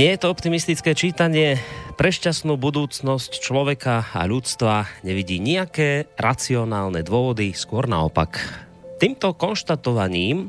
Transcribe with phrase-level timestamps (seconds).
[0.00, 1.60] Nie je to optimistické čítanie.
[2.00, 8.40] Pre šťastnú budúcnosť človeka a ľudstva nevidí nejaké racionálne dôvody, skôr naopak.
[8.96, 10.48] Týmto konštatovaním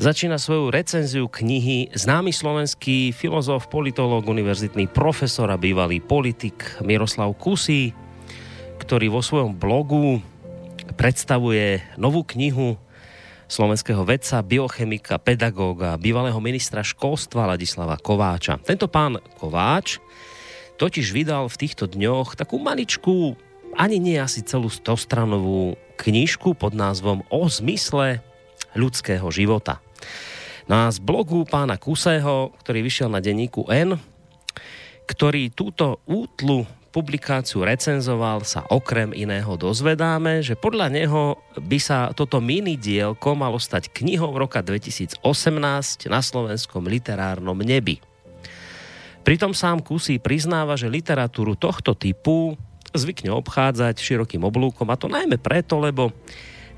[0.00, 7.92] začína svoju recenziu knihy známy slovenský filozof, politológ, univerzitný profesor a bývalý politik Miroslav Kusí,
[8.80, 10.24] ktorý vo svojom blogu
[10.96, 12.80] predstavuje novú knihu
[13.52, 18.56] slovenského vedca, biochemika, pedagóga, bývalého ministra školstva Ladislava Kováča.
[18.64, 20.00] Tento pán Kováč
[20.80, 23.36] totiž vydal v týchto dňoch takú maličkú,
[23.76, 28.24] ani nie asi celú stostranovú knižku pod názvom O zmysle
[28.72, 29.84] ľudského života.
[30.64, 34.00] No z blogu pána Kusého, ktorý vyšiel na denníku N,
[35.04, 42.38] ktorý túto útlu publikáciu recenzoval, sa okrem iného dozvedáme, že podľa neho by sa toto
[42.44, 45.24] mini dielko malo stať knihou roka 2018
[46.12, 48.04] na slovenskom literárnom nebi.
[49.24, 52.60] Pritom sám Kusí priznáva, že literatúru tohto typu
[52.92, 56.12] zvykne obchádzať širokým oblúkom a to najmä preto, lebo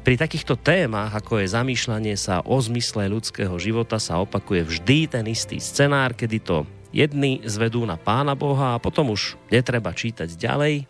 [0.04, 5.25] pri takýchto témach, ako je zamýšľanie sa o zmysle ľudského života, sa opakuje vždy ten
[5.26, 10.87] istý scenár, kedy to Jedni zvedú na Pána Boha a potom už netreba čítať ďalej.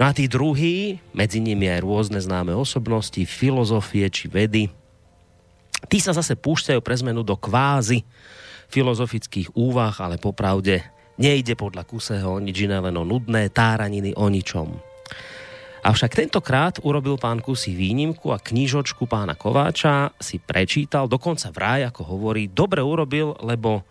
[0.00, 4.72] No a tí druhí, medzi nimi aj rôzne známe osobnosti, filozofie či vedy,
[5.92, 8.00] tí sa zase púšťajú pre zmenu do kvázy
[8.72, 10.80] filozofických úvah, ale popravde
[11.20, 14.72] nejde podľa Kuseho nič iné, len o nudné táraniny o ničom.
[15.84, 22.08] Avšak tentokrát urobil pán Kusy výnimku a knížočku pána Kováča si prečítal, dokonca vraj, ako
[22.08, 23.84] hovorí, dobre urobil, lebo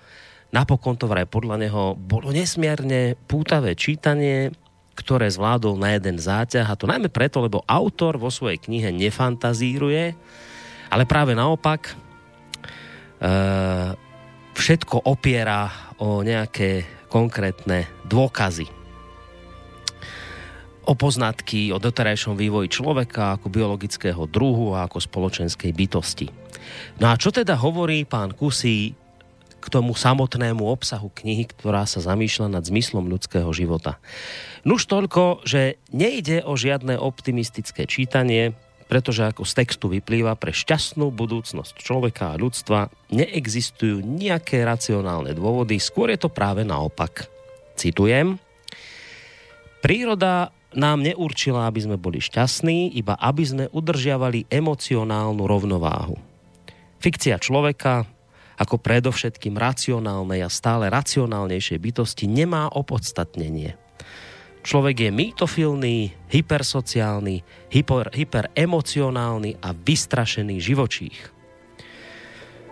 [0.50, 4.50] Napokon to vraj podľa neho bolo nesmierne pútavé čítanie,
[4.98, 10.18] ktoré zvládol na jeden záťah a to najmä preto, lebo autor vo svojej knihe nefantazíruje,
[10.90, 11.94] ale práve naopak e,
[14.58, 15.70] všetko opiera
[16.02, 18.80] o nejaké konkrétne dôkazy
[20.90, 26.28] o poznatky o doterajšom vývoji človeka ako biologického druhu a ako spoločenskej bytosti.
[26.98, 28.98] No a čo teda hovorí pán Kusí
[29.60, 34.00] k tomu samotnému obsahu knihy, ktorá sa zamýšľa nad zmyslom ľudského života.
[34.64, 38.56] Nuž toľko, že nejde o žiadne optimistické čítanie,
[38.90, 45.78] pretože ako z textu vyplýva pre šťastnú budúcnosť človeka a ľudstva neexistujú nejaké racionálne dôvody,
[45.78, 47.30] skôr je to práve naopak.
[47.78, 48.42] Citujem.
[49.80, 56.18] Príroda nám neurčila, aby sme boli šťastní, iba aby sme udržiavali emocionálnu rovnováhu.
[57.00, 58.04] Fikcia človeka,
[58.60, 63.80] ako predovšetkým racionálnej a stále racionálnejšej bytosti nemá opodstatnenie.
[64.60, 65.98] Človek je mýtofilný,
[66.28, 67.36] hypersociálny,
[67.72, 71.20] hyper, hyperemocionálny a vystrašený živočích.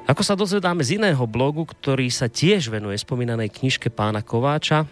[0.08, 4.88] Ako sa dozvedáme z iného blogu, ktorý sa tiež venuje spomínanej knižke pána Kováča,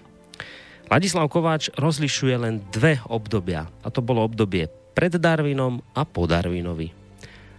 [0.85, 3.65] Ladislav Kováč rozlišuje len dve obdobia.
[3.81, 7.04] A to bolo obdobie pred Darwinom a po Darwinovi.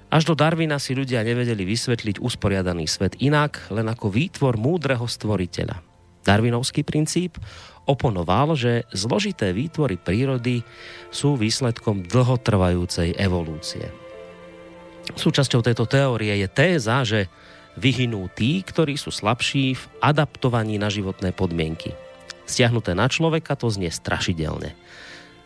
[0.06, 5.82] Až do Darwina si ľudia nevedeli vysvetliť usporiadaný svet inak, len ako výtvor múdreho stvoriteľa.
[6.22, 7.38] Darwinovský princíp
[7.86, 10.62] oponoval, že zložité výtvory prírody
[11.10, 13.90] sú výsledkom dlhotrvajúcej evolúcie.
[15.14, 17.30] Súčasťou tejto teórie je téza, že
[17.78, 21.94] vyhynú tí, ktorí sú slabší v adaptovaní na životné podmienky–
[22.46, 24.72] stiahnuté na človeka, to znie strašidelne.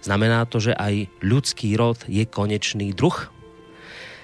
[0.04, 3.16] Znamená to, že aj ľudský rod je konečný druh?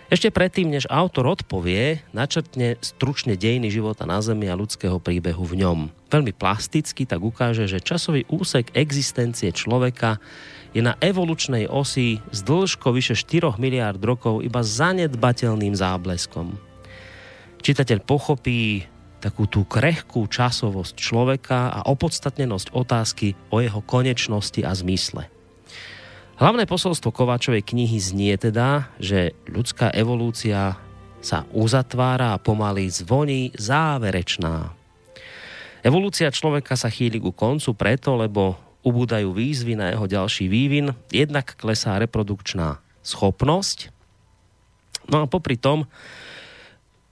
[0.06, 5.66] Ešte predtým, než autor odpovie, načrtne stručne dejiny života na Zemi a ľudského príbehu v
[5.66, 5.90] ňom.
[6.06, 10.22] Veľmi plasticky tak ukáže, že časový úsek existencie človeka
[10.70, 16.54] je na evolučnej osi z dĺžkou vyše 4 miliard rokov iba zanedbateľným zábleskom.
[17.58, 18.86] Čitateľ pochopí
[19.18, 25.26] takú tú krehkú časovosť človeka a opodstatnenosť otázky o jeho konečnosti a zmysle.
[26.36, 30.76] Hlavné posolstvo Kováčovej knihy znie teda, že ľudská evolúcia
[31.24, 34.68] sa uzatvára a pomaly zvoní záverečná.
[35.80, 38.52] Evolúcia človeka sa chýli ku koncu preto, lebo
[38.84, 43.88] ubúdajú výzvy na jeho ďalší vývin, jednak klesá reprodukčná schopnosť,
[45.08, 45.88] no a popri tom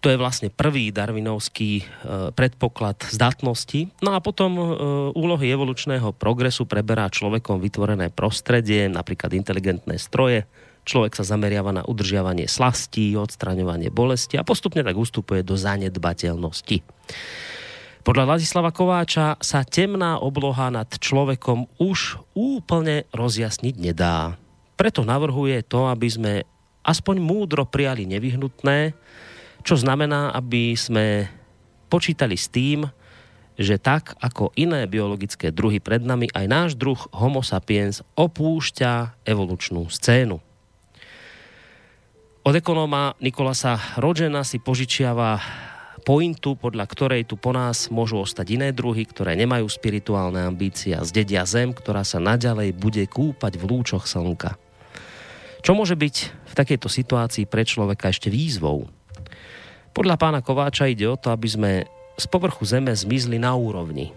[0.04, 1.84] to je vlastne prvý darwinovský e,
[2.36, 3.88] predpoklad zdatnosti.
[4.04, 4.62] No a potom e,
[5.16, 10.44] úlohy evolučného progresu preberá človekom vytvorené prostredie, napríklad inteligentné stroje.
[10.84, 16.84] Človek sa zameriava na udržiavanie slastí, odstraňovanie bolesti a postupne tak ustupuje do zanedbateľnosti.
[18.04, 24.36] Podľa Ladislava Kováča sa temná obloha nad človekom už úplne rozjasniť nedá.
[24.76, 26.32] Preto navrhuje to, aby sme
[26.84, 28.92] aspoň múdro prijali nevyhnutné,
[29.64, 31.26] čo znamená, aby sme
[31.88, 32.84] počítali s tým,
[33.56, 39.88] že tak ako iné biologické druhy pred nami, aj náš druh Homo sapiens opúšťa evolučnú
[39.88, 40.42] scénu.
[42.44, 45.40] Od ekonóma Nikolasa Rodžena si požičiava
[46.04, 51.00] pointu, podľa ktorej tu po nás môžu ostať iné druhy, ktoré nemajú spirituálne ambície a
[51.08, 54.60] zdedia zem, ktorá sa naďalej bude kúpať v lúčoch slnka.
[55.64, 56.16] Čo môže byť
[56.52, 58.92] v takejto situácii pre človeka ešte výzvou?
[59.94, 61.70] Podľa pána Kováča ide o to, aby sme
[62.18, 64.10] z povrchu Zeme zmizli na úrovni.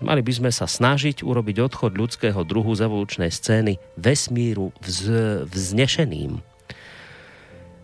[0.00, 5.04] Mali by sme sa snažiť urobiť odchod ľudského druhu z evolučnej scény vesmíru vz,
[5.44, 6.40] vznešeným.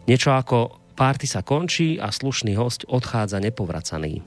[0.09, 4.25] Niečo ako párty sa končí a slušný host odchádza nepovracaný.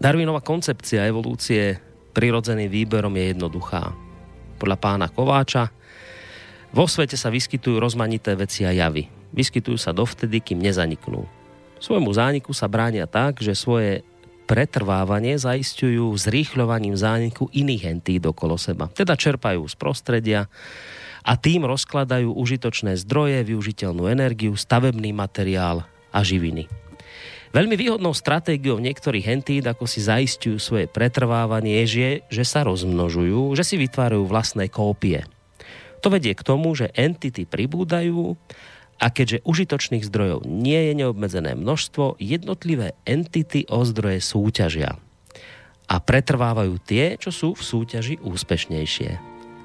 [0.00, 1.76] Darwinová koncepcia evolúcie
[2.16, 3.92] prirodzeným výberom je jednoduchá.
[4.56, 5.68] Podľa pána Kováča
[6.72, 9.04] vo svete sa vyskytujú rozmanité veci a javy.
[9.36, 11.41] Vyskytujú sa dovtedy, kým nezaniknú
[11.82, 14.06] Svojmu zániku sa bránia tak, že svoje
[14.46, 18.86] pretrvávanie zaistujú zrýchľovaním zániku iných entít okolo seba.
[18.86, 20.46] Teda čerpajú z prostredia
[21.26, 25.82] a tým rozkladajú užitočné zdroje, využiteľnú energiu, stavebný materiál
[26.14, 26.70] a živiny.
[27.50, 33.66] Veľmi výhodnou stratégiou niektorých entít, ako si zaistujú svoje pretrvávanie, je, že sa rozmnožujú, že
[33.66, 35.26] si vytvárajú vlastné kópie.
[36.02, 38.38] To vedie k tomu, že entity pribúdajú
[39.02, 44.94] a keďže užitočných zdrojov nie je neobmedzené množstvo, jednotlivé entity o zdroje súťažia.
[45.90, 49.18] A pretrvávajú tie, čo sú v súťaži úspešnejšie.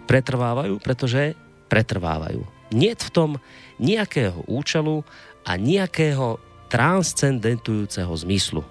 [0.10, 1.38] Pretrvávajú, pretože
[1.70, 2.42] pretrvávajú.
[2.74, 3.32] Nie v tom
[3.78, 5.06] nejakého účelu
[5.46, 6.42] a nejakého
[6.74, 8.66] transcendentujúceho zmyslu.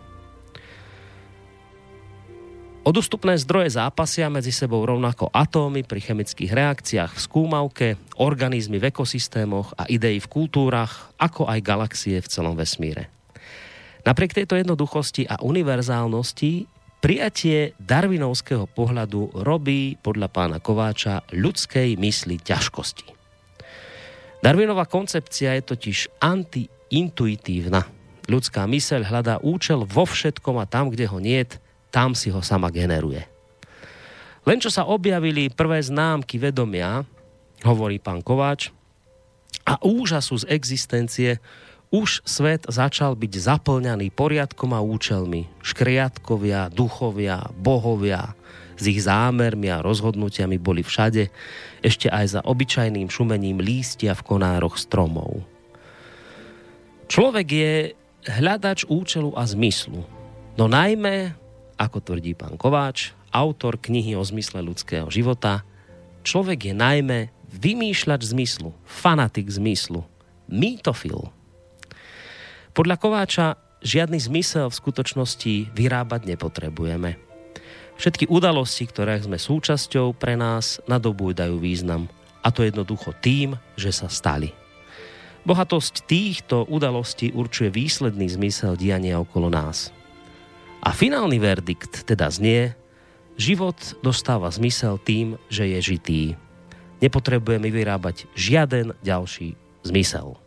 [2.86, 9.74] Odostupné zdroje zápasia medzi sebou rovnako atómy pri chemických reakciách v skúmavke, organizmy v ekosystémoch
[9.74, 13.10] a idei v kultúrach, ako aj galaxie v celom vesmíre.
[14.06, 16.70] Napriek tejto jednoduchosti a univerzálnosti
[17.02, 23.10] prijatie darwinovského pohľadu robí podľa pána Kováča ľudskej mysli ťažkosti.
[24.46, 27.82] Darwinová koncepcia je totiž antiintuitívna.
[28.30, 31.58] Ľudská myseľ hľadá účel vo všetkom a tam, kde ho niet,
[31.96, 33.24] tam si ho sama generuje.
[34.44, 37.00] Len čo sa objavili prvé známky vedomia,
[37.64, 38.68] hovorí pán Kováč,
[39.64, 41.30] a úžasu z existencie,
[41.88, 45.48] už svet začal byť zaplňaný poriadkom a účelmi.
[45.64, 48.36] Škriatkovia, duchovia, bohovia,
[48.76, 51.32] s ich zámermi a rozhodnutiami boli všade,
[51.80, 55.42] ešte aj za obyčajným šumením lístia v konároch stromov.
[57.08, 57.72] Človek je
[58.28, 60.04] hľadač účelu a zmyslu,
[60.60, 61.45] no najmä
[61.76, 65.64] ako tvrdí pán Kováč, autor knihy o zmysle ľudského života.
[66.24, 67.18] Človek je najmä
[67.52, 70.04] vymýšľač zmyslu, fanatik zmyslu,
[70.48, 71.30] mýtofil.
[72.76, 73.46] Podľa Kováča
[73.80, 77.16] žiadny zmysel v skutočnosti vyrábať nepotrebujeme.
[77.96, 82.12] Všetky udalosti, ktoré sme súčasťou, pre nás nadobúdajú význam.
[82.44, 84.52] A to jednoducho tým, že sa stali.
[85.48, 89.95] Bohatosť týchto udalostí určuje výsledný zmysel diania okolo nás.
[90.86, 92.70] A finálny verdikt teda znie,
[93.34, 93.74] život
[94.06, 96.22] dostáva zmysel tým, že je žitý.
[97.02, 100.38] Nepotrebujeme vyrábať žiaden ďalší zmysel.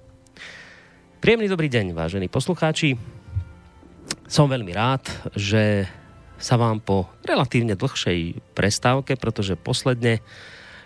[1.19, 2.95] Príjemný dobrý deň, vážení poslucháči.
[4.31, 5.91] Som veľmi rád, že
[6.39, 10.23] sa vám po relatívne dlhšej prestávke, pretože posledne,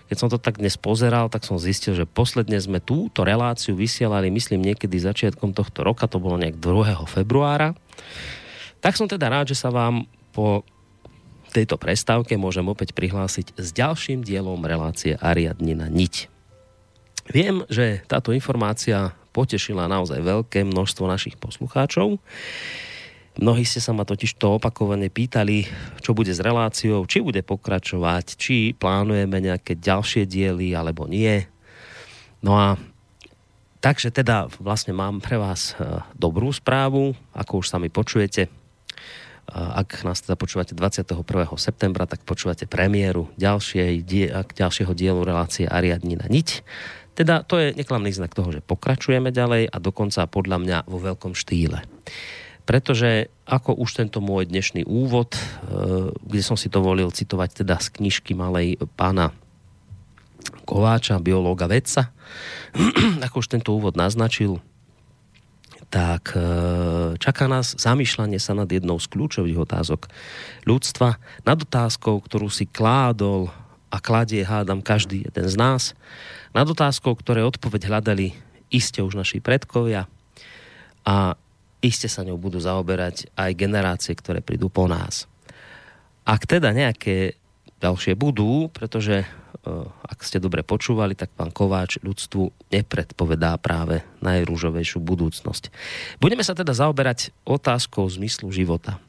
[0.09, 4.33] keď som to tak dnes pozeral, tak som zistil, že posledne sme túto reláciu vysielali,
[4.33, 7.05] myslím, niekedy začiatkom tohto roka, to bolo nejak 2.
[7.05, 7.77] februára.
[8.83, 10.03] Tak som teda rád, že sa vám
[10.35, 10.67] po
[11.55, 16.27] tejto prestávke môžem opäť prihlásiť s ďalším dielom relácie Ariadnina Niť.
[17.31, 22.19] Viem, že táto informácia potešila naozaj veľké množstvo našich poslucháčov.
[23.39, 25.65] Mnohí ste sa ma totiž to opakovane pýtali,
[26.03, 31.47] čo bude s reláciou, či bude pokračovať, či plánujeme nejaké ďalšie diely alebo nie.
[32.43, 32.75] No a
[33.79, 38.62] takže teda vlastne mám pre vás e, dobrú správu, ako už sami počujete.
[39.51, 41.19] Ak nás teda počúvate 21.
[41.59, 44.07] septembra, tak počúvate premiéru ďalšej,
[44.55, 46.63] ďalšieho dielu relácie Ariadnina Niť
[47.13, 51.37] teda to je neklamný znak toho, že pokračujeme ďalej a dokonca podľa mňa vo veľkom
[51.37, 51.85] štýle.
[52.63, 55.39] Pretože ako už tento môj dnešný úvod, e,
[56.15, 59.35] kde som si to volil citovať teda z knižky malej pána
[60.63, 62.09] Kováča, biológa vedca,
[63.29, 64.63] ako už tento úvod naznačil,
[65.93, 66.41] tak e,
[67.21, 70.09] čaká nás zamýšľanie sa nad jednou z kľúčových otázok
[70.65, 73.53] ľudstva, nad otázkou, ktorú si kládol
[73.93, 75.93] a kladie, hádam, každý jeden z nás,
[76.49, 78.33] nad otázkou, ktoré odpoveď hľadali
[78.73, 80.09] iste už naši predkovia
[81.05, 81.37] a
[81.85, 85.29] iste sa ňou budú zaoberať aj generácie, ktoré prídu po nás.
[86.25, 87.37] Ak teda nejaké
[87.83, 89.27] ďalšie budú, pretože e,
[90.07, 95.67] ak ste dobre počúvali, tak pán Kováč ľudstvu nepredpovedá práve najrúžovejšiu budúcnosť.
[96.23, 99.03] Budeme sa teda zaoberať otázkou zmyslu života.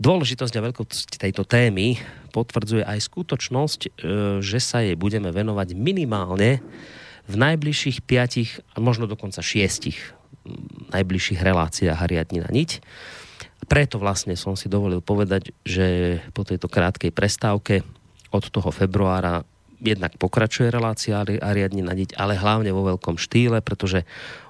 [0.00, 2.00] Dôležitosť a veľkosť tejto témy
[2.32, 3.90] potvrdzuje aj skutočnosť, e,
[4.40, 6.64] že sa jej budeme venovať minimálne
[7.28, 10.00] v najbližších piatich, a možno dokonca šiestich
[10.90, 12.80] najbližších reláciách Hariadni na niť.
[13.70, 17.86] Preto vlastne som si dovolil povedať, že po tejto krátkej prestávke
[18.34, 19.46] od toho februára
[19.78, 24.02] jednak pokračuje relácia Ariadni na niť, ale hlavne vo veľkom štýle, pretože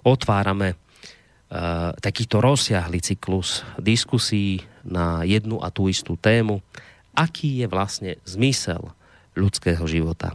[0.08, 6.64] otvárame uh, takýto rozsiahly cyklus diskusí na jednu a tú istú tému,
[7.12, 8.96] aký je vlastne zmysel
[9.36, 10.32] ľudského života.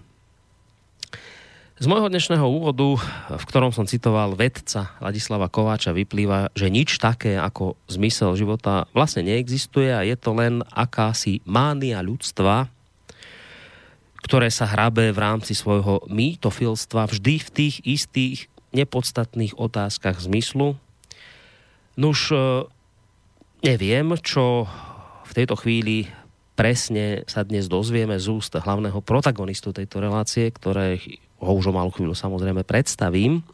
[1.76, 2.96] Z môjho dnešného úvodu,
[3.36, 9.28] v ktorom som citoval vedca Ladislava Kováča, vyplýva, že nič také ako zmysel života vlastne
[9.28, 12.72] neexistuje a je to len akási mánia ľudstva,
[14.24, 18.38] ktoré sa hrabe v rámci svojho mýtofilstva vždy v tých istých
[18.72, 20.80] nepodstatných otázkach zmyslu.
[22.00, 22.32] Nuž
[23.66, 24.70] Neviem, čo
[25.26, 26.06] v tejto chvíli
[26.54, 31.02] presne sa dnes dozvieme z úst hlavného protagonistu tejto relácie, ktoré
[31.46, 33.46] ho už o malú chvíľu samozrejme predstavím.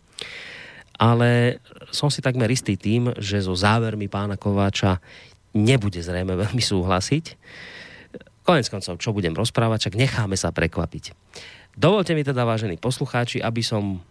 [0.95, 5.01] Ale som si takmer istý tým, že so závermi pána Kováča
[5.51, 7.25] nebude zrejme veľmi súhlasiť.
[8.41, 11.13] Konec koncov, čo budem rozprávať, čak necháme sa prekvapiť.
[11.77, 14.01] Dovolte mi teda, vážení poslucháči, aby som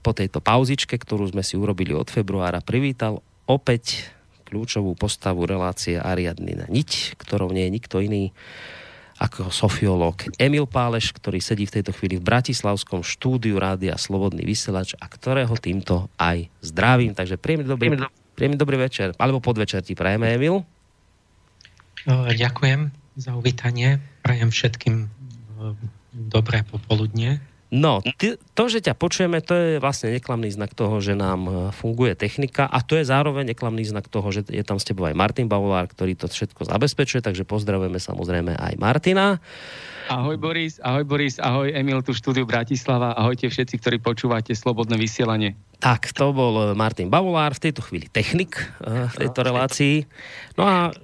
[0.00, 4.06] po tejto pauzičke, ktorú sme si urobili od februára, privítal opäť
[4.46, 8.30] kľúčovú postavu relácie Ariadny na niť, ktorou nie je nikto iný
[9.16, 14.92] ako sofiológ Emil Páleš, ktorý sedí v tejto chvíli v Bratislavskom štúdiu Rádia Slobodný vysielač
[15.00, 17.16] a ktorého týmto aj zdravím.
[17.16, 17.96] Takže príjemný dobrý,
[18.36, 20.60] príjemný dobrý večer, alebo podvečer ti prajeme, Emil.
[22.06, 23.98] Ďakujem za uvítanie.
[24.20, 25.08] Prajem všetkým
[26.12, 27.40] dobré popoludne.
[27.66, 31.52] No, ty, to, že ťa počujeme, to je vlastne neklamný znak toho, že nám e,
[31.74, 35.18] funguje technika a to je zároveň neklamný znak toho, že je tam s tebou aj
[35.18, 39.42] Martin Bavolár, ktorý to všetko zabezpečuje, takže pozdravujeme samozrejme aj Martina.
[40.06, 45.58] Ahoj Boris, ahoj Boris, ahoj Emil tu štúdiu Bratislava, ahojte všetci, ktorí počúvate Slobodné vysielanie.
[45.82, 50.06] Tak, to bol e, Martin Bavolár, v tejto chvíli technik e, v tejto relácii.
[50.54, 50.94] No a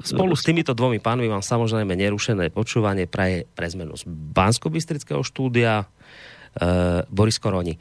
[0.00, 4.72] spolu s týmito dvomi pánmi vám samozrejme nerušené počúvanie pre, pre zmenu z bansko
[5.20, 5.84] štúdia,
[6.52, 7.80] Eh, Boris Koroni.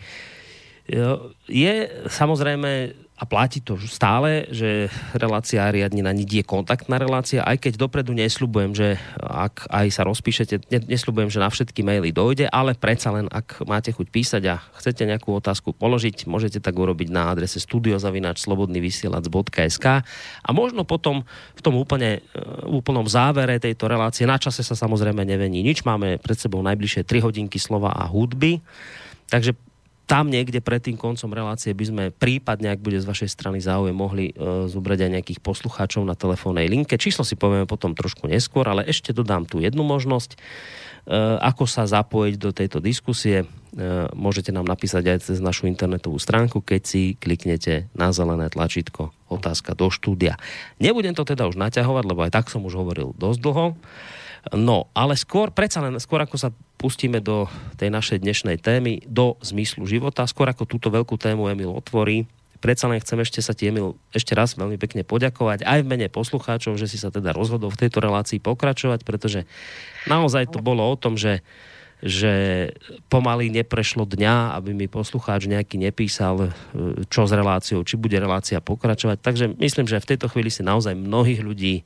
[1.51, 1.75] Je
[2.07, 7.77] samozrejme a platí to stále, že relácia riadne na niť je kontaktná relácia, aj keď
[7.77, 13.13] dopredu nesľubujem, že ak aj sa rozpíšete, nesľubujem, že na všetky maily dojde, ale predsa
[13.13, 17.61] len, ak máte chuť písať a chcete nejakú otázku položiť, môžete tak urobiť na adrese
[17.61, 19.85] studiozavináčslobodnyvysielac.sk
[20.41, 21.21] a možno potom
[21.53, 22.41] v tom úplne, e,
[22.73, 27.21] úplnom závere tejto relácie, na čase sa samozrejme nevení nič, máme pred sebou najbližšie 3
[27.21, 28.65] hodinky slova a hudby,
[29.29, 29.53] takže
[30.11, 33.95] tam niekde pred tým koncom relácie by sme prípadne, ak bude z vašej strany záujem,
[33.95, 36.99] mohli e, zobrať aj nejakých poslucháčov na telefónnej linke.
[36.99, 40.35] Číslo si povieme potom trošku neskôr, ale ešte dodám tu jednu možnosť.
[40.35, 40.37] E,
[41.39, 46.59] ako sa zapojiť do tejto diskusie, e, môžete nám napísať aj cez našu internetovú stránku,
[46.59, 50.35] keď si kliknete na zelené tlačítko otázka do štúdia.
[50.83, 53.79] Nebudem to teda už naťahovať, lebo aj tak som už hovoril dosť dlho.
[54.49, 56.49] No, ale skôr, predsa len, skôr ako sa
[56.81, 57.45] pustíme do
[57.77, 62.25] tej našej dnešnej témy, do zmyslu života, skôr ako túto veľkú tému Emil otvorí,
[62.57, 66.07] predsa len chcem ešte sa ti, Emil, ešte raz veľmi pekne poďakovať aj v mene
[66.09, 69.45] poslucháčov, že si sa teda rozhodol v tejto relácii pokračovať, pretože
[70.09, 71.45] naozaj to bolo o tom, že
[72.01, 72.33] že
[73.13, 76.49] pomaly neprešlo dňa, aby mi poslucháč nejaký nepísal,
[77.13, 79.21] čo s reláciou, či bude relácia pokračovať.
[79.21, 81.85] Takže myslím, že v tejto chvíli si naozaj mnohých ľudí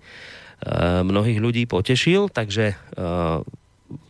[1.06, 3.38] mnohých ľudí potešil, takže eh,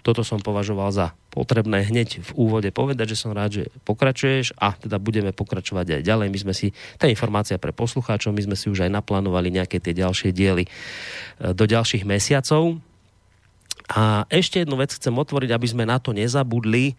[0.01, 4.71] toto som považoval za potrebné hneď v úvode povedať, že som rád, že pokračuješ a
[4.71, 6.27] teda budeme pokračovať aj ďalej.
[6.31, 9.91] My sme si, tá informácia pre poslucháčov, my sme si už aj naplánovali nejaké tie
[9.91, 12.79] ďalšie diely eh, do ďalších mesiacov.
[13.85, 16.97] A ešte jednu vec chcem otvoriť, aby sme na to nezabudli.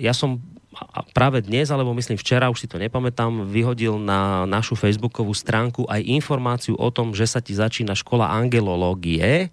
[0.00, 0.40] Ja som
[1.12, 6.00] práve dnes, alebo myslím včera, už si to nepamätám, vyhodil na našu facebookovú stránku aj
[6.04, 9.52] informáciu o tom, že sa ti začína škola angelológie.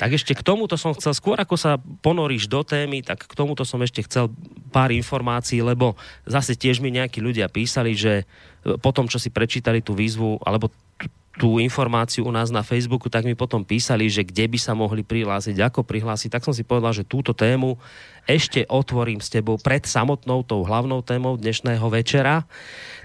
[0.00, 3.68] Tak ešte k tomuto som chcel, skôr ako sa ponoríš do témy, tak k tomuto
[3.68, 4.32] som ešte chcel
[4.72, 5.92] pár informácií, lebo
[6.24, 8.24] zase tiež mi nejakí ľudia písali, že
[8.80, 10.72] po tom, čo si prečítali tú výzvu, alebo
[11.40, 15.00] tú informáciu u nás na Facebooku, tak mi potom písali, že kde by sa mohli
[15.00, 16.36] prihlásiť, ako prihlásiť.
[16.36, 17.80] Tak som si povedal, že túto tému
[18.28, 22.44] ešte otvorím s tebou pred samotnou tou hlavnou témou dnešného večera.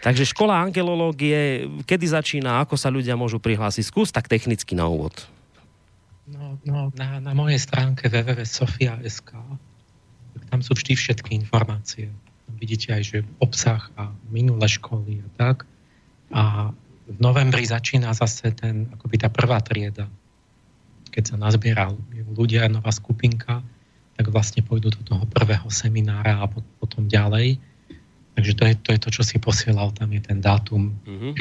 [0.03, 3.87] Takže škola angelológie, kedy začína, ako sa ľudia môžu prihlásiť?
[3.87, 5.15] Skús tak technicky na úvod.
[6.27, 9.31] No, no na, na mojej stránke www.sofia.sk
[10.51, 12.11] tam sú vždy všetky informácie.
[12.59, 15.63] Vidíte aj, že obsah a minulé školy a tak.
[16.31, 20.09] A v novembri začína zase ten, akoby tá prvá trieda.
[21.13, 21.95] Keď sa nazbieral
[22.33, 23.61] ľudia, nová skupinka,
[24.15, 27.61] tak vlastne pôjdu do toho prvého seminára a potom ďalej.
[28.35, 30.91] Takže to je to, je to čo si posielal, tam je ten dátum.
[31.07, 31.33] Mm-hmm.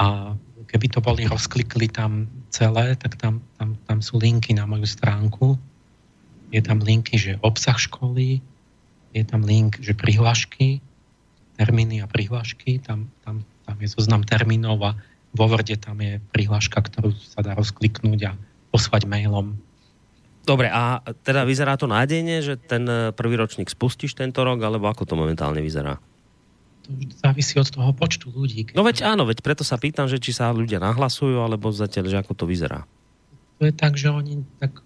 [0.00, 0.36] A
[0.68, 5.60] keby to boli rozklikli tam celé, tak tam, tam, tam sú linky na moju stránku.
[6.52, 8.40] Je tam linky, že obsah školy,
[9.12, 10.80] je tam link, že prihlášky,
[11.60, 14.92] termíny a prihlášky, tam, tam tam je zoznam termínov a
[15.32, 18.32] vo Worde tam je prihláška, ktorú sa dá rozkliknúť a
[18.68, 19.56] poslať mailom.
[20.44, 24.92] Dobre, a teda vyzerá to nádejne, že ten e, prvý ročník spustíš tento rok, alebo
[24.92, 25.96] ako to momentálne vyzerá?
[26.84, 28.74] To už závisí od toho počtu ľudí.
[28.76, 32.20] No veď áno, veď preto sa pýtam, že či sa ľudia nahlasujú, alebo zatiaľ, že
[32.20, 32.84] ako to vyzerá.
[33.62, 34.82] To je tak, že oni tak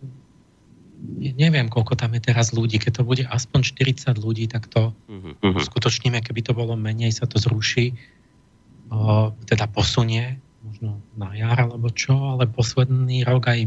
[1.16, 2.76] neviem, koľko tam je teraz ľudí.
[2.76, 5.60] Keď to bude aspoň 40 ľudí, tak to uh-huh.
[5.60, 6.20] skutočníme.
[6.20, 7.96] Keby to bolo menej, sa to zruší
[9.46, 13.66] teda posunie, možno na jar alebo čo, ale posledný rok aj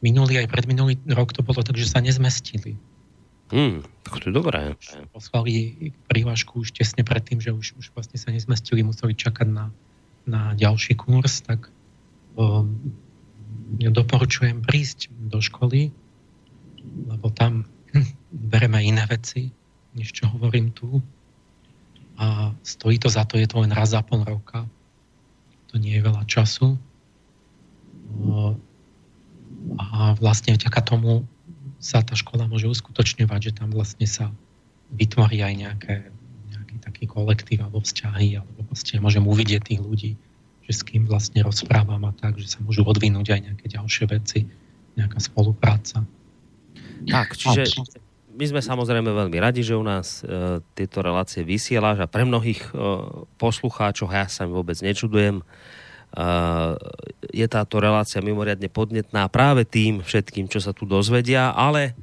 [0.00, 2.76] minulý, aj predminulý rok to bolo tak, že sa nezmestili.
[3.50, 4.78] Hmm, tak to je dobré.
[5.10, 9.74] Poslali prihlášku už tesne predtým, že už, už vlastne sa nezmestili, museli čakať na,
[10.22, 11.66] na ďalší kurz, tak
[12.38, 12.78] um,
[13.82, 15.90] ja doporučujem prísť do školy,
[17.10, 17.66] lebo tam
[18.52, 19.50] bereme iné veci,
[19.98, 21.02] než čo hovorím tu
[22.20, 24.68] a stojí to za to, je to len raz za pol roka.
[25.72, 26.76] To nie je veľa času.
[29.80, 31.24] A vlastne vďaka tomu
[31.80, 34.28] sa tá škola môže uskutočňovať, že tam vlastne sa
[34.92, 35.96] vytvorí aj nejaké,
[36.52, 40.12] nejaký taký kolektív alebo vzťahy, alebo vlastne môžem uvidieť tých ľudí,
[40.68, 44.44] že s kým vlastne rozprávam a tak, že sa môžu odvinúť aj nejaké ďalšie veci,
[45.00, 46.04] nejaká spolupráca.
[47.08, 47.80] Tak, čiže
[48.30, 52.62] my sme samozrejme veľmi radi, že u nás e, tieto relácie vysielaš a pre mnohých
[52.70, 52.72] e,
[53.36, 55.44] poslucháčov, ja sa im vôbec nečudujem, e,
[57.34, 61.98] je táto relácia mimoriadne podnetná práve tým všetkým, čo sa tu dozvedia, ale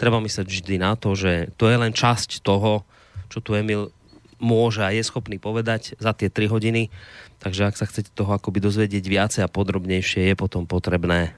[0.00, 2.84] treba myslieť vždy na to, že to je len časť toho,
[3.28, 3.92] čo tu Emil
[4.36, 6.92] môže a je schopný povedať za tie 3 hodiny.
[7.40, 11.36] Takže ak sa chcete toho akoby dozvedieť viacej a podrobnejšie, je potom potrebné,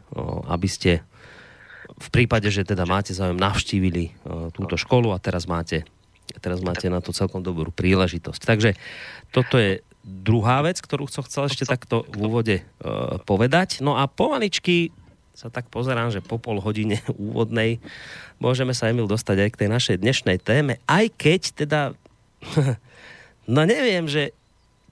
[0.51, 1.03] aby ste
[1.99, 5.83] v prípade, že teda máte záujem, navštívili uh, túto školu a teraz máte,
[6.39, 8.41] teraz máte na to celkom dobrú príležitosť.
[8.47, 8.71] Takže
[9.35, 13.83] toto je druhá vec, ktorú som chcel ešte takto v úvode uh, povedať.
[13.85, 14.95] No a pomaličky
[15.39, 17.79] sa tak pozerám, že po pol hodine úvodnej
[18.43, 21.81] môžeme sa, Emil, dostať aj k tej našej dnešnej téme, aj keď teda,
[23.55, 24.35] no neviem, že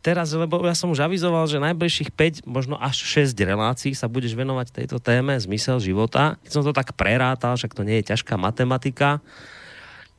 [0.06, 4.38] teraz, lebo ja som už avizoval, že najbližších 5, možno až 6 relácií sa budeš
[4.38, 6.38] venovať tejto téme, zmysel života.
[6.46, 9.18] Keď som to tak prerátal, však to nie je ťažká matematika,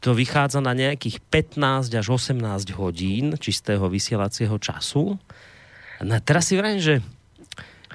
[0.04, 2.36] to vychádza na nejakých 15 až 18
[2.76, 5.15] hodín čistého vysielacieho času.
[6.04, 6.95] No a teraz si vrajím, že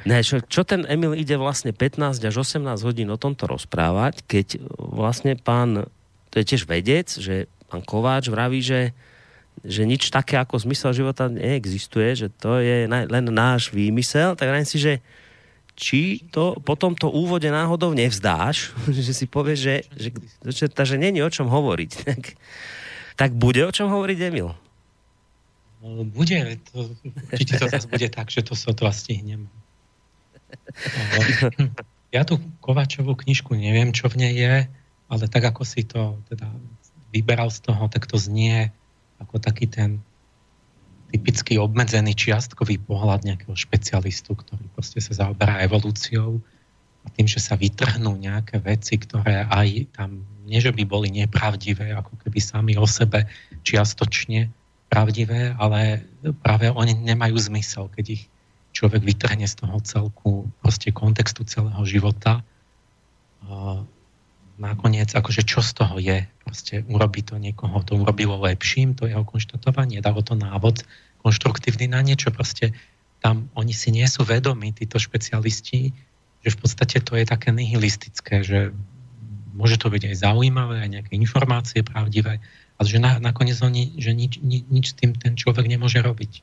[0.08, 4.64] ne, čo, čo ten Emil ide vlastne 15 až 18 hodín o tomto rozprávať, keď
[4.80, 5.86] vlastne pán,
[6.32, 8.96] to je tiež vedec, že pán Kováč vraví, že
[9.62, 14.66] že nič také ako zmysel života neexistuje, že to je len náš výmysel, tak len
[14.66, 14.98] si, že
[15.72, 20.08] či to po tomto úvode náhodou nevzdáš, že si povieš, že, že,
[20.50, 21.90] že, že, že není o čom hovoriť.
[22.12, 22.22] Tak,
[23.28, 24.56] tak bude o čom hovoriť Emil?
[25.84, 26.96] No, bude, to,
[27.28, 29.52] určite to zase bude tak, že to sotva stihnem.
[32.08, 34.54] Ja tú Kovačovú knižku neviem, čo v nej je,
[35.12, 36.48] ale tak ako si to teda
[37.12, 38.72] vyberal z toho, tak to znie
[39.22, 40.02] ako taký ten
[41.12, 46.40] typický obmedzený čiastkový pohľad nejakého špecialistu, ktorý proste sa zaoberá evolúciou
[47.04, 51.92] a tým, že sa vytrhnú nejaké veci, ktoré aj tam, nie že by boli nepravdivé,
[51.92, 53.28] ako keby sami o sebe
[53.60, 54.48] čiastočne
[54.88, 56.04] pravdivé, ale
[56.40, 58.22] práve oni nemajú zmysel, keď ich
[58.72, 60.32] človek vytrhne z toho celku
[60.64, 62.40] proste kontextu celého života
[64.62, 66.22] nakoniec, akože čo z toho je?
[66.46, 70.86] Proste urobí to niekoho, to urobilo lepším, to jeho konštatovanie, dalo to návod
[71.26, 72.70] konštruktívny na niečo, proste
[73.22, 75.94] tam oni si nie sú vedomí, títo špecialisti,
[76.42, 78.74] že v podstate to je také nihilistické, že
[79.54, 82.42] môže to byť aj zaujímavé, aj nejaké informácie pravdivé,
[82.78, 86.42] ale že na, nakoniec oni, že nič, ni, nič s tým ten človek nemôže robiť.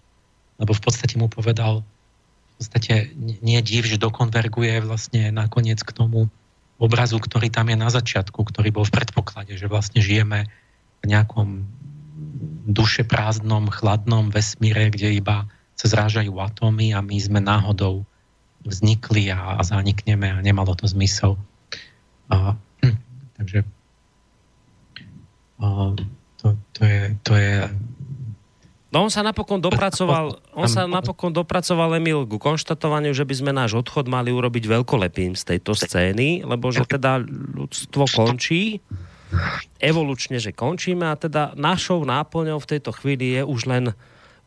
[0.60, 6.32] Lebo v podstate mu povedal, v podstate nie div, že dokonverguje vlastne nakoniec k tomu,
[6.80, 10.48] obrazu, ktorý tam je na začiatku, ktorý bol v predpoklade, že vlastne žijeme
[11.04, 11.68] v nejakom
[12.72, 18.08] duše prázdnom, chladnom vesmíre, kde iba sa zrážajú atómy a my sme náhodou
[18.64, 21.40] vznikli a, a zanikneme a nemalo to zmysel.
[22.32, 22.98] A, hm,
[23.40, 23.60] takže
[25.60, 25.66] a,
[26.40, 27.56] to, to, je, to je
[28.90, 33.52] No on sa napokon dopracoval, on sa napokon dopracoval Emil ku konštatovaniu, že by sme
[33.54, 37.22] náš odchod mali urobiť veľkolepým z tejto scény, lebo že teda
[37.54, 38.82] ľudstvo končí,
[39.78, 43.94] evolučne, že končíme a teda našou náplňou v tejto chvíli je už len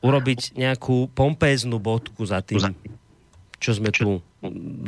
[0.03, 2.75] urobiť nejakú pompéznu bodku za tým,
[3.63, 4.19] čo sme tu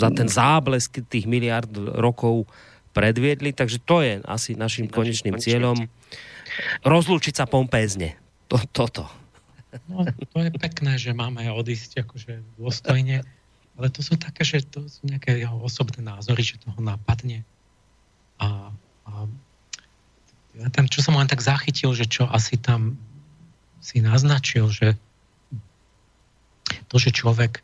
[0.03, 2.51] za ten záblesk tých miliard rokov
[2.91, 5.87] predviedli, takže to je asi našim konečným cieľom
[6.83, 8.19] rozlúčiť sa pompézne.
[8.51, 9.24] To, toto.
[9.91, 13.27] No, to je pekné, že máme odísť akože dôstojne,
[13.75, 17.43] ale to sú také, že to sú nejaké jeho osobné názory, že toho napadne.
[18.39, 18.71] A,
[19.07, 19.13] a
[20.55, 22.95] ja tam, čo som len tak zachytil, že čo asi tam
[23.83, 24.95] si naznačil, že
[26.87, 27.61] to, že človek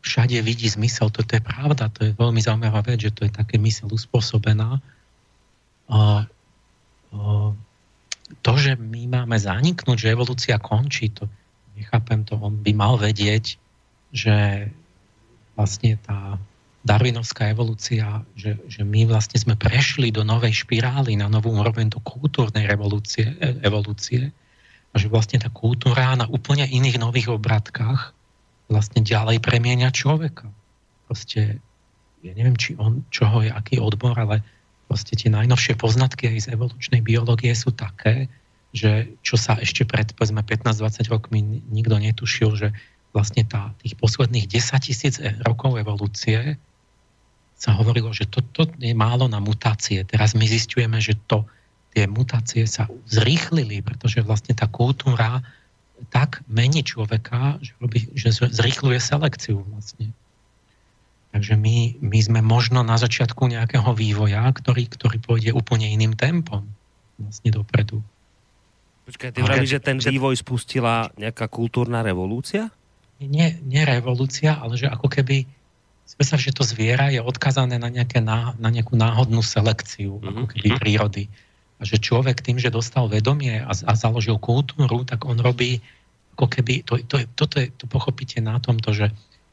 [0.00, 3.60] všade vidí zmysel, toto je pravda, to je veľmi zaujímavá vec, že to je také
[3.60, 4.80] mysel uspôsobená.
[5.92, 6.00] A, a
[8.40, 11.28] to, že my máme zaniknúť, že evolúcia končí, to,
[11.80, 13.56] nechápem to, on by mal vedieť,
[14.12, 14.68] že
[15.56, 16.36] vlastne tá
[16.80, 22.00] darwinovská evolúcia, že, že my vlastne sme prešli do novej špirály, na novú úroveň do
[22.00, 24.32] kultúrnej revolúcie, e, evolúcie
[24.90, 28.16] a že vlastne tá kultúra na úplne iných nových obratkách
[28.72, 30.48] vlastne ďalej premienia človeka.
[31.04, 31.60] Proste,
[32.24, 34.40] ja neviem, či on, čoho je aký odbor, ale
[34.88, 38.26] proste tie najnovšie poznatky aj z evolučnej biológie sú také,
[38.70, 42.68] že čo sa ešte pred 15-20 rokmi nikto netušil, že
[43.10, 46.54] vlastne tá, tých posledných 10 tisíc rokov evolúcie
[47.60, 50.00] sa hovorilo, že toto to je málo na mutácie.
[50.06, 51.44] Teraz my zistujeme, že to,
[51.92, 55.42] tie mutácie sa zrýchlili, pretože vlastne tá kultúra
[56.08, 60.08] tak mení človeka, že, robí, že zrýchluje selekciu vlastne.
[61.30, 66.64] Takže my, my sme možno na začiatku nejakého vývoja, ktorý, ktorý pôjde úplne iným tempom
[67.20, 68.00] vlastne dopredu.
[69.10, 72.70] Počkaj, ty vravíš, že ten vývoj spustila nejaká kultúrna revolúcia?
[73.18, 75.50] Nie, nie revolúcia, ale že ako keby
[76.06, 80.30] sa, že to zviera je odkazané na, nejaké, na, na nejakú náhodnú selekciu mm-hmm.
[80.30, 80.78] ako keby mhm.
[80.78, 81.24] prírody.
[81.80, 85.82] A že človek tým, že dostal vedomie a, a založil kultúru, tak on robí
[86.38, 89.10] ako keby, to, to, toto je, to pochopíte na tomto, že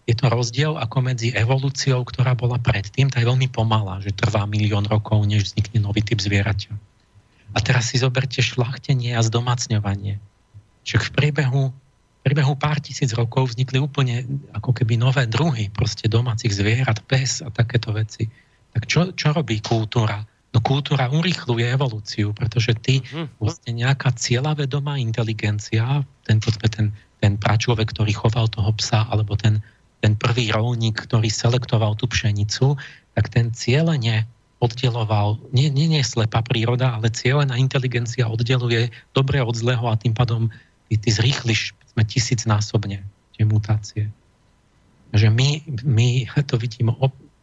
[0.07, 4.47] je to rozdiel ako medzi evolúciou, ktorá bola predtým, tá je veľmi pomalá, že trvá
[4.47, 6.86] milión rokov, než vznikne nový typ zvieraťa.
[7.55, 10.19] A teraz si zoberte šlachtenie a zdomacňovanie.
[10.83, 11.63] Však v priebehu
[12.27, 17.47] priebehu pár tisíc rokov vznikli úplne ako keby nové druhy proste domácich zvierat, pes a
[17.47, 18.27] takéto veci.
[18.75, 20.27] Tak čo, čo robí kultúra?
[20.51, 22.99] No kultúra urychluje evolúciu, pretože ty
[23.39, 26.91] vlastne nejaká cieľavedomá inteligencia, ten, ten,
[27.23, 29.63] ten pračlovek, ktorý choval toho psa, alebo ten,
[30.03, 32.75] ten prvý rolník, ktorý selektoval tú pšenicu,
[33.15, 34.27] tak ten cieľene
[34.57, 40.17] oddeloval, nie, nie, nie slepá príroda, ale cieľená inteligencia oddeluje dobre od zlého a tým
[40.17, 40.49] pádom
[40.89, 43.05] ty, ty zrýchliš sme tisícnásobne
[43.37, 44.09] tie mutácie.
[45.13, 45.49] Že my,
[45.85, 46.09] my
[46.49, 46.89] to vidíme,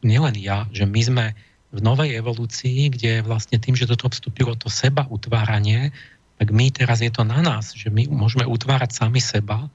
[0.03, 1.27] nielen ja, že my sme
[1.75, 5.91] v novej evolúcii, kde vlastne tým, že do toho vstúpilo to seba utváranie,
[6.39, 9.71] tak my teraz je to na nás, že my môžeme utvárať sami seba,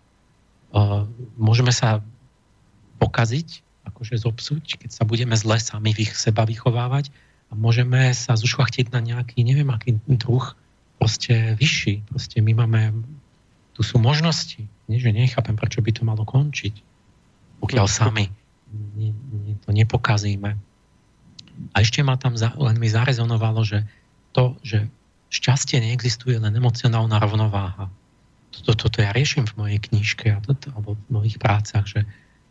[0.76, 1.04] uh,
[1.40, 2.04] môžeme sa
[3.00, 7.12] pokaziť, akože zobsuť, keď sa budeme zle sami v seba vychovávať
[7.50, 10.54] a môžeme sa zušlachtiť na nejaký, neviem aký druh,
[11.02, 12.06] proste vyšší.
[12.14, 12.82] Proste my máme
[13.74, 14.60] tu sú možnosti.
[14.92, 16.76] Nie, že nechápem, prečo by to malo končiť,
[17.64, 17.94] pokiaľ hm.
[17.94, 18.26] sami
[18.70, 20.54] nie, nie, to nepokazíme.
[21.74, 23.84] A ešte ma tam za, len mi zarezonovalo, že
[24.32, 24.88] to, že
[25.34, 27.90] šťastie neexistuje, len emocionálna rovnováha.
[28.54, 32.06] Toto, toto ja riešim v mojej knižke a toto, alebo v mojich prácach, že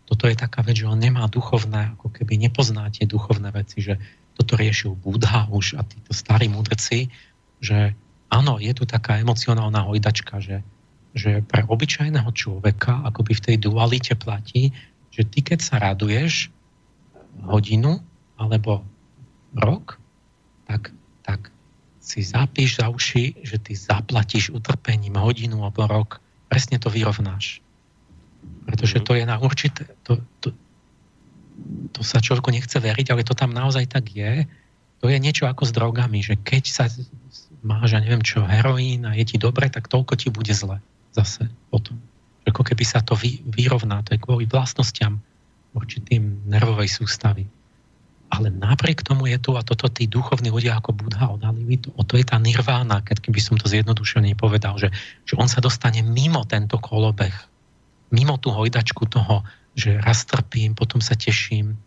[0.06, 4.00] toto je taká vec, že on nemá duchovné, ako keby nepoznáte duchovné veci, že
[4.38, 7.10] toto riešil Budha už a títo starí mudrci,
[7.58, 7.98] že
[8.30, 10.62] áno, je tu taká emocionálna hojdačka, že
[11.16, 14.70] že pre obyčajného človeka akoby v tej dualite platí,
[15.10, 16.52] že ty keď sa raduješ
[17.48, 17.98] hodinu
[18.38, 18.84] alebo
[19.56, 19.98] rok,
[20.68, 20.92] tak,
[21.24, 21.50] tak
[21.98, 26.22] si zapíš za uši, že ty zaplatíš utrpením hodinu alebo rok.
[26.46, 27.64] Presne to vyrovnáš.
[28.68, 29.04] Pretože mhm.
[29.04, 29.82] to je na určité...
[30.06, 30.54] To, to,
[31.92, 34.46] to sa človeku nechce veriť, ale to tam naozaj tak je.
[35.02, 36.84] To je niečo ako s drogami, že keď sa
[37.62, 40.78] máš, ja neviem čo, heroín a je ti dobre, tak toľko ti bude zle
[41.14, 41.98] zase potom.
[42.46, 45.20] Ako keby sa to vy, vyrovná, to je kvôli vlastnostiam
[45.76, 47.44] určitým nervovej sústavy.
[48.28, 52.20] Ale napriek tomu je tu, a toto tí duchovní ľudia ako Budha odhalili, to, to
[52.20, 54.92] je tá nirvána, keď keby som to zjednodušene povedal, že,
[55.24, 57.32] že on sa dostane mimo tento kolobeh,
[58.12, 59.44] mimo tú hojdačku toho,
[59.78, 61.78] že raz trpím, potom sa teším.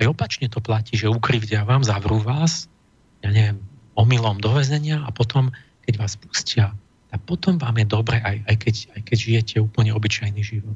[0.00, 2.72] Aj opačne to platí, že ukrivdia vám, zavrú vás,
[3.20, 3.60] ja neviem,
[3.92, 5.52] omylom do väzenia a potom,
[5.84, 6.72] keď vás pustia,
[7.14, 10.74] a potom vám je dobre, aj, aj, keď, aj keď žijete úplne obyčajný život.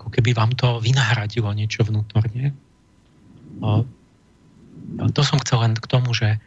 [0.00, 2.56] Ako keby vám to vynahradilo niečo vnútorne.
[3.60, 3.84] A
[5.12, 6.40] to som chcel len k tomu, že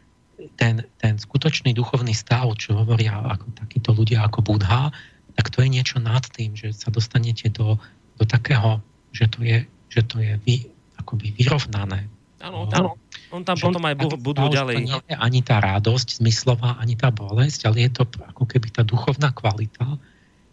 [0.58, 4.90] ten, ten skutočný duchovný stav, čo hovoria ako takíto ľudia ako Budha,
[5.38, 7.78] tak to je niečo nad tým, že sa dostanete do,
[8.18, 8.82] do takého,
[9.14, 10.66] že to je, že to je vy,
[10.98, 12.10] akoby vyrovnané.
[12.42, 12.98] Áno, áno.
[13.32, 14.84] On tam potom aj budú ďalej.
[14.84, 18.84] Nie je ani tá radosť zmyslová, ani tá bolesť, ale je to ako keby tá
[18.84, 19.96] duchovná kvalita,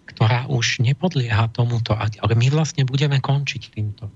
[0.08, 1.93] ktorá už nepodlieha tomuto.
[1.97, 4.08] Ale my vlastne budeme končiť týmto.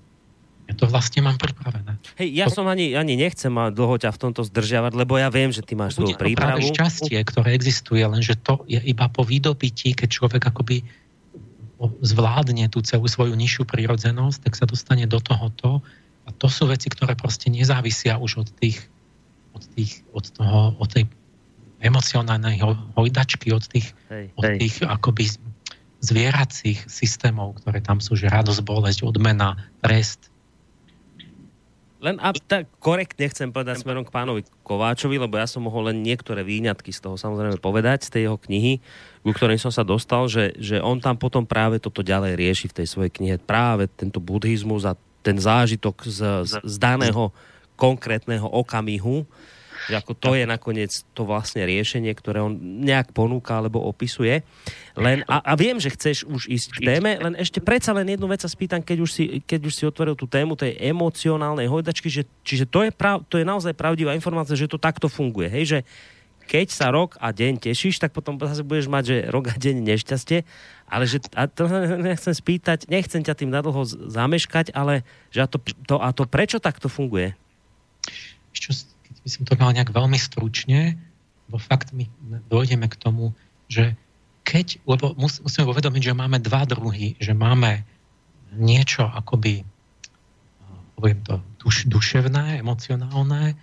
[0.66, 2.02] Ja to vlastne mám pripravené.
[2.18, 2.58] Hej, ja to...
[2.58, 5.78] som ani, ani nechcem ma dlho ťa v tomto zdržiavať, lebo ja viem, že ty
[5.78, 6.58] máš svoju prípravu.
[6.58, 10.82] Práve šťastie, ktoré existuje, lenže to je iba po vydobití, keď človek akoby
[11.80, 15.84] zvládne tú celú svoju nižšiu prírodzenosť, tak sa dostane do tohoto,
[16.26, 18.82] a to sú veci, ktoré proste nezávisia už od tých,
[19.54, 21.06] od tých, od toho, od tej
[21.86, 22.58] emocionálnej
[22.98, 24.58] hojdačky, od tých, hej, od hej.
[24.58, 25.30] tých akoby
[26.02, 30.34] zvieracích systémov, ktoré tam sú, že radosť, bolesť, odmena, trest.
[32.06, 36.06] Len a tak korektne chcem povedať smerom k pánovi Kováčovi, lebo ja som mohol len
[36.06, 38.78] niektoré výňatky z toho samozrejme povedať, z tej jeho knihy,
[39.26, 42.78] ku ktorým som sa dostal, že, že on tam potom práve toto ďalej rieši v
[42.78, 43.36] tej svojej knihe.
[43.42, 44.94] Práve tento buddhizmus a
[45.26, 47.34] ten zážitok z, z, z daného
[47.74, 49.26] konkrétneho okamihu,
[49.86, 54.42] že ako to je nakoniec to vlastne riešenie, ktoré on nejak ponúka alebo opisuje.
[54.98, 58.26] Len, a, a viem, že chceš už ísť k téme, len ešte predsa len jednu
[58.26, 62.10] vec sa spýtam, keď už si, keď už si otvoril tú tému tej emocionálnej hojdačky,
[62.10, 65.52] že, čiže to je, prav, to je naozaj pravdivá informácia, že to takto funguje.
[65.52, 65.80] Hej, že
[66.46, 69.82] keď sa rok a deň tešíš, tak potom zase budeš mať, že rok a deň
[69.82, 70.46] nešťastie.
[70.86, 71.66] Ale že, a to
[72.08, 75.02] nechcem spýtať, nechcem ťa tým nadlho zameškať, ale
[75.34, 75.58] že a to,
[75.90, 77.34] to, a to prečo takto funguje?
[79.26, 80.94] By som to mal nejak veľmi stručne,
[81.50, 82.06] bo fakt my
[82.46, 83.34] dojdeme k tomu,
[83.66, 83.98] že
[84.46, 87.82] keď, lebo musíme uvedomiť, že máme dva druhy, že máme
[88.54, 89.66] niečo akoby,
[90.94, 93.58] poviem to, duš, duševné, emocionálne,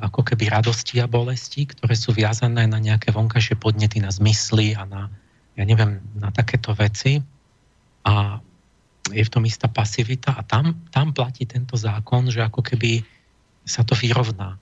[0.00, 4.88] ako keby radosti a bolesti, ktoré sú viazané na nejaké vonkajšie podnety, na zmysly a
[4.88, 5.12] na,
[5.52, 7.20] ja neviem, na takéto veci.
[8.08, 8.40] A
[9.12, 13.04] je v tom istá pasivita a tam, tam platí tento zákon, že ako keby
[13.68, 14.56] sa to vyrovná.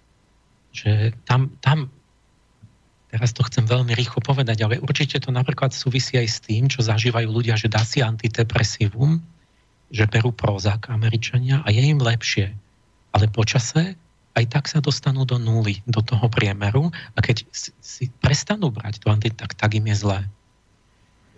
[0.75, 1.89] Že tam, tam
[3.15, 6.83] teraz to chcem veľmi rýchlo povedať, ale určite to napríklad súvisí aj s tým, čo
[6.83, 9.23] zažívajú ľudia, že dá si antidepresívum,
[9.95, 12.51] že berú Prozac Američania a je im lepšie.
[13.15, 13.95] Ale počase
[14.35, 17.47] aj tak sa dostanú do nuly, do toho priemeru a keď
[17.79, 20.21] si, prestanú brať to anti, tak, tak im je zlé.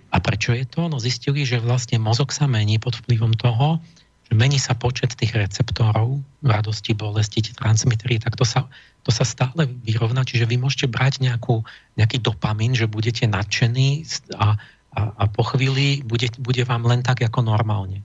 [0.09, 0.89] A prečo je to?
[0.89, 3.85] No zistili, že vlastne mozog sa mení pod vplyvom toho,
[4.35, 8.67] mení sa počet tých receptorov radosti, bolesti, transmitery, tak to sa,
[9.07, 10.27] to sa stále vyrovná.
[10.27, 11.63] Čiže vy môžete brať nejakú,
[11.95, 14.03] nejaký dopamín, že budete nadšení
[14.39, 14.59] a,
[14.97, 18.03] a, a po chvíli bude, bude vám len tak ako normálne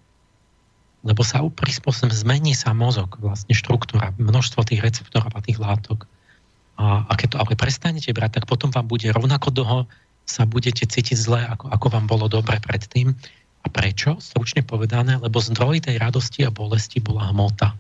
[1.01, 6.05] lebo sa prispôsobím, zmení sa mozog, vlastne štruktúra, množstvo tých receptorov a tých látok.
[6.77, 9.79] A, a keď to ale prestanete brať, tak potom vám bude rovnako dlho
[10.29, 13.17] sa budete cítiť zle, ako, ako vám bolo dobre predtým.
[13.62, 14.17] A prečo?
[14.17, 17.78] Stručne povedané, lebo zdroj tej radosti a bolesti bola hmota.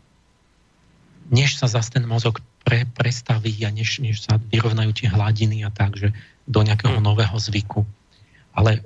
[1.31, 5.73] Než sa zase ten mozog pre, prestaví a než, než sa vyrovnajú tie hladiny a
[5.73, 6.13] tak, že
[6.45, 7.05] do nejakého hm.
[7.05, 7.87] nového zvyku.
[8.53, 8.83] Ale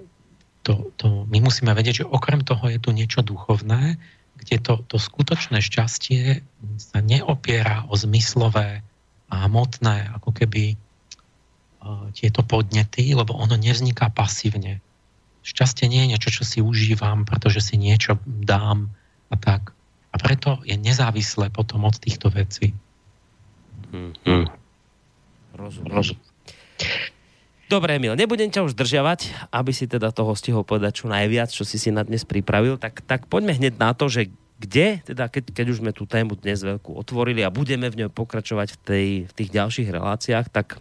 [0.66, 4.02] to, to, my musíme vedieť, že okrem toho je tu niečo duchovné,
[4.36, 6.44] kde to, to skutočné šťastie
[6.78, 8.84] sa neopiera o zmyslové
[9.32, 14.85] a hmotné, ako keby uh, tieto podnety, lebo ono nevzniká pasívne.
[15.46, 18.90] Šťastie nie je niečo, čo si užívam, pretože si niečo dám
[19.30, 19.78] a tak.
[20.10, 22.74] A preto je nezávislé potom od týchto vecí.
[23.94, 24.50] Hmm.
[25.54, 25.94] Rozumiem.
[25.94, 26.34] Rozumiem.
[27.66, 31.66] Dobre, Emil, nebudem ťa už zdržiavať, aby si teda toho stihol povedať čo najviac, čo
[31.66, 34.30] si si na dnes pripravil, tak, tak poďme hneď na to, že
[34.62, 38.12] kde, teda keď, keď už sme tú tému dnes veľkú otvorili a budeme v ňoj
[38.14, 40.78] pokračovať v, tej, v tých ďalších reláciách, tak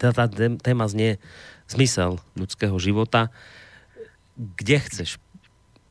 [0.00, 0.24] teda tá
[0.60, 1.20] téma znie
[1.70, 3.30] zmysel ľudského života.
[4.36, 5.18] Kde chceš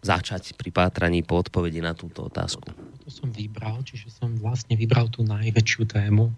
[0.05, 2.69] začať pri pátraní po odpovedi na túto otázku?
[3.05, 6.29] To som vybral, čiže som vlastne vybral tú najväčšiu tému.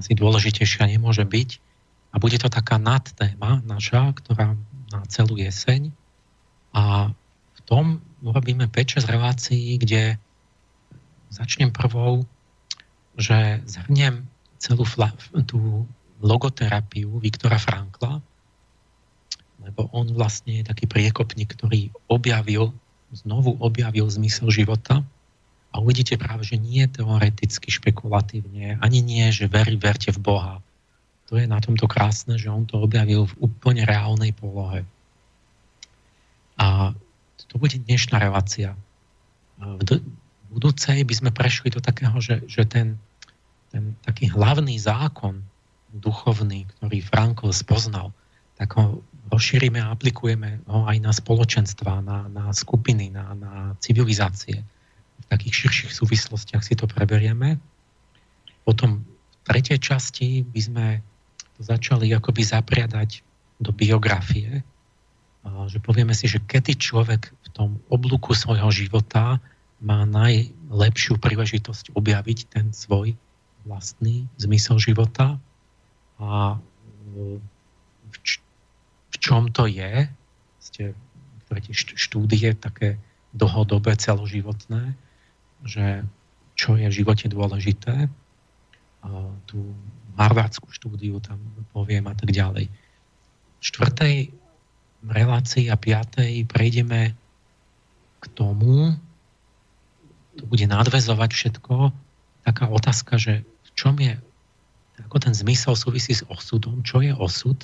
[0.00, 1.50] Asi dôležitejšia nemôže byť
[2.12, 4.56] a bude to taká nadtéma naša, ktorá
[4.92, 5.92] na celú jeseň.
[6.72, 7.12] A
[7.56, 10.16] v tom urobíme 5-6 relácií, kde
[11.32, 12.24] začnem prvou,
[13.16, 14.28] že zhrniem
[14.60, 15.84] celú fla- tú
[16.22, 18.22] logoterapiu Viktora Frankla,
[19.62, 22.74] lebo on vlastne je taký priekopník, ktorý objavil,
[23.14, 25.06] znovu objavil zmysel života
[25.72, 30.54] a uvidíte práve, že nie teoreticky, špekulatívne, ani nie, že veri, verte v Boha,
[31.32, 34.84] to je na tomto krásne, že on to objavil v úplne reálnej polohe.
[36.60, 36.92] A
[37.48, 38.76] to bude dnešná relácia.
[39.56, 40.04] V
[40.52, 43.00] budúcej by sme prešli do takého, že, že ten,
[43.72, 45.40] ten taký hlavný zákon
[45.96, 48.12] duchovný, ktorý Frankl spoznal,
[48.60, 54.64] tak ho rozšírime a aplikujeme ho aj na spoločenstva, na, na skupiny, na, na civilizácie.
[55.22, 57.60] V takých širších súvislostiach si to preberieme.
[58.66, 60.86] Potom v tretej časti by sme
[61.62, 63.22] začali akoby zapriadať
[63.62, 64.66] do biografie,
[65.70, 69.38] že povieme si, že kedy človek v tom oblúku svojho života
[69.82, 73.18] má najlepšiu príležitosť objaviť ten svoj
[73.66, 75.38] vlastný zmysel života
[76.18, 76.58] a
[77.14, 78.16] v
[79.22, 80.10] čom to je,
[80.58, 80.98] ste
[81.94, 82.98] štúdie také
[83.30, 84.98] dlhodobé, celoživotné,
[85.62, 86.02] že
[86.58, 88.10] čo je v živote dôležité.
[89.46, 89.58] Tu
[90.18, 91.38] harvardskú štúdiu tam
[91.70, 92.66] poviem a tak ďalej.
[92.66, 94.34] V štvrtej
[95.06, 97.14] relácii a piatej prejdeme
[98.22, 98.98] k tomu,
[100.38, 101.94] to bude nadvezovať všetko,
[102.42, 104.18] taká otázka, že v čom je,
[105.02, 107.58] ako ten zmysel súvisí s osudom, čo je osud,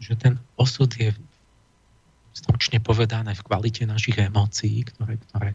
[0.00, 1.12] že ten osud je
[2.32, 5.50] stručne povedané v kvalite našich emócií, ktoré, ktoré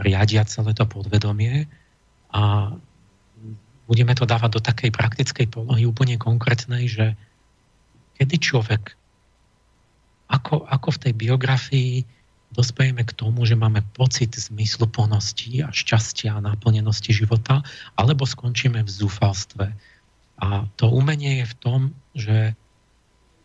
[0.00, 1.68] riadia celé to podvedomie
[2.34, 2.74] a
[3.84, 7.14] budeme to dávať do takej praktickej polohy úplne konkrétnej, že
[8.16, 8.96] kedy človek,
[10.32, 11.92] ako, ako v tej biografii
[12.54, 17.60] dospejeme k tomu, že máme pocit zmysluplnosti a šťastia a naplnenosti života,
[17.98, 19.74] alebo skončíme v zúfalstve.
[20.38, 20.46] A
[20.78, 21.80] to umenie je v tom,
[22.14, 22.54] že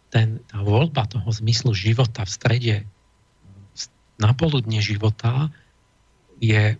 [0.09, 2.75] ten, tá voľba toho zmyslu života v strede
[4.19, 5.47] na poludne života
[6.43, 6.75] je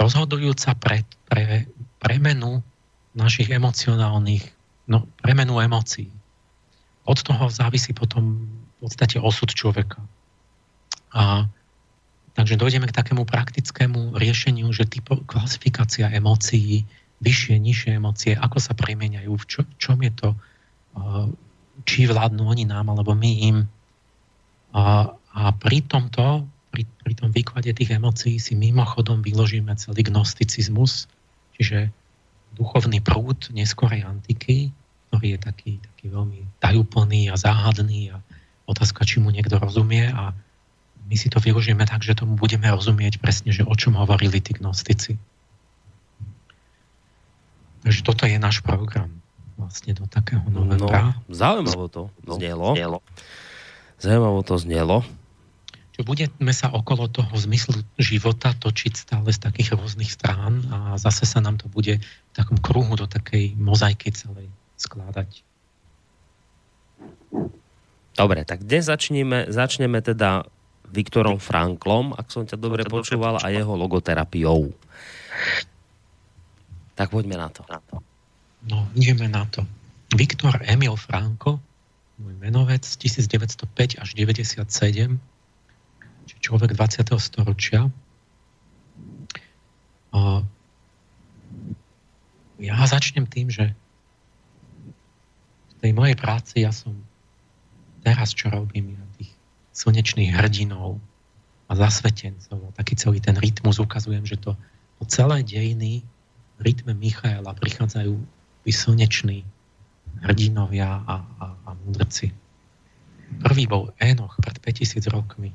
[0.00, 1.68] rozhodujúca pre, pre
[2.00, 2.64] premenu
[3.12, 4.42] našich emocionálnych,
[4.88, 6.08] no, premenu emócií.
[7.04, 10.00] Od toho závisí potom v podstate osud človeka.
[11.12, 11.46] A
[12.34, 16.88] takže dojdeme k takému praktickému riešeniu, že typo, klasifikácia emócií,
[17.22, 20.28] vyššie, nižšie emócie, ako sa premeniajú, v čo, čom je to,
[21.82, 23.56] či vládnu oni nám, alebo my im.
[24.70, 31.10] A, a pri tomto, pri, pri tom výklade tých emócií si mimochodom vyložíme celý gnosticizmus,
[31.58, 31.90] čiže
[32.54, 34.70] duchovný prúd neskorej antiky,
[35.10, 38.22] ktorý je taký, taký veľmi tajúplný a záhadný a
[38.70, 40.30] otázka, či mu niekto rozumie a
[41.04, 44.56] my si to vyložíme tak, že tomu budeme rozumieť presne, že o čom hovorili tí
[44.56, 45.20] gnostici.
[47.84, 49.23] Takže toto je náš program
[49.54, 51.14] vlastne do takého novembra.
[51.14, 52.74] No, zaujímavo to znelo.
[53.98, 54.96] Zaujímavo to znelo.
[55.94, 61.22] Čo budeme sa okolo toho zmyslu života točiť stále z takých rôznych strán a zase
[61.22, 65.46] sa nám to bude v takom kruhu do takej mozaiky celej skladať.
[68.14, 70.46] Dobre, tak dnes začneme, začneme teda
[70.90, 74.70] Viktorom Franklom, ak som ťa dobre počúval, a jeho logoterapiou.
[76.94, 77.66] Tak poďme na to.
[78.64, 79.68] No, ideme na to.
[80.16, 81.60] Viktor Emil Franko,
[82.16, 84.64] môj menovec, 1905 až 97,
[86.24, 87.04] či človek 20.
[87.20, 87.92] storočia.
[92.62, 93.74] Ja začnem tým, že
[95.68, 96.96] v tej mojej práci ja som
[98.00, 99.34] teraz, čo robím, ja tých
[99.74, 101.02] slnečných hrdinov
[101.68, 104.54] a zasvetencov, taký celý ten rytmus ukazujem, že to
[104.96, 106.06] po celé dejiny
[106.56, 108.14] v rytme Michaela prichádzajú
[108.64, 109.44] tí slneční
[110.24, 112.32] hrdinovia a, a, a mudrci.
[113.44, 115.52] Prvý bol Enoch pred 5000 rokmi.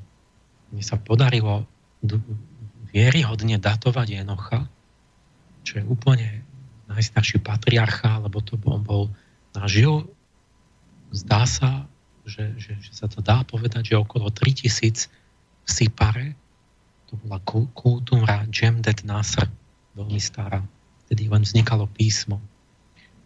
[0.70, 1.66] Mne sa podarilo
[2.94, 4.66] vieryhodne datovať Enocha,
[5.66, 6.46] čo je úplne
[6.90, 9.10] najstarší patriarcha, lebo to on bol
[9.54, 10.06] nažil,
[11.10, 11.86] zdá sa,
[12.26, 16.34] že, že, že sa to dá povedať, že okolo 3000 v Sipare,
[17.10, 17.42] to bola
[17.74, 19.50] kultúra Jemdet Nasr,
[19.98, 20.62] veľmi stará,
[21.06, 22.38] vtedy len vznikalo písmo.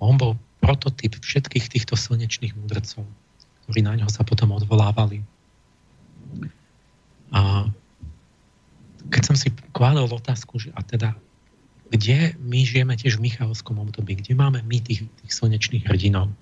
[0.05, 3.05] On bol prototyp všetkých týchto slnečných múdrcov,
[3.64, 5.24] ktorí na ňo sa potom odvolávali.
[7.32, 7.68] A
[9.09, 11.12] keď som si kladol otázku, že a teda
[11.92, 16.32] kde my žijeme tiež v Michalskom období, kde máme my tých, tých slnečných hrdinov?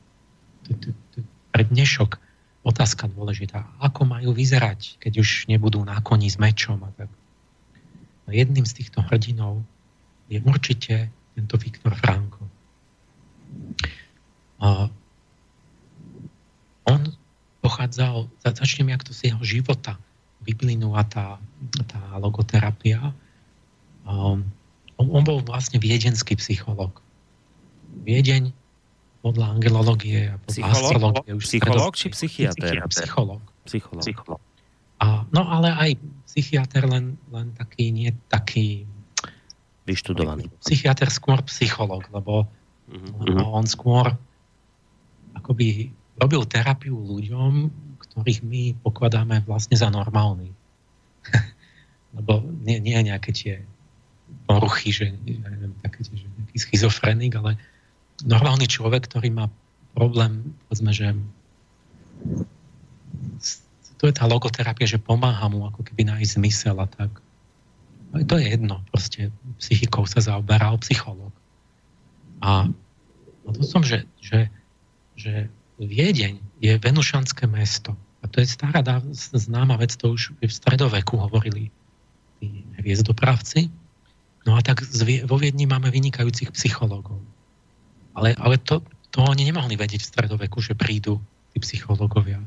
[1.53, 2.17] Pre dnešok
[2.63, 3.67] otázka dôležitá.
[3.83, 7.11] Ako majú vyzerať, keď už nebudú na koni s mečom a tak.
[8.25, 9.61] A jedným z týchto hrdinov
[10.31, 12.47] je určite tento Viktor Franko.
[16.87, 17.01] On
[17.63, 19.99] pochádzal, začnem jak to z jeho života
[20.43, 21.39] vyplynula tá,
[21.87, 23.15] tá logoterapia.
[24.03, 24.51] Um,
[24.99, 26.99] on, on bol vlastne viedenský psychológ.
[28.03, 28.51] Viedeň
[29.23, 30.83] podľa angelológie a podľa psychológ?
[30.83, 31.31] astrológie.
[31.39, 32.75] Už psychológ či psychiatr?
[32.91, 33.43] Psychológ.
[33.63, 34.03] Psychológ.
[34.03, 34.43] psychológ.
[34.99, 35.91] A, no ale aj
[36.27, 38.87] psychiatr len, len taký, nie taký...
[39.87, 40.47] Vyštudovaný.
[40.63, 42.47] Psychiatr skôr psychológ, lebo
[42.93, 43.41] mm-hmm.
[43.49, 44.13] on skôr
[45.33, 45.91] akoby
[46.21, 50.53] robil terapiu ľuďom, ktorých my pokladáme vlastne za normálny.
[52.17, 53.55] lebo nie, nie nejaké tie
[54.45, 57.57] poruchy, že, ja neviem, také, že nejaký schizofrenik, ale
[58.25, 59.47] normálny človek, ktorý má
[59.97, 61.17] problém, povedzme, že
[63.97, 67.23] to je tá logoterapia, že pomáha mu ako keby nájsť zmysel a tak.
[68.13, 71.33] Ale to je jedno, proste psychikou sa zaoberal psychológ.
[72.43, 72.69] A
[73.51, 74.47] to som, že, že,
[75.19, 75.51] že
[75.83, 77.99] Viedeň je venušanské mesto.
[78.23, 78.87] A to je stará
[79.27, 81.75] známa vec, to už v stredoveku hovorili
[82.39, 83.67] tí hviezdopravci.
[84.47, 84.87] No a tak
[85.27, 87.19] vo Viedni máme vynikajúcich psychológov.
[88.15, 91.19] Ale, ale to, to oni nemohli vedieť v stredoveku, že prídu
[91.51, 92.39] tí psychológovia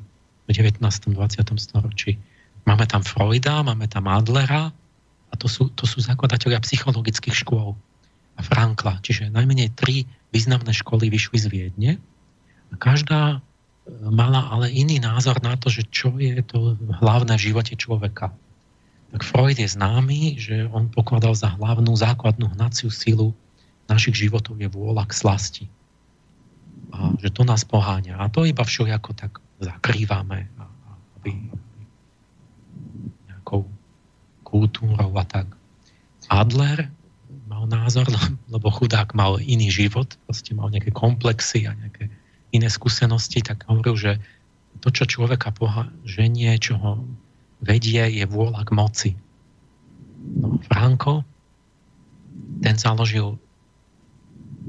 [0.48, 0.80] v 19.
[0.80, 1.16] 20.
[1.60, 2.16] storočí.
[2.66, 4.72] Máme tam Freuda, máme tam Adlera
[5.30, 7.76] a to sú, to sú zakladatelia psychologických škôl
[8.36, 9.00] a Frankla.
[9.02, 11.92] Čiže najmenej tri významné školy vyšli z Viedne
[12.70, 13.40] a každá e,
[14.12, 18.36] mala ale iný názor na to, že čo je to hlavné v živote človeka.
[19.16, 23.32] Tak Freud je známy, že on pokladal za hlavnú základnú hnaciu silu
[23.88, 25.66] našich životov je vôľa k slasti.
[26.92, 28.18] A že to nás poháňa.
[28.18, 30.50] A to iba všelijako tak zakrývame,
[31.22, 31.32] aby
[33.30, 33.70] nejakou
[34.44, 35.48] kultúrou a tak.
[36.28, 36.90] Adler
[37.66, 38.05] mal názor,
[38.53, 42.13] lebo chudák mal iný život, proste mal nejaké komplexy a nejaké
[42.53, 44.11] iné skúsenosti, tak hovoril, že
[44.86, 47.01] to, čo človeka poha- ženie, čo ho
[47.66, 49.11] vedie, je vôľa k moci.
[50.38, 51.26] No, Franko,
[52.61, 53.41] ten založil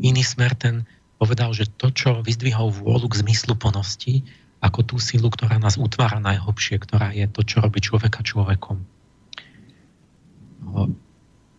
[0.00, 4.20] iný smer ten povedal, že to, čo vyzdvihol vôľu k zmyslu plnosti,
[4.60, 8.84] ako tú silu, ktorá nás utvára najhlbšie, ktorá je to, čo robí človeka človekom.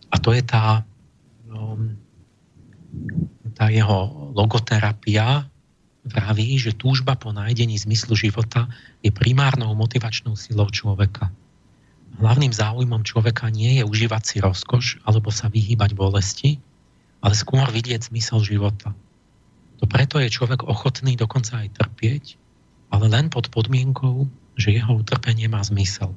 [0.08, 0.86] A to je tá,
[3.56, 5.48] tá jeho logoterapia,
[6.08, 8.70] vraví, že túžba po nájdení zmyslu života
[9.04, 11.28] je primárnou motivačnou silou človeka.
[12.18, 16.58] Hlavným záujmom človeka nie je užívať si rozkoš alebo sa vyhýbať bolesti,
[17.20, 18.94] ale skôr vidieť zmysel života.
[19.78, 22.24] to preto je človek ochotný dokonca aj trpieť,
[22.90, 24.26] ale len pod podmienkou,
[24.58, 26.16] že jeho utrpenie má zmysel.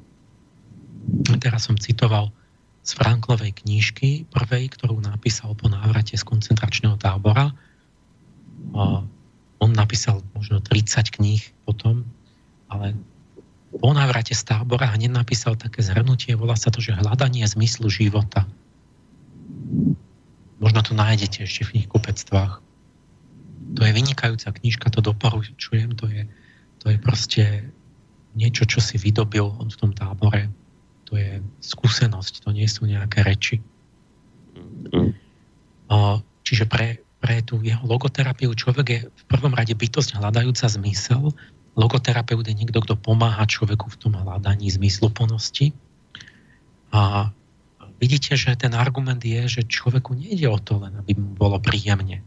[1.38, 2.34] Teraz som citoval
[2.82, 7.54] z Franklovej knížky, prvej, ktorú napísal po návrate z koncentračného tábora.
[9.62, 12.02] On napísal možno 30 kníh potom,
[12.66, 12.98] ale
[13.70, 18.50] po návrate z tábora hneď napísal také zhrnutie, volá sa to, že hľadanie zmyslu života.
[20.58, 22.52] Možno to nájdete ešte v knihkupectvách.
[23.78, 26.26] To je vynikajúca knižka, to doporučujem, to je,
[26.82, 27.44] to je proste
[28.34, 30.50] niečo, čo si vydobil on v tom tábore
[31.12, 33.60] to je skúsenosť, to nie sú nejaké reči.
[36.40, 41.36] Čiže pre, pre tú jeho logoterapiu človek je v prvom rade bytosť hľadajúca zmysel.
[41.76, 45.76] Logoterapeut je niekto, kto pomáha človeku v tom hľadaní zmysluplnosti.
[46.96, 47.28] A
[48.00, 52.24] vidíte, že ten argument je, že človeku nejde o to len, aby mu bolo príjemne.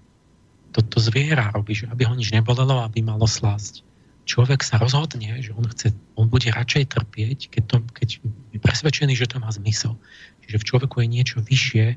[0.77, 3.81] Toto zviera robí, že aby ho nič nebolelo, aby malo slásť
[4.25, 8.09] človek sa rozhodne, že on, chce, on bude radšej trpieť, keď, to, keď
[8.51, 9.95] je presvedčený, že to má zmysel.
[10.43, 11.95] Čiže v človeku je niečo vyššie,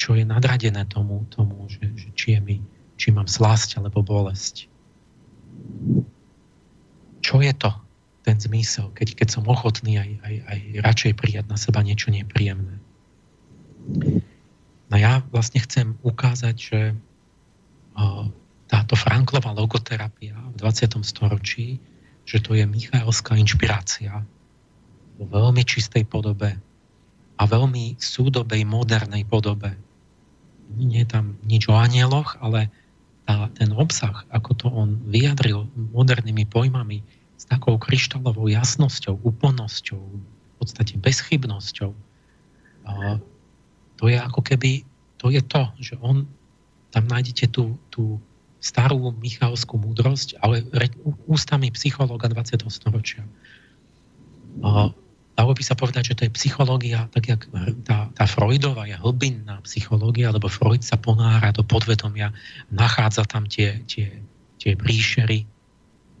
[0.00, 2.56] čo je nadradené tomu, tomu že, že či, je mi,
[2.96, 4.68] či mám slasť alebo bolesť.
[7.20, 7.72] Čo je to,
[8.26, 12.82] ten zmysel, keď, keď som ochotný aj, aj, aj radšej prijať na seba niečo nepríjemné.
[14.90, 16.80] No ja vlastne chcem ukázať, že
[18.66, 21.02] táto Franklova logoterapia v 20.
[21.06, 21.78] storočí,
[22.26, 24.26] že to je Michaelská inšpirácia
[25.16, 26.58] vo veľmi čistej podobe
[27.36, 29.76] a veľmi súdobej, modernej podobe.
[30.74, 32.66] Nie je tam nič o anieloch, ale
[33.22, 37.02] tá, ten obsah, ako to on vyjadril modernými pojmami,
[37.36, 41.92] s takou kryštálovou jasnosťou, úplnosťou, v podstate bezchybnosťou,
[43.96, 44.84] to je ako keby,
[45.16, 46.28] to je to, že on,
[46.92, 48.20] tam nájdete tú, tú
[48.60, 50.64] starú Michalskú múdrosť, ale
[51.28, 52.66] ústami psychológa 20.
[52.72, 53.22] storočia.
[55.36, 57.44] Dalo by sa povedať, že to je psychológia, tak jak
[57.84, 62.32] tá, tá Freudová je hlbinná psychológia, lebo Freud sa ponára do podvedomia,
[62.72, 64.24] nachádza tam tie, tie,
[64.56, 65.44] tie príšery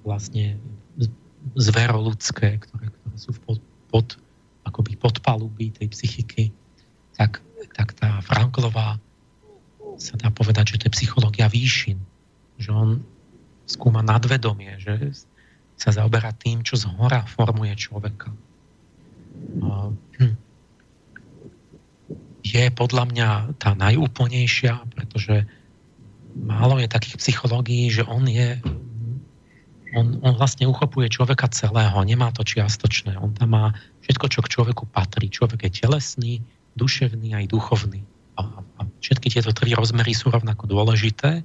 [0.04, 0.60] vlastne
[1.56, 3.58] zveroludské, ktoré, ktoré sú v pod,
[3.88, 4.06] pod,
[4.68, 6.52] akoby podpaluby tej psychiky,
[7.16, 7.40] tak,
[7.72, 9.00] tak tá Franklová
[9.96, 11.96] sa dá povedať, že to je psychológia výšin
[12.56, 13.04] že on
[13.66, 15.12] skúma nadvedomie, že
[15.76, 18.32] sa zaoberá tým, čo z hora formuje človeka.
[19.60, 20.34] Hm.
[22.46, 23.28] Je podľa mňa
[23.60, 25.44] tá najúplnejšia, pretože
[26.32, 28.60] málo je takých psychológií, že on je
[29.96, 33.16] on, on vlastne uchopuje človeka celého, nemá to čiastočné.
[33.16, 33.72] On tam má
[34.04, 35.32] všetko, čo k človeku patrí.
[35.32, 36.32] Človek je telesný,
[36.76, 38.04] duševný aj duchovný.
[38.36, 41.40] A, a všetky tieto tri rozmery sú rovnako dôležité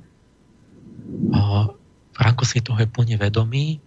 [2.11, 3.81] Franko si toho je plne vedomý,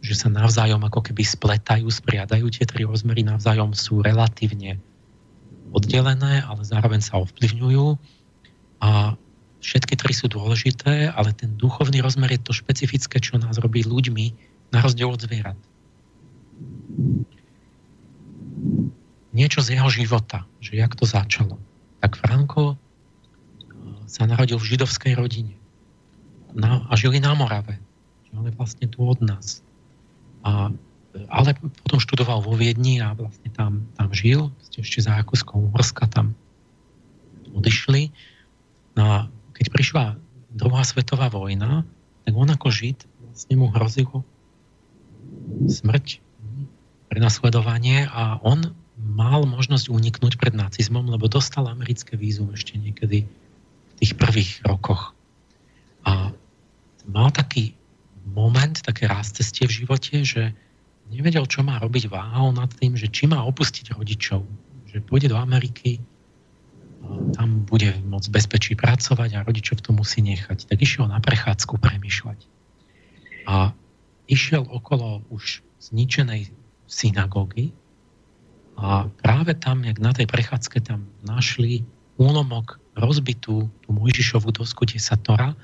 [0.00, 4.80] že sa navzájom ako keby spletajú, spriadajú tie tri rozmery, navzájom sú relatívne
[5.70, 7.86] oddelené, ale zároveň sa ovplyvňujú
[8.80, 9.14] a
[9.60, 14.26] všetky tri sú dôležité, ale ten duchovný rozmer je to špecifické, čo nás robí ľuďmi
[14.72, 15.60] na rozdiel od zvierat.
[19.30, 21.60] Niečo z jeho života, že jak to začalo.
[22.02, 22.80] Tak Franko
[24.10, 25.59] sa narodil v židovskej rodine
[26.54, 27.78] na, a žili na Morave.
[28.34, 29.62] On je vlastne tu od nás.
[30.46, 30.70] A,
[31.28, 31.50] ale
[31.86, 36.38] potom študoval vo Viedni a vlastne tam, tam žil, ešte za Rakúskou Uhorska tam
[37.50, 38.14] odišli.
[38.94, 39.16] No a
[39.58, 40.04] keď prišla
[40.54, 41.82] druhá svetová vojna,
[42.24, 44.22] tak on ako Žid vlastne mu hrozilo
[45.66, 46.22] smrť,
[47.10, 53.92] prenasledovanie a on mal možnosť uniknúť pred nacizmom, lebo dostal americké vízum ešte niekedy v
[53.98, 55.16] tých prvých rokoch.
[56.06, 56.30] A
[57.10, 57.74] mal taký
[58.30, 60.54] moment, také raz cestie v živote, že
[61.10, 64.46] nevedel, čo má robiť, váhal nad tým, že či má opustiť rodičov,
[64.86, 65.98] že pôjde do Ameriky,
[67.34, 70.68] tam bude môcť bezpečí pracovať a rodičov to musí nechať.
[70.68, 72.38] Tak išiel na prechádzku premyšľať.
[73.48, 73.72] A
[74.30, 76.52] išiel okolo už zničenej
[76.86, 77.72] synagógy
[78.76, 81.82] a práve tam, jak na tej prechádzke tam našli
[82.20, 85.56] úlomok rozbitú tú Mojžišovú dosku desatora,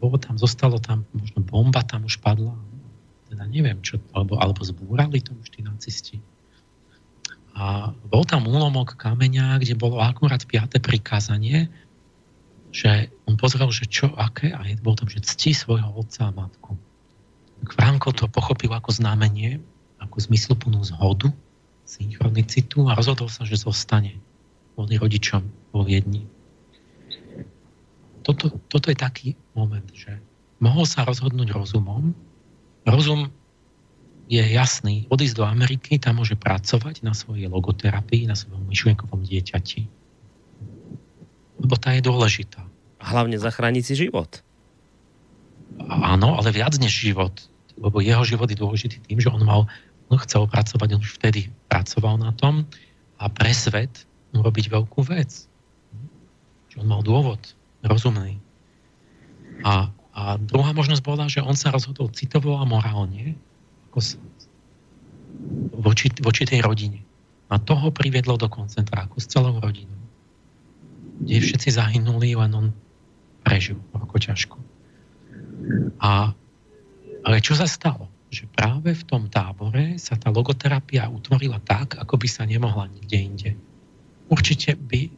[0.00, 2.56] bolo tam, zostalo tam, možno bomba tam už padla,
[3.28, 6.16] teda neviem čo, alebo, alebo zbúrali to už tí nacisti.
[7.52, 11.68] A bol tam úlomok kameňa, kde bolo akurát piaté prikázanie,
[12.72, 16.80] že on pozrel, že čo, aké, a bol tam, že cti svojho otca a matku.
[17.60, 19.60] Tak Franko to pochopil ako znamenie,
[20.00, 21.28] ako zmysluplnú zhodu,
[21.84, 24.16] synchronicitu a rozhodol sa, že zostane
[24.72, 25.44] kvôli rodičom
[25.74, 26.24] vo Viedni
[28.22, 30.20] toto, toto je taký moment, že
[30.60, 32.12] mohol sa rozhodnúť rozumom.
[32.84, 33.32] Rozum
[34.30, 39.90] je jasný, odísť do Ameriky, tam môže pracovať na svojej logoterapii, na svojom myšlienkovom dieťati.
[41.60, 42.62] Lebo tá je dôležitá.
[43.02, 44.44] Hlavne zachrániť si život.
[45.90, 47.34] Áno, ale viac než život.
[47.74, 49.66] Lebo jeho život je dôležitý tým, že on mal,
[50.12, 52.68] on chcel pracovať, on už vtedy pracoval na tom
[53.18, 55.50] a pre svet urobiť veľkú vec.
[56.70, 57.40] Že on mal dôvod
[57.84, 58.40] rozumný.
[59.64, 63.36] A, a druhá možnosť bola, že on sa rozhodol citovo a morálne
[63.90, 63.98] ako
[65.82, 67.02] voči, voči tej rodine.
[67.50, 69.98] A toho priviedlo do koncentráku s celou rodinou.
[71.20, 72.66] Kde všetci zahynuli, len on
[73.42, 74.56] prežil ako ťažko.
[76.00, 76.32] A,
[77.26, 78.08] ale čo sa stalo?
[78.30, 83.18] Že práve v tom tábore sa tá logoterapia utvorila tak, ako by sa nemohla nikde
[83.18, 83.50] inde.
[84.30, 85.10] Určite by,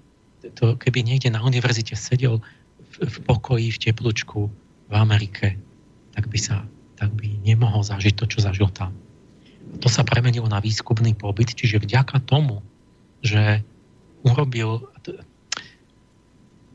[0.50, 2.42] to, keby niekde na univerzite sedel
[2.98, 4.50] v, v pokoji, v teplúčku
[4.90, 5.54] v Amerike,
[6.12, 6.66] tak by, sa,
[6.98, 8.92] tak by nemohol zažiť to, čo zažil tam.
[9.80, 12.60] To sa premenilo na výskumný pobyt, čiže vďaka tomu,
[13.22, 13.62] že
[14.26, 14.90] urobil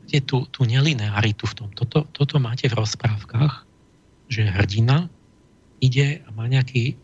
[0.08, 1.68] je tú, tú nelinearitu v tom.
[1.76, 3.68] Toto, toto máte v rozprávkach,
[4.32, 5.12] že hrdina
[5.84, 6.96] ide a má nejaký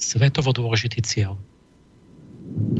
[0.00, 1.36] svetovo dôležitý cieľ.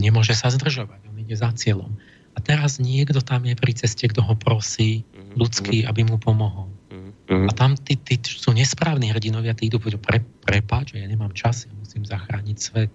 [0.01, 1.93] Nemôže sa zdržovať, on ide za cieľom.
[2.39, 5.35] A teraz niekto tam je pri ceste, kto ho prosí mm-hmm.
[5.35, 6.71] ľudský, aby mu pomohol.
[6.95, 7.51] Mm-hmm.
[7.51, 11.67] A tam tí, tí sú nesprávni hrdinovia, tí idú povedať, pre, prepáč, ja nemám čas,
[11.67, 12.95] ja musím zachrániť svet.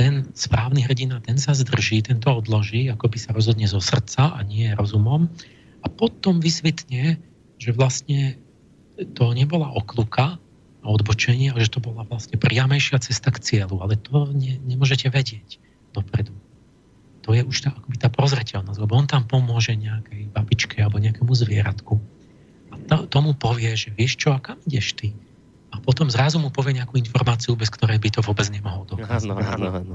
[0.00, 4.32] Ten správny hrdina, ten sa zdrží, ten to odloží, ako by sa rozhodne zo srdca
[4.32, 5.28] a nie rozumom
[5.84, 7.20] a potom vysvetne,
[7.60, 8.40] že vlastne
[9.12, 10.40] to nebola okluka
[10.80, 13.84] a odbočenie, ale že to bola vlastne priamejšia cesta k cieľu.
[13.84, 15.60] Ale to ne, nemôžete vedieť
[15.92, 16.32] dopredu.
[17.30, 21.30] To je už tá, akoby tá prozreteľnosť, lebo on tam pomôže nejakej babičke alebo nejakému
[21.30, 22.02] zvieratku.
[22.70, 25.14] A to, tomu povie, že vieš čo, a kam ideš ty?
[25.70, 29.30] A potom zrazu mu povie nejakú informáciu, bez ktorej by to vôbec nemohol dokázať.
[29.30, 29.94] Áno, áno, áno.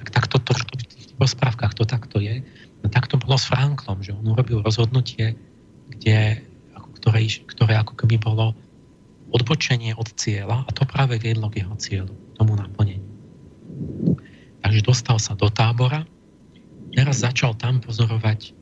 [0.00, 2.40] Tak takto to, to, v tých rozprávkach to takto je.
[2.80, 5.36] No tak to bolo s Franklom, že on urobil rozhodnutie,
[5.92, 6.40] kde,
[6.72, 7.20] ako, ktoré,
[7.52, 8.56] ktoré ako keby bolo
[9.28, 13.04] odbočenie od cieľa a to práve viedlo k jeho cieľu, tomu naplneniu.
[14.64, 16.08] Takže dostal sa do tábora,
[16.96, 18.56] teraz začal tam pozorovať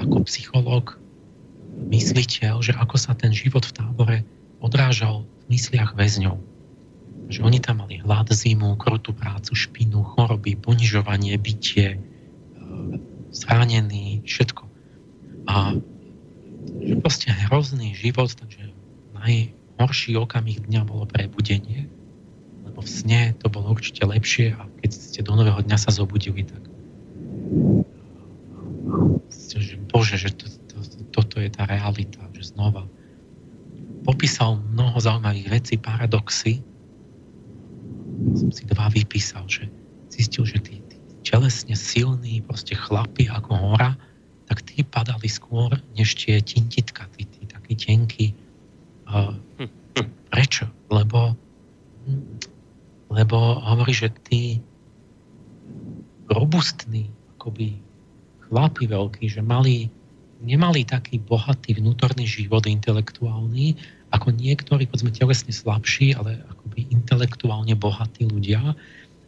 [0.00, 0.96] ako psychológ,
[1.92, 4.16] mysliteľ, že ako sa ten život v tábore
[4.64, 6.40] odrážal v mysliach väzňov.
[7.28, 12.00] Že oni tam mali hlad, zimu, krutú prácu, špinu, choroby, ponižovanie, bytie,
[13.34, 14.64] zranený, všetko.
[15.44, 15.76] A
[16.80, 18.72] že proste hrozný život, takže
[19.12, 21.88] najhorší okamih dňa bolo prebudenie,
[22.64, 26.44] lebo v sne to bolo určite lepšie a keď ste do nového dňa sa zobudili,
[26.44, 26.73] tak
[29.54, 30.78] že Bože, že to, to,
[31.14, 32.86] toto je tá realita, že znova
[34.04, 36.60] popísal mnoho zaujímavých vecí, paradoxy.
[38.36, 39.70] Som si dva vypísal, že
[40.12, 40.84] zistil, že tí,
[41.24, 43.96] telesne silní, proste chlapi ako hora,
[44.44, 48.36] tak tí padali skôr, než tie tintitka, tí, tí takí tenkí.
[50.28, 50.68] Prečo?
[50.92, 51.32] Lebo,
[53.08, 54.60] lebo hovorí, že tí
[56.28, 57.08] robustní,
[57.44, 57.76] akoby
[58.48, 59.92] chlapi veľkí, že mali,
[60.40, 63.76] nemali taký bohatý vnútorný život intelektuálny,
[64.08, 68.72] ako niektorí, povedzme, telesne slabší, ale akoby intelektuálne bohatí ľudia,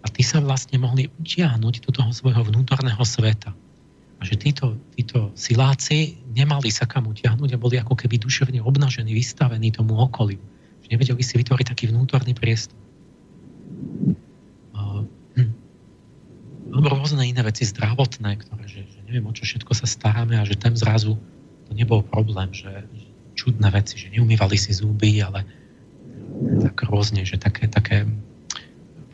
[0.01, 3.51] a tí sa vlastne mohli utiahnuť do toho svojho vnútorného sveta.
[4.17, 9.13] A že títo, títo siláci nemali sa kam utiahnuť a boli ako keby duševne obnažení,
[9.13, 10.41] vystavení tomu okoliu.
[10.87, 12.79] Že nevedeli si vytvoriť taký vnútorný priestor.
[16.77, 20.61] Rôzne iné veci zdravotné, ktoré, že, že neviem, o čo všetko sa staráme a že
[20.61, 21.17] tam zrazu
[21.67, 22.85] to nebol problém, že,
[23.37, 25.45] čudné veci, že neumývali si zuby, ale
[26.65, 28.09] tak rôzne, že také, také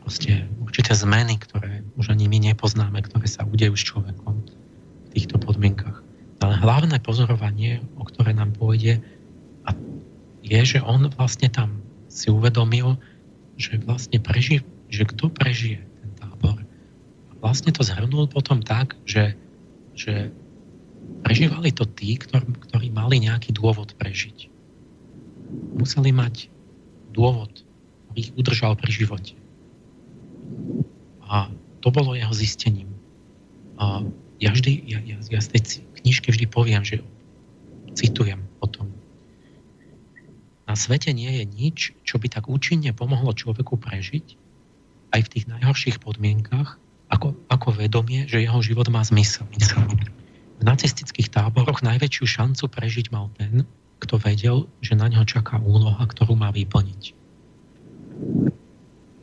[0.01, 5.37] proste určité zmeny, ktoré už ani my nepoznáme, ktoré sa udejú s človekom v týchto
[5.37, 6.01] podmienkach.
[6.39, 9.03] Ale hlavné pozorovanie, o ktoré nám pôjde,
[9.63, 9.75] a
[10.43, 11.79] je, že on vlastne tam
[12.11, 12.99] si uvedomil,
[13.55, 16.59] že vlastne prežije, že kto prežije ten tábor.
[17.43, 19.35] Vlastne to zhrnul potom tak, že,
[19.91, 20.31] že
[21.27, 24.47] prežívali to tí, ktorí, ktorí mali nejaký dôvod prežiť.
[25.75, 26.47] Museli mať
[27.11, 27.51] dôvod,
[28.07, 29.35] ktorý ich udržal pri živote.
[31.27, 31.51] A
[31.83, 32.87] to bolo jeho zistením.
[33.75, 34.07] A
[34.39, 37.03] ja vždy, ja, ja, ja z tej knižke vždy poviem, že
[37.91, 38.87] citujem o tom.
[40.63, 41.77] Na svete nie je nič,
[42.07, 44.39] čo by tak účinne pomohlo človeku prežiť,
[45.11, 46.79] aj v tých najhorších podmienkach,
[47.13, 49.45] ako, ako vedomie, že jeho život má zmysel.
[50.57, 53.69] V nacistických táboroch najväčšiu šancu prežiť mal ten,
[54.01, 57.13] kto vedel, že na neho čaká úloha, ktorú má vyplniť.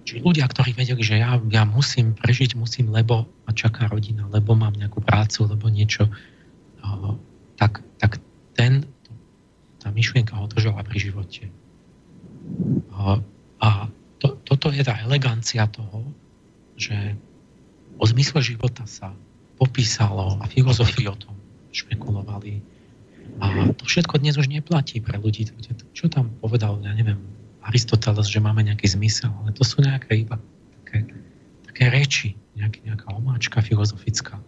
[0.07, 4.55] Čiže ľudia, ktorí vedeli, že ja, ja musím prežiť, musím, lebo ma čaká rodina, lebo
[4.55, 6.07] mám nejakú prácu, lebo niečo,
[7.59, 8.22] tak, tak
[8.55, 8.86] ten,
[9.82, 11.51] tá myšlienka ho držala pri živote.
[13.61, 13.68] A
[14.20, 16.05] to, toto je tá elegancia toho,
[16.76, 17.16] že
[18.01, 19.12] o zmysle života sa
[19.61, 21.36] popísalo a filozofii o tom
[21.70, 22.64] špekulovali.
[23.44, 25.46] A to všetko dnes už neplatí pre ľudí.
[25.92, 27.20] Čo tam povedal, ja neviem,
[27.61, 30.40] Aristoteles, že máme nejaký zmysel, ale to sú nejaké iba
[30.80, 31.05] také,
[31.68, 34.40] také reči, nejaký, nejaká omáčka filozofická.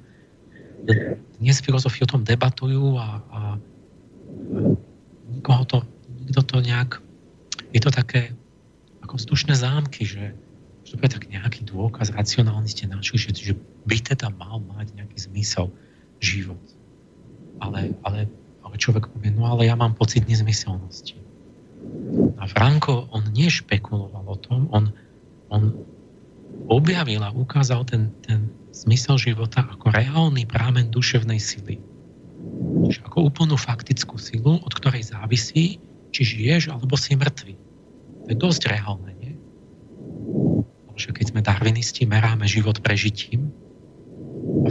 [1.38, 3.40] Dnes filozofi o tom debatujú a, a
[5.28, 5.78] nikoho to,
[6.24, 6.98] nikto to nejak,
[7.70, 8.32] je to také
[9.04, 10.32] ako vzdušné zámky, že,
[11.00, 13.54] je tak nejaký dôkaz, racionálny ste našli, že, že
[13.88, 15.72] by teda mal mať nejaký zmysel
[16.20, 16.60] život.
[17.62, 18.28] Ale, ale,
[18.66, 21.16] ale človek povie, no ale ja mám pocit nezmyselnosti.
[22.38, 24.90] A Franko, on nešpekuloval o tom, on,
[25.50, 25.72] on
[26.68, 31.78] objavil a ukázal ten, ten zmysel života ako reálny prámen duševnej sily.
[32.90, 35.78] Čiže ako úplnú faktickú silu, od ktorej závisí,
[36.12, 37.54] či žiješ, alebo si mŕtvy.
[38.26, 39.12] To je dosť reálne?
[40.96, 43.50] Že keď sme darwinisti, meráme život prežitím.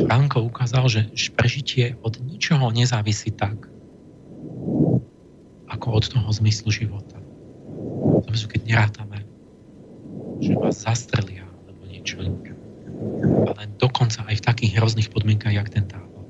[0.05, 1.01] Franko ukázal, že
[1.33, 3.71] prežitie od ničoho nezávisí tak,
[5.71, 7.17] ako od toho zmyslu života.
[8.27, 9.27] To keď nerátame,
[10.39, 12.19] že vás zastrelia alebo niečo.
[13.47, 16.23] Ale dokonca aj v takých hrozných podmienkach, jak ten tábor.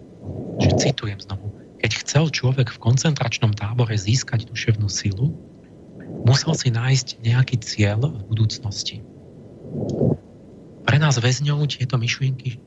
[0.62, 5.34] Že citujem znovu, keď chcel človek v koncentračnom tábore získať duševnú silu,
[6.26, 9.02] musel si nájsť nejaký cieľ v budúcnosti.
[10.82, 12.60] Pre nás väzňov tieto myšlienky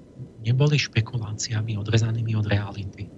[0.44, 3.10] neboli špekuláciami odrezanými od reality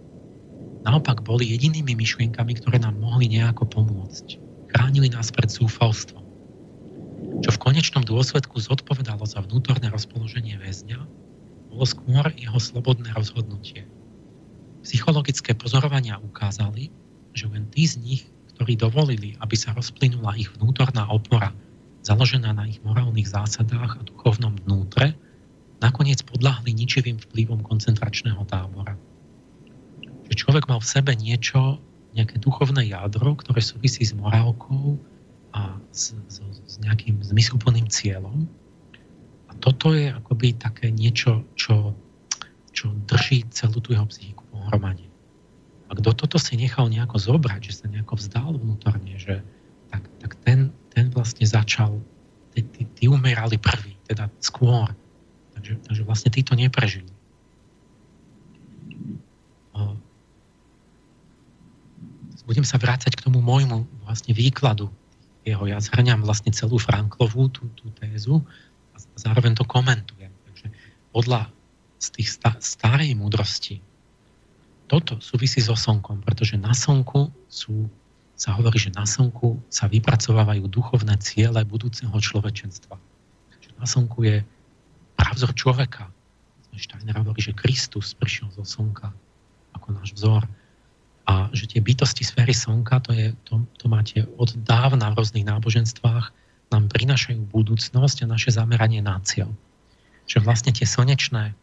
[0.86, 4.38] naopak boli jedinými myšlienkami, ktoré nám mohli nejako pomôcť.
[4.70, 6.22] Chránili nás pred zúfalstvom.
[7.42, 11.02] Čo v konečnom dôsledku zodpovedalo za vnútorné rozpoloženie väzňa,
[11.74, 13.90] bolo skôr jeho slobodné rozhodnutie.
[14.86, 16.94] Psychologické pozorovania ukázali,
[17.34, 18.22] že len tí z nich,
[18.54, 21.50] ktorí dovolili, aby sa rozplynula ich vnútorná opora,
[22.06, 25.18] založená na ich morálnych zásadách a duchovnom vnútre,
[25.82, 28.94] nakoniec podľahli ničivým vplyvom koncentračného tábora
[30.26, 31.78] že človek mal v sebe niečo,
[32.16, 34.96] nejaké duchovné jadro, ktoré súvisí s morálkou
[35.52, 38.48] a s, s, s nejakým zmysluplným cieľom.
[39.46, 41.92] A toto je akoby také niečo, čo,
[42.72, 45.04] čo drží celú tú jeho psychiku pohromade.
[45.86, 49.44] A kto toto si nechal nejako zobrať, že sa nejako vzdal vnútorne, že
[49.92, 50.72] tak, tak ten,
[51.06, 52.02] ten vlastne začal,
[52.50, 54.90] tí, umerali prvý, teda skôr.
[55.54, 57.16] Takže, takže vlastne tí to neprežili.
[62.46, 64.88] budem sa vrácať k tomu môjmu vlastne výkladu
[65.42, 65.66] jeho.
[65.66, 68.40] Ja zhrňam vlastne celú Franklovú tú, tú tézu
[68.94, 70.30] a zároveň to komentujem.
[70.46, 70.66] Takže
[71.10, 71.50] podľa
[71.98, 73.82] z tých sta- starej múdrosti
[74.86, 77.90] toto súvisí so slnkom, pretože na slnku sú,
[78.36, 82.94] sa hovorí, že na slnku sa vypracovávajú duchovné ciele budúceho človečenstva.
[83.50, 84.36] Takže na slnku je
[85.16, 86.12] pravzor človeka.
[86.76, 89.08] Steiner hovorí, že Kristus prišiel zo slnka
[89.72, 90.44] ako náš vzor
[91.24, 95.48] a že tie bytosti sféry slnka, to, je, to, to máte od dávna v rôznych
[95.48, 96.30] náboženstvách,
[96.68, 99.48] nám prinašajú budúcnosť a naše zameranie na cieľ.
[100.28, 101.56] Že vlastne tie slnečné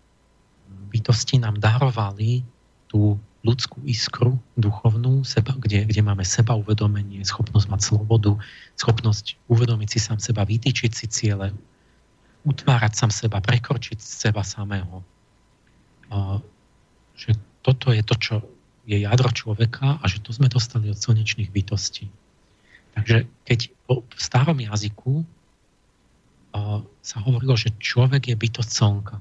[0.89, 2.41] bytosti nám darovali
[2.89, 8.39] tú ľudskú iskru duchovnú, seba, kde, kde máme seba uvedomenie, schopnosť mať slobodu,
[8.79, 11.51] schopnosť uvedomiť si sám seba, vytýčiť si ciele,
[12.47, 15.03] utvárať sám seba, prekročiť seba samého.
[16.07, 16.39] A,
[17.19, 18.35] že toto je to, čo
[18.87, 22.07] je jadro človeka a že to sme dostali od slnečných bytostí.
[22.95, 23.59] Takže keď
[23.91, 25.27] v starom jazyku
[27.03, 29.17] sa hovorilo, že človek je bytosť slnka.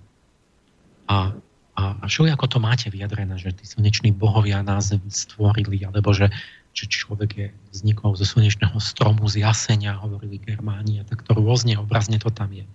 [1.08, 1.32] A,
[1.72, 6.28] a, čo ako to máte vyjadrené, že tí slneční bohovia nás stvorili, alebo že,
[6.76, 11.80] že človek je vznikol zo slnečného stromu, z jasenia, hovorili Germáni, a tak to rôzne
[11.80, 12.68] obrazne to tam je.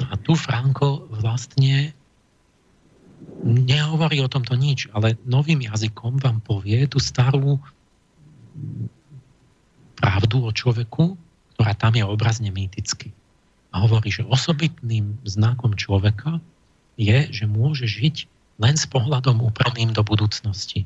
[0.00, 1.92] No a tu Franko vlastne
[3.44, 7.60] nehovorí o tomto nič, ale novým jazykom vám povie tú starú
[10.00, 11.14] pravdu o človeku,
[11.54, 13.12] ktorá tam je obrazne mýticky.
[13.72, 16.42] A hovorí, že osobitným znakom človeka
[16.96, 18.28] je, že môže žiť
[18.60, 20.84] len s pohľadom upraným do budúcnosti.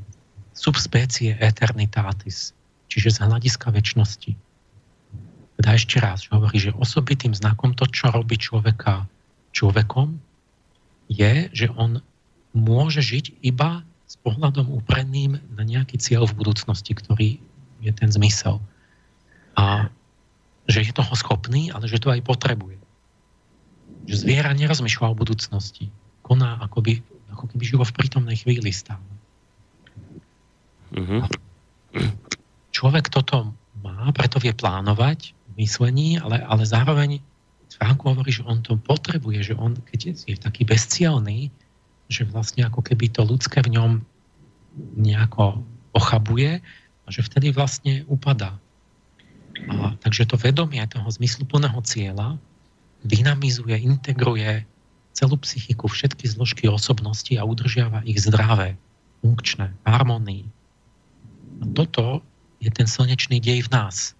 [0.56, 2.56] Subspecie eternitatis,
[2.88, 4.32] čiže z hľadiska väčšnosti.
[5.56, 9.08] Teda ešte raz, že hovorí, že osobitým znakom to, čo robí človeka
[9.56, 10.20] človekom,
[11.08, 12.04] je, že on
[12.52, 17.40] môže žiť iba s pohľadom upreným na nejaký cieľ v budúcnosti, ktorý
[17.80, 18.60] je ten zmysel.
[19.56, 19.88] A
[20.66, 22.76] že je toho schopný, ale že to aj potrebuje.
[24.06, 25.90] Že zviera nerozmýšľa o budúcnosti.
[26.22, 27.02] Koná ako, by,
[27.34, 29.02] ako keby žilo v prítomnej chvíli stále.
[30.94, 31.22] Uh-huh.
[32.70, 37.18] Človek toto má, preto vie plánovať v myslení, ale, ale zároveň
[37.76, 41.52] Franko hovorí, že on to potrebuje, že on, keď je taký bezcielný,
[42.08, 43.92] že vlastne ako keby to ľudské v ňom
[44.96, 45.60] nejako
[45.92, 46.60] ochabuje
[47.04, 48.56] a že vtedy vlastne upadá.
[49.68, 52.36] A, takže to vedomie toho zmysluplného cieľa
[53.06, 54.66] dynamizuje, integruje
[55.16, 58.76] celú psychiku, všetky zložky osobnosti a udržiava ich zdravé,
[59.24, 60.44] funkčné, harmonii.
[61.62, 62.20] A toto
[62.60, 64.12] je ten slnečný dej v nás.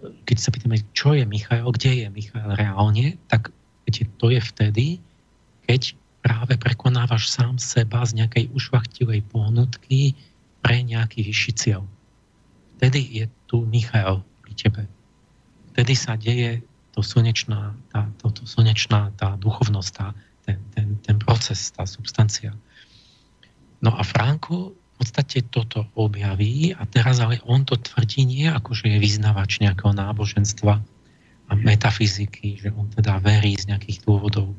[0.00, 3.54] Keď sa pýtame, čo je Michal, kde je Michal reálne, tak
[4.18, 4.86] to je vtedy,
[5.66, 10.14] keď práve prekonávaš sám seba z nejakej ušvachtilej pohnutky
[10.62, 11.82] pre nejaký vyšší cieľ.
[12.78, 14.82] Vtedy je tu Michal pri tebe.
[15.74, 16.62] Vtedy sa deje
[16.92, 20.06] to slnečná, tá, to, to slnečná, tá duchovnosť, tá,
[20.46, 22.54] ten, ten, ten proces, tá substancia.
[23.80, 28.76] No a Franko v podstate toto objaví a teraz ale on to tvrdí nie ako,
[28.76, 30.74] že je vyznavač nejakého náboženstva
[31.50, 34.52] a metafyziky, že on teda verí z nejakých dôvodov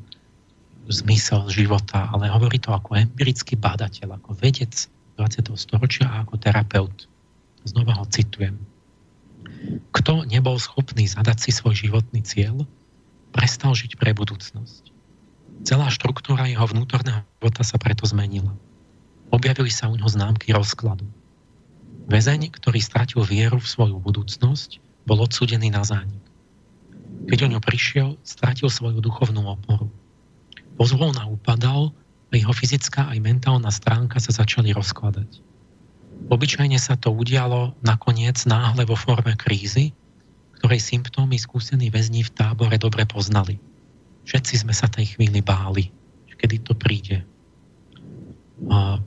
[0.90, 5.54] zmysel života, ale hovorí to ako empirický badateľ, ako vedec 20.
[5.54, 7.06] storočia a ako terapeut.
[7.62, 8.58] Znova ho citujem.
[9.92, 12.66] Kto nebol schopný zadať si svoj životný cieľ,
[13.30, 14.92] prestal žiť pre budúcnosť.
[15.62, 18.52] Celá štruktúra jeho vnútorného života sa preto zmenila.
[19.30, 21.06] Objavili sa u neho známky rozkladu.
[22.10, 26.20] Väzeň, ktorý stratil vieru v svoju budúcnosť, bol odsudený na zánik.
[27.30, 29.86] Keď o ňu prišiel, stratil svoju duchovnú oporu.
[30.74, 31.94] Pozvolna upadal
[32.28, 35.51] a jeho fyzická aj mentálna stránka sa začali rozkladať.
[36.28, 39.96] Obyčajne sa to udialo nakoniec náhle vo forme krízy,
[40.60, 43.58] ktorej symptómy skúsení väzni v tábore dobre poznali.
[44.22, 45.90] Všetci sme sa tej chvíli báli,
[46.38, 47.26] kedy to príde.
[48.70, 49.02] A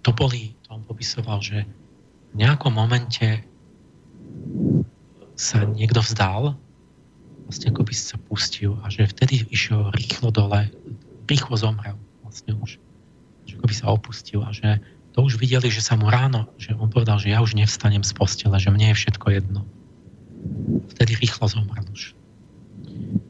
[0.00, 1.64] to boli, to on popisoval, že
[2.32, 3.44] v nejakom momente
[5.36, 6.56] sa niekto vzdal,
[7.48, 10.68] vlastne ako by sa pustil a že vtedy išiel rýchlo dole,
[11.28, 12.76] rýchlo zomrel vlastne už.
[13.48, 14.80] Že ako by sa opustil a že
[15.20, 18.16] to už videli, že sa mu ráno, že on povedal, že ja už nevstanem z
[18.16, 19.68] postele, že mne je všetko jedno.
[20.96, 22.16] Vtedy rýchlo zomrel už.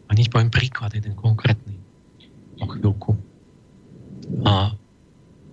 [0.06, 1.82] A hneď poviem príklad, jeden konkrétny
[2.62, 3.18] o chvíľku.
[4.46, 4.78] A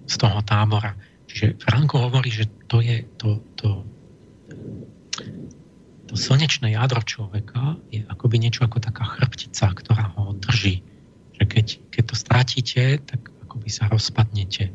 [0.06, 0.94] z toho tábora.
[1.26, 3.82] Čiže Franko hovorí, že to je to, to,
[6.06, 10.86] to slnečné jadro človeka je akoby niečo ako taká chrbtica, ktorá ho drží.
[11.42, 11.68] Že keď,
[11.98, 14.70] keď to stratíte, tak akoby sa rozpadnete.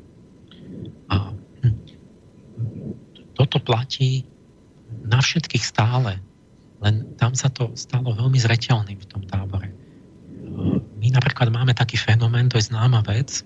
[1.07, 1.39] A
[3.37, 4.29] toto platí
[5.05, 6.21] na všetkých stále,
[6.85, 9.71] len tam sa to stalo veľmi zreteľným v tom tábore.
[11.01, 13.41] My napríklad máme taký fenomén, to je známa vec,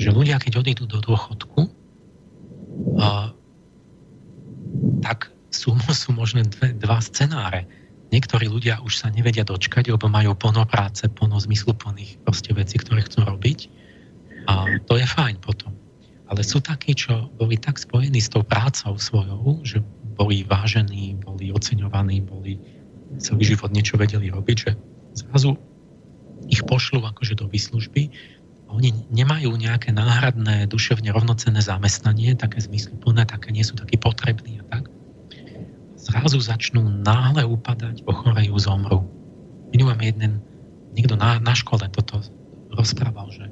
[0.00, 1.68] že ľudia, keď odídu do dôchodku,
[5.04, 7.68] tak sú, sú možné dve, dva scenáre.
[8.12, 13.24] Niektorí ľudia už sa nevedia dočkať, lebo majú plno práce, plno zmysluplných veci, ktoré chcú
[13.24, 13.58] robiť.
[14.52, 15.81] A to je fajn potom
[16.32, 19.84] ale sú takí, čo boli tak spojení s tou prácou svojou, že
[20.16, 22.56] boli vážení, boli oceňovaní, boli
[23.20, 24.70] celý život niečo vedeli robiť, že
[25.12, 25.60] zrazu
[26.48, 28.08] ich pošlú akože do výslužby
[28.64, 34.64] a oni nemajú nejaké náhradné, duševne rovnocenné zamestnanie, také zmysluplné, také nie sú takí potrební
[34.64, 34.88] a tak.
[36.00, 39.04] Zrazu začnú náhle upadať, ochorejú, zomru.
[39.68, 40.40] Minulý jeden,
[40.96, 42.24] niekto na, na škole toto
[42.72, 43.51] rozprával, že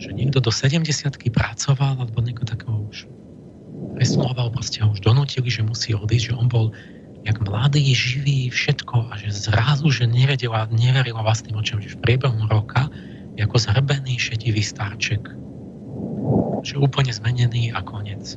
[0.00, 0.88] že niekto do 70
[1.30, 3.06] pracoval alebo niekto takého už
[3.94, 6.72] presloval, proste ho už donútili, že musí odísť, že on bol
[7.20, 12.00] jak mladý, živý, všetko a že zrazu, že nevedel a neveril vlastným očom, že v
[12.00, 12.88] priebehu roka
[13.40, 15.24] ako zhrbený šedivý starček.
[16.60, 18.36] Že úplne zmenený a konec.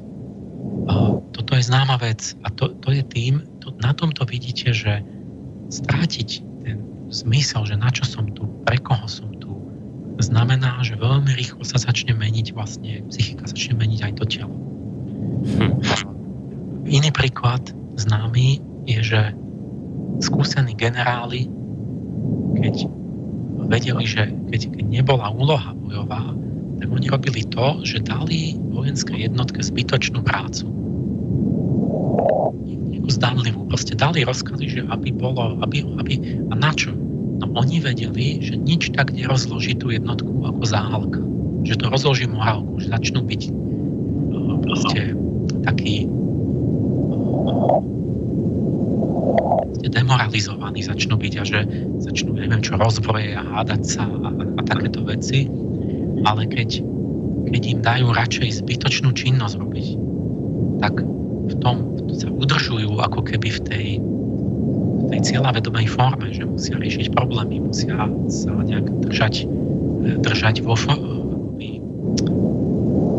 [0.87, 5.03] A toto je známa vec a to, to je tým, to, na tomto vidíte, že
[5.67, 6.29] strátiť
[6.63, 6.79] ten
[7.11, 9.27] zmysel, že na čo som tu, pre koho som
[10.19, 14.55] znamená, že veľmi rýchlo sa začne meniť vlastne, psychika začne meniť aj to telo.
[15.43, 15.73] Hm.
[16.85, 17.63] Iný príklad
[17.95, 19.21] známy je, že
[20.19, 21.47] skúsení generáli,
[22.59, 22.75] keď
[23.71, 26.35] vedeli, že keď, keď nebola úloha bojová,
[26.83, 30.67] tak oni robili to, že dali vojenské jednotke zbytočnú prácu.
[32.91, 33.61] Nejakú zdanlivú.
[33.71, 36.13] Proste dali rozkazy, že aby bolo, aby, aby,
[36.51, 36.91] a na čo?
[37.43, 41.19] No oni vedeli, že nič tak nerozloží tú jednotku ako záhalka.
[41.67, 43.51] Že to rozloží morálku, že začnú byť e,
[44.63, 45.01] proste
[45.67, 46.07] takí
[49.93, 51.59] demoralizovaní začnú byť a že
[52.01, 55.45] začnú, neviem čo, rozbroje a hádať sa a, a takéto veci.
[56.23, 56.81] Ale keď,
[57.51, 59.87] keď im dajú radšej zbytočnú činnosť robiť,
[60.81, 61.03] tak
[61.51, 63.85] v tom sa udržujú ako keby v tej,
[65.13, 69.45] tej cieľavedomej forme, že musia riešiť problémy, musia sa nejak držať,
[70.25, 70.73] držať vo,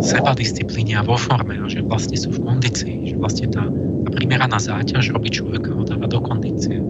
[0.03, 4.11] seba disciplíne a vo forme a že vlastne sú v kondícii, že vlastne tá, tá
[4.11, 6.83] primeraná záťaž robí človeka ho dáva do kondície.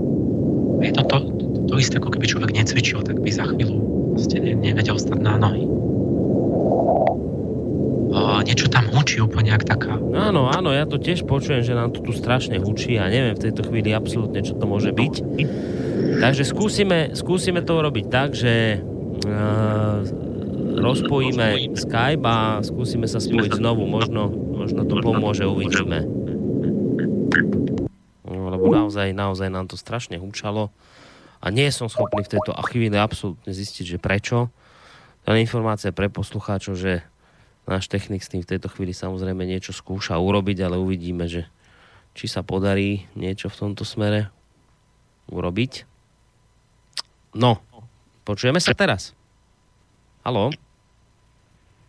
[0.82, 3.76] Je to to, to, to isté, ako keby človek necvičil, tak by za chvíľu
[4.16, 5.68] vlastne ne, nevedel stať na nohy.
[8.44, 9.96] Niečo tam hučí úplne jak taká.
[9.96, 13.44] Áno, áno, ja to tiež počujem, že nám to tu strašne hučí a neviem v
[13.48, 15.14] tejto chvíli absolútne, čo to môže byť.
[16.20, 20.04] Takže skúsime, skúsime to urobiť tak, že uh,
[20.76, 23.88] rozpojíme Skype a skúsime sa spojiť znovu.
[23.88, 26.04] Možno, možno to pomôže, uvidíme.
[28.28, 30.68] No, lebo naozaj, naozaj nám to strašne húčalo
[31.40, 34.48] a nie som schopný v tejto chvíli absolútne zistiť, že prečo.
[35.24, 37.00] To je informácia pre poslucháčov, že
[37.64, 41.48] náš technik s tým v tejto chvíli samozrejme niečo skúša urobiť, ale uvidíme, že
[42.14, 44.30] či sa podarí niečo v tomto smere
[45.28, 45.88] urobiť.
[47.34, 47.58] No,
[48.22, 49.16] počujeme sa teraz.
[50.22, 50.54] Haló?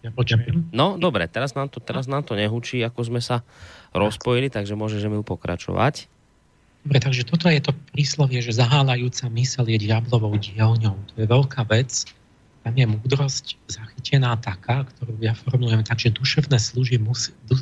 [0.02, 0.70] Ja počujem.
[0.70, 3.42] No, dobre, teraz nám to, teraz nám to nehučí, ako sme sa
[3.90, 6.06] rozpojili, takže môžeme pokračovať.
[6.86, 10.94] Dobre, takže toto je to príslovie, že zahálajúca mysel je diablovou dielňou.
[10.94, 12.06] To je veľká vec.
[12.66, 17.54] Tam je múdrosť zachytená taká, ktorú ja formulujem tak, že duševné slúži musí, du,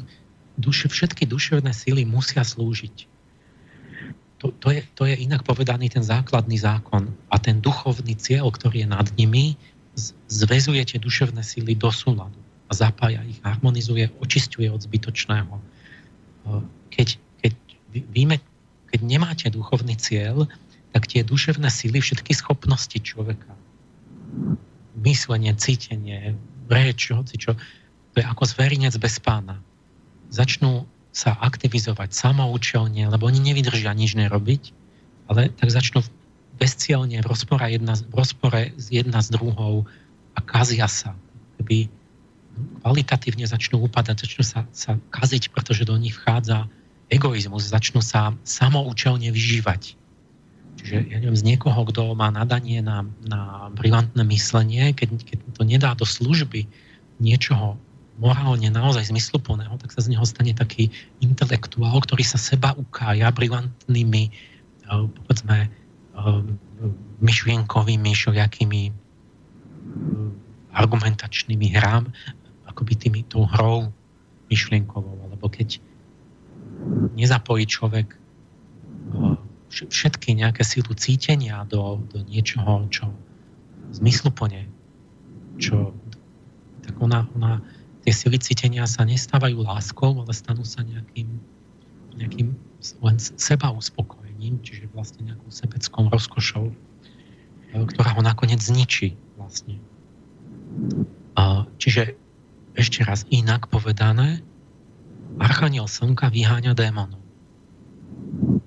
[0.56, 3.12] duše, všetky duševné síly musia slúžiť.
[4.40, 7.12] To, to, je, to je inak povedaný ten základný zákon.
[7.28, 9.60] A ten duchovný cieľ, ktorý je nad nimi,
[10.32, 15.60] zväzujete duševné síly do súladu a zapája ich, harmonizuje, očistuje od zbytočného.
[16.96, 17.08] Keď,
[17.44, 17.54] keď,
[18.08, 18.40] víme,
[18.88, 20.48] keď nemáte duchovný cieľ,
[20.96, 23.52] tak tie duševné síly, všetky schopnosti človeka,
[25.02, 26.38] myslenie, cítenie,
[26.70, 27.58] reč, hoci čo,
[28.14, 29.58] to je ako zverinec bez pána.
[30.30, 34.74] Začnú sa aktivizovať samoučelne, lebo oni nevydržia nič nerobiť,
[35.30, 36.02] ale tak začnú
[36.58, 39.86] bezcielne v rozpore, jedna, v rozpore jedna s druhou
[40.34, 41.18] a kazia sa.
[41.62, 41.90] Keby
[42.82, 46.70] kvalitatívne začnú upadať, začnú sa, sa kaziť, pretože do nich vchádza
[47.10, 49.98] egoizmus, začnú sa samoučelne vyžívať.
[50.82, 55.64] Čiže ja neviem, z niekoho, kto má nadanie na, na brilantné myslenie, keď, keď to
[55.64, 56.66] nedá do služby
[57.22, 57.78] niečoho
[58.18, 64.24] morálne naozaj zmysluplného, tak sa z neho stane taký intelektuál, ktorý sa seba ukája brilantnými,
[64.30, 65.70] eh, povedzme,
[66.14, 66.62] Um,
[67.26, 70.38] myšlienkovými, všelijakými um,
[70.70, 72.14] argumentačnými hrám,
[72.70, 73.90] akoby tými tou hrou
[74.54, 75.82] myšlienkovou, alebo keď
[77.18, 78.14] nezapojí človek
[79.74, 83.10] všetky nejaké sílu cítenia do, do niečoho, čo
[83.94, 84.70] zmysluplne,
[85.58, 85.96] čo
[86.84, 87.64] tak ona, ona,
[88.04, 91.30] tie sily cítenia sa nestávajú láskou, ale stanú sa nejakým,
[92.20, 92.54] nejakým
[93.02, 96.76] len seba uspokojom ním, čiže vlastne nejakou sebeckou rozkošou, e,
[97.72, 99.80] ktorá ho nakoniec zničí vlastne.
[101.80, 102.16] Čiže
[102.76, 104.44] ešte raz inak povedané,
[105.40, 107.23] Archaniel Slnka vyháňa démonov.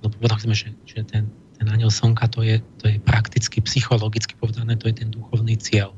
[0.01, 4.37] No povedali sme, že, že ten, ten aniel Slnka to je, to je prakticky, psychologicky
[4.39, 5.97] povedané, to je ten duchovný cieľ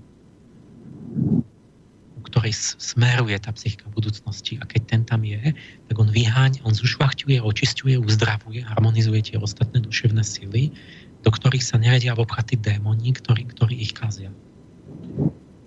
[2.28, 4.60] ktorej smeruje tá psychika budúcnosti.
[4.60, 5.56] A keď ten tam je,
[5.88, 10.68] tak on vyháň, on zušvachťuje, očistuje, uzdravuje, harmonizuje tie ostatné duševné sily,
[11.24, 14.30] do ktorých sa nevedia vopchať tí démoni, ktorí, ktorí ich kazia.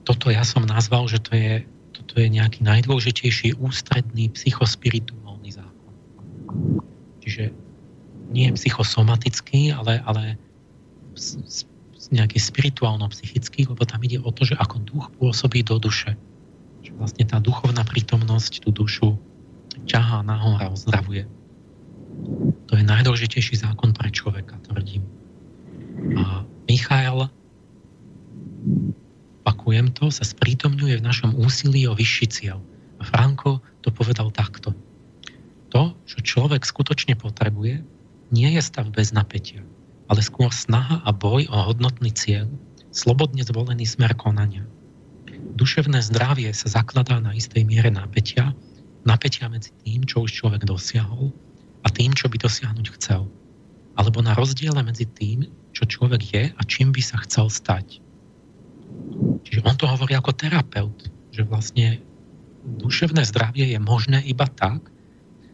[0.05, 5.93] Toto ja som nazval, že to je, toto je nejaký najdôležitejší ústredný psychospirituálny zákon.
[7.25, 7.51] Čiže
[8.31, 10.39] nie psychosomatický, ale, ale
[12.11, 16.15] nejaký spirituálno-psychický, lebo tam ide o to, že ako duch pôsobí do duše
[16.81, 19.09] že vlastne tá duchovná prítomnosť tú dušu
[19.85, 21.29] ťahá nahor a ozdravuje.
[22.67, 25.05] To je najdôležitejší zákon pre človeka, tvrdím.
[26.17, 27.29] A Michael,
[29.45, 32.59] pakujem to, sa sprítomňuje v našom úsilí o vyšší cieľ.
[32.99, 34.73] A Franko to povedal takto.
[35.71, 37.79] To, čo človek skutočne potrebuje,
[38.31, 39.61] nie je stav bez napätia,
[40.07, 42.47] ale skôr snaha a boj o hodnotný cieľ,
[42.95, 44.65] slobodne zvolený smer konania
[45.55, 48.53] duševné zdravie sa zakladá na istej miere napätia,
[49.03, 51.33] napätia medzi tým, čo už človek dosiahol
[51.81, 53.25] a tým, čo by dosiahnuť chcel.
[53.97, 57.99] Alebo na rozdiele medzi tým, čo človek je a čím by sa chcel stať.
[59.47, 61.99] Čiže on to hovorí ako terapeut, že vlastne
[62.79, 64.90] duševné zdravie je možné iba tak,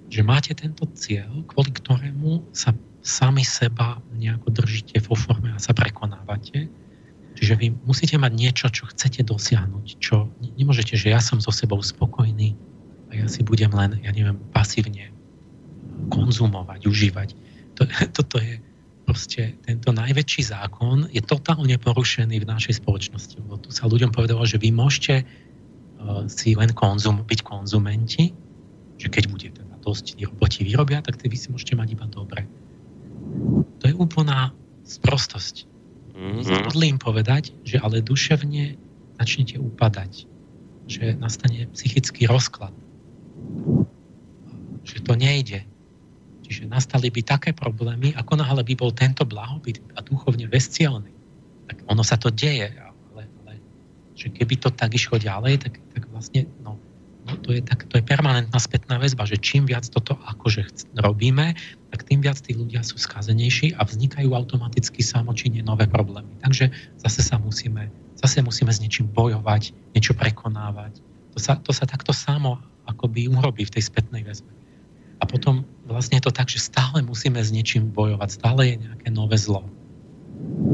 [0.07, 2.71] že máte tento cieľ, kvôli ktorému sa
[3.03, 6.67] sami seba nejako držíte vo forme a sa prekonávate.
[7.37, 11.79] Čiže vy musíte mať niečo, čo chcete dosiahnuť, čo nemôžete, že ja som so sebou
[11.79, 12.57] spokojný
[13.13, 15.13] a ja si budem len, ja neviem, pasívne
[16.09, 17.29] konzumovať, užívať.
[17.77, 17.85] To,
[18.17, 18.59] toto je
[19.07, 23.39] proste tento najväčší zákon je totálne porušený v našej spoločnosti.
[23.39, 28.35] Lebo tu sa ľuďom povedalo, že vy môžete uh, si len konzum, byť konzumenti,
[28.99, 32.43] že keď bude teda dosť roboti vyrobia, tak vy si môžete mať iba dobre.
[33.79, 34.51] To je úplná
[34.83, 35.63] sprostosť.
[36.17, 36.73] Mm-hmm.
[36.81, 38.75] im povedať, že ale duševne
[39.15, 40.27] začnete upadať.
[40.89, 42.73] Že nastane psychický rozklad.
[44.83, 45.61] Že to nejde
[46.47, 51.11] Čiže nastali by také problémy, ako náhle by bol tento blahobyt a duchovne bezcielný.
[51.67, 53.59] Tak ono sa to deje, ale, ale
[54.15, 56.47] že keby to tak išlo ďalej, tak, tak vlastne
[57.27, 60.65] no, to, je, tak, to je permanentná spätná väzba, že čím viac toto akože
[60.97, 61.53] robíme,
[61.91, 66.31] tak tým viac tí ľudia sú skazenejší a vznikajú automaticky samočine nové problémy.
[66.41, 66.71] Takže
[67.03, 71.03] zase sa musíme, zase musíme s niečím bojovať, niečo prekonávať.
[71.35, 72.57] To sa, to sa takto samo
[72.87, 74.49] akoby urobí v tej spätnej väzbe.
[75.17, 79.09] A potom vlastne je to tak, že stále musíme s niečím bojovať, stále je nejaké
[79.11, 79.65] nové zlo.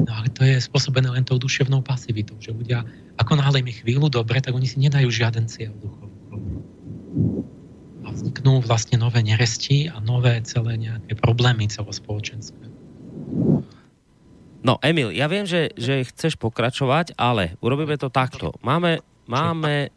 [0.04, 2.84] No ale to je spôsobené len tou duševnou pasivitou, že ľudia,
[3.16, 6.13] ako náhle im je chvíľu dobre, tak oni si nedajú žiaden cieľ duchovný.
[8.04, 12.60] A vzniknú vlastne nové neresti a nové celé nejaké problémy celospoločenské.
[14.64, 18.56] No, Emil, ja viem, že, že chceš pokračovať, ale urobíme to takto.
[18.64, 19.92] Máme, máme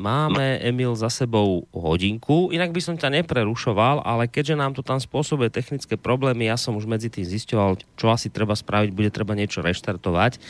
[0.00, 2.48] Máme, Emil, za sebou hodinku.
[2.56, 6.72] Inak by som ťa neprerušoval, ale keďže nám to tam spôsobuje technické problémy, ja som
[6.72, 10.40] už medzi tým zisťoval, čo asi treba spraviť, bude treba niečo reštartovať.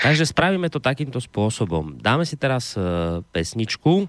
[0.00, 2.00] Takže spravíme to takýmto spôsobom.
[2.00, 2.80] Dáme si teraz e,
[3.36, 4.08] pesničku,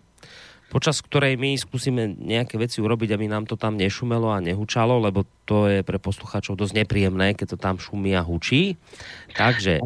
[0.68, 5.24] počas ktorej my skúsime nejaké veci urobiť, aby nám to tam nešumelo a nehučalo, lebo
[5.48, 8.76] to je pre poslucháčov dosť nepríjemné, keď to tam šumí a hučí.
[9.32, 9.82] Takže e,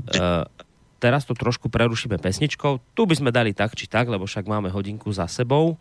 [0.98, 2.82] teraz to trošku prerušíme pesničkou.
[2.98, 5.78] Tu by sme dali tak či tak, lebo však máme hodinku za sebou,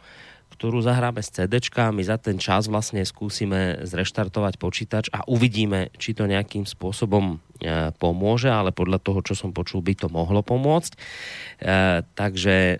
[0.51, 1.62] ktorú zahráme z CD.
[1.94, 7.94] My za ten čas vlastne skúsime zreštartovať počítač a uvidíme, či to nejakým spôsobom e,
[7.96, 10.92] pomôže, ale podľa toho, čo som počul, by to mohlo pomôcť.
[10.94, 10.98] E,
[12.03, 12.76] takže e,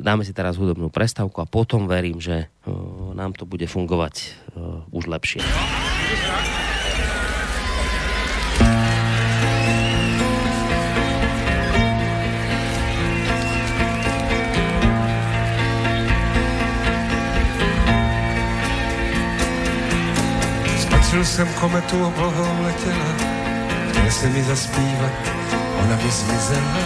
[0.00, 2.48] dáme si teraz hudobnú prestávku a potom verím, že
[3.16, 4.36] nám to bude fungovať
[4.92, 5.40] už lepšie.
[21.18, 23.06] Spatřil jsem kometu oblohou letěla,
[23.90, 25.12] chtěl jsem mi zaspívat,
[25.84, 26.78] ona by zmizela,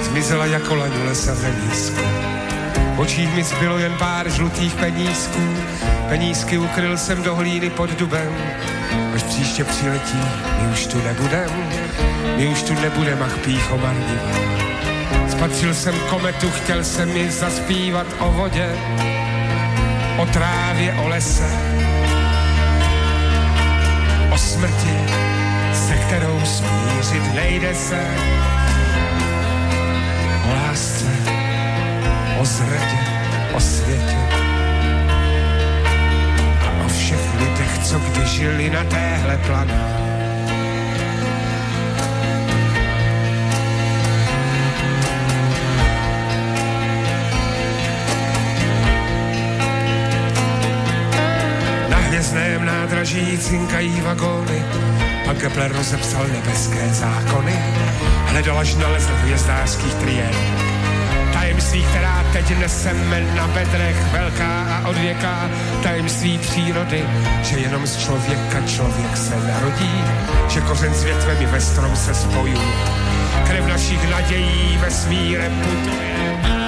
[0.00, 1.44] zmizela jako laň lesa v.
[2.96, 5.40] V očích mi zbylo jen pár žlutých penízků,
[6.08, 8.34] penízky ukryl jsem do hlíny pod dubem,
[9.14, 10.22] až příště přiletí,
[10.62, 11.50] my už tu nebudem,
[12.36, 14.38] my už tu nebudem, ach pícho marnivá.
[15.28, 18.76] Spatřil jsem kometu, chtěl jsem mi zaspívat o vodě,
[20.16, 21.50] o trávě, o lese,
[24.58, 24.96] smrti,
[25.72, 28.06] se kterou smířit nejde se.
[30.44, 31.06] O lásce,
[32.40, 32.98] o zradě,
[33.54, 34.18] o světě
[36.66, 39.97] a o všech lidech, co kdy žili na téhle planetě.
[52.28, 54.64] Hvězdném nádraží cinkají vagóny.
[55.24, 57.54] Pan Kepler rozepsal nebeské zákony,
[58.26, 60.30] hledal až nalezl hvězdářských trién.
[61.32, 65.50] Tajemství, která teď neseme na bedrech, velká a odvěká,
[65.82, 67.04] tajemství přírody,
[67.42, 70.04] že jenom z člověka člověk se narodí,
[70.48, 72.60] že kořen s větvem i ve strom se spojí.
[73.46, 76.67] Krev našich nadějí vesmírem putuje.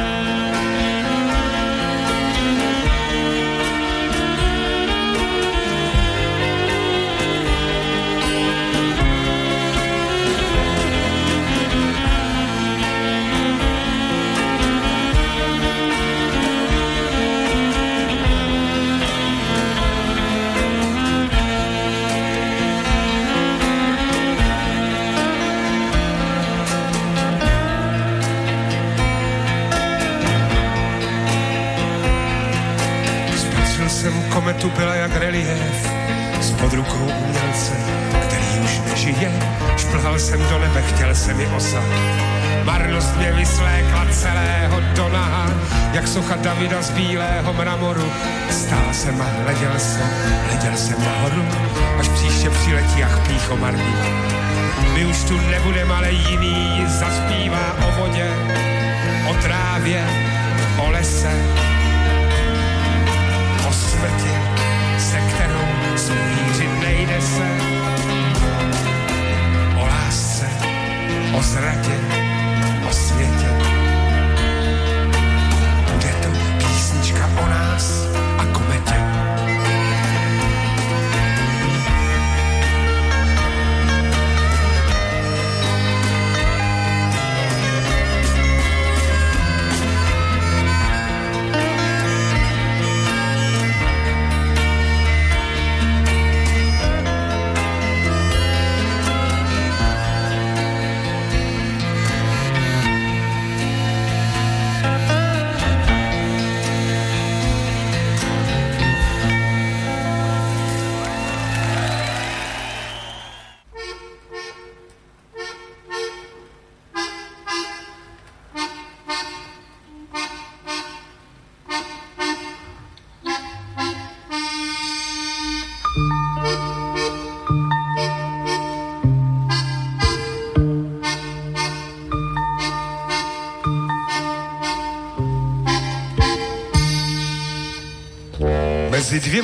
[46.90, 48.12] Bílého mramoru.
[48.50, 50.10] Stál jsem a hleděl jsem,
[50.46, 51.44] hleděl jsem nahoru,
[51.98, 53.94] až příště přiletí jak pícho marný.
[54.94, 58.28] My už tu nebudeme, ale jiný zaspívá o vodě,
[59.30, 60.04] o trávě,
[60.78, 61.32] o lese,
[63.68, 64.34] o smrti,
[64.98, 67.48] se kterou smířit nejde se,
[69.76, 70.48] o lásce,
[71.38, 72.09] o zratě,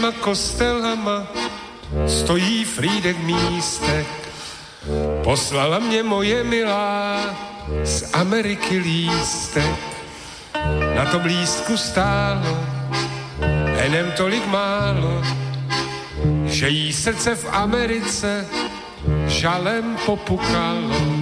[0.06, 1.26] Dvěma kostelama
[2.06, 4.06] stojí Frídek místek.
[5.24, 7.20] Poslala mě moje milá
[7.84, 9.76] z Ameriky lístek.
[10.96, 12.58] Na tom lístku stálo
[13.78, 15.22] enem tolik málo,
[16.44, 18.46] že jí srdce v Americe
[19.26, 21.15] žalem popukalo.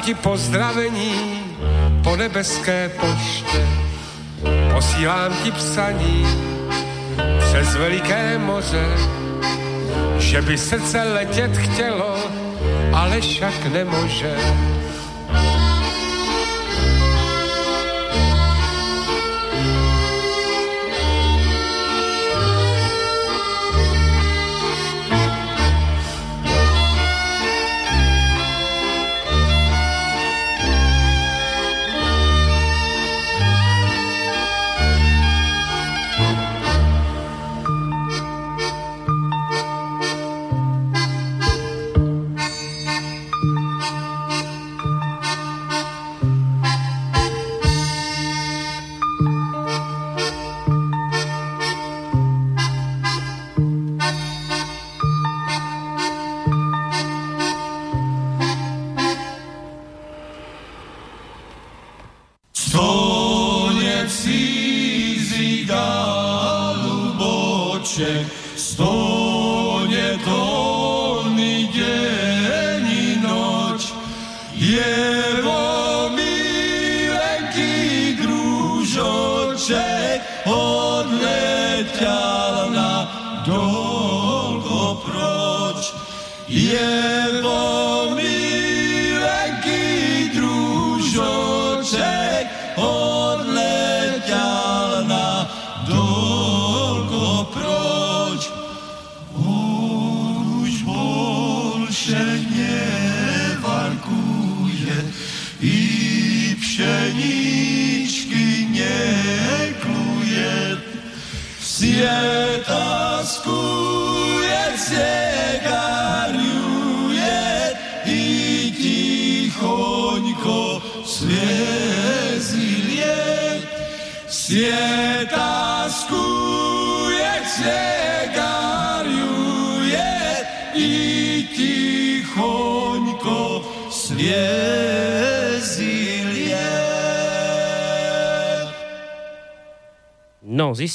[0.00, 1.40] Ti pozdravení
[2.04, 3.66] po nebeské poště.
[4.72, 6.26] Posílám ti psaní
[7.38, 8.86] přes veliké moře,
[10.18, 12.18] že by srdce letět chtělo,
[12.92, 14.36] ale však nemůže.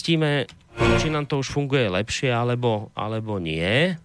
[0.06, 0.46] Zistíme,
[1.02, 3.98] či nám to už funguje lepšie, alebo, alebo nie.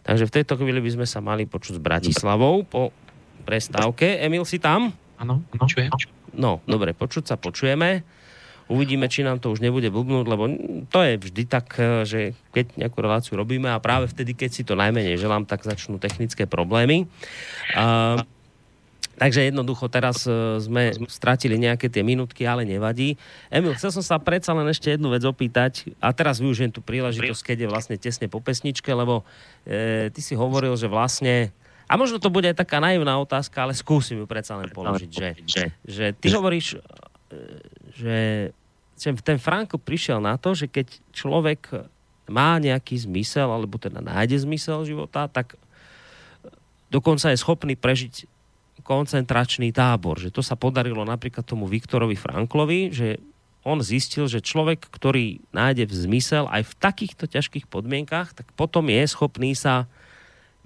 [0.00, 2.96] Takže v tejto chvíli by sme sa mali počuť s Bratislavou po
[3.44, 4.24] prestávke.
[4.24, 4.96] Emil, si tam?
[5.20, 5.92] Áno, počujem.
[6.32, 8.00] No, dobre, počuť sa počujeme.
[8.72, 10.48] Uvidíme, či nám to už nebude blbnúť, lebo
[10.88, 14.64] to je vždy tak, e, že keď nejakú reláciu robíme a práve vtedy, keď si
[14.64, 17.04] to najmenej želám, tak začnú technické problémy.
[17.76, 18.24] Uh,
[19.14, 23.14] Takže jednoducho teraz e, sme stratili nejaké tie minútky, ale nevadí.
[23.46, 27.42] Emil, chcel som sa predsa len ešte jednu vec opýtať a teraz využijem tú príležitosť,
[27.42, 29.22] keď je vlastne tesne po pesničke, lebo
[29.62, 31.54] e, ty si hovoril, že vlastne
[31.84, 35.28] a možno to bude aj taká naivná otázka, ale skúsim ju predsa len položiť, že,
[35.44, 36.80] že, že ty hovoríš,
[37.30, 37.38] e,
[37.94, 38.18] že,
[38.98, 41.86] že ten Franko prišiel na to, že keď človek
[42.24, 45.60] má nejaký zmysel, alebo teda nájde zmysel života, tak
[46.88, 48.33] dokonca je schopný prežiť
[48.84, 50.20] koncentračný tábor.
[50.20, 53.18] Že to sa podarilo napríklad tomu Viktorovi Franklovi, že
[53.64, 59.02] on zistil, že človek, ktorý nájde zmysel aj v takýchto ťažkých podmienkach, tak potom je
[59.08, 59.88] schopný sa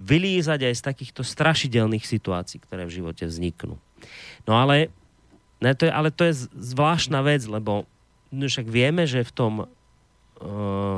[0.03, 3.79] vylízať aj z takýchto strašidelných situácií, ktoré v živote vzniknú.
[4.47, 4.91] No ale,
[5.63, 7.87] ne, to je, ale to je zvláštna vec, lebo
[8.35, 9.53] no však vieme, že v tom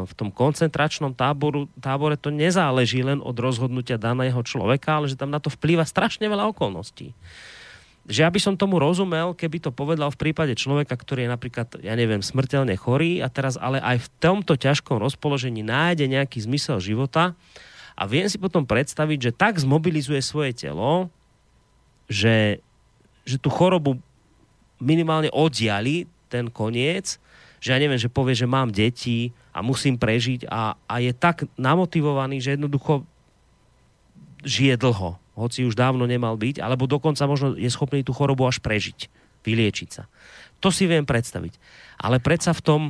[0.04, 5.32] v tom koncentračnom táboru, tábore to nezáleží len od rozhodnutia daného človeka, ale že tam
[5.32, 7.16] na to vplýva strašne veľa okolností.
[8.04, 11.68] Že ja by som tomu rozumel, keby to povedal v prípade človeka, ktorý je napríklad,
[11.80, 16.76] ja neviem, smrteľne chorý a teraz ale aj v tomto ťažkom rozpoložení nájde nejaký zmysel
[16.80, 17.32] života
[17.96, 21.08] a viem si potom predstaviť, že tak zmobilizuje svoje telo,
[22.12, 22.60] že,
[23.24, 23.96] že tú chorobu
[24.80, 27.20] minimálne oddiali ten koniec,
[27.60, 31.44] že ja neviem, že povie, že mám deti a musím prežiť a, a je tak
[31.60, 33.04] namotivovaný, že jednoducho
[34.40, 38.64] žije dlho, hoci už dávno nemal byť, alebo dokonca možno je schopný tú chorobu až
[38.64, 39.12] prežiť,
[39.44, 40.08] vyliečiť sa.
[40.64, 41.56] To si viem predstaviť.
[42.00, 42.82] Ale predsa v tom,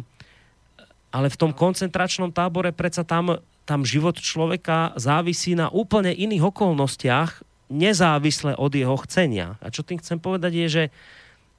[1.10, 7.42] ale v tom koncentračnom tábore predsa tam, tam život človeka závisí na úplne iných okolnostiach,
[7.70, 9.55] nezávisle od jeho chcenia.
[9.62, 10.84] A čo tým chcem povedať je, že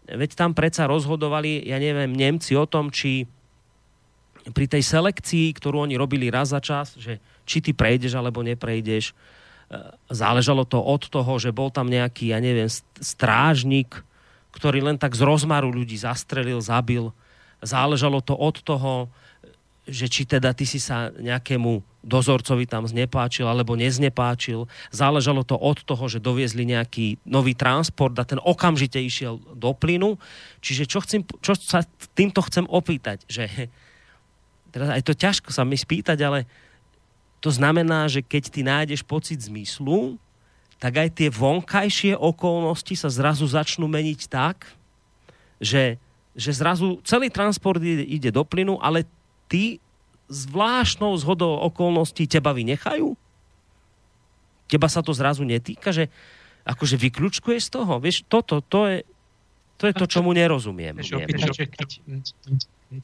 [0.07, 3.29] veď tam predsa rozhodovali, ja neviem, Nemci o tom, či
[4.49, 9.13] pri tej selekcii, ktorú oni robili raz za čas, že či ty prejdeš alebo neprejdeš,
[9.13, 9.13] e,
[10.09, 12.65] záležalo to od toho, že bol tam nejaký, ja neviem,
[12.97, 14.01] strážnik,
[14.57, 17.13] ktorý len tak z rozmaru ľudí zastrelil, zabil.
[17.61, 19.13] Záležalo to od toho,
[19.91, 24.65] že či teda ty si sa nejakému dozorcovi tam znepáčil alebo neznepáčil.
[24.89, 30.17] Záležalo to od toho, že doviezli nejaký nový transport a ten okamžite išiel do plynu.
[30.63, 31.85] Čiže čo, chcem, čo sa
[32.17, 33.45] týmto chcem opýtať, že
[34.73, 36.49] teraz aj to ťažko sa mi spýtať, ale
[37.43, 40.17] to znamená, že keď ty nájdeš pocit zmyslu,
[40.81, 44.65] tak aj tie vonkajšie okolnosti sa zrazu začnú meniť tak,
[45.61, 46.01] že,
[46.33, 49.05] že zrazu celý transport ide, ide do plynu, ale
[49.51, 49.83] ty
[50.31, 53.19] zvláštnou zhodou okolností teba vynechajú?
[54.71, 56.07] Teba sa to zrazu netýka, že
[56.63, 57.99] akože vyklúčkuje z toho?
[57.99, 58.97] Vieš, toto, to je,
[59.75, 60.95] to je to, čomu nerozumiem.
[60.95, 61.89] Vieš, opýtať, že keď,
[62.87, 63.03] keď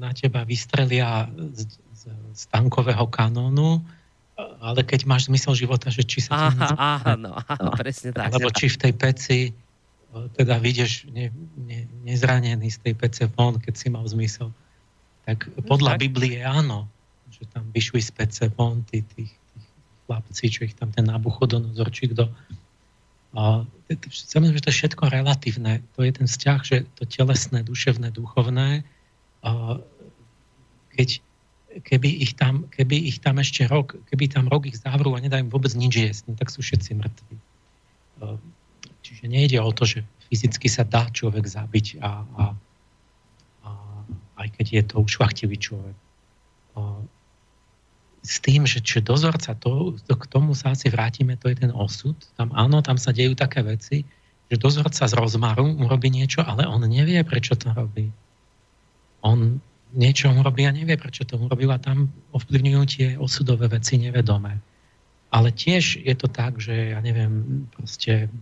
[0.00, 3.84] na teba vystrelia z, z, z tankového kanónu,
[4.64, 6.48] ale keď máš zmysel života, že či sa...
[6.48, 8.32] Aha, aha, no, aha, presne tak.
[8.32, 9.38] Alebo či v tej peci
[10.08, 11.28] teda vidieš ne,
[11.58, 14.48] ne, nezranený z tej pece von, keď si mal zmysel
[15.28, 16.08] tak podľa tak.
[16.08, 16.88] Biblie áno,
[17.28, 19.58] že tam vyšli z pece von tí, tí, tí
[20.08, 22.32] chlapci, čo ich tam ten Nabuchodonozor, či kto.
[23.36, 23.68] A,
[24.08, 25.84] samozrejme, že to je všetko relatívne.
[26.00, 28.88] To je ten vzťah, že to telesné, duševné, duchovné,
[29.44, 29.76] a,
[30.96, 31.20] keď,
[31.84, 35.44] keby, ich tam, keby ich tam ešte rok, keby tam rok ich zavrú a nedajú
[35.52, 37.36] vôbec nič jesť, no tak sú všetci mŕtvi.
[39.04, 40.02] Čiže nejde o to, že
[40.32, 42.44] fyzicky sa dá človek zabiť a, a
[44.38, 45.96] aj keď je to ušlachtivý človek.
[48.22, 51.72] S tým, že čo dozorca, to, to, k tomu sa asi vrátime, to je ten
[51.74, 52.14] osud.
[52.38, 54.06] Tam áno, tam sa dejú také veci,
[54.48, 58.08] že dozorca z rozmaru urobí niečo, ale on nevie, prečo to robí.
[59.26, 59.58] On
[59.96, 64.60] niečo robí a nevie, prečo to urobil a tam ovplyvňujú tie osudové veci nevedomé.
[65.28, 68.32] Ale tiež je to tak, že ja neviem, proste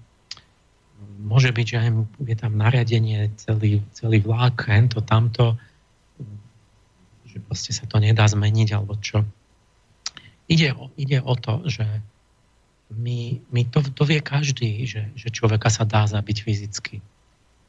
[1.22, 1.78] môže byť, že
[2.26, 5.58] je tam nariadenie, celý, celý vlák, to, tamto,
[7.36, 9.28] že proste sa to nedá zmeniť, alebo čo.
[10.48, 11.84] Ide o, ide o to, že
[12.96, 17.04] my, my to, to vie každý, že, že človeka sa dá zabiť fyzicky.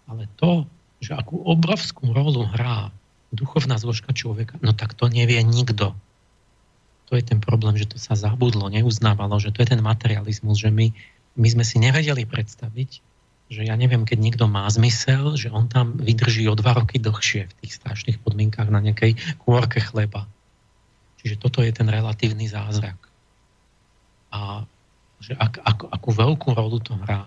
[0.07, 0.69] Ale to,
[1.03, 2.95] že akú obrovskú rolu hrá
[3.35, 5.91] duchovná zložka človeka, no tak to nevie nikto.
[7.07, 10.71] To je ten problém, že to sa zabudlo, neuznávalo, že to je ten materializmus, že
[10.71, 10.95] my,
[11.35, 13.03] my sme si nevedeli predstaviť,
[13.47, 17.47] že ja neviem, keď niekto má zmysel, že on tam vydrží o dva roky dlhšie
[17.47, 20.27] v tých strašných podmienkach na nejakej kôrke chleba.
[21.23, 22.99] Čiže toto je ten relatívny zázrak.
[24.35, 24.67] A
[25.23, 27.25] že ak, ak, akú veľkú rolu to hrá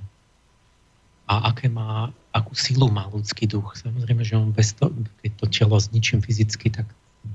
[1.31, 3.79] a aké má, akú silu má ľudský duch.
[3.79, 4.91] Samozrejme, že on bez toho,
[5.23, 6.87] keď to telo zničím fyzicky, tak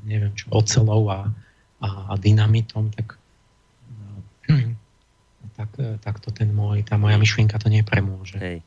[0.03, 1.31] neviem čo, ocelou a,
[1.81, 3.15] a, a dynamitom, tak,
[5.53, 5.69] tak,
[6.01, 8.39] tak to ten môj, tá moja myšlienka to nepremôže.
[8.41, 8.59] Hej.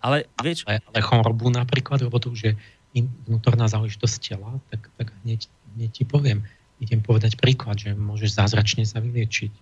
[0.00, 0.64] Ale, vieš...
[0.64, 2.52] ale, ale chorobu napríklad, lebo to už je
[3.28, 6.48] vnútorná záležitosť tela, tak, tak hneď, hneď ti poviem,
[6.80, 9.52] idem povedať príklad, že môžeš zázračne sa vyliečiť.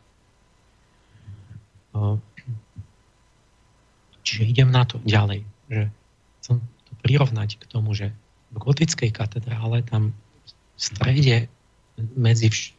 [4.25, 5.91] Čiže idem na to ďalej, že
[6.43, 8.11] chcem to prirovnať k tomu, že
[8.55, 11.37] v gotickej katedrále tam v strede
[12.19, 12.75] medzi vš-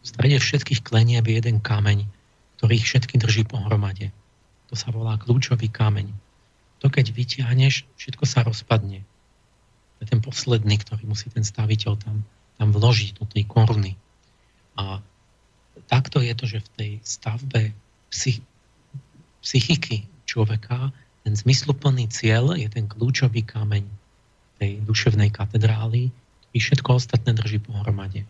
[0.00, 2.08] v strede všetkých klenieb je jeden kameň,
[2.60, 4.12] ktorý ich všetky drží pohromade.
[4.68, 6.12] To sa volá kľúčový kameň.
[6.84, 9.00] To keď vytiahneš, všetko sa rozpadne.
[9.00, 12.20] To je ten posledný, ktorý musí ten staviteľ tam,
[12.60, 13.96] tam vložiť do tej koruny.
[14.76, 15.00] A
[15.88, 17.72] takto je to, že v tej stavbe
[18.12, 18.44] psych-
[19.40, 20.92] psychiky človeka,
[21.24, 23.88] ten zmysluplný cieľ je ten kľúčový kameň
[24.60, 26.12] tej duševnej katedrály,
[26.52, 28.28] ktorý všetko ostatné drží pohromade.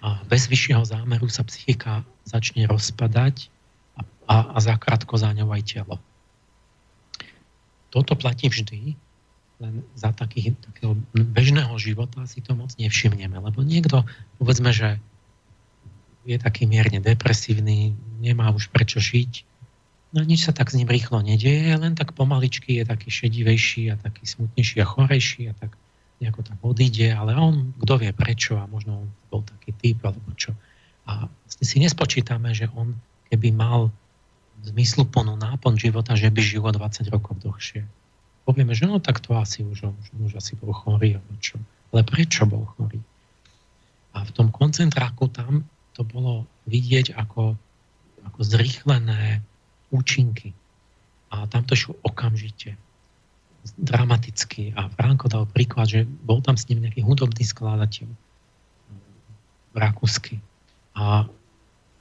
[0.00, 3.52] A bez vyššieho zámeru sa psychika začne rozpadať
[3.96, 5.96] a, a, zakrátko za ňou aj telo.
[7.92, 8.96] Toto platí vždy,
[9.60, 14.08] len za takých, takého bežného života si to moc nevšimneme, lebo niekto,
[14.40, 14.96] povedzme, že
[16.24, 19.44] je taký mierne depresívny, nemá už prečo žiť,
[20.10, 23.96] No nič sa tak s ním rýchlo nedieje, len tak pomaličky je taký šedivejší a
[23.96, 25.78] taký smutnejší a chorejší a tak
[26.20, 30.36] nejako tak odíde, ale on, kto vie prečo a možno on bol taký typ alebo
[30.36, 30.52] čo.
[31.08, 32.92] A vlastne si nespočítame, že on
[33.32, 33.88] keby mal
[34.60, 37.88] zmysluplnú nápon života, že by žil 20 rokov dlhšie.
[38.44, 41.56] Povieme, že no tak to asi už, už, už asi bol chorý alebo čo.
[41.90, 43.00] Ale prečo bol chorý?
[44.12, 45.64] A v tom koncentráku tam
[45.96, 47.56] to bolo vidieť ako,
[48.26, 49.40] ako zrýchlené
[49.94, 50.52] účinky.
[51.30, 52.74] A tam to šlo okamžite.
[53.76, 54.72] Dramaticky.
[54.76, 58.08] A Franko dal príklad, že bol tam s ním nejaký hudobný skladateľ
[59.76, 60.42] rakúsky.
[60.96, 61.28] A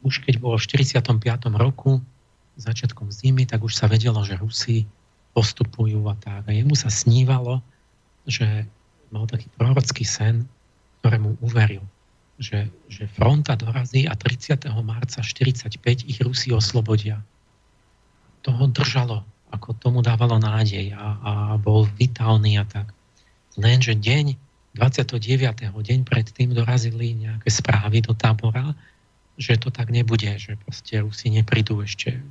[0.02, 1.06] už keď bolo v 45.
[1.60, 2.02] roku,
[2.60, 4.84] začiatkom zimy, tak už sa vedelo, že Rusi
[5.32, 6.48] postupujú a tak.
[6.48, 7.64] A jemu sa snívalo,
[8.28, 8.68] že
[9.10, 10.44] mal taký prorocký sen,
[11.00, 11.82] ktorému uveril,
[12.36, 14.68] že, že fronta dorazí a 30.
[14.84, 17.24] marca 45 ich Rusi oslobodia
[18.44, 22.94] toho držalo, ako tomu dávalo nádej a, a bol vitálny a tak.
[23.58, 24.38] Lenže deň
[24.78, 25.18] 29.
[25.74, 28.78] deň predtým dorazili nejaké správy do tábora,
[29.40, 32.22] že to tak nebude, že proste Rusi neprídu ešte,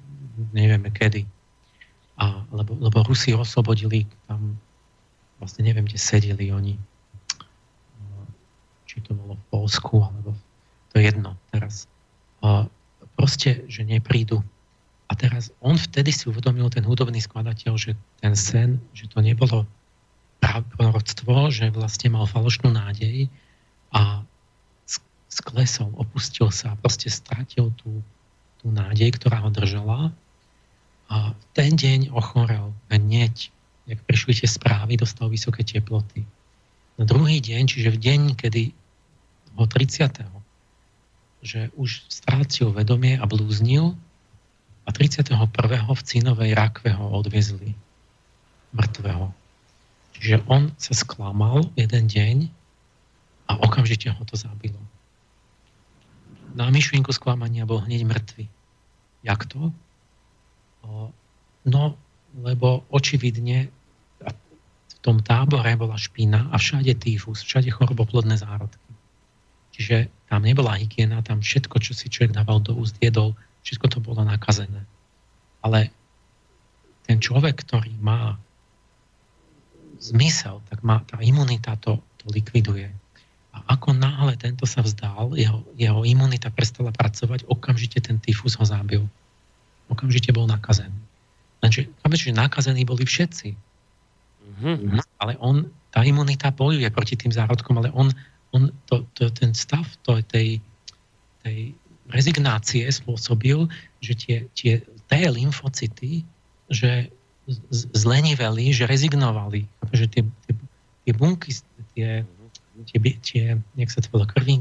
[0.55, 1.27] nevieme kedy.
[2.19, 4.55] A, lebo, lebo Rusi oslobodili tam,
[5.43, 6.79] vlastne neviem, kde sedeli oni.
[8.87, 10.33] Či to bolo v Polsku, alebo
[10.95, 11.91] to je jedno teraz.
[12.45, 12.71] A
[13.19, 14.47] proste, že neprídu
[15.09, 19.65] a teraz on vtedy si uvedomil, ten hudobný skladateľ, že ten sen, že to nebolo
[20.77, 23.27] proroctvo, že vlastne mal falošnú nádej
[23.91, 24.23] a
[25.29, 28.05] sklesol, opustil sa proste stratil tú,
[28.61, 30.13] tú nádej, ktorá ho držala.
[31.09, 33.49] A ten deň ochorel hneď,
[33.89, 36.25] jak prišli tie správy, dostal vysoké teploty.
[37.01, 38.77] Na druhý deň, čiže v deň, kedy
[39.57, 40.21] ho 30.
[41.39, 43.97] že už strácil vedomie a blúznil,
[44.89, 45.37] a 31.
[45.93, 47.77] v Cínovej rakve ho odviezli
[48.73, 49.29] mŕtvého.
[50.17, 52.37] Čiže on sa sklamal jeden deň
[53.53, 54.81] a okamžite ho to zabilo.
[56.57, 58.49] Na myšlienku sklamania bol hneď mŕtvy.
[59.29, 59.77] Jak to?
[61.69, 61.83] No,
[62.41, 63.69] lebo očividne
[64.89, 68.89] v tom tábore bola špina a všade týfus, všade choroboplodné zárodky.
[69.77, 73.37] Čiže tam nebola hygiena, tam všetko, čo si človek dával do úst, jedol,
[73.69, 74.89] Všetko to bolo nakazené.
[75.61, 75.93] Ale
[77.05, 78.41] ten človek, ktorý má
[80.01, 82.89] zmysel, tak má, tá imunita to, to likviduje.
[83.53, 88.65] A ako náhle tento sa vzdal, jeho, jeho imunita prestala pracovať, okamžite ten tyfus ho
[88.65, 89.05] zabil.
[89.93, 90.97] Okamžite bol nakazený.
[91.61, 93.53] Lenže, že nakazení boli všetci.
[94.49, 95.05] Mm-hmm.
[95.21, 98.09] Ale on, tá imunita bojuje proti tým zárodkom, ale on,
[98.57, 100.63] on to, to, ten stav to, tej,
[101.45, 101.77] tej
[102.09, 103.69] rezignácie spôsobil,
[104.01, 106.25] že tie, tie T lymfocyty,
[106.69, 107.13] že
[107.73, 109.65] zleniveli, že rezignovali.
[109.93, 110.53] Že tie, tie,
[111.05, 111.51] tie bunky,
[111.97, 112.09] tie,
[112.89, 114.61] tie, tie jak sa to volá, krví,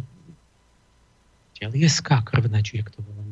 [1.59, 3.23] tie lieská krvné, či jak to volá,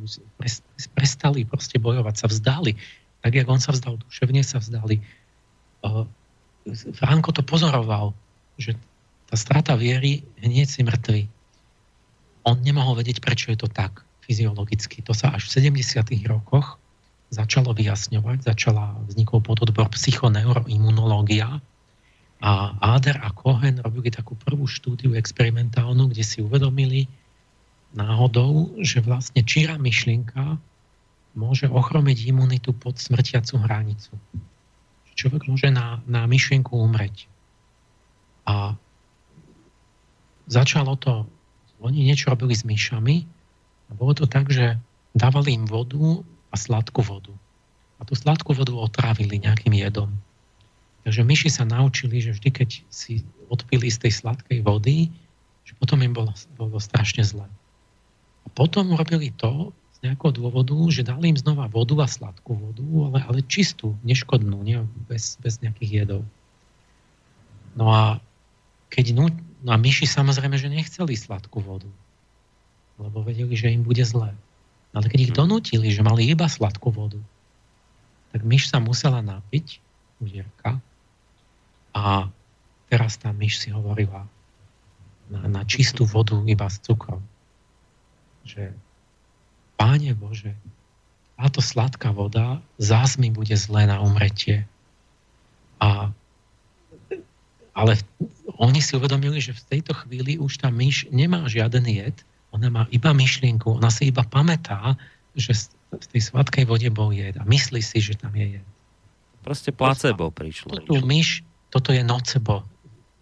[0.95, 2.75] prestali proste bojovať, sa vzdali.
[3.23, 5.01] tak jak on sa vzdal duševne, sa vzdali.
[6.93, 8.13] Franko to pozoroval,
[8.59, 8.77] že
[9.25, 11.25] tá strata viery hneď si mŕtvy.
[12.45, 15.06] On nemohol vedieť, prečo je to tak fyziologicky.
[15.06, 16.02] To sa až v 70.
[16.26, 16.81] rokoch
[17.30, 21.61] začalo vyjasňovať, začala vznikol pododbor psychoneuroimunológia
[22.41, 27.10] a Ader a Cohen robili takú prvú štúdiu experimentálnu, kde si uvedomili
[27.95, 30.60] náhodou, že vlastne číra myšlienka
[31.35, 34.11] môže ochromiť imunitu pod smrtiacu hranicu.
[35.15, 37.31] Človek môže na, na myšlienku umreť.
[38.45, 38.76] A
[40.52, 41.23] začalo to,
[41.80, 43.34] oni niečo robili s myšami
[43.93, 44.81] bolo to tak, že
[45.13, 47.33] dávali im vodu a sladkú vodu.
[48.01, 50.09] A tú sladkú vodu otrávili nejakým jedom.
[51.05, 55.13] Takže myši sa naučili, že vždy, keď si odpili z tej sladkej vody,
[55.65, 57.45] že potom im bolo, bolo strašne zle.
[58.45, 59.69] A potom urobili to
[60.01, 64.65] z nejakého dôvodu, že dali im znova vodu a sladkú vodu, ale, ale čistú, neškodnú,
[64.65, 66.21] nie, bez, bez nejakých jedov.
[67.77, 68.17] No a
[68.89, 69.13] keď
[69.65, 71.89] No a myši samozrejme, že nechceli sladkú vodu.
[72.95, 74.31] Lebo vedeli, že im bude zlé.
[74.95, 75.39] Ale keď ich mhm.
[75.39, 77.19] donútili, že mali iba sladkú vodu,
[78.31, 79.80] tak myš sa musela napiť,
[80.19, 80.80] udierka,
[81.95, 82.27] a
[82.91, 84.27] teraz tá myš si hovorila
[85.31, 87.23] na, na čistú vodu iba s cukrom.
[88.43, 88.76] Že
[89.76, 90.55] Páne Bože,
[91.35, 94.63] táto sladká voda zás mi bude zlé na umretie.
[95.80, 96.11] A
[97.76, 97.99] ale
[98.55, 102.15] oni si uvedomili, že v tejto chvíli už tá myš nemá žiaden jed,
[102.56, 104.95] ona má iba myšlienku, ona si iba pamätá,
[105.36, 105.52] že
[105.91, 108.68] v tej sladkej vode bol jed a myslí si, že tam je jed.
[109.44, 110.82] Proste placebo prišlo.
[110.82, 112.65] Toto, myš, toto je nocebo,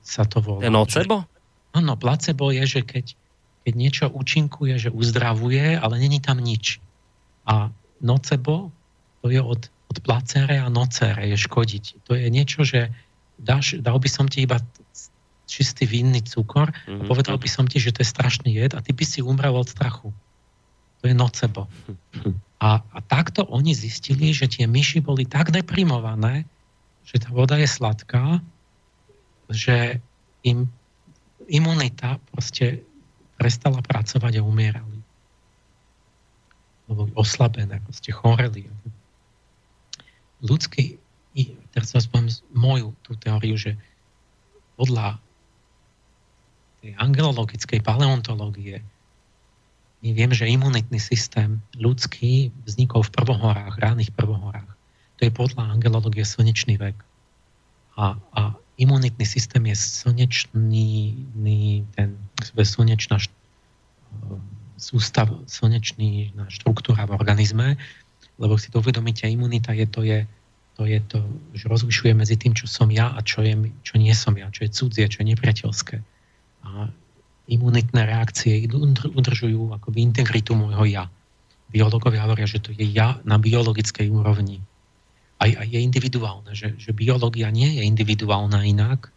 [0.05, 0.63] sa to volá.
[0.63, 1.25] Je nocebo?
[1.73, 3.17] Áno, placebo je, že keď,
[3.65, 6.79] keď niečo účinkuje, že uzdravuje, ale není tam nič.
[7.49, 8.69] A nocebo,
[9.25, 12.07] to je od, od placere a nocere, je škodiť.
[12.07, 12.93] To je niečo, že
[13.41, 14.61] dáš, dal by som ti iba
[15.53, 16.97] čistý vinný cukor mm-hmm.
[16.97, 17.09] a mhm.
[17.09, 19.69] povedal by som ti, že to je strašný jed a ty by si umrel od
[19.69, 20.09] strachu.
[21.01, 21.69] To je nocebo.
[22.63, 26.47] A, a takto oni zistili, že tie myši boli tak deprimované,
[27.03, 28.39] že tá voda je sladká,
[29.51, 29.99] že
[30.47, 30.71] im
[31.51, 32.79] imunita proste
[33.35, 35.03] prestala pracovať a umierali.
[36.87, 38.71] Boli oslabené, proste choreli.
[40.39, 41.03] Ľudský
[41.73, 43.73] teraz vás poviem moju tú teóriu, že
[44.77, 45.17] podľa
[46.83, 48.83] tej angelologickej paleontológie
[50.03, 54.67] my vieme, že imunitný systém ľudský vznikol v prvohorách, ránnych prvohorách.
[55.15, 56.99] To je podľa angelológie slnečný vek.
[57.95, 58.41] A, a
[58.75, 60.91] imunitný systém je slnečný,
[61.95, 63.15] ten, slnečná
[64.75, 67.79] sústav, slnečný štruktúra v organizme,
[68.35, 70.27] lebo si to uvedomíte, imunita je to je
[70.73, 71.21] to je to,
[71.53, 73.53] že rozlišuje medzi tým, čo som ja a čo, je,
[73.85, 76.01] čo nie som ja, čo je cudzie, čo je nepriateľské.
[77.43, 78.65] Imunitné reakcie
[79.11, 81.03] udržujú akoby integritu môjho ja.
[81.67, 84.63] Biológovia hovoria, že to je ja na biologickej úrovni.
[85.41, 89.11] A, a je individuálne, že, že biológia nie je individuálna inak,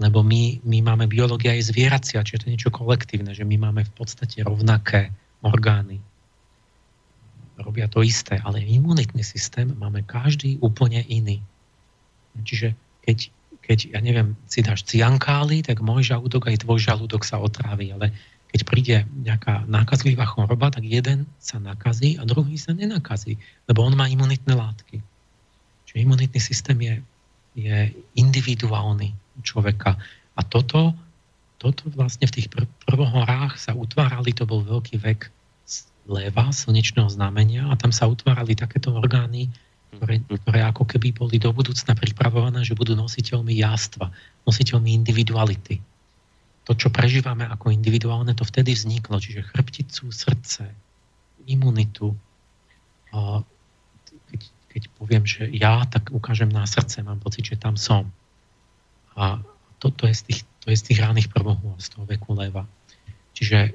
[0.00, 3.84] lebo my, my máme biológia aj zvieracia, čiže to je niečo kolektívne, že my máme
[3.84, 5.12] v podstate rovnaké
[5.44, 6.00] orgány
[7.60, 11.44] robia to isté, ale imunitný systém máme každý úplne iný.
[12.40, 12.72] Čiže
[13.04, 13.28] keď,
[13.70, 18.10] keď ja neviem, si dáš ciankály, tak môj žalúdok aj tvoj žalúdok sa otrávi, ale
[18.50, 23.38] keď príde nejaká nákazlivá choroba, tak jeden sa nakazí a druhý sa nenakazí,
[23.70, 24.98] lebo on má imunitné látky.
[25.86, 26.94] Čiže imunitný systém je,
[27.54, 29.14] je individuálny
[29.46, 29.94] človeka.
[30.34, 30.90] A toto,
[31.62, 32.50] toto vlastne v tých
[32.90, 35.30] prvohorách sa utvárali, to bol veľký vek
[36.10, 39.46] leva, slnečného znamenia a tam sa utvárali takéto orgány,
[39.90, 44.14] ktoré, ktoré ako keby boli do budúcna pripravované, že budú nositeľmi jástva,
[44.46, 45.82] nositeľmi individuality.
[46.68, 50.70] To, čo prežívame ako individuálne, to vtedy vzniklo, čiže chrbticu, srdce,
[51.50, 52.14] imunitu.
[54.30, 54.40] Keď,
[54.70, 58.06] keď poviem, že ja, tak ukážem na srdce, mám pocit, že tam som.
[59.18, 59.42] A
[59.82, 62.68] to, je, z tých, to je z tých ránych prvohôr, z toho veku leva.
[63.34, 63.74] Čiže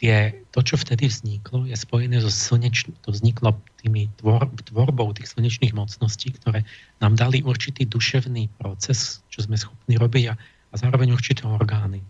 [0.00, 3.52] tie, to, čo vtedy vzniklo, je spojené so slnečným, to vzniklo
[3.84, 6.64] tými tvor, tvorbou tých slnečných mocností, ktoré
[7.04, 12.00] nám dali určitý duševný proces, čo sme schopní robiť a, a zároveň určité orgány.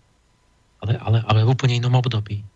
[0.86, 2.46] Ale, ale, ale v úplne inom období.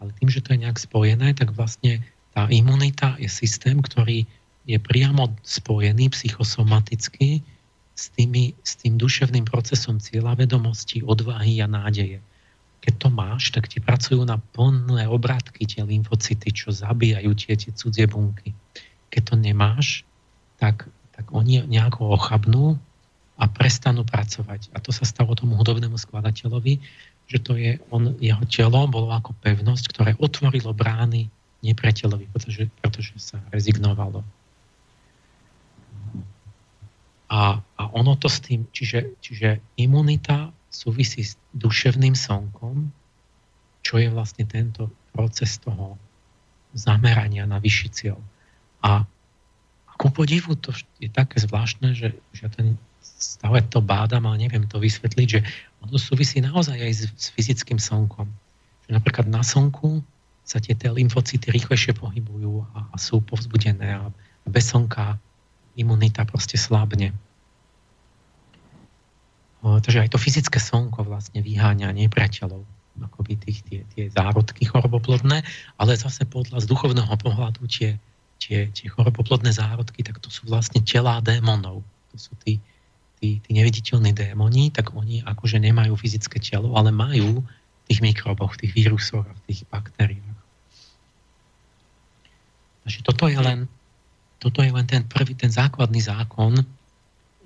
[0.00, 2.00] Ale tým, že to je nejak spojené, tak vlastne
[2.32, 4.24] tá imunita je systém, ktorý
[4.64, 7.44] je priamo spojený psychosomaticky
[7.92, 12.24] s, tými, s tým duševným procesom cieľa vedomosti, odvahy a nádeje
[12.80, 17.70] keď to máš, tak ti pracujú na plné obrátky tie lymfocyty, čo zabíjajú tie, tie
[17.76, 18.56] cudzie bunky.
[19.12, 20.06] keď to nemáš,
[20.56, 22.78] tak, tak oni nejako ochabnú
[23.40, 24.72] a prestanú pracovať.
[24.72, 26.78] A to sa stalo tomu hudobnému skladateľovi,
[27.30, 33.12] že to je, on, jeho telo bolo ako pevnosť, ktoré otvorilo brány nepriateľovi, pretože, pretože
[33.20, 34.24] sa rezignovalo.
[37.30, 42.94] A, a ono to s tým, čiže, čiže imunita súvisí s duševným slnkom,
[43.82, 45.98] čo je vlastne tento proces toho
[46.72, 48.18] zamerania na vyšší cieľ.
[48.80, 49.04] A
[49.98, 50.72] ku podivu to
[51.02, 52.80] je také zvláštne, že, že ten
[53.20, 55.40] stále to bádam, ale neviem to vysvetliť, že
[55.84, 58.28] ono súvisí naozaj aj s, s fyzickým slnkom.
[58.88, 60.00] Že napríklad na slnku
[60.44, 64.08] sa tie, tie lymfocyty rýchlejšie pohybujú a, a sú povzbudené a
[64.48, 65.20] bez slnka
[65.76, 67.12] imunita proste slabne.
[69.60, 72.64] Takže aj to fyzické slnko vlastne vyháňa nepriateľov,
[73.00, 75.44] akoby tých, tie, tie zárodky choroboplodné,
[75.76, 78.00] ale zase podľa z duchovného pohľadu tie,
[78.40, 81.84] tie, tie choroboplodné zárodky, tak to sú vlastne telá démonov.
[82.12, 82.56] To sú tí,
[83.20, 88.56] tí, tí neviditeľní démoni, tak oni akože nemajú fyzické telo, ale majú v tých mikroboch,
[88.56, 90.40] v tých vírusoch a v tých baktériách.
[92.88, 93.68] Takže toto je len,
[94.40, 96.64] toto je len ten prvý, ten základný zákon,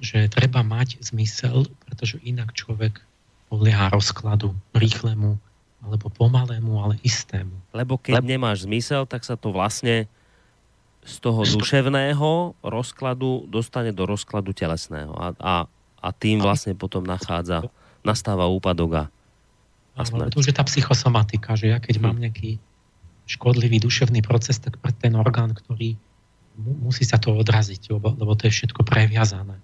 [0.05, 3.01] že treba mať zmysel, pretože inak človek
[3.49, 5.41] podlieha rozkladu rýchlemu
[5.85, 7.53] alebo pomalému, ale istému.
[7.73, 8.29] Lebo keď Lebo...
[8.29, 10.09] nemáš zmysel, tak sa to vlastne
[11.05, 15.55] z toho duševného rozkladu dostane do rozkladu telesného a, a,
[16.01, 17.69] a tým vlastne potom nachádza,
[18.01, 19.05] nastáva úpadok a,
[20.01, 20.33] a smrť.
[20.33, 22.57] To už je tá psychosomatika, že ja keď mám nejaký
[23.29, 25.97] škodlivý duševný proces, tak pre ten orgán, ktorý
[26.57, 29.61] musí sa to odraziť, lebo, lebo to je všetko previazané.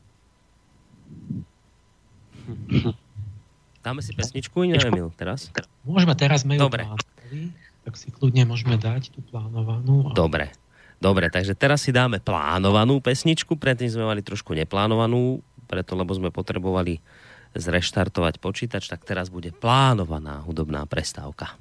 [3.80, 5.48] Dáme si pesničku, neviem, teraz?
[5.88, 6.84] Môžeme teraz, sme Dobre.
[7.80, 10.12] tak si kľudne môžeme dať tú plánovanú.
[10.12, 10.16] A...
[10.16, 10.52] Dobre.
[11.00, 16.28] Dobre, takže teraz si dáme plánovanú pesničku, predtým sme mali trošku neplánovanú, preto lebo sme
[16.28, 17.00] potrebovali
[17.56, 21.56] zreštartovať počítač, tak teraz bude plánovaná hudobná prestávka.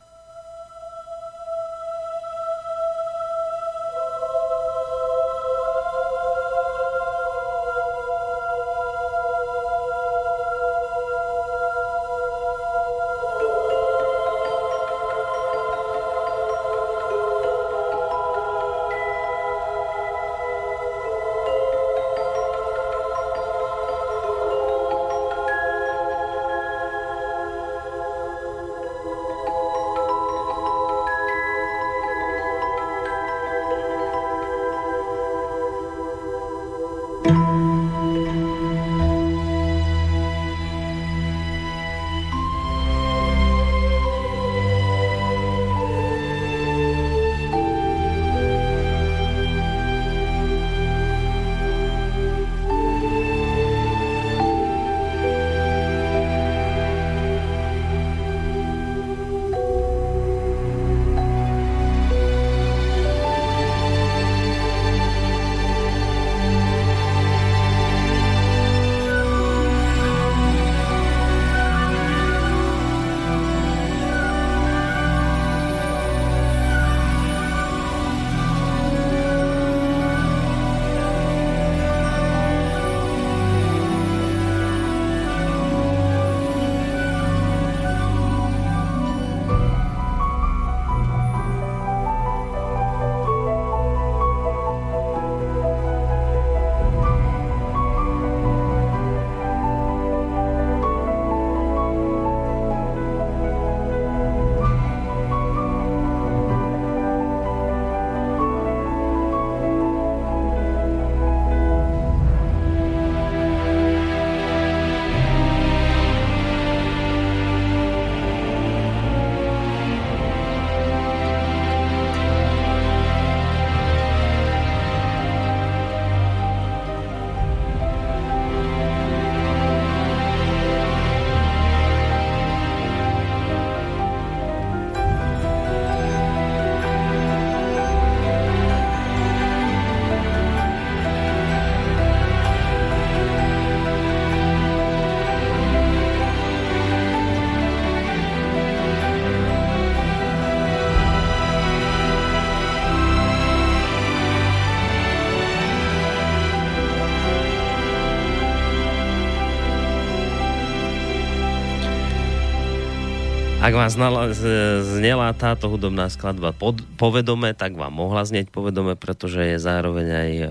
[163.70, 164.34] Ak vás znala,
[164.82, 170.32] znela táto hudobná skladba pod, povedome, tak vám mohla znieť povedome, pretože je zároveň aj
[170.42, 170.50] uh,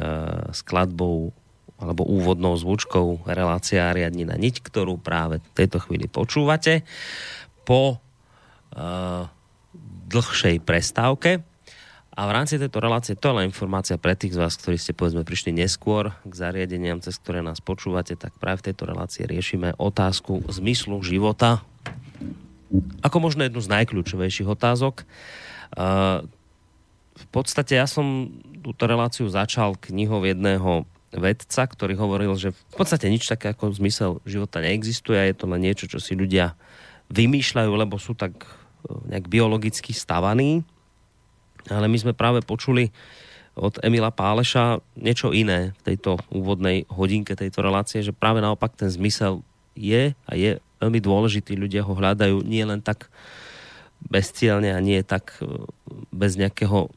[0.55, 1.35] skladbou
[1.83, 6.87] alebo úvodnou zvučkou relácia Riadnina niť, ktorú práve v tejto chvíli počúvate
[7.67, 9.27] po uh,
[10.07, 11.43] dlhšej prestávke.
[12.15, 14.95] A v rámci tejto relácie, to je len informácia pre tých z vás, ktorí ste
[14.95, 19.75] povedzme prišli neskôr k zariadeniam, cez ktoré nás počúvate, tak práve v tejto relácii riešime
[19.75, 21.67] otázku zmyslu života,
[23.01, 25.09] ako možno jednu z najkľúčovejších otázok.
[27.19, 28.31] V podstate ja som
[28.61, 30.85] túto reláciu začal knihou jedného
[31.15, 35.65] vedca, ktorý hovoril, že v podstate nič také ako zmysel života neexistuje je to len
[35.65, 36.53] niečo, čo si ľudia
[37.09, 38.49] vymýšľajú, lebo sú tak e,
[39.09, 40.61] nejak biologicky stavaní.
[41.73, 42.93] Ale my sme práve počuli
[43.57, 48.93] od Emila Páleša niečo iné v tejto úvodnej hodinke tejto relácie, že práve naopak ten
[48.93, 49.41] zmysel
[49.73, 51.59] je a je veľmi dôležitý.
[51.59, 53.11] Ľudia ho hľadajú nie len tak
[54.07, 55.67] bezcielne a nie tak e,
[56.15, 56.91] bez nejakého,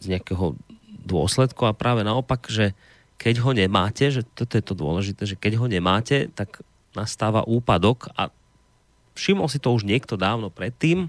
[0.00, 0.56] z nejakého
[1.02, 2.76] dôsledku a práve naopak, že
[3.16, 6.60] keď ho nemáte, že toto je to dôležité, že keď ho nemáte, tak
[6.92, 8.28] nastáva úpadok a
[9.16, 11.08] všimol si to už niekto dávno predtým,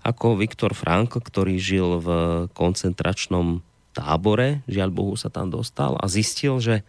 [0.00, 2.08] ako Viktor Frankl, ktorý žil v
[2.56, 3.60] koncentračnom
[3.92, 6.86] tábore, žiaľ Bohu sa tam dostal a zistil, že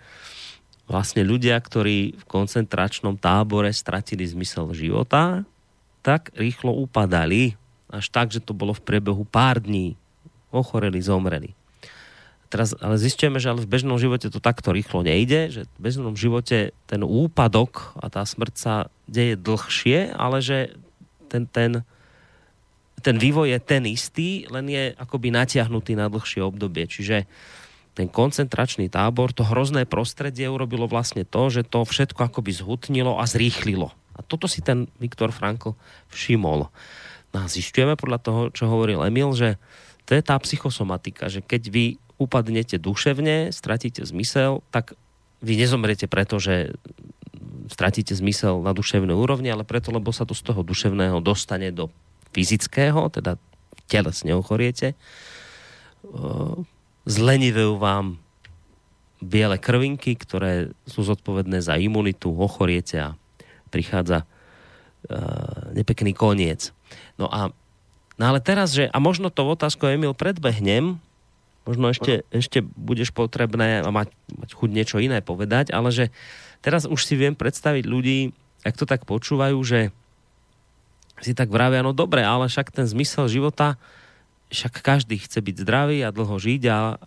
[0.91, 5.47] vlastne ľudia, ktorí v koncentračnom tábore stratili zmysel života,
[6.03, 7.55] tak rýchlo upadali,
[7.87, 9.95] až tak, že to bolo v priebehu pár dní.
[10.51, 11.55] Ochoreli, zomreli.
[12.51, 16.19] Teraz, ale zistíme, že ale v bežnom živote to takto rýchlo nejde, že v bežnom
[16.19, 18.73] živote ten úpadok a tá smrť sa
[19.07, 20.75] deje dlhšie, ale že
[21.31, 21.87] ten, ten,
[22.99, 26.91] ten vývoj je ten istý, len je akoby natiahnutý na dlhšie obdobie.
[26.91, 27.23] Čiže
[27.91, 33.27] ten koncentračný tábor, to hrozné prostredie urobilo vlastne to, že to všetko akoby zhutnilo a
[33.27, 33.91] zrýchlilo.
[34.15, 35.75] A toto si ten Viktor Frankl
[36.11, 36.71] všimol.
[37.31, 39.59] No a zistujeme podľa toho, čo hovoril Emil, že
[40.07, 41.85] to je tá psychosomatika, že keď vy
[42.19, 44.95] upadnete duševne, stratíte zmysel, tak
[45.41, 46.75] vy nezomrete preto, že
[47.71, 51.89] stratíte zmysel na duševnej úrovni, ale preto, lebo sa to z toho duševného dostane do
[52.35, 53.39] fyzického, teda
[53.87, 54.95] telesne ochoriete
[57.05, 58.21] zlenivujú vám
[59.21, 63.09] biele krvinky, ktoré sú zodpovedné za imunitu, ochoriete a
[63.69, 66.73] prichádza uh, nepekný koniec.
[67.21, 67.53] No a
[68.17, 70.97] no ale teraz, že, a možno to otázku Emil predbehnem,
[71.65, 76.09] možno ešte, ešte budeš potrebné mať, mať chuť niečo iné povedať, ale že
[76.65, 78.33] teraz už si viem predstaviť ľudí,
[78.65, 79.93] ak to tak počúvajú, že
[81.21, 83.77] si tak vravia, no dobre, ale však ten zmysel života
[84.51, 86.99] však každý chce byť zdravý a dlho žiť a,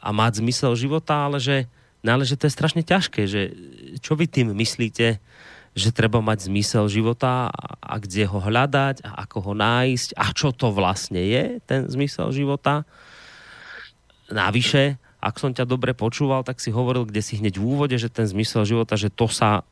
[0.00, 1.68] a mať zmysel života, ale že,
[2.00, 3.52] no ale že to je strašne ťažké, že
[4.00, 5.20] čo vy tým myslíte,
[5.76, 10.48] že treba mať zmysel života a, kde ho hľadať a ako ho nájsť a čo
[10.56, 12.88] to vlastne je, ten zmysel života.
[14.32, 18.12] Navyše, ak som ťa dobre počúval, tak si hovoril, kde si hneď v úvode, že
[18.12, 19.64] ten zmysel života, že to sa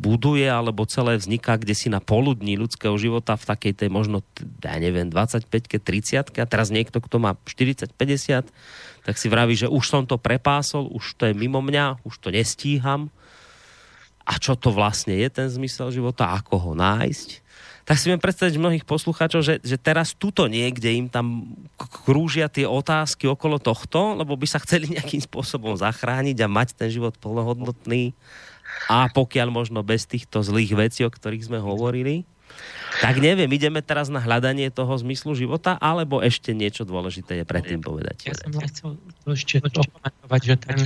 [0.00, 4.20] buduje alebo celé vzniká kde si na poludní ľudského života v takej tej možno,
[4.60, 8.48] ja neviem, 25-ke, 30 a teraz niekto, kto má 40-50,
[9.04, 12.28] tak si vraví, že už som to prepásol, už to je mimo mňa, už to
[12.32, 13.12] nestíham.
[14.24, 17.43] A čo to vlastne je ten zmysel života, ako ho nájsť?
[17.84, 22.64] Tak si viem predstaviť mnohých poslucháčov, že, že teraz tuto niekde im tam krúžia tie
[22.64, 28.16] otázky okolo tohto, lebo by sa chceli nejakým spôsobom zachrániť a mať ten život plnohodnotný
[28.88, 32.24] a pokiaľ možno bez týchto zlých vecí, o ktorých sme hovorili.
[33.02, 37.82] Tak neviem, ideme teraz na hľadanie toho zmyslu života, alebo ešte niečo dôležité je predtým
[37.82, 38.30] povedať?
[38.30, 38.90] Ja som chcel
[39.26, 40.80] to ešte opomentovať, že ten,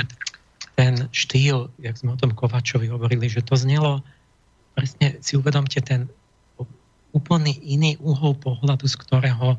[0.75, 4.01] ten štýl, jak sme o tom Kovačovi hovorili, že to znelo,
[4.73, 6.09] presne si uvedomte ten
[7.13, 9.57] úplný iný uhol pohľadu, z ktorého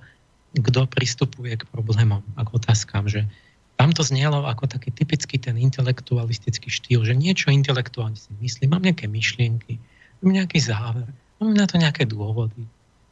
[0.49, 3.29] kto pristupuje k problémom a k otázkam, že
[3.77, 8.83] tam to znelo ako taký typický ten intelektualistický štýl, že niečo intelektuálne si myslím, mám
[8.83, 9.77] nejaké myšlienky,
[10.19, 11.07] mám nejaký záver,
[11.39, 12.65] mám na to nejaké dôvody.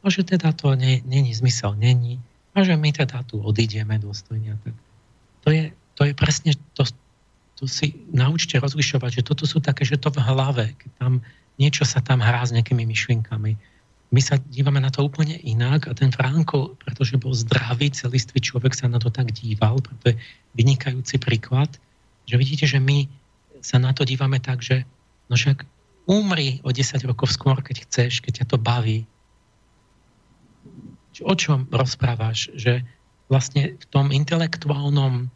[0.04, 2.20] A že teda to není zmysel, není.
[2.52, 4.58] A že my teda tu odídeme dôstojne.
[4.62, 4.74] Tak
[5.46, 6.84] to je, to je presne, to,
[7.56, 11.12] to si naučte rozlišovať, že toto sú také, že to v hlave, keď tam
[11.58, 13.58] niečo sa tam hrá s nejakými myšlienkami
[14.08, 18.72] my sa dívame na to úplne inak a ten Franko, pretože bol zdravý, celistvý človek
[18.72, 20.16] sa na to tak díval, preto je
[20.56, 21.68] vynikajúci príklad,
[22.24, 23.04] že vidíte, že my
[23.60, 24.88] sa na to dívame tak, že
[25.28, 25.68] no však
[26.08, 29.04] umri o 10 rokov skôr, keď chceš, keď ťa to baví.
[31.20, 32.48] O čom rozprávaš?
[32.56, 32.80] Že
[33.28, 35.28] vlastne v tom intelektuálnom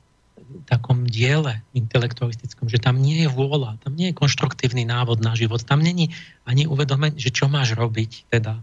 [0.69, 5.63] takom diele intelektualistickom, že tam nie je vôľa, tam nie je konštruktívny návod na život,
[5.65, 6.13] tam není
[6.45, 8.61] ani uvedomenie, že čo máš robiť teda.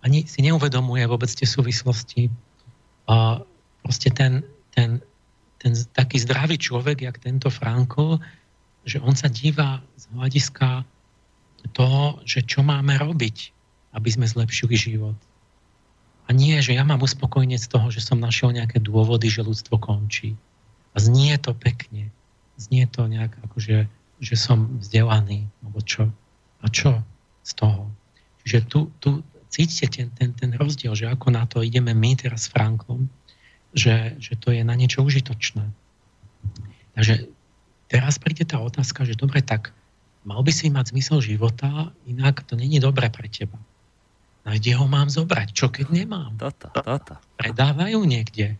[0.00, 2.32] ani si neuvedomuje vôbec tie súvislosti.
[3.04, 3.44] A
[3.84, 5.04] proste ten, ten,
[5.60, 8.16] ten taký zdravý človek, jak tento Franko,
[8.88, 10.88] že on sa díva z hľadiska
[11.76, 13.52] toho, že čo máme robiť,
[13.92, 15.16] aby sme zlepšili život.
[16.30, 19.82] A nie, že ja mám uspokojenie z toho, že som našiel nejaké dôvody, že ľudstvo
[19.82, 20.38] končí.
[20.94, 22.10] A znie to pekne.
[22.60, 23.78] Znie to nejak ako, že,
[24.36, 26.10] som vzdelaný, alebo čo.
[26.60, 27.00] A čo
[27.46, 27.88] z toho?
[28.44, 32.48] Čiže tu, tu cítite ten, ten, ten rozdiel, že ako na to ideme my teraz
[32.48, 33.08] s Franklom,
[33.72, 35.64] že, že to je na niečo užitočné.
[36.98, 37.30] Takže
[37.88, 39.72] teraz príde tá otázka, že dobre, tak
[40.26, 43.56] mal by si mať zmysel života, inak to není dobré pre teba.
[44.44, 45.52] No kde ho mám zobrať?
[45.52, 46.32] Čo keď nemám?
[46.40, 47.14] Toto, toto.
[47.36, 48.56] Predávajú niekde.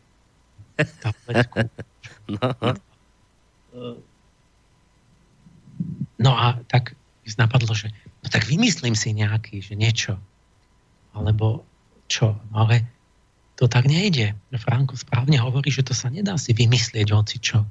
[2.28, 2.48] No.
[6.18, 6.98] no a tak
[7.38, 10.18] napadlo, že no tak vymyslím si nejaký, že niečo
[11.14, 11.62] alebo
[12.10, 12.34] čo.
[12.50, 12.86] No ale
[13.54, 14.34] to tak nejde.
[14.58, 17.62] Franko správne hovorí, že to sa nedá si vymyslieť hoci čo.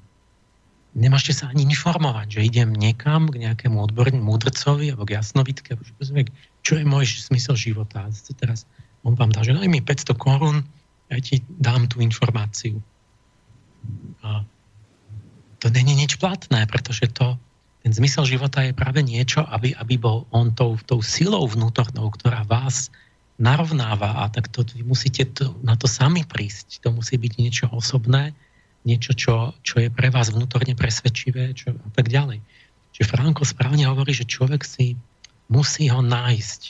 [0.98, 5.78] Nemášte sa ani informovať, že idem niekam k nejakému odbornému múdrcovi alebo k jasnovitke,
[6.66, 8.10] čo je môj smysel života.
[8.42, 8.66] Teraz
[9.06, 10.66] on vám dá, že daj mi 500 korún,
[11.14, 12.82] ja ti dám tú informáciu.
[15.60, 17.36] To není nič platné, pretože to,
[17.84, 22.48] ten zmysel života je práve niečo, aby, aby bol on tou, tou silou vnútornou, ktorá
[22.48, 22.91] vás
[23.40, 26.84] narovnáva a tak to, vy musíte to, na to sami prísť.
[26.84, 28.36] To musí byť niečo osobné,
[28.84, 32.44] niečo, čo, čo je pre vás vnútorne presvedčivé čo, a tak ďalej.
[32.96, 35.00] Čiže Franko správne hovorí, že človek si
[35.48, 36.62] musí ho nájsť.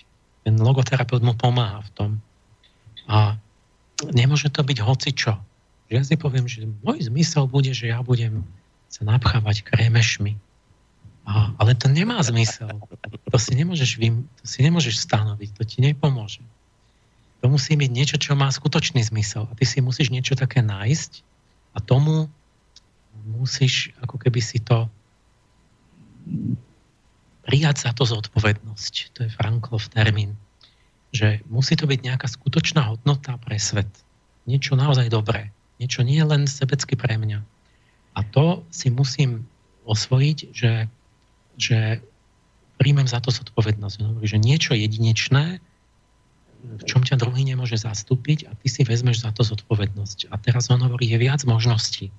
[0.45, 2.11] Ten logoterapeut mu pomáha v tom.
[3.09, 3.37] A
[4.13, 5.41] nemôže to byť hoci čo.
[5.89, 8.45] Ja si poviem, že môj zmysel bude, že ja budem
[8.89, 10.37] sa napchávať krémešmi.
[11.25, 12.69] A, ale to nemá zmysel.
[13.29, 16.41] To si nemôžeš, vym, to si nemôžeš stanoviť, to ti nepomôže.
[17.41, 19.49] To musí byť niečo, čo má skutočný zmysel.
[19.49, 21.25] A ty si musíš niečo také nájsť
[21.73, 22.29] a tomu
[23.29, 24.89] musíš ako keby si to
[27.45, 28.93] prijať za to zodpovednosť.
[29.17, 30.37] To je Franklov termín.
[31.09, 33.89] Že musí to byť nejaká skutočná hodnota pre svet.
[34.45, 35.49] Niečo naozaj dobré.
[35.79, 37.39] Niečo nie len sebecky pre mňa.
[38.15, 39.47] A to si musím
[39.87, 40.91] osvojiť, že,
[41.55, 42.03] že
[42.75, 44.21] príjmem za to zodpovednosť.
[44.21, 45.63] Že niečo jedinečné
[46.59, 50.27] v čom ťa druhý nemôže zastúpiť a ty si vezmeš za to zodpovednosť.
[50.31, 52.11] A teraz on hovorí, je viac možností.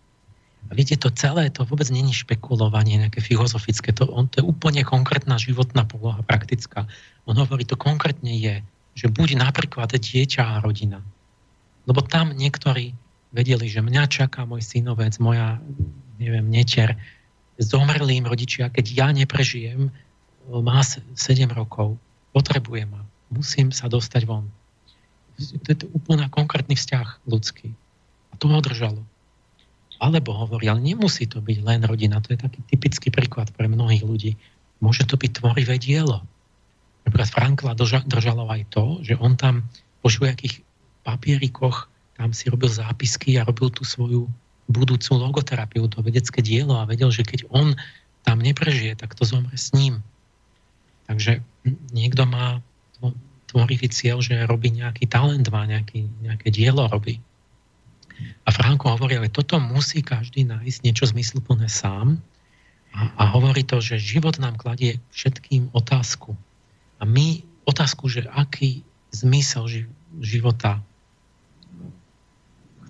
[0.68, 4.84] A viete, to celé, to vôbec není špekulovanie nejaké filozofické, to, on, to je úplne
[4.84, 6.84] konkrétna životná poloha, praktická.
[7.24, 8.60] On hovorí, to konkrétne je,
[8.92, 11.00] že buď napríklad dieťa a rodina.
[11.88, 12.92] Lebo tam niektorí
[13.30, 15.62] vedeli, že mňa čaká môj synovec, moja,
[16.18, 16.98] neviem, netier,
[17.60, 19.90] zomreli im rodičia, keď ja neprežijem,
[20.50, 21.14] má 7
[21.54, 21.94] rokov,
[22.34, 24.50] potrebuje ma musím sa dostať von.
[25.40, 27.72] To je úplne konkrétny vzťah ľudský.
[28.30, 29.00] A to ho držalo.
[30.02, 32.20] Alebo hovorí, ale nemusí to byť len rodina.
[32.20, 34.36] To je taký typický príklad pre mnohých ľudí.
[34.84, 36.26] Môže to byť tvorivé dielo.
[37.08, 37.72] Napríklad Frankla
[38.04, 39.64] držalo aj to, že on tam
[40.04, 40.60] po všelijakých
[41.04, 41.88] papierikoch
[42.20, 44.28] tam si robil zápisky a robil tú svoju
[44.68, 47.72] budúcu logoterapiu, to vedecké dielo a vedel, že keď on
[48.28, 50.04] tam neprežije, tak to zomre s ním.
[51.08, 51.40] Takže
[51.96, 52.60] niekto má
[53.48, 57.18] tvorivý cieľ, že robí nejaký talent, má nejaký, nejaké dielo robí.
[58.44, 62.20] A Franko hovorí, ale toto musí každý nájsť niečo zmysluplné sám
[62.92, 66.36] a, a hovorí to, že život nám kladie všetkým otázku.
[67.00, 69.82] A my otázku, že aký zmysel ži,
[70.20, 70.84] života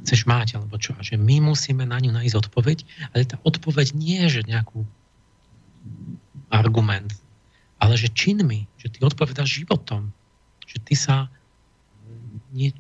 [0.05, 0.97] chceš mať, alebo čo.
[0.97, 2.79] A že my musíme na ňu nájsť odpoveď,
[3.13, 4.85] ale tá odpoveď nie je, že nejakú
[6.51, 7.13] argument,
[7.79, 10.13] ale že činmi, že ty odpovedáš životom
[10.71, 11.27] že ty sa
[12.55, 12.71] nie,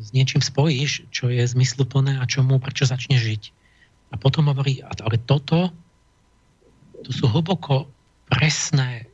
[0.00, 3.52] s niečím spojíš, čo je zmysluplné a čomu, prečo začne žiť.
[4.12, 5.68] A potom hovorí, ale toto,
[7.04, 7.84] to sú hlboko
[8.32, 9.04] presné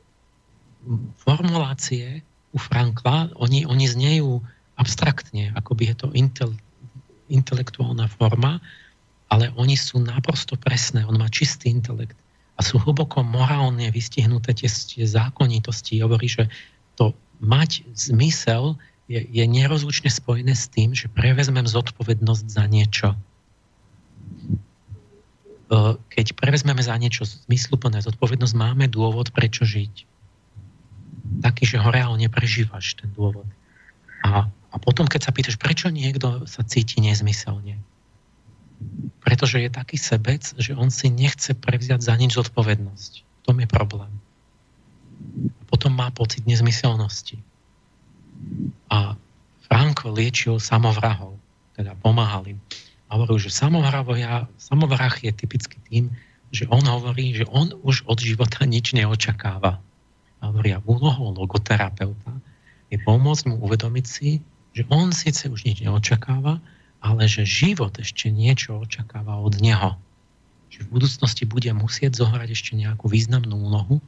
[1.19, 2.23] formulácie
[2.55, 4.39] u Frankla, oni, oni znejú
[4.79, 6.51] abstraktne, ako by je to intel,
[7.31, 8.59] intelektuálna forma,
[9.31, 12.19] ale oni sú naprosto presné, on má čistý intelekt
[12.59, 16.03] a sú hlboko morálne vystihnuté tie, tie zákonitosti.
[16.03, 16.51] Hovorí, že
[16.99, 18.77] to mať zmysel
[19.09, 23.09] je, je nerozlučne spojené s tým, že prevezmem zodpovednosť za niečo.
[23.11, 23.17] E,
[26.11, 30.05] keď prevezmeme za niečo zmysluplné zodpovednosť, máme dôvod, prečo žiť.
[31.41, 33.47] Taký, že ho reálne prežívaš, ten dôvod.
[34.21, 37.77] A, a potom, keď sa pýtaš, prečo niekto sa cíti nezmyselne,
[39.21, 43.11] pretože je taký sebec, že on si nechce prevziať za nič zodpovednosť.
[43.21, 44.11] V tom je problém
[45.71, 47.39] potom má pocit nezmyselnosti.
[48.91, 49.15] A
[49.65, 51.39] Franko liečil samovrahov,
[51.79, 52.59] teda pomáhal im.
[53.07, 56.11] A hovoril, že samovrah je typicky tým,
[56.51, 59.79] že on hovorí, že on už od života nič neočakáva.
[60.37, 62.33] A hovoria, úlohou logoterapeuta
[62.91, 66.63] je pomôcť mu uvedomiť si, že on síce už nič neočakáva,
[67.01, 69.97] ale že život ešte niečo očakáva od neho.
[70.71, 73.99] Že v budúcnosti bude musieť zohrať ešte nejakú významnú úlohu,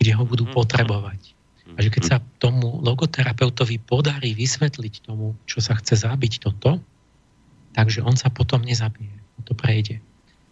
[0.00, 0.54] kde ho budú mhm.
[0.54, 1.36] potrebovať.
[1.74, 6.78] A že keď sa tomu logoterapeutovi podarí vysvetliť tomu, čo sa chce zabiť toto,
[7.74, 9.18] takže on sa potom nezabije.
[9.46, 10.02] To prejde.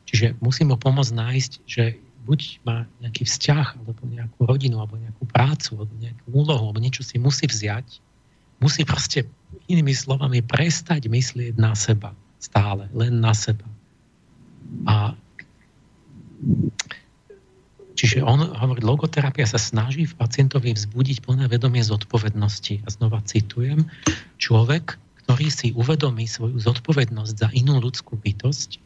[0.07, 5.25] Čiže musím mu pomôcť nájsť, že buď má nejaký vzťah, alebo nejakú rodinu, alebo nejakú
[5.27, 8.04] prácu, alebo nejakú úlohu, alebo niečo si musí vziať,
[8.65, 9.29] musí proste
[9.69, 13.65] inými slovami prestať myslieť na seba stále, len na seba.
[14.85, 15.17] A
[17.97, 22.85] čiže on hovorí, logoterapia sa snaží v pacientovi vzbudiť plné vedomie zodpovednosti.
[22.85, 23.89] A znova citujem,
[24.37, 28.77] človek, ktorý si uvedomí svoju zodpovednosť za inú ľudskú bytosť,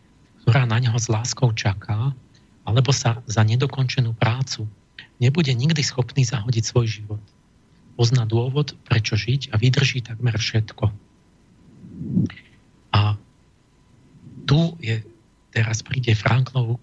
[0.47, 2.15] ktorá na neho s láskou čaká,
[2.63, 4.71] alebo sa za nedokončenú prácu
[5.19, 7.23] nebude nikdy schopný zahodiť svoj život.
[7.99, 10.95] Pozná dôvod, prečo žiť a vydrží takmer všetko.
[12.95, 13.19] A
[14.47, 15.03] tu je,
[15.51, 16.79] teraz príde Franklov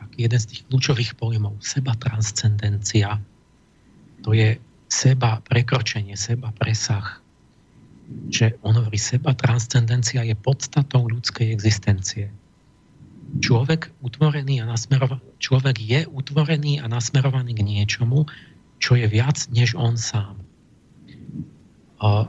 [0.00, 3.20] tak jeden z tých kľúčových pojmov, seba transcendencia.
[4.24, 4.56] To je
[4.88, 7.20] seba prekročenie, seba presah.
[8.32, 12.32] Že on hovorí, seba transcendencia je podstatou ľudskej existencie
[13.40, 18.30] človek utvorený a nasmerovaný, človek je utvorený a nasmerovaný k niečomu,
[18.78, 20.45] čo je viac než on sám.
[22.02, 22.28] A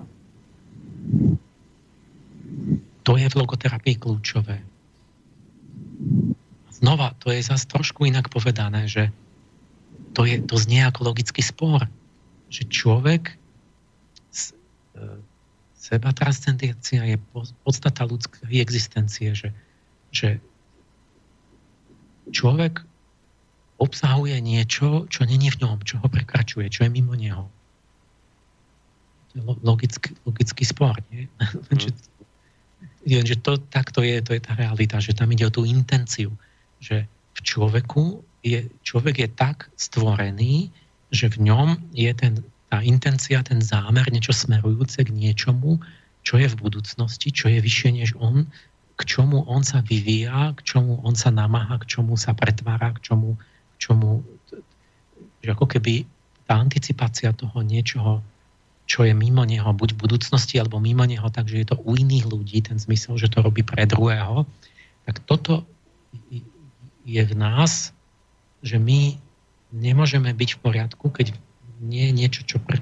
[3.08, 4.64] to je v logoterapii kľúčové.
[6.72, 9.10] Znova, to je zase trošku inak povedané, že
[10.14, 11.88] to, je, to znie ako logický spor,
[12.52, 13.36] že človek e,
[15.74, 17.18] seba transcendencia je
[17.64, 19.50] podstata ľudskej existencie, že,
[20.12, 20.44] že
[22.36, 22.84] človek
[23.78, 27.48] obsahuje niečo, čo není v ňom, čo ho prekračuje, čo je mimo neho.
[29.44, 30.98] Logický, logický spor.
[31.12, 31.28] Nie?
[33.08, 33.24] Mm.
[33.24, 36.36] že to, takto je, to je tá realita, že tam ide o tú intenciu,
[36.84, 40.68] že v človeku je, človek je tak stvorený,
[41.16, 45.80] že v ňom je ten, tá intencia, ten zámer, niečo smerujúce k niečomu,
[46.28, 48.44] čo je v budúcnosti, čo je vyššie než on,
[49.00, 53.08] k čomu on sa vyvíja, k čomu on sa namáha, k čomu sa pretvára, k
[53.08, 54.28] čomu, k čomu
[55.48, 56.04] že ako keby
[56.44, 58.20] tá anticipácia toho niečoho,
[58.88, 62.26] čo je mimo neho, buď v budúcnosti, alebo mimo neho, takže je to u iných
[62.26, 64.48] ľudí, ten zmysel, že to robí pre druhého,
[65.04, 65.68] tak toto
[67.04, 67.92] je v nás,
[68.64, 69.20] že my
[69.76, 71.36] nemôžeme byť v poriadku, keď
[71.84, 72.80] nie je niečo, čo pre,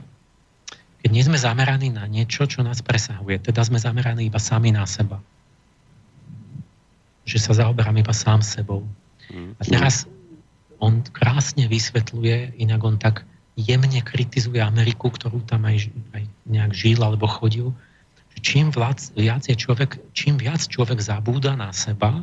[1.01, 3.41] keď nie sme zameraní na niečo, čo nás presahuje.
[3.41, 5.19] Teda sme zameraní iba sami na seba
[7.25, 8.85] že sa zaoberám iba sám sebou.
[9.33, 10.05] A teraz
[10.77, 13.25] on krásne vysvetľuje, inak on tak
[13.55, 17.71] jemne kritizuje Ameriku, ktorú tam aj, aj nejak žil alebo chodil,
[18.45, 22.21] čím viac, viac je človek, čím viac človek zabúda na seba,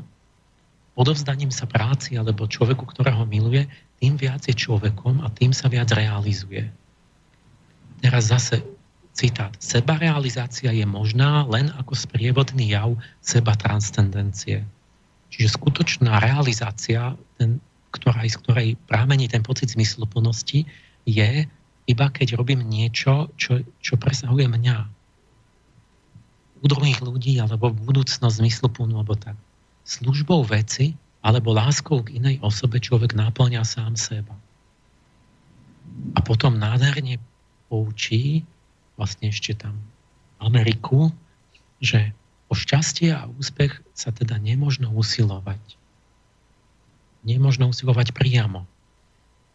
[0.95, 3.67] odovzdaním sa práci alebo človeku, ktorého miluje,
[3.99, 6.69] tým viac je človekom a tým sa viac realizuje.
[8.05, 8.63] Teraz zase
[9.17, 9.53] citát.
[9.59, 12.95] Sebarealizácia je možná len ako sprievodný jav
[13.25, 14.65] seba transcendencie.
[15.33, 17.61] Čiže skutočná realizácia, ten,
[17.93, 20.69] ktorá, z ktorej prámení ten pocit zmysluplnosti,
[21.09, 21.47] je
[21.91, 24.79] iba keď robím niečo, čo, čo presahuje mňa.
[26.63, 29.35] U druhých ľudí, alebo v budúcnosť zmysluplnú, alebo tak.
[29.83, 30.95] Službou veci,
[31.27, 34.35] alebo láskou k inej osobe človek náplňa sám seba.
[36.15, 37.19] A potom nádherne
[37.67, 38.47] poučí,
[38.95, 39.75] vlastne ešte tam
[40.39, 41.11] Ameriku,
[41.83, 42.15] že
[42.53, 45.81] O šťastie a úspech sa teda nemožno usilovať.
[47.25, 48.69] Nemožno usilovať priamo.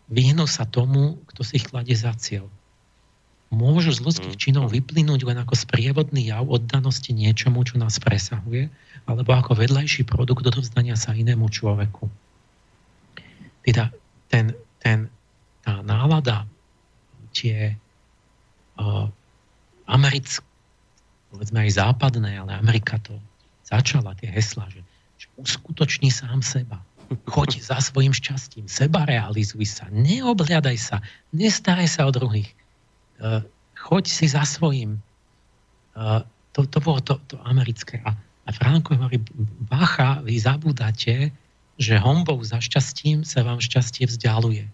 [0.08, 2.48] Vyhnú sa tomu, kto si ich kladie za cieľ.
[3.48, 4.42] Môžu z ľudských mm.
[4.42, 8.68] činov vyplynúť len ako sprievodný jav oddanosti niečomu, čo nás presahuje,
[9.08, 12.12] alebo ako vedľajší produkt odovzdania sa inému človeku.
[13.64, 13.92] Teda
[14.28, 14.52] ten,
[14.84, 15.08] ten,
[15.64, 16.44] tá nálada,
[17.32, 17.76] tie
[18.80, 19.08] uh,
[19.88, 20.48] americké
[21.32, 23.20] povedzme aj západné, ale Amerika to
[23.68, 24.82] začala, tie hesla, že,
[25.20, 26.80] že uskutoční sám seba.
[27.28, 30.98] Choď za svojim šťastím, seba realizuj sa, neobhľadaj sa,
[31.32, 32.52] nestaraj sa o druhých.
[33.18, 33.42] Uh,
[33.80, 35.00] choď si za svojím.
[35.96, 36.22] Uh,
[36.52, 38.04] to, to bolo to, to americké.
[38.04, 39.24] A, a Franko hovorí,
[39.68, 41.32] bacha, vy zabúdate,
[41.78, 44.66] že hombou za šťastím sa vám šťastie vzdialuje.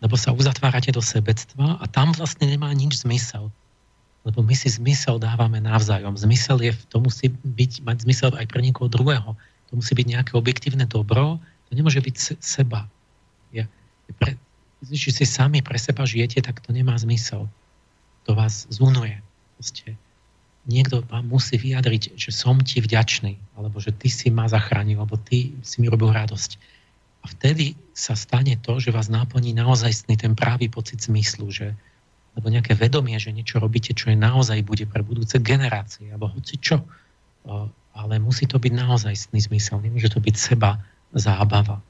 [0.00, 3.52] Lebo sa uzatvárate do sebectva a tam vlastne nemá nič zmysel
[4.24, 6.12] lebo my si zmysel dávame navzájom.
[6.16, 9.32] Zmysel je, to musí byť, mať zmysel aj pre niekoho druhého.
[9.70, 11.38] To musí byť nejaké objektívne dobro,
[11.70, 12.90] to nemôže byť se, seba.
[13.54, 13.70] Ja,
[14.18, 14.34] pre,
[14.82, 17.46] že si sami pre seba žijete, tak to nemá zmysel.
[18.26, 19.22] To vás zunuje.
[19.54, 19.94] Proste
[20.66, 25.16] niekto vám musí vyjadriť, že som ti vďačný, alebo že ty si ma zachránil, alebo
[25.16, 26.58] ty si mi robil radosť.
[27.20, 31.76] A vtedy sa stane to, že vás náplní naozajstný ten právý pocit zmyslu, že,
[32.34, 36.56] alebo nejaké vedomie, že niečo robíte, čo je naozaj bude pre budúce generácie, alebo hoci
[36.56, 36.80] čo.
[37.96, 40.78] Ale musí to byť naozaj zmysel, nemôže to byť seba
[41.14, 41.82] zábava.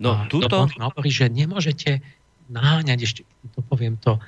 [0.00, 0.48] No, a túto...
[0.48, 2.02] To hovorí, že nemôžete
[2.50, 3.20] náňať, ešte
[3.54, 4.18] to poviem to,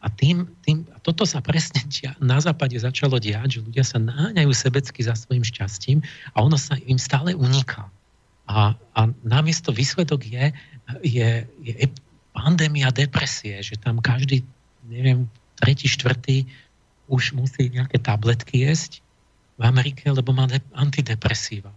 [0.00, 3.98] a, tým, tým, a toto sa presne dia, na západe začalo diať, že ľudia sa
[3.98, 5.98] náňajú sebecky za svojim šťastím
[6.32, 7.90] a ono sa im stále uniká.
[8.46, 10.54] A, a namiesto výsledok je,
[11.02, 11.30] je,
[11.66, 11.86] je
[12.30, 14.46] pandémia depresie, že tam každý
[14.86, 15.26] neviem,
[15.58, 16.46] tretí, štvrtý
[17.10, 19.02] už musí nejaké tabletky jesť
[19.56, 21.72] v Amerike, lebo má de- antidepresíva.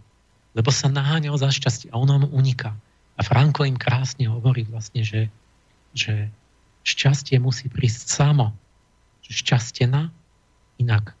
[0.52, 2.76] Lebo sa naháňal za šťastie a ono mu uniká.
[3.16, 5.28] A Franko im krásne hovorí vlastne, že,
[5.96, 6.28] že
[6.84, 8.52] šťastie musí prísť samo.
[9.24, 10.10] Že na
[10.82, 11.14] inak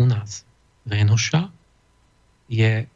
[0.00, 0.42] u nás
[0.82, 1.46] Venuša
[2.50, 2.90] je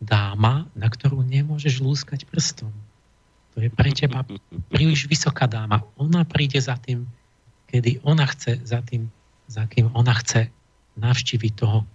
[0.00, 2.72] dáma, na ktorú nemôžeš lúskať prstom.
[3.52, 4.24] To je pre teba
[4.72, 5.84] príliš vysoká dáma.
[6.00, 7.04] Ona príde za tým
[7.72, 9.08] kedy ona chce za tým,
[9.48, 10.52] za kým ona chce
[11.00, 11.88] navštíviť toho,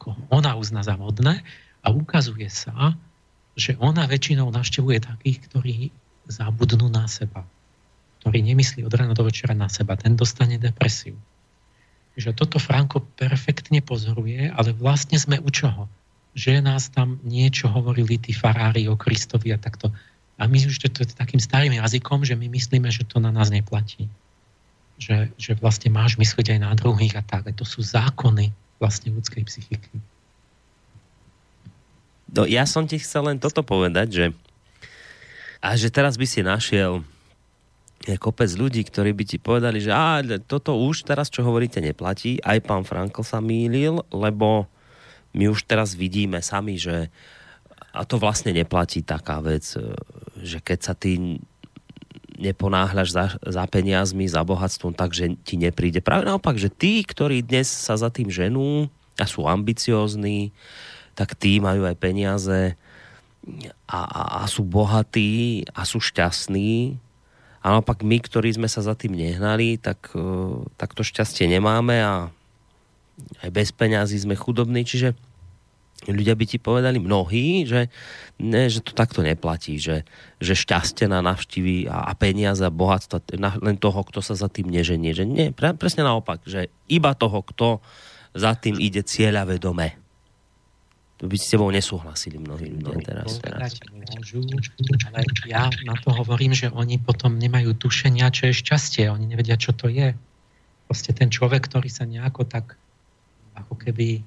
[0.00, 1.44] koho ona uzná za vodné
[1.84, 2.96] a ukazuje sa,
[3.52, 5.76] že ona väčšinou navštevuje takých, ktorí
[6.32, 7.44] zabudnú na seba.
[8.24, 10.00] Ktorí nemyslí od rána do večera na seba.
[10.00, 11.16] Ten dostane depresiu.
[12.16, 15.92] Že toto Franko perfektne pozoruje, ale vlastne sme u čoho?
[16.32, 19.92] Že nás tam niečo hovorili tí farári o Kristovi a takto.
[20.40, 23.52] A my už to, to takým starým jazykom, že my myslíme, že to na nás
[23.52, 24.08] neplatí
[25.00, 27.48] že, že vlastne máš myslieť aj na druhých a tak.
[27.56, 29.94] To sú zákony vlastne ľudskej psychiky.
[32.32, 34.26] No, ja som ti chcel len toto povedať, že
[35.60, 37.04] a že teraz by si našiel
[38.00, 42.40] je kopec ľudí, ktorí by ti povedali, že á, toto už teraz, čo hovoríte, neplatí.
[42.40, 44.64] Aj pán Frankl sa mýlil, lebo
[45.36, 47.12] my už teraz vidíme sami, že
[47.92, 49.76] a to vlastne neplatí taká vec,
[50.40, 51.42] že keď sa ty
[52.40, 56.00] neponáhľaš za, za peniazmi, za bohatstvom, takže ti nepríde.
[56.00, 58.88] Práve naopak, že tí, ktorí dnes sa za tým ženú
[59.20, 60.50] a sú ambiciózni,
[61.12, 62.74] tak tí majú aj peniaze
[63.84, 66.96] a, a, a sú bohatí a sú šťastní.
[67.60, 72.00] A naopak my, ktorí sme sa za tým nehnali, tak, e, tak to šťastie nemáme
[72.00, 72.32] a
[73.44, 74.88] aj bez peňazí sme chudobní.
[74.88, 75.12] Čiže
[76.08, 77.92] ľudia by ti povedali mnohí, že,
[78.40, 80.08] ne, že to takto neplatí, že,
[80.40, 83.20] že šťastie na navštívy a, a peniaze a bohatstva
[83.60, 85.12] len toho, kto sa za tým neženie.
[85.12, 87.84] Že nie, pre, presne naopak, že iba toho, kto
[88.32, 89.98] za tým ide cieľa vedome.
[91.20, 93.36] To by s tebou nesúhlasili mnohí ľudia teraz.
[93.44, 93.76] teraz.
[93.92, 94.40] Môžu,
[95.04, 99.12] ale ja na to hovorím, že oni potom nemajú tušenia, čo je šťastie.
[99.12, 100.16] Oni nevedia, čo to je.
[100.88, 102.80] Proste ten človek, ktorý sa nejako tak
[103.52, 104.24] ako keby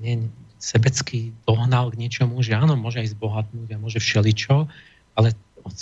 [0.00, 0.32] nie,
[0.62, 4.70] sebecky dohnal k niečomu, že áno, môže aj zbohatnúť a môže všeličo,
[5.18, 5.34] ale
[5.66, 5.72] on,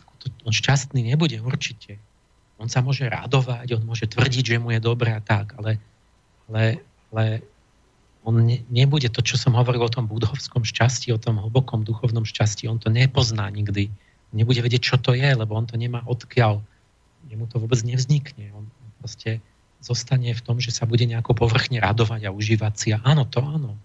[0.49, 2.01] on šťastný nebude určite.
[2.57, 5.77] On sa môže radovať, on môže tvrdiť, že mu je dobré a tak, ale,
[6.49, 6.81] ale,
[7.13, 7.25] ale
[8.25, 12.25] on ne, nebude to, čo som hovoril o tom budovskom šťastí, o tom hlbokom duchovnom
[12.25, 13.93] šťastí, on to nepozná nikdy.
[14.33, 16.65] Nebude vedieť, čo to je, lebo on to nemá odkiaľ.
[17.29, 18.49] Jemu to vôbec nevznikne.
[18.57, 18.65] On
[19.01, 19.45] proste
[19.85, 22.89] zostane v tom, že sa bude nejako povrchne radovať a užívať si.
[22.97, 23.77] A áno, to áno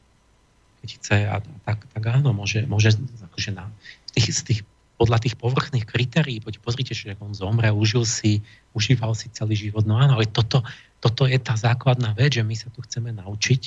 [0.87, 2.93] chce, a tak, tak áno, môže, môže
[3.31, 3.69] akože na,
[4.13, 4.61] tých, z tých,
[4.95, 9.83] podľa tých povrchných kritérií, poď pozrite, že on zomrel, užil si, užíval si celý život.
[9.83, 10.63] No áno, ale toto,
[11.03, 13.61] toto je tá základná vec, že my sa tu chceme naučiť,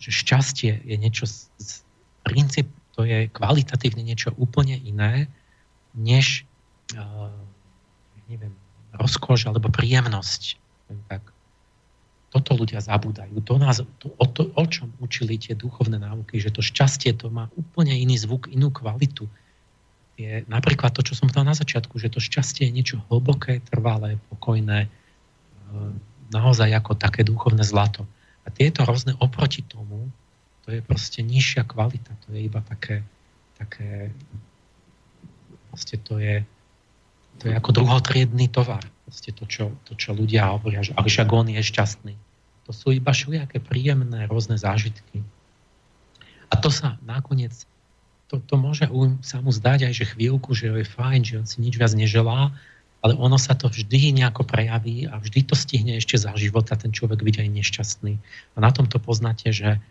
[0.00, 1.82] že šťastie je niečo, z, z
[2.22, 5.26] princíp, to je kvalitatívne niečo úplne iné,
[5.96, 6.46] než
[6.94, 7.32] uh,
[8.30, 8.54] neviem,
[8.94, 10.58] rozkoš alebo príjemnosť.
[11.10, 11.22] Tak
[12.30, 13.42] toto ľudia zabúdajú.
[13.42, 17.26] To nás, to, o, to, o čom učili tie duchovné náuky, že to šťastie to
[17.26, 19.26] má úplne iný zvuk, inú kvalitu.
[20.14, 24.22] Je napríklad to, čo som povedal na začiatku, že to šťastie je niečo hlboké, trvalé,
[24.30, 24.88] pokojné, e,
[26.30, 28.06] naozaj ako také duchovné zlato.
[28.46, 30.06] A tieto rôzne oproti tomu,
[30.62, 33.02] to je proste nižšia kvalita, to je iba také,
[33.58, 34.14] také
[35.74, 36.46] proste to je,
[37.42, 41.50] to je ako druhotriedný tovar proste to, čo, to, čo ľudia hovoria, že však on
[41.50, 42.14] je šťastný.
[42.64, 45.26] To sú iba všelijaké príjemné rôzne zážitky.
[46.46, 47.66] A to sa nakoniec,
[48.30, 48.86] to, to môže
[49.26, 52.54] sa mu zdať aj, že chvíľku, že je fajn, že on si nič viac neželá,
[53.02, 56.94] ale ono sa to vždy nejako prejaví a vždy to stihne ešte za života ten
[56.94, 58.14] človek byť aj nešťastný.
[58.54, 59.82] A na tomto poznáte, že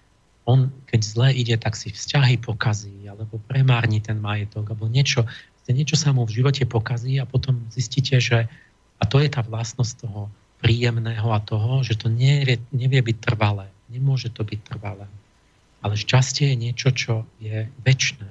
[0.47, 5.27] on, keď zle ide, tak si vzťahy pokazí, alebo premárni ten majetok, alebo niečo,
[5.67, 8.47] niečo sa mu v živote pokazí a potom zistíte, že
[8.99, 10.27] a to je tá vlastnosť toho
[10.59, 13.71] príjemného a toho, že to nevie, nevie byť trvalé.
[13.87, 15.07] Nemôže to byť trvalé.
[15.79, 18.27] Ale šťastie je niečo, čo je väčšné.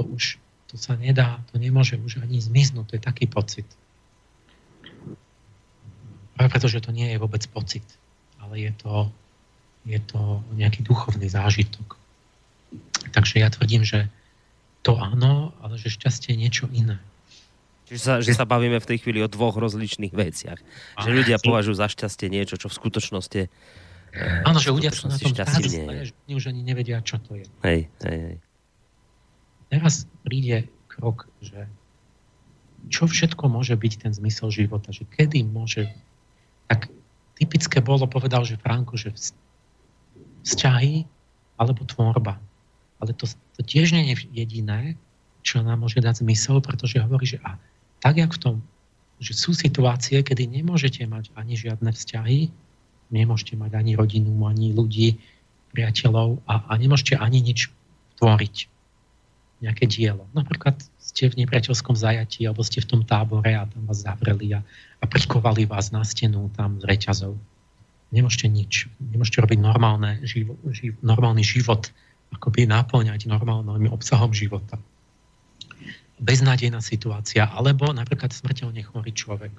[0.00, 2.84] To už to sa nedá, to nemôže už ani zmiznúť.
[2.90, 3.68] To je taký pocit.
[6.34, 7.86] Práve preto, že to nie je vôbec pocit,
[8.42, 9.12] ale je to
[9.86, 11.94] je to nejaký duchovný zážitok.
[13.14, 14.10] Takže ja tvrdím, že
[14.82, 16.98] to áno, ale že šťastie je niečo iné.
[17.86, 20.58] Čiže sa, že sa bavíme v tej chvíli o dvoch rozličných veciach.
[20.98, 23.46] Že ľudia považujú za šťastie niečo, čo v skutočnosti
[24.48, 27.44] Áno, že ľudia sú na tom zle, že už ani nevedia, čo to je.
[27.60, 28.36] Hej, hej, hej.
[29.68, 31.68] Teraz príde krok, že
[32.88, 35.90] čo všetko môže byť ten zmysel života, že kedy môže...
[36.70, 36.88] Tak
[37.36, 39.12] typické bolo, povedal, že Franko, že
[40.46, 41.04] vzťahy
[41.60, 42.40] alebo tvorba.
[43.02, 44.96] Ale to, to tiež nie je jediné,
[45.44, 47.60] čo nám môže dať zmysel, pretože hovorí, že a
[48.06, 48.56] tak, jak v tom,
[49.18, 52.54] že sú situácie, kedy nemôžete mať ani žiadne vzťahy,
[53.10, 55.18] nemôžete mať ani rodinu, ani ľudí,
[55.74, 57.74] priateľov a, a nemôžete ani nič
[58.22, 58.70] tvoriť.
[59.66, 60.30] Nejaké dielo.
[60.36, 64.62] Napríklad ste v nepriateľskom zajatí alebo ste v tom tábore a tam vás zavreli a,
[65.00, 67.34] a prikovali vás na stenu tam z reťazov
[68.14, 68.72] nemôžete nič,
[69.02, 71.90] nemôžete robiť normálne, živo, živ, normálny život,
[72.34, 74.78] akoby naplňať normálnym obsahom života.
[76.16, 79.52] Beznádejná situácia, alebo napríklad smrteľne chorý človek.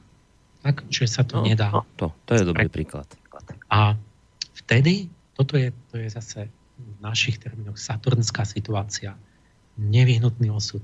[0.66, 1.70] Tak, že sa to no, nedá.
[1.70, 3.06] No, to, to je dobrý príklad.
[3.70, 3.94] A
[4.58, 5.08] vtedy,
[5.38, 9.14] toto je, to je zase v našich termínoch saturnská situácia,
[9.78, 10.82] nevyhnutný osud.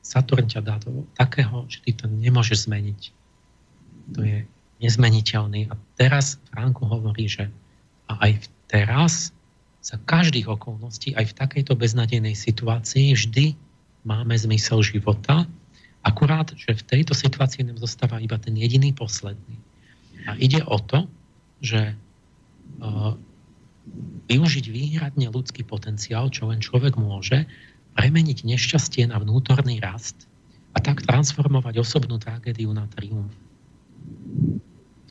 [0.00, 3.00] Saturn ťa dá do takého, že ty to nemôžeš zmeniť.
[4.16, 4.38] To je
[4.82, 5.70] nezmeniteľný.
[5.70, 7.46] A teraz Franko hovorí, že
[8.10, 9.30] a aj teraz
[9.82, 13.54] za každých okolností, aj v takejto beznadejnej situácii vždy
[14.02, 15.46] máme zmysel života,
[16.02, 19.56] akurát, že v tejto situácii nám zostáva iba ten jediný posledný.
[20.26, 21.06] A ide o to,
[21.62, 23.14] že uh,
[24.30, 27.46] využiť výhradne ľudský potenciál, čo len človek môže,
[27.94, 30.26] premeniť nešťastie na vnútorný rast
[30.72, 33.34] a tak transformovať osobnú tragédiu na triumf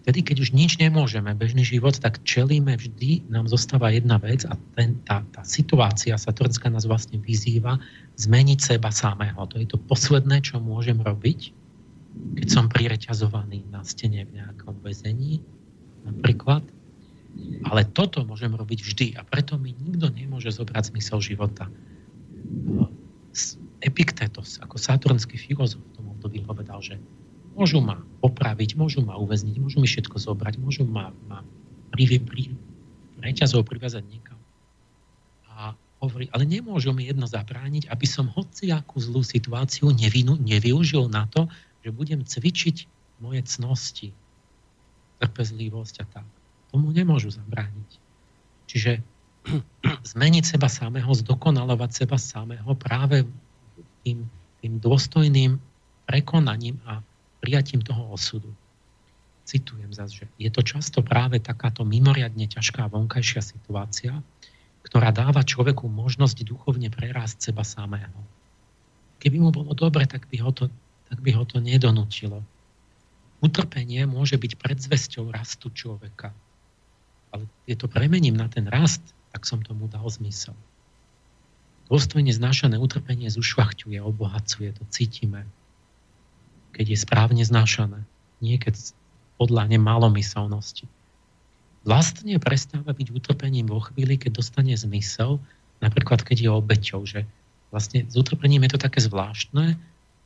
[0.02, 4.58] vtedy, keď už nič nemôžeme, bežný život, tak čelíme vždy, nám zostáva jedna vec a
[4.74, 7.78] ten, tá, tá situácia Saturnská nás vlastne vyzýva
[8.22, 9.42] zmeniť seba samého.
[9.50, 11.52] To je to posledné, čo môžem robiť,
[12.38, 15.42] keď som prireťazovaný na stene v nejakom väzení,
[16.06, 16.62] napríklad.
[17.72, 21.72] Ale toto môžem robiť vždy a preto mi nikto nemôže zobrať zmysel života.
[23.82, 27.00] Epiktetos, ako saturnský filozof v tom období povedal, že
[27.52, 31.44] Môžu ma popraviť, môžu ma uväzniť, môžu mi všetko zobrať, môžu ma, ma
[31.92, 32.56] pri, pri,
[33.20, 34.40] reťazov priviazať niekam.
[36.02, 41.46] Hovorí, ale nemôžu mi jedno zabrániť, aby som hociakú zlú situáciu nevinu, nevyužil na to,
[41.86, 42.90] že budem cvičiť
[43.22, 44.10] moje cnosti,
[45.22, 46.28] trpezlivosť a tak.
[46.74, 47.92] Tomu nemôžu zabrániť.
[48.66, 49.06] Čiže
[50.18, 53.22] zmeniť seba samého, zdokonalovať seba samého práve
[54.02, 54.26] tým,
[54.66, 55.62] tým dôstojným
[56.10, 57.06] prekonaním a
[57.46, 58.50] prijatím toho osudu.
[59.46, 64.18] Citujem zase, že je to často práve takáto mimoriadne ťažká vonkajšia situácia,
[64.92, 68.20] ktorá dáva človeku možnosť duchovne prerásť seba samého.
[69.24, 70.68] Keby mu bolo dobre, tak by ho to,
[71.08, 72.44] tak by ho to nedonútilo.
[73.40, 76.36] Utrpenie môže byť predzvesťou rastu človeka.
[77.32, 79.02] Ale je to premením na ten rast,
[79.32, 80.54] tak som tomu dal zmysel.
[81.88, 85.48] Dôstojne znášané utrpenie zušľachťuje, obohacuje, to cítime
[86.72, 88.08] keď je správne znášané.
[88.40, 88.96] Nie keď
[89.38, 90.88] podľa nemalomyselnosti.
[91.82, 95.42] Vlastne prestáva byť utrpením vo chvíli, keď dostane zmysel,
[95.82, 97.26] napríklad keď je obeťou, že
[97.74, 99.82] vlastne s utrpením je to také zvláštne,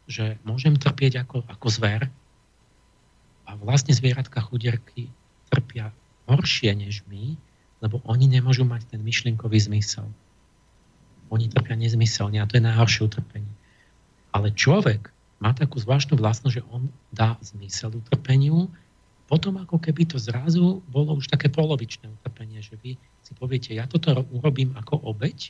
[0.06, 2.02] že môžem trpieť ako, ako zver
[3.48, 5.07] a vlastne zvieratka chudierky
[5.48, 5.95] trpia
[6.27, 7.40] horšie než my,
[7.80, 10.10] lebo oni nemôžu mať ten myšlienkový zmysel.
[11.32, 13.53] Oni trpia nezmyselne a to je najhoršie utrpenie.
[14.36, 18.72] Ale človek, má takú zvláštnu vlastnosť, že on dá zmysel utrpeniu,
[19.26, 22.93] potom ako keby to zrazu bolo už také polovičné utrpenie, že vy
[23.26, 25.49] si poviete, ja toto urobím ako obeď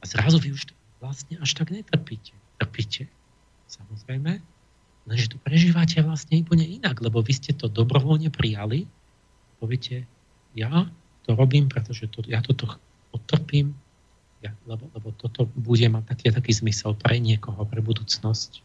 [0.00, 0.68] a zrazu vy už
[1.00, 2.36] vlastne až tak netrpíte.
[2.60, 3.08] Trpíte,
[3.72, 4.44] samozrejme,
[5.08, 8.84] lenže to prežívate vlastne úplne inak, lebo vy ste to dobrovoľne prijali,
[9.56, 10.04] poviete,
[10.52, 10.88] ja
[11.24, 12.68] to robím, pretože to, ja toto
[13.16, 13.72] odtrpím,
[14.44, 18.60] ja, lebo, lebo toto bude mať taký, taký zmysel pre niekoho, pre budúcnosť.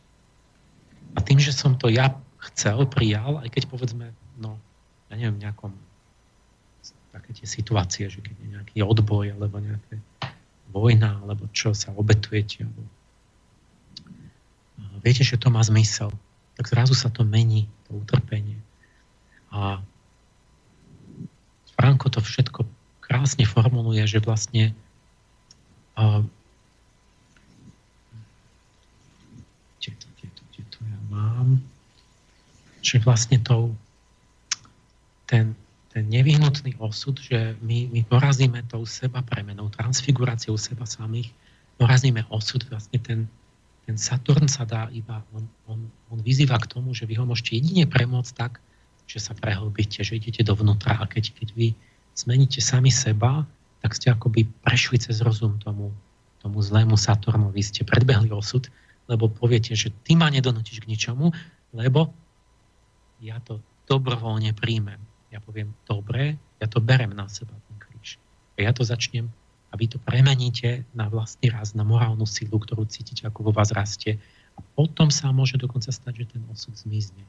[1.16, 2.16] a tým, že som to ja
[2.52, 4.60] chcel, prijal, aj keď povedzme, no,
[5.12, 5.72] ja neviem, nejakom
[7.16, 9.96] také tie situácie, že keď je nejaký odboj, alebo nejaká
[10.76, 12.84] vojna, alebo čo sa obetujete, alebo
[15.06, 16.10] viete, že to má zmysel,
[16.58, 18.58] tak zrazu sa to mení, to utrpenie.
[19.54, 19.80] A
[21.78, 22.66] Franko to všetko
[23.06, 24.74] krásne formuluje, že vlastne
[25.94, 26.26] uh,
[29.78, 31.62] kde to, kde to, kde to ja mám,
[32.82, 33.70] že vlastne to,
[35.26, 35.56] ten,
[35.90, 41.34] ten nevyhnutný osud, že my, my porazíme tou seba premenou, transfiguráciou seba samých,
[41.78, 43.20] porazíme osud, vlastne ten,
[43.86, 45.80] ten Saturn sa dá iba, on, on,
[46.10, 48.62] on vyzýva k tomu, že vy ho môžete jedine premôcť tak,
[49.06, 51.68] že sa prehlbíte, že idete dovnútra a keď, keď vy
[52.18, 53.46] zmeníte sami seba,
[53.86, 55.94] tak ste akoby prešli cez rozum tomu,
[56.42, 58.66] tomu zlému Saturnovi, ste predbehli osud,
[59.06, 61.30] lebo poviete, že ty ma nedonutíš k ničomu,
[61.78, 62.10] lebo
[63.22, 64.98] ja to dobrovoľne príjmem
[65.36, 68.16] ja poviem, dobre, ja to berem na seba, ten kríž.
[68.56, 69.28] A ja to začnem
[69.68, 73.76] a vy to premeníte na vlastný raz, na morálnu silu, ktorú cítite, ako vo vás
[73.76, 74.16] rastie.
[74.56, 77.20] A potom sa môže dokonca stať, že ten osud zmizne.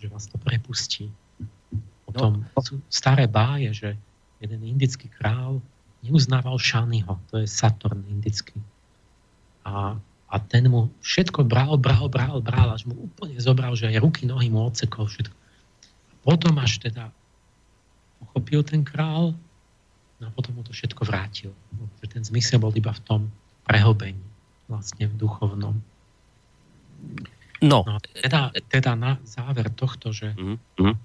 [0.00, 1.12] Že vás to prepustí.
[2.08, 2.60] Potom no.
[2.64, 3.90] sú staré báje, že
[4.40, 5.60] jeden indický král
[6.00, 8.56] neuznával Šányho, to je Saturn indický.
[9.68, 10.00] A,
[10.32, 14.24] a ten mu všetko bral, bral, bral, bral, až mu úplne zobral, že aj ruky,
[14.24, 15.36] nohy mu odsekol všetko.
[16.08, 17.12] A potom až teda
[18.20, 19.34] pochopil ten král
[20.20, 21.50] no a potom mu to všetko vrátil.
[22.04, 23.20] Ten zmysel bol iba v tom
[23.64, 24.20] prehlbení,
[24.68, 25.80] vlastne v duchovnom.
[27.60, 27.84] No.
[27.84, 30.96] no teda, teda na záver tohto, že mm-hmm.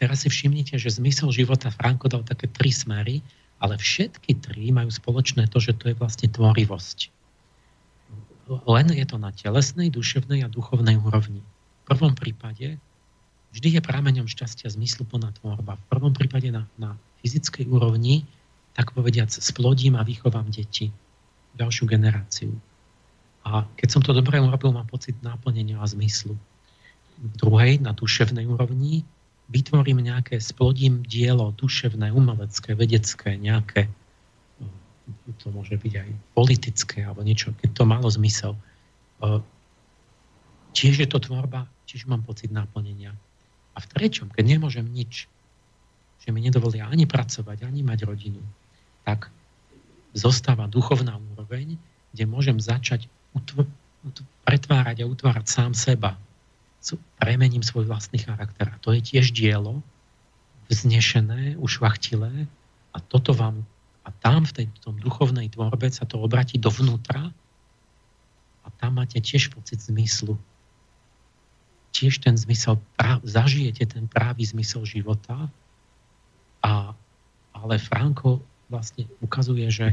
[0.00, 3.20] teraz si všimnite, že zmysel života Franko dal také tri smery,
[3.60, 7.12] ale všetky tri majú spoločné to, že to je vlastne tvorivosť.
[8.48, 11.44] Len je to na telesnej, duševnej a duchovnej úrovni.
[11.84, 12.80] V prvom prípade
[13.52, 15.76] vždy je prameňom šťastia zmysluplná tvorba.
[15.76, 16.94] V prvom prípade na, na
[17.24, 18.28] fyzickej úrovni,
[18.78, 20.94] tak povediac, splodím a vychovám deti,
[21.58, 22.54] ďalšiu generáciu.
[23.42, 26.36] A keď som to dobre urobil, mám pocit náplnenia a zmyslu.
[27.18, 29.02] V druhej, na duševnej úrovni,
[29.48, 33.88] vytvorím nejaké, splodím dielo duševné, umelecké, vedecké, nejaké,
[35.40, 38.52] to môže byť aj politické, alebo niečo, keď to malo zmysel.
[40.76, 43.16] Tiež je to tvorba, tiež mám pocit náplnenia.
[43.78, 45.30] A v treťom, keď nemôžem nič,
[46.18, 48.42] že mi nedovolia ani pracovať, ani mať rodinu,
[49.06, 49.30] tak
[50.18, 51.78] zostáva duchovná úroveň,
[52.10, 53.06] kde môžem začať
[53.38, 53.70] utv-
[54.42, 56.18] pretvárať a utvárať sám seba.
[57.22, 58.66] Premením svoj vlastný charakter.
[58.66, 59.78] A to je tiež dielo,
[60.66, 62.50] vznešené, ušvachtilé
[62.90, 63.62] a toto vám
[64.04, 67.28] a tam v tej tom duchovnej tvorbe sa to obratí dovnútra
[68.64, 70.40] a tam máte tiež pocit zmyslu
[71.98, 72.78] tiež ten zmysel,
[73.26, 75.50] zažijete ten právý zmysel života.
[76.62, 76.94] A,
[77.50, 78.38] ale Franko
[78.70, 79.86] vlastne ukazuje, že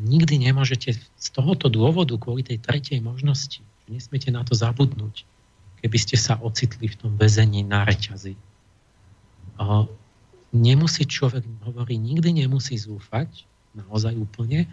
[0.00, 5.28] nikdy nemôžete z tohoto dôvodu, kvôli tej tretej možnosti, nesmiete na to zabudnúť,
[5.84, 8.32] keby ste sa ocitli v tom väzení na reťazi.
[9.60, 9.84] A
[10.56, 13.44] nemusí človek, hovorí, nikdy nemusí zúfať,
[13.76, 14.64] naozaj úplne,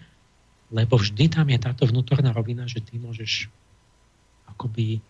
[0.70, 3.50] lebo vždy tam je táto vnútorná rovina, že ty môžeš
[4.54, 5.02] akoby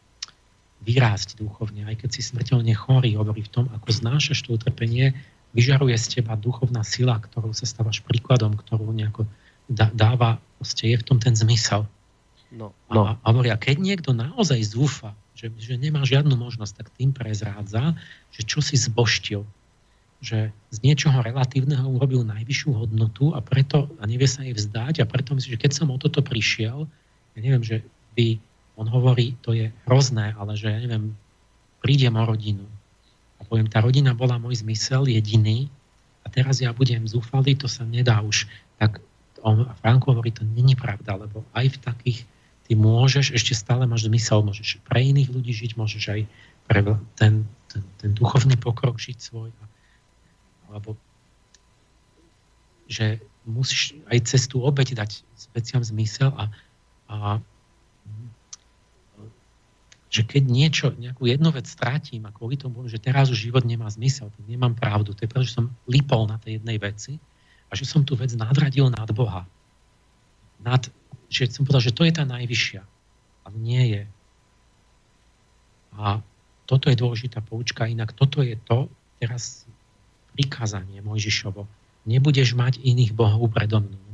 [0.83, 5.11] vyrásť duchovne, aj keď si smrteľne chorý, hovorí v tom, ako znášaš to utrpenie,
[5.51, 9.27] vyžaruje z teba duchovná sila, ktorou sa stávaš príkladom, ktorú nejako
[9.69, 11.85] dáva, proste je v tom ten zmysel.
[12.49, 13.01] No, no.
[13.05, 17.93] A, a hovoria, keď niekto naozaj zúfa, že, že nemá žiadnu možnosť, tak tým prezrádza,
[18.33, 19.45] že čo si zboštil,
[20.19, 25.07] že z niečoho relatívneho urobil najvyššiu hodnotu a preto a nevie sa jej vzdať a
[25.07, 26.89] preto myslím, že keď som o toto prišiel,
[27.37, 27.85] ja neviem, že
[28.19, 28.35] by
[28.79, 31.11] on hovorí, to je hrozné, ale že ja neviem,
[31.83, 32.63] prídem o rodinu.
[33.39, 35.67] A poviem, tá rodina bola môj zmysel jediný
[36.23, 38.47] a teraz ja budem zúfalý, to sa nedá už.
[38.79, 39.03] Tak
[39.43, 42.19] on, Franko hovorí, to není pravda, lebo aj v takých
[42.67, 46.21] ty môžeš, ešte stále máš zmysel, môžeš pre iných ľudí žiť, môžeš aj
[46.69, 46.79] pre
[47.19, 49.51] ten, ten, ten duchovný pokrok žiť svoj.
[50.71, 50.95] Alebo
[52.89, 55.21] že musíš aj cez tú obeď dať
[55.53, 56.49] veciam zmysel a,
[57.09, 57.15] a
[60.09, 63.85] že keď niečo, nejakú jednu vec stratím a kvôli tomu, že teraz už život nemá
[63.93, 65.13] zmysel, tak nemám pravdu.
[65.13, 67.21] To je preto, že som lipol na tej jednej veci
[67.69, 69.45] a že som tú vec nadradil nad Boha.
[70.65, 70.89] Nad,
[71.29, 72.81] že som povedal, že to je tá najvyššia.
[73.45, 74.03] Ale nie je.
[75.93, 76.25] A
[76.65, 78.89] toto je dôležitá poučka, inak toto je to,
[79.21, 79.69] teraz
[80.33, 81.69] prikázanie Mojžišovo.
[82.09, 84.08] Nebudeš mať iných bohov predo mnou.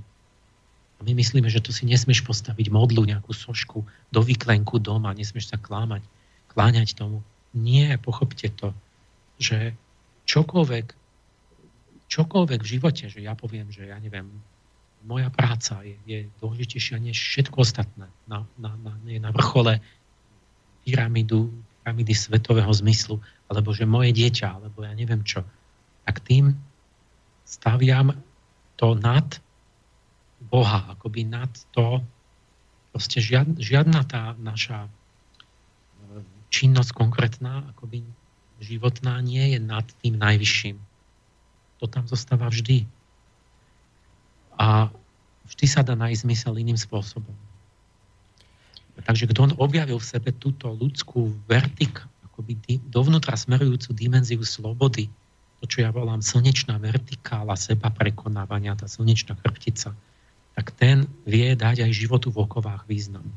[1.05, 5.61] My myslíme, že to si nesmieš postaviť modlu, nejakú sošku do vyklenku doma, nesmieš sa
[5.61, 6.01] klámať.
[6.49, 7.21] skláňať tomu.
[7.53, 8.73] Nie, pochopte to,
[9.37, 9.77] že
[10.25, 10.87] čokoľvek,
[12.09, 14.25] čokoľvek v živote, že ja poviem, že ja neviem,
[15.05, 18.09] moja práca je, je dôležitejšia než všetko ostatné.
[18.25, 19.77] Na, na, na, je na vrchole
[20.81, 21.53] pyramidu,
[21.85, 25.45] pyramidy svetového zmyslu, alebo že moje dieťa, alebo ja neviem čo.
[26.09, 26.57] Tak tým
[27.45, 28.17] staviam
[28.79, 29.37] to nad
[30.49, 32.01] Boha, akoby nad to,
[32.95, 34.89] proste žiad, žiadna tá naša e,
[36.53, 38.05] činnosť konkrétna, akoby
[38.63, 40.77] životná, nie je nad tým najvyšším.
[41.83, 42.87] To tam zostáva vždy
[44.55, 44.87] a
[45.51, 47.35] vždy sa dá nájsť zmysel iným spôsobom.
[48.95, 51.99] Takže kto on objavil v sebe túto ľudskú vertik,
[52.31, 55.11] akoby dovnútra smerujúcu dimenziu slobody,
[55.59, 59.91] to, čo ja volám slnečná vertikála seba prekonávania, tá slnečná chrbtica,
[60.55, 63.27] tak ten vie dať aj životu v okovách význam.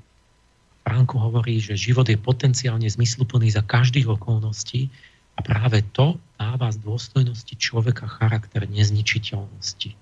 [0.86, 4.88] Franko hovorí, že život je potenciálne zmysluplný za každých okolností
[5.36, 9.92] a práve to dáva z dôstojnosti človeka charakter nezničiteľnosti.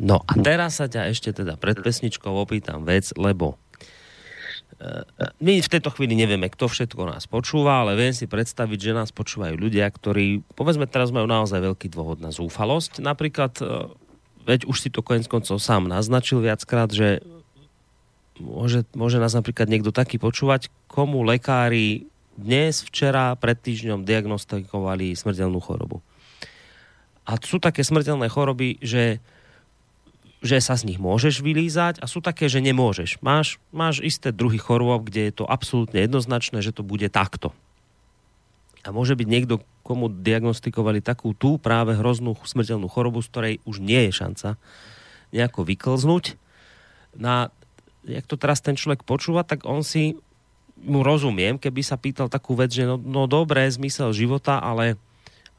[0.00, 5.06] No a teraz sa ťa ešte teda pred pesničkou opýtam vec, lebo e,
[5.38, 9.14] my v tejto chvíli nevieme, kto všetko nás počúva, ale viem si predstaviť, že nás
[9.14, 12.98] počúvajú ľudia, ktorí, povedzme, teraz majú naozaj veľký dôvod na zúfalosť.
[12.98, 13.66] Napríklad, e,
[14.44, 17.20] veď už si to konec koncov sám naznačil viackrát, že
[18.40, 25.58] môže, môže nás napríklad niekto taký počúvať, komu lekári dnes, včera, pred týždňom diagnostikovali smrteľnú
[25.62, 26.02] chorobu.
[27.24, 29.22] A sú také smrteľné choroby, že
[30.44, 33.24] že sa z nich môžeš vylízať a sú také, že nemôžeš.
[33.24, 37.56] Máš, máš isté druhy chorôb, kde je to absolútne jednoznačné, že to bude takto.
[38.84, 43.80] A môže byť niekto, komu diagnostikovali takú tú práve hroznú smrteľnú chorobu, z ktorej už
[43.80, 44.48] nie je šanca
[45.32, 46.36] nejako vyklznúť.
[47.16, 47.48] Na,
[48.04, 50.20] jak to teraz ten človek počúva, tak on si
[50.84, 55.00] mu rozumiem, keby sa pýtal takú vec, že no, no dobré, zmysel života, ale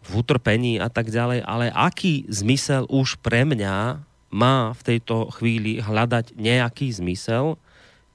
[0.05, 5.81] v utrpení a tak ďalej, ale aký zmysel už pre mňa má v tejto chvíli
[5.81, 7.57] hľadať nejaký zmysel,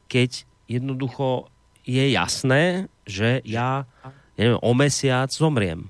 [0.07, 1.51] keď jednoducho
[1.83, 3.91] je jasné, že ja
[4.35, 5.89] neviem, o mesiac zomriem.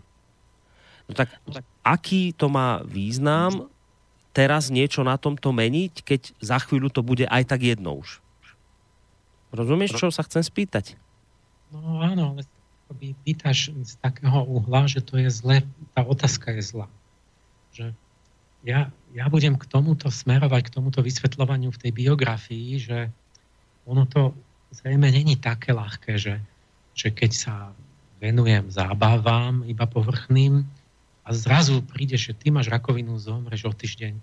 [1.08, 3.66] No tak, tak aký to má význam
[4.30, 8.22] teraz niečo na tomto meniť, keď za chvíľu to bude aj tak jedno už?
[9.50, 10.94] Rozumieš, čo sa chcem spýtať?
[11.74, 12.46] No áno, ale
[13.26, 16.88] pýtaš z takého uhla, že to je zle, tá otázka je zlá.
[17.74, 17.94] Že
[18.62, 22.98] ja, ja budem k tomuto smerovať, k tomuto vysvetľovaniu v tej biografii, že
[23.86, 24.30] ono to
[24.70, 26.38] zrejme není také ľahké, že,
[26.94, 27.54] že keď sa
[28.20, 30.62] venujem zábavám iba povrchným
[31.24, 34.14] a zrazu príde, že ty máš rakovinu, zomreš o týždeň,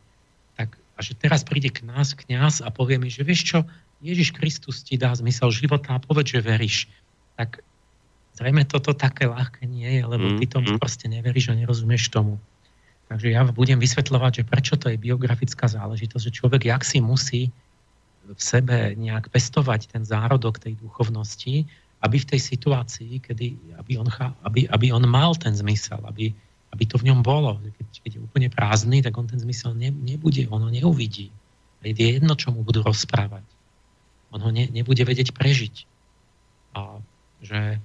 [0.54, 3.60] tak a že teraz príde k nás kňaz a povie mi, že vieš čo,
[4.02, 6.90] Ježiš Kristus ti dá zmysel života a povedz, že veríš.
[7.38, 7.62] Tak
[8.38, 10.82] zrejme toto také ľahké nie je, lebo ty tomu mm-hmm.
[10.82, 12.38] proste neveríš a nerozumieš tomu.
[13.08, 17.42] Takže ja budem vysvetľovať, že prečo to je biografická záležitosť, že človek jak si musí
[18.28, 21.64] v sebe nejak pestovať ten zárodok tej duchovnosti,
[22.02, 24.08] aby v tej situácii, kedy, aby, on,
[24.46, 26.30] aby, aby on mal ten zmysel, aby,
[26.74, 27.58] aby to v ňom bolo.
[27.58, 31.34] Keď, keď je úplne prázdny, tak on ten zmysel ne, nebude, on ho neuvidí.
[31.82, 33.46] Je jedno, čo mu budú rozprávať.
[34.30, 35.88] On ho ne, nebude vedieť prežiť.
[36.78, 37.02] A
[37.42, 37.82] že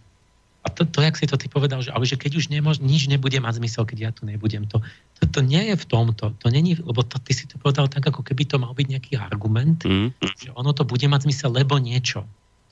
[0.63, 3.11] a to, to, jak si to ty povedal, že, ale že keď už nemož, nič
[3.11, 4.79] nebude mať zmysel, keď ja tu nebudem, to,
[5.19, 6.39] to, to nie je v tomto.
[6.39, 9.13] To není, lebo to, ty si to povedal tak, ako keby to mal byť nejaký
[9.19, 10.15] argument, mm.
[10.23, 12.23] že ono to bude mať zmysel, lebo niečo.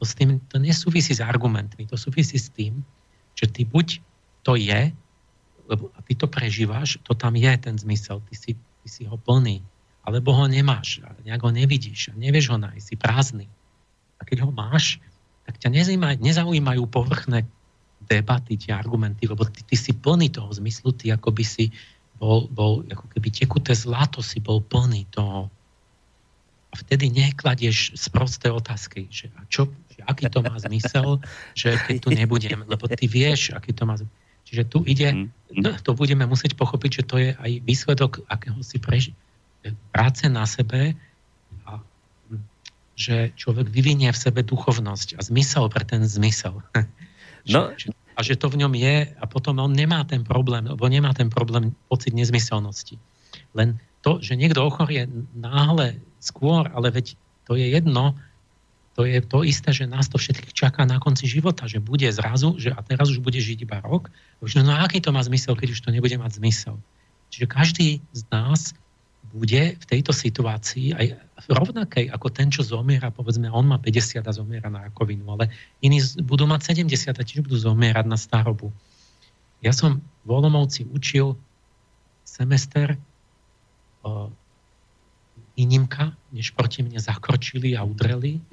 [0.00, 2.80] To, s tým, to nesúvisí s argumentmi, to súvisí s tým,
[3.36, 4.00] že ty buď
[4.40, 4.90] to je,
[5.68, 9.20] lebo a ty to prežívaš, to tam je ten zmysel, ty si, ty si ho
[9.20, 9.60] plný,
[10.02, 13.46] alebo ho nemáš, a nejak ho nevidíš, a nevieš ho nájsť, si prázdny.
[14.18, 14.98] A keď ho máš,
[15.46, 15.68] tak ťa
[16.18, 17.44] nezaujímajú povrchné
[18.08, 21.70] debaty, tie argumenty, lebo ty, ty si plný toho zmyslu, ty ako by si
[22.20, 25.48] bol, bol ako keby tekuté zlato si bol plný toho.
[26.70, 29.66] A vtedy nekladieš z prosté otázky, že, a čo,
[30.04, 31.20] aký to má zmysel,
[31.54, 34.16] že keď tu nebudem, lebo ty vieš, aký to má zmysel.
[34.50, 39.14] Čiže tu ide, to, to budeme musieť pochopiť, že to je aj výsledok akéhosi preži-
[39.94, 40.98] práce na sebe
[41.68, 41.78] a
[42.98, 46.62] že človek vyvinie v sebe duchovnosť a zmysel pre ten zmysel.
[47.48, 47.72] No,
[48.12, 51.32] a že to v ňom je a potom on nemá ten problém, lebo nemá ten
[51.32, 53.00] problém pocit nezmyselnosti.
[53.56, 57.16] Len to, že niekto ochorie náhle skôr, ale veď
[57.48, 58.12] to je jedno,
[59.00, 62.60] to je to isté, že nás to všetkých čaká na konci života, že bude zrazu,
[62.60, 64.12] že a teraz už bude žiť iba rok.
[64.44, 66.76] Už, no, no aký to má zmysel, keď už to nebude mať zmysel?
[67.32, 68.76] Čiže každý z nás
[69.32, 71.16] bude v tejto situácii aj
[71.48, 75.48] rovnakej ako ten, čo zomiera, povedzme, on má 50 a zomiera na rakovinu, ale
[75.80, 78.68] iní budú mať 70 a tiež budú zomierať na starobu.
[79.64, 81.40] Ja som v Olomovci učil
[82.28, 83.00] semester
[84.04, 84.28] uh,
[85.56, 88.44] výnimka, než proti mne zakročili a udreli.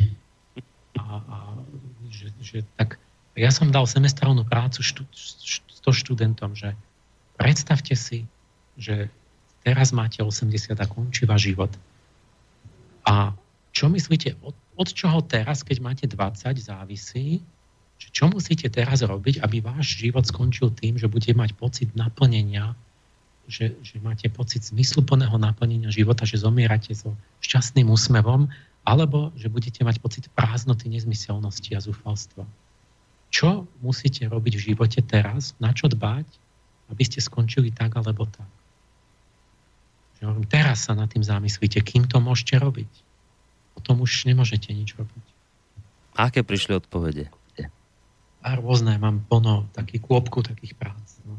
[1.08, 1.56] A,
[2.12, 3.00] že, že tak,
[3.40, 6.76] ja som dal semestrálnu prácu štú, štú, študentom, že
[7.40, 8.28] predstavte si,
[8.76, 9.08] že
[9.64, 11.72] teraz máte 80 a končí váš život.
[13.08, 13.32] A
[13.72, 17.40] čo myslíte, od, od čoho teraz, keď máte 20, závisí,
[17.98, 22.78] že čo musíte teraz robiť, aby váš život skončil tým, že budete mať pocit naplnenia,
[23.50, 28.52] že, že máte pocit zmysluplného naplnenia života, že zomierate so šťastným úsmevom,
[28.88, 32.48] alebo že budete mať pocit prázdnoty, nezmyselnosti a zúfalstva.
[33.28, 36.24] Čo musíte robiť v živote teraz, na čo dbať,
[36.88, 38.48] aby ste skončili tak alebo tak.
[40.48, 42.90] Teraz sa nad tým zamyslíte, kým to môžete robiť.
[43.76, 45.26] Potom už nemôžete nič robiť.
[46.16, 47.28] Aké prišli odpovede?
[48.48, 51.20] A rôzne, mám plno takých kôpku takých prác.
[51.28, 51.36] No.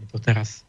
[0.00, 0.64] Je to teraz,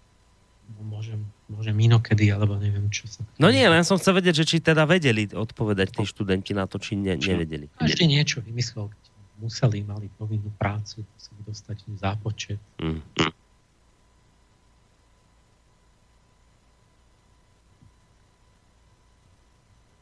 [0.78, 1.20] môžem,
[1.50, 3.26] môžem inokedy, alebo neviem, čo sa...
[3.42, 6.78] No nie, len som chcel vedieť, že či teda vedeli odpovedať tí študenti na to,
[6.78, 7.72] či ne, nevedeli.
[7.82, 8.94] Každý niečo vymyslel,
[9.42, 12.60] museli, mali povinnú prácu, museli dostať zápočet.
[12.78, 13.02] Mm.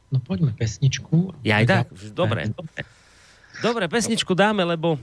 [0.07, 1.35] No poďme pesničku.
[1.44, 1.85] Ja aj tak,
[2.15, 2.48] dobre.
[3.60, 4.95] Dobre, pesničku dáme, lebo...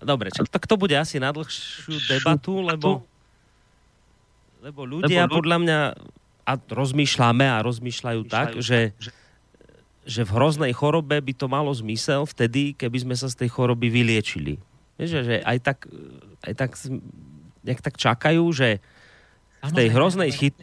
[0.00, 3.04] Dobre, čo, tak to bude asi na dlhšiu debatu, lebo,
[4.60, 5.78] lebo ľudia lebo podľa mňa
[6.50, 8.96] a rozmýšľame a rozmýšľajú tak, že,
[10.02, 13.86] že v hroznej chorobe by to malo zmysel vtedy, keby sme sa z tej choroby
[13.86, 14.58] vyliečili.
[14.98, 15.78] Že, že aj tak,
[16.44, 16.70] aj tak,
[17.62, 18.82] nejak tak čakajú, že
[19.60, 20.56] v tej hroznej chyt,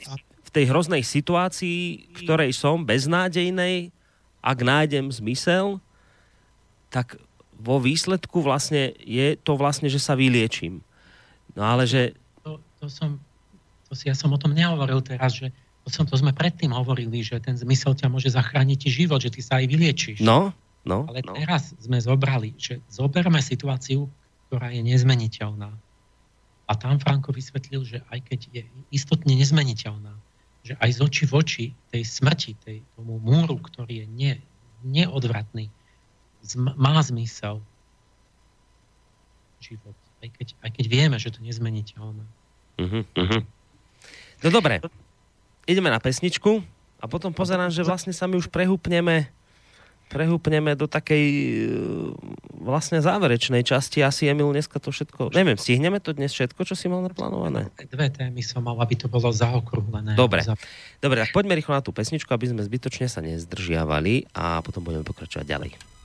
[0.44, 3.94] v tej hroznej situácii, ktorej som, beznádejnej,
[4.42, 5.80] ak nájdem zmysel,
[6.92, 7.20] tak
[7.58, 10.86] vo výsledku vlastne je to vlastne, že sa vyliečím.
[11.58, 12.14] No ale že...
[12.46, 13.18] To, to som,
[13.88, 15.56] to si, ja som o tom nehovoril teraz, že
[15.88, 19.32] to, som, to sme predtým hovorili, že ten zmysel ťa môže zachrániť ti život, že
[19.32, 20.20] ty sa aj vyliečíš.
[20.20, 20.52] No,
[20.84, 21.08] no.
[21.08, 21.32] Ale no.
[21.40, 24.12] teraz sme zobrali, že zoberme situáciu,
[24.52, 25.72] ktorá je nezmeniteľná.
[26.68, 30.12] A tam Franko vysvetlil, že aj keď je istotne nezmeniteľná,
[30.68, 31.66] že aj z oči v oči
[31.96, 34.34] tej smrti, tej, tomu múru, ktorý je ne,
[34.84, 35.72] neodvratný,
[36.44, 37.64] zm, má zmysel
[39.64, 39.96] život.
[40.20, 42.26] Aj keď, aj keď vieme, že to nezmeniteľné.
[42.84, 43.42] Uh-huh, uh-huh.
[44.46, 44.84] No dobre,
[45.66, 46.62] ideme na pesničku
[47.02, 49.30] a potom pozerám, že vlastne sa my už prehúpneme
[50.08, 51.68] prehúpneme do takej e,
[52.64, 54.00] vlastne záverečnej časti.
[54.00, 55.36] Asi Emil dneska to všetko...
[55.36, 57.68] Neviem, stihneme to dnes všetko, čo si mal naplánované?
[57.92, 60.16] Dve témy som mal, aby to bolo zaokrúhlené.
[60.16, 60.48] Dobre.
[61.04, 65.04] Dobre, tak poďme rýchlo na tú pesničku, aby sme zbytočne sa nezdržiavali a potom budeme
[65.04, 65.97] pokračovať ďalej.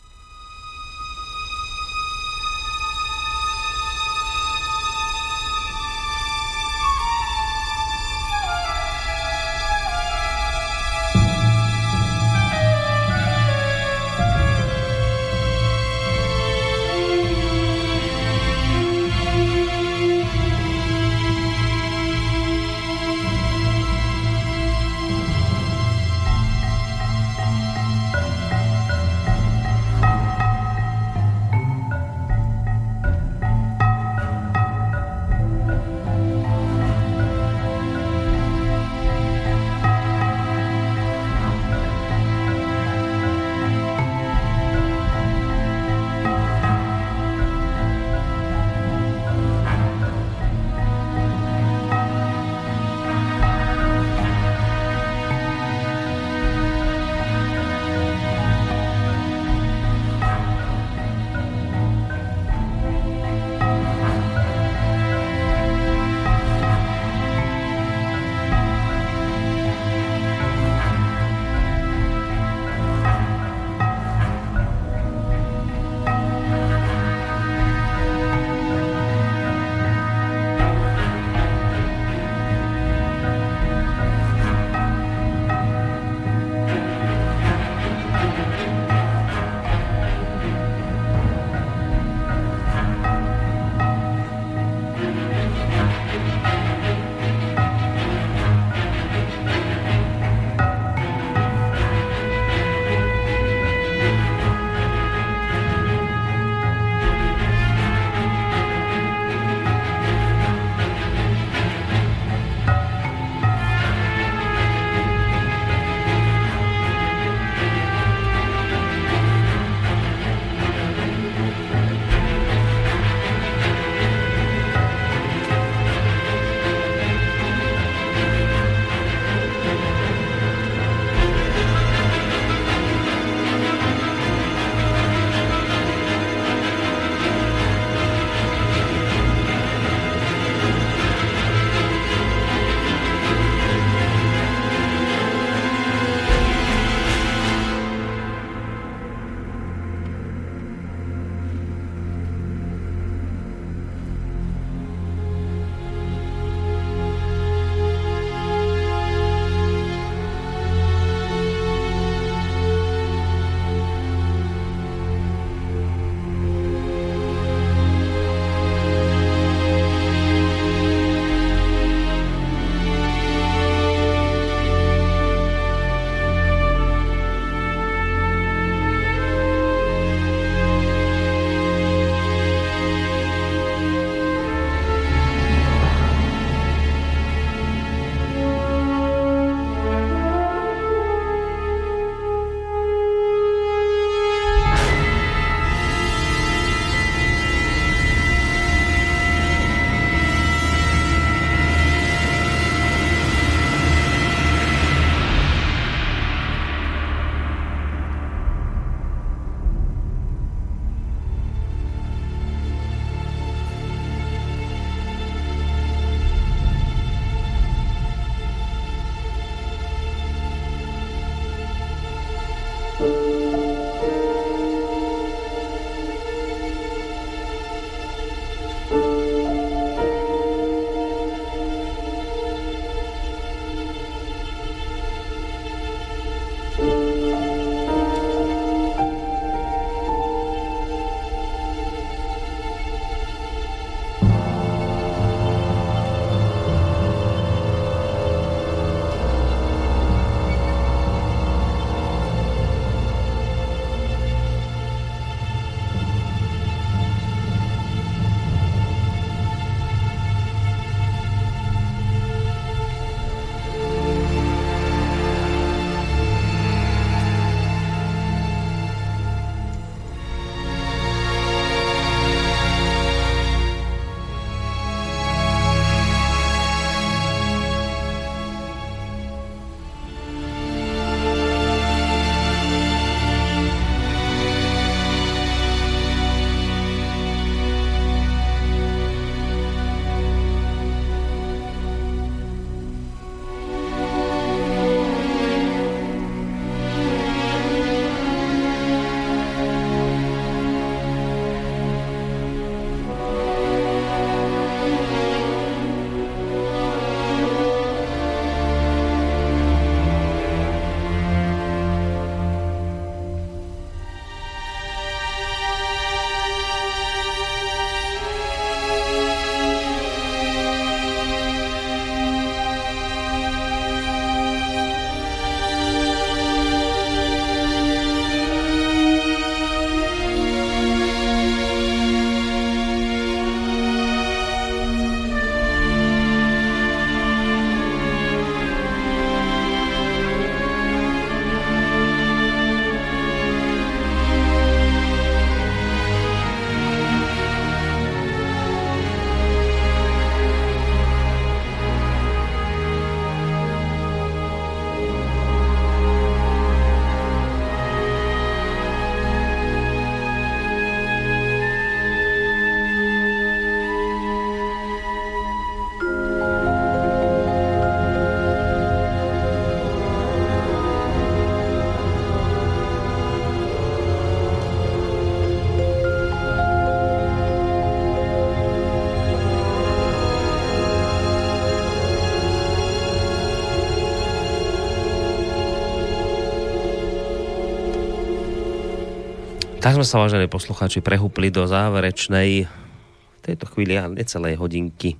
[389.82, 395.18] Tak sme sa, vážení poslucháči, prehúpli do záverečnej v tejto chvíli a necelej hodinky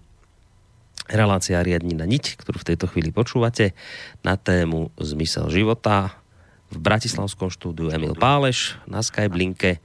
[1.10, 3.74] relácia riadni na niť, ktorú v tejto chvíli počúvate
[4.23, 6.15] na tému Zmysel života
[6.70, 9.82] v Bratislavskom štúdiu Emil Páleš na Skyblinke,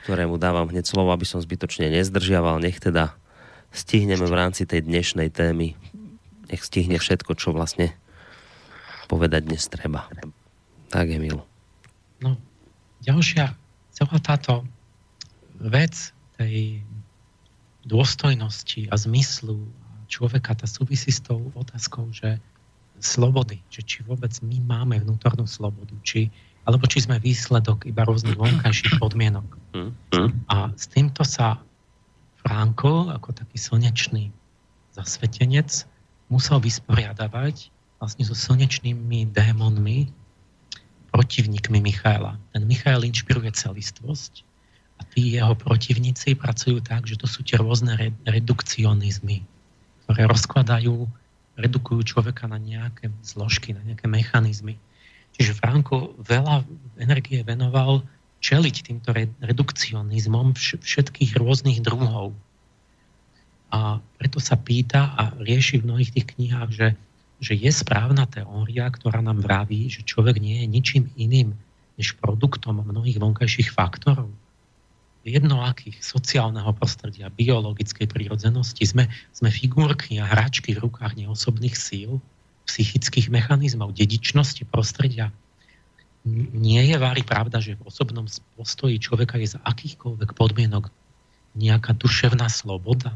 [0.00, 2.64] ktorému dávam hneď slovo, aby som zbytočne nezdržiaval.
[2.64, 3.12] Nech teda
[3.76, 5.76] stihneme v rámci tej dnešnej témy
[6.48, 7.92] nech stihne všetko, čo vlastne
[9.04, 10.08] povedať dnes treba.
[10.88, 11.44] Tak, Emil.
[12.24, 12.40] No,
[13.04, 13.67] ďalšia
[13.98, 14.62] celá táto
[15.58, 16.86] vec tej
[17.82, 19.58] dôstojnosti a zmyslu
[20.06, 22.38] človeka, tá súvisí s tou otázkou, že
[23.02, 26.30] slobody, že či vôbec my máme vnútornú slobodu, či,
[26.62, 29.46] alebo či sme výsledok iba rôznych vonkajších podmienok.
[30.50, 31.58] A s týmto sa
[32.42, 34.30] Franko, ako taký slnečný
[34.94, 35.86] zasvetenec,
[36.30, 40.10] musel vysporiadavať vlastne so slnečnými démonmi,
[41.10, 42.36] protivníkmi Michaela.
[42.52, 44.44] Ten Michael inšpiruje celistvosť
[44.98, 47.94] a tí jeho protivníci pracujú tak, že to sú tie rôzne
[48.26, 49.46] redukcionizmy,
[50.04, 51.06] ktoré rozkladajú,
[51.58, 54.78] redukujú človeka na nejaké zložky, na nejaké mechanizmy.
[55.38, 56.66] Čiže Franko veľa
[56.98, 58.02] energie venoval
[58.38, 59.10] čeliť týmto
[59.42, 62.34] redukcionizmom všetkých rôznych druhov.
[63.68, 66.86] A preto sa pýta a rieši v mnohých tých knihách, že
[67.38, 71.54] že je správna teória, ktorá nám vraví, že človek nie je ničím iným
[71.98, 74.30] než produktom mnohých vonkajších faktorov.
[75.26, 78.86] Jednoakých sociálneho prostredia, biologickej prírodzenosti.
[78.86, 82.22] Sme, sme figurky a hračky v rukách neosobných síl,
[82.66, 85.34] psychických mechanizmov, dedičnosti prostredia.
[86.54, 88.26] Nie je vári pravda, že v osobnom
[88.58, 90.90] postoji človeka je za akýchkoľvek podmienok
[91.58, 93.14] nejaká duševná sloboda.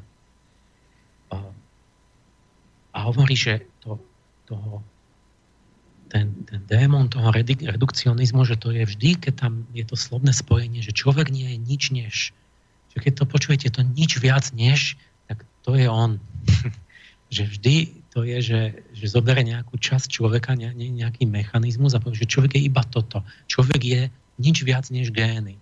[2.92, 3.96] A hovorí, že to
[4.52, 4.84] toho,
[6.12, 10.84] ten, ten démon toho redukcionizmu, že to je vždy, keď tam je to slovné spojenie,
[10.84, 12.16] že človek nie je nič než.
[12.92, 16.20] Že keď to počujete, to nič viac než, tak to je on.
[17.34, 17.76] že vždy
[18.12, 22.28] to je, že, že zobere nejakú časť človeka, ne, ne, nejaký mechanizmus a povie, že
[22.28, 23.24] človek je iba toto.
[23.48, 24.00] Človek je
[24.36, 25.56] nič viac než gény.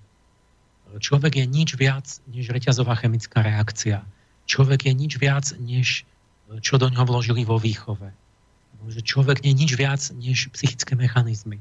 [0.99, 4.03] Človek je nič viac než reťazová chemická reakcia.
[4.51, 6.03] Človek je nič viac než
[6.59, 8.11] čo do ňoho vložili vo výchove
[8.89, 11.61] že človek nie je nič viac než psychické mechanizmy.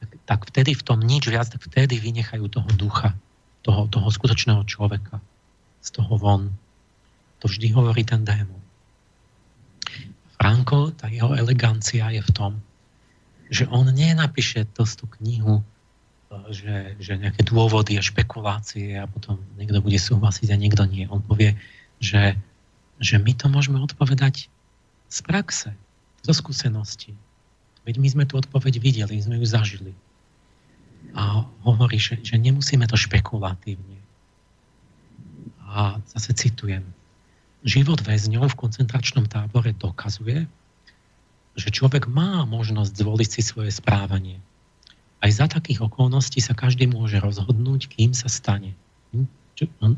[0.00, 3.12] Tak, tak vtedy v tom nič viac, tak vtedy vynechajú toho ducha,
[3.60, 5.20] toho, toho skutočného človeka
[5.84, 6.48] z toho von.
[7.44, 8.60] To vždy hovorí ten démon.
[10.40, 12.52] Franko, tá jeho elegancia je v tom,
[13.52, 14.84] že on nenapíše tú
[15.20, 15.60] knihu,
[16.50, 21.06] že, že nejaké dôvody a špekulácie a potom niekto bude súhlasiť a niekto nie.
[21.06, 21.54] On povie,
[22.02, 22.34] že,
[22.98, 24.50] že my to môžeme odpovedať
[25.06, 25.70] z praxe
[26.24, 27.12] zo skúsenosti.
[27.84, 29.92] Veď my sme tú odpoveď videli, sme ju zažili.
[31.12, 34.00] A hovorí, že, že nemusíme to špekulatívne.
[35.68, 36.82] A zase citujem.
[37.60, 40.48] Život väzňov v koncentračnom tábore dokazuje,
[41.54, 44.40] že človek má možnosť zvoliť si svoje správanie.
[45.20, 48.72] Aj za takých okolností sa každý môže rozhodnúť, kým sa stane.
[49.12, 49.28] Hm?
[49.84, 49.92] On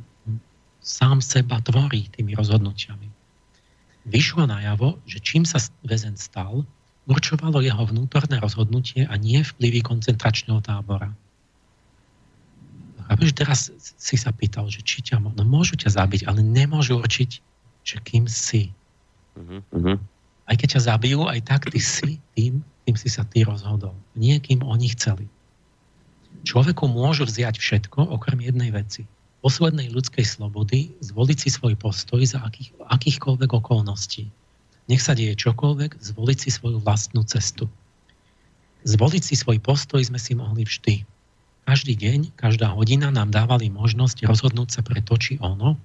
[0.82, 3.15] sám seba tvorí tými rozhodnutiami
[4.06, 6.62] vyšlo najavo, že čím sa väzen stal,
[7.10, 11.10] určovalo jeho vnútorné rozhodnutie a nie vplyvy koncentračného tábora.
[13.06, 17.30] A teraz si sa pýtal, že či ťa, no môžu ťa zabiť, ale nemôžu určiť,
[17.86, 18.74] že kým si.
[19.38, 19.94] Uh-huh.
[20.50, 23.94] Aj keď ťa zabijú, aj tak ty si tým, tým si sa ty rozhodol.
[24.18, 25.30] Nie kým oni chceli.
[26.42, 29.06] Človeku môžu vziať všetko, okrem jednej veci
[29.46, 34.26] poslednej ľudskej slobody zvoliť si svoj postoj za akých, akýchkoľvek okolností.
[34.90, 37.70] Nech sa deje čokoľvek, zvoliť si svoju vlastnú cestu.
[38.82, 41.06] Zvoliť si svoj postoj sme si mohli vždy.
[41.62, 45.78] Každý deň, každá hodina nám dávali možnosť rozhodnúť sa pre to, či ono,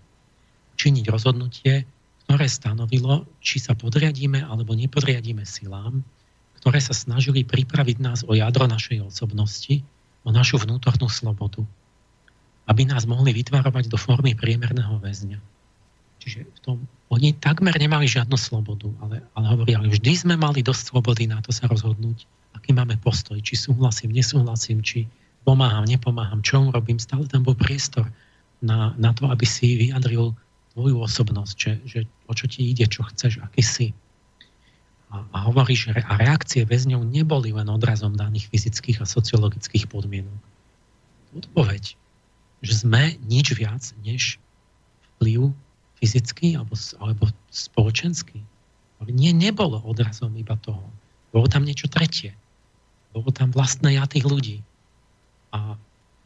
[0.81, 1.85] činiť rozhodnutie,
[2.25, 6.01] ktoré stanovilo, či sa podriadíme alebo nepodriadíme silám,
[6.65, 9.85] ktoré sa snažili pripraviť nás o jadro našej osobnosti,
[10.25, 11.61] o našu vnútornú slobodu
[12.71, 15.39] aby nás mohli vytvárovať do formy priemerného väzňa.
[16.23, 16.77] Čiže v tom,
[17.11, 21.43] oni takmer nemali žiadnu slobodu, ale, ale hovoria, ale vždy sme mali dosť slobody na
[21.43, 22.23] to sa rozhodnúť,
[22.55, 25.09] aký máme postoj, či súhlasím, nesúhlasím, či
[25.43, 27.01] pomáham, nepomáham, čo robím.
[27.01, 28.07] Stále tam bol priestor
[28.61, 30.37] na, na to, aby si vyjadril
[30.77, 33.87] tvoju osobnosť, že, že o čo ti ide, čo chceš, aký si.
[35.11, 40.39] A, a hovorí, že a reakcie väzňov neboli len odrazom daných fyzických a sociologických podmienok.
[41.35, 41.99] Odpoveď
[42.61, 44.37] že sme nič viac než
[45.17, 45.53] vplyv
[46.01, 48.41] fyzický alebo, alebo spoločenský.
[49.09, 50.85] Nie, nebolo odrazom iba toho.
[51.33, 52.37] Bolo tam niečo tretie.
[53.13, 54.61] Bolo tam vlastné ja tých ľudí.
[55.51, 55.77] A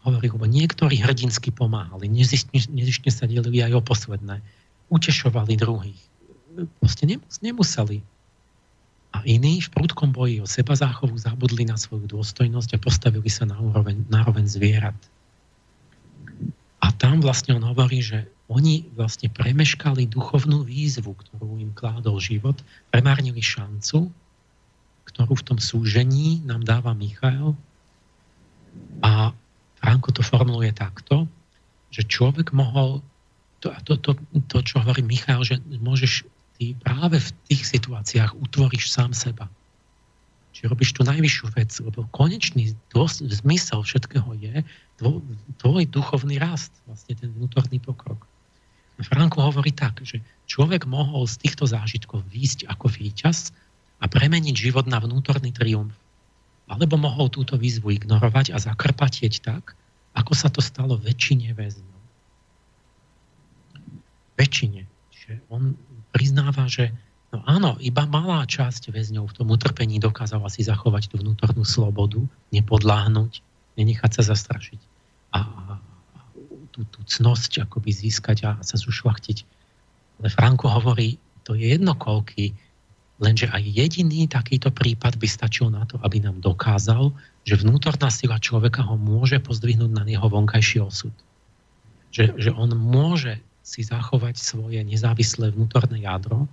[0.03, 4.43] hovorí, lebo niektorí hrdinsky pomáhali, nezištne sa delili aj o posledné,
[4.91, 6.01] utešovali druhých.
[6.77, 7.09] Proste
[7.41, 8.03] nemuseli.
[9.15, 13.47] A iní v prudkom boji o seba záchovu zabudli na svoju dôstojnosť a postavili sa
[13.47, 14.99] na úroveň, na úroveň zvierat.
[16.97, 22.61] Tam vlastne on hovorí, že oni vlastne premeškali duchovnú výzvu, ktorú im kládol život,
[22.93, 24.13] premárnili šancu,
[25.09, 27.57] ktorú v tom súžení nám dáva Michael.
[29.01, 29.33] A
[29.81, 31.25] Franko to formuluje takto,
[31.89, 33.01] že človek mohol,
[33.61, 34.11] to, to, to,
[34.51, 36.27] to čo hovorí Michal, že môžeš
[36.59, 39.49] ty práve v tých situáciách utvoríš sám seba.
[40.55, 42.71] Čiže robíš tú najvyššiu vec, lebo konečný
[43.27, 44.63] zmysel všetkého je
[45.59, 48.23] tvoj, duchovný rast, vlastne ten vnútorný pokrok.
[49.03, 53.51] Franko hovorí tak, že človek mohol z týchto zážitkov výjsť ako víťaz
[53.99, 55.91] a premeniť život na vnútorný triumf.
[56.71, 59.75] Alebo mohol túto výzvu ignorovať a zakrpatieť tak,
[60.15, 62.01] ako sa to stalo väčšine väzňov.
[64.39, 64.87] Väčšine.
[65.11, 65.75] Čiže on
[66.15, 66.95] priznáva, že
[67.35, 72.23] no áno, iba malá časť väzňov v tom utrpení dokázala si zachovať tú vnútornú slobodu,
[72.55, 73.43] nepodláhnuť,
[73.75, 74.79] nenechať sa zastrašiť
[75.35, 76.19] a, a
[76.71, 79.37] tú, tú cnosť akoby získať a sa zušlachtiť.
[80.19, 82.55] Ale Franko hovorí, to je jedno koľky,
[83.19, 87.15] lenže aj jediný takýto prípad by stačil na to, aby nám dokázal,
[87.47, 91.15] že vnútorná sila človeka ho môže pozdvihnúť na jeho vonkajší osud.
[92.11, 96.49] Že, že on môže si zachovať svoje nezávislé vnútorné jadro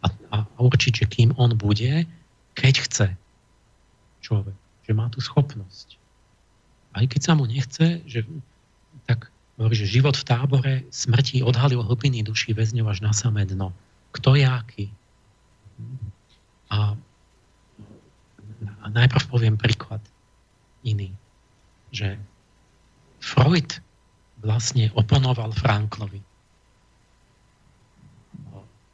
[0.00, 2.08] a, a určiť, že kým on bude,
[2.56, 3.08] keď chce
[4.24, 5.99] človek, že má tú schopnosť.
[6.90, 8.26] Aj keď sa mu nechce, že
[9.06, 13.70] tak hovorí, že život v tábore smrti odhalil hlbiny duší väzňov až na samé dno.
[14.10, 14.86] Kto je aký?
[16.70, 16.98] A,
[18.82, 20.02] a najprv poviem príklad
[20.82, 21.14] iný,
[21.94, 22.18] že
[23.20, 23.78] Freud
[24.40, 26.24] vlastne oponoval Franklovi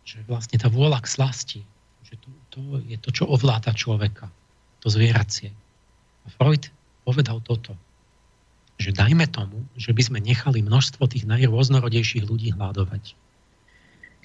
[0.06, 1.60] že vlastne tá vôľa k slasti,
[2.06, 4.30] že to, to je to, čo ovláda človeka,
[4.78, 5.50] to zvieracie.
[6.22, 6.70] A Freud
[7.02, 7.74] povedal toto,
[8.76, 13.16] že dajme tomu, že by sme nechali množstvo tých najrôznorodejších ľudí hľadovať.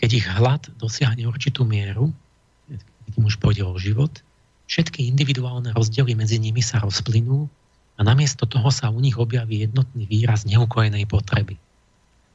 [0.02, 2.12] Keď ich hlad dosiahne určitú mieru,
[2.68, 4.12] keď im už pôjde o život,
[4.68, 7.48] všetky individuálne rozdiely medzi nimi sa rozplynú
[7.96, 11.56] a namiesto toho sa u nich objaví jednotný výraz neukojenej potreby.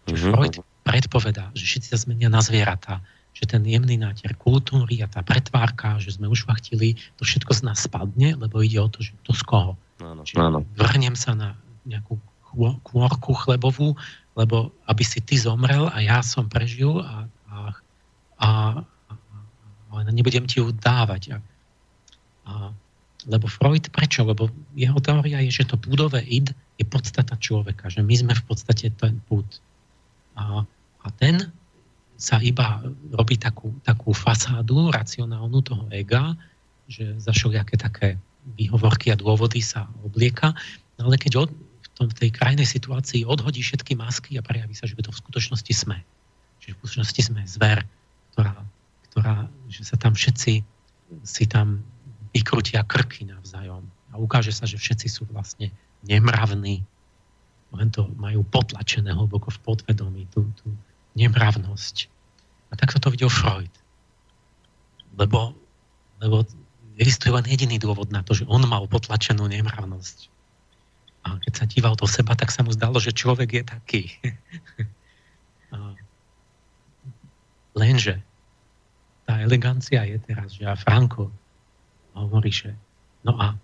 [0.06, 0.32] Mm-hmm.
[0.32, 0.54] Freud
[0.86, 3.02] predpovedá, že všetci sa zmenia na zvieratá,
[3.36, 7.84] že ten jemný nátier kultúry a tá pretvárka, že sme ušvachtili, to všetko z nás
[7.84, 9.74] spadne, lebo ide o to, že to z koho.
[10.00, 10.64] Áno, áno.
[10.76, 12.18] vrhnem sa na nejakú
[12.82, 13.94] kôrku chlebovú,
[14.36, 17.56] lebo aby si ty zomrel a ja som prežil a, a,
[18.40, 18.48] a,
[19.92, 21.36] a, nebudem ti ju dávať.
[21.36, 21.38] A,
[22.46, 22.52] a,
[23.26, 24.22] lebo Freud, prečo?
[24.22, 28.44] Lebo jeho teória je, že to púdové id je podstata človeka, že my sme v
[28.46, 29.46] podstate ten púd.
[30.36, 30.62] A,
[31.02, 31.50] a ten
[32.16, 32.80] sa iba
[33.12, 36.32] robí takú, takú fasádu racionálnu toho ega,
[36.88, 38.16] že za všelijaké také
[38.56, 40.54] výhovorky a dôvody sa oblieka,
[40.96, 41.50] no ale keď od,
[41.96, 45.72] tom, v tej krajnej situácii odhodí všetky masky a prejaví sa, že to v skutočnosti
[45.72, 45.98] sme.
[46.60, 47.82] Že v skutočnosti sme zver,
[48.36, 48.52] ktorá,
[49.10, 49.34] ktorá
[49.72, 50.60] že sa tam všetci
[51.24, 51.80] si tam
[52.36, 55.72] vykrutia krky navzájom a ukáže sa, že všetci sú vlastne
[56.04, 56.84] nemravní,
[57.74, 60.70] len to majú potlačené hlboko v podvedomí, tú, tú,
[61.16, 62.12] nemravnosť.
[62.70, 63.72] A tak sa to videl Freud.
[65.16, 65.56] Lebo,
[66.20, 66.44] lebo
[67.00, 70.35] existuje len jediný dôvod na to, že on mal potlačenú nemravnosť.
[71.26, 74.02] A keď sa díval do seba, tak sa mu zdalo, že človek je taký.
[77.76, 78.22] Lenže
[79.26, 81.34] tá elegancia je teraz, že a Franko
[82.14, 82.70] hovorí, že
[83.26, 83.58] no a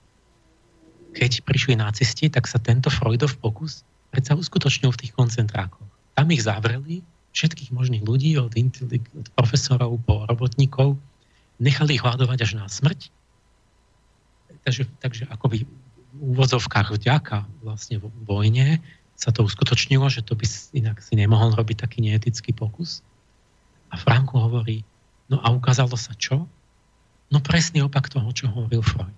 [1.15, 5.86] keď prišli nacisti, tak sa tento Freudov pokus predsa uskutočnil v tých koncentrákoch.
[6.18, 7.00] Tam ich zavreli
[7.32, 11.00] všetkých možných ľudí, od, od profesorov po robotníkov,
[11.57, 13.08] nechali ich hľadovať až na smrť.
[14.68, 15.65] Takže, takže akoby
[16.23, 18.78] v úvozovkách vďaka vlastne vo vojne
[19.18, 23.02] sa to uskutočnilo, že to by inak si nemohol robiť taký neetický pokus.
[23.91, 24.86] A Franko hovorí,
[25.26, 26.47] no a ukázalo sa čo?
[27.34, 29.12] No presný opak toho, čo hovoril Freud.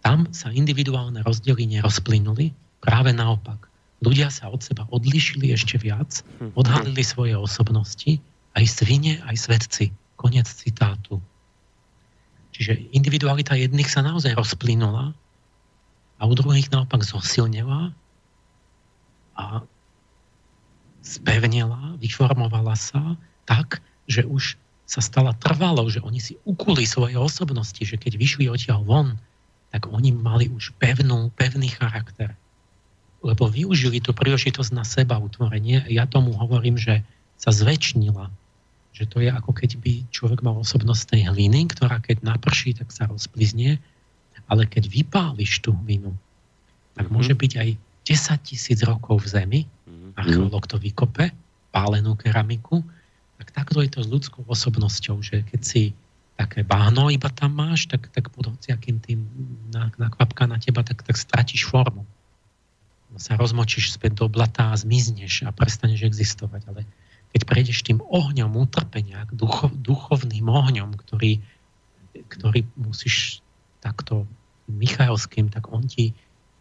[0.00, 3.68] Tam sa individuálne rozdiely nerozplynuli, práve naopak
[4.02, 6.56] ľudia sa od seba odlišili ešte viac, hm.
[6.56, 8.18] odhalili svoje osobnosti,
[8.56, 9.84] aj svine, aj svedci.
[10.16, 11.18] Konec citátu.
[12.54, 15.16] Čiže individualita jedných sa naozaj rozplynula
[16.22, 17.90] a u druhých naopak zosilnila
[19.34, 19.44] a
[21.02, 24.54] spevnila, vyformovala sa tak, že už
[24.86, 29.08] sa stala trvalo, že oni si ukuli svoje osobnosti, že keď vyšli odtiaľ von,
[29.74, 32.38] tak oni mali už pevnú, pevný charakter
[33.22, 35.86] lebo využili tú príležitosť na seba utvorenie.
[35.86, 37.06] Ja tomu hovorím, že
[37.38, 38.28] sa zväčšnila.
[38.92, 42.90] Že to je ako keď by človek mal osobnosť tej hliny, ktorá keď naprší, tak
[42.90, 43.78] sa rozpliznie,
[44.52, 46.12] ale keď vypáliš tú hlinu,
[46.92, 47.14] tak mm-hmm.
[47.16, 47.68] môže byť aj
[48.04, 50.20] 10 tisíc rokov v zemi, mm-hmm.
[50.20, 51.32] archeológ to vykope,
[51.72, 52.84] pálenú keramiku,
[53.40, 55.96] tak takto je to s ľudskou osobnosťou, že keď si
[56.36, 59.24] také báno iba tam máš, tak, tak pod hociakým tým
[59.96, 62.04] nakvapka na teba, tak, tak stratíš formu
[63.20, 66.62] sa rozmočíš späť do blata a zmizneš a prestaneš existovať.
[66.72, 66.80] Ale
[67.32, 71.40] keď prejdeš tým ohňom utrpenia, ducho, duchovným ohňom, ktorý,
[72.28, 73.44] ktorý musíš
[73.84, 74.24] takto
[74.76, 76.16] Michaelským, tak on ti,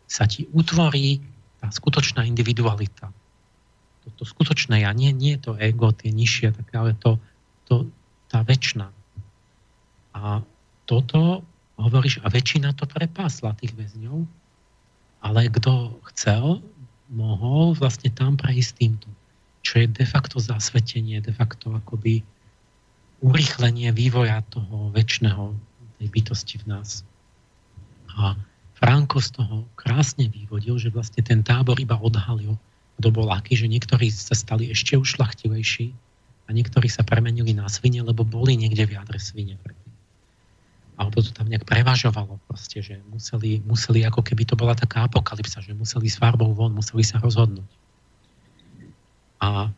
[0.08, 1.24] sa ti utvorí
[1.62, 3.14] tá skutočná individualita.
[4.18, 7.22] To skutočné ja, nie, nie to ego, tie nižšie, také, ale to,
[7.70, 7.86] to,
[8.28, 8.90] tá väčšina.
[10.18, 10.42] A
[10.90, 11.46] toto
[11.78, 14.26] hovoríš, a väčšina to prepásla tých väzňov,
[15.22, 16.66] ale kto chcel,
[17.12, 19.10] mohol vlastne tam prejsť týmto.
[19.62, 22.26] Čo je de facto zasvetenie, de facto akoby
[23.22, 25.54] urychlenie vývoja toho väčšného,
[26.02, 27.06] tej bytosti v nás.
[28.18, 28.36] A
[28.76, 32.58] Franko z toho krásne vyvodil, že vlastne ten tábor iba odhalil,
[32.98, 35.94] kto bol aký, že niektorí sa stali ešte ušlachtilejší
[36.46, 39.56] a niektorí sa premenili na svine, lebo boli niekde v jadre svine
[41.02, 45.66] alebo to tam nejak prevažovalo proste, že museli, museli ako keby to bola taká apokalypsa,
[45.66, 47.66] že museli s farbou von, museli sa rozhodnúť.
[49.42, 49.74] A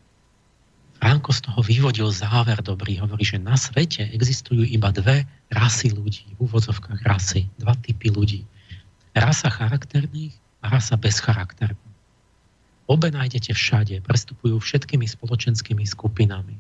[1.04, 6.24] Franko z toho vyvodil záver dobrý, hovorí, že na svete existujú iba dve rasy ľudí,
[6.40, 8.48] v úvodzovkách rasy, dva typy ľudí.
[9.12, 10.32] Rasa charakterných
[10.64, 11.92] a rasa bezcharakterných.
[12.88, 16.56] Obe nájdete všade, prestupujú všetkými spoločenskými skupinami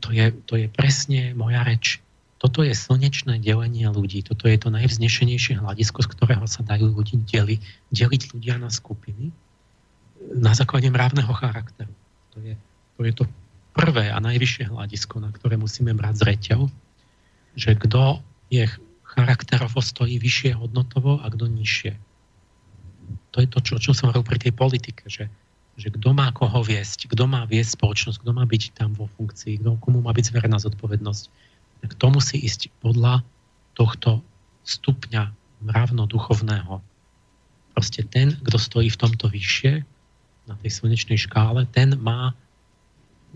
[0.00, 2.02] to je, to je presne moja reč.
[2.40, 4.24] Toto je slnečné delenie ľudí.
[4.24, 7.60] Toto je to najvznešenejšie hľadisko, z ktorého sa dajú ľudí deli,
[7.92, 9.30] deliť ľudia na skupiny
[10.20, 11.92] na základe mravného charakteru.
[12.36, 12.54] To je,
[12.96, 13.24] to je to
[13.72, 16.68] prvé a najvyššie hľadisko, na ktoré musíme brať zreteľ,
[17.56, 18.20] že kto
[18.52, 18.68] je
[19.02, 21.92] charakterovo stojí vyššie hodnotovo a kto nižšie.
[23.30, 25.30] To je to, čo, čo som hovoril pri tej politike, že
[25.80, 29.64] že kto má koho viesť, kto má viesť spoločnosť, kto má byť tam vo funkcii,
[29.64, 31.24] kto, komu má byť zverená zodpovednosť,
[31.80, 33.24] tak to musí ísť podľa
[33.72, 34.20] tohto
[34.68, 35.32] stupňa
[35.64, 36.84] mravno-duchovného.
[37.72, 39.80] Proste ten, kto stojí v tomto vyššie,
[40.50, 42.34] na tej slnečnej škále, ten má,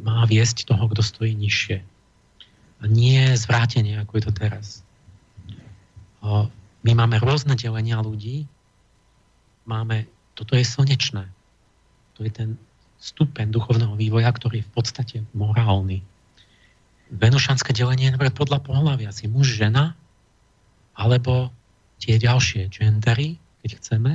[0.02, 1.78] má viesť toho, kto stojí nižšie.
[2.82, 4.66] A nie zvrátenie, ako je to teraz.
[6.82, 8.50] My máme rôzne delenia ľudí,
[9.64, 11.30] máme, toto je slnečné
[12.14, 12.50] to je ten
[13.02, 16.00] stupeň duchovného vývoja, ktorý je v podstate morálny.
[17.12, 19.92] Venušanské delenie je podľa pohľavia si muž, žena,
[20.94, 21.52] alebo
[22.00, 24.12] tie ďalšie gendery, keď chceme.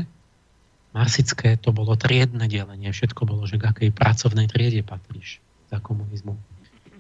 [0.90, 5.38] Marsické to bolo triedne delenie, všetko bolo, že k akej pracovnej triede patríš
[5.70, 6.34] za komunizmu.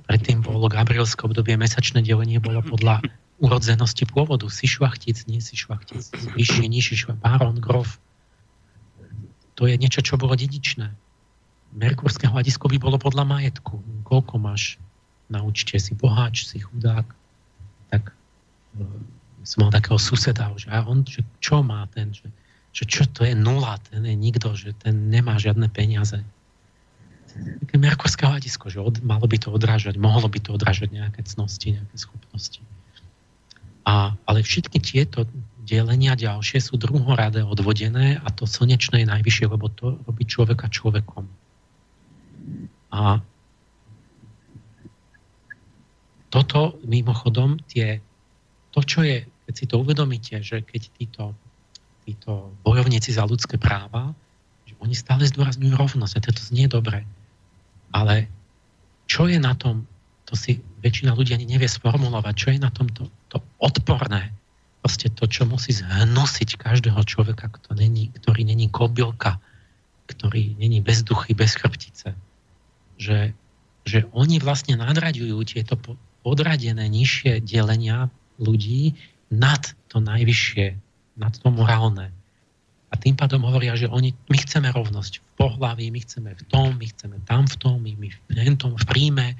[0.06, 3.02] Predtým bolo Gabrielské obdobie, mesačné delenie bolo podľa
[3.42, 4.46] urodzenosti pôvodu.
[4.50, 6.06] Si švachtic, nie si švachtic,
[6.38, 7.98] vyšší, nižší švachtic, baron, grof,
[9.60, 10.96] to je niečo, čo bolo dedičné.
[11.76, 13.84] Merkurské hľadisko by bolo podľa majetku.
[14.08, 14.80] Koľko máš
[15.28, 17.04] na účte, si boháč, si chudák.
[17.92, 18.14] Tak e,
[19.44, 22.32] som mal takého suseda, že, on, že čo má ten, že,
[22.70, 26.22] že čo to je nula, ten je nikto, že ten nemá žiadne peniaze.
[27.66, 31.78] Také merkurské hľadisko, že od, malo by to odrážať, mohlo by to odrážať nejaké cnosti,
[31.78, 32.62] nejaké schopnosti.
[33.86, 35.26] A, ale všetky tieto
[35.66, 41.30] delenia ďalšie sú druhoradé odvodené a to slnečné je najvyššie, lebo to robí človeka človekom.
[42.90, 43.22] A
[46.30, 48.02] toto mimochodom tie,
[48.74, 51.24] to, čo je, keď si to uvedomíte, že keď títo,
[52.10, 54.18] títo bojovníci za ľudské práva,
[54.66, 57.06] že oni stále zdôrazňujú rovnosť a to znie dobre.
[57.94, 58.26] Ale
[59.06, 59.86] čo je na tom,
[60.26, 64.30] to si väčšina ľudí ani nevie sformulovať, čo je na tom to, to odporné,
[64.82, 69.42] proste to, čo musí zhnosiť každého človeka, kto není, ktorý není kobylka,
[70.10, 72.14] ktorý není bez duchy, bez chrbtice.
[72.98, 73.34] Že,
[73.86, 75.78] že oni vlastne nadraďujú tieto
[76.22, 78.98] podradené nižšie delenia ľudí
[79.30, 80.89] nad to najvyššie,
[81.20, 82.10] nad to morálne.
[82.90, 86.74] A tým pádom hovoria, že oni, my chceme rovnosť v pohlaví, my chceme v tom,
[86.74, 89.38] my chceme tam v tom, my, my v tom, v príjme,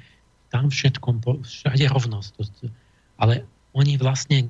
[0.54, 2.30] tam všetkom, všade rovnosť.
[3.18, 3.42] Ale
[3.74, 4.46] oni vlastne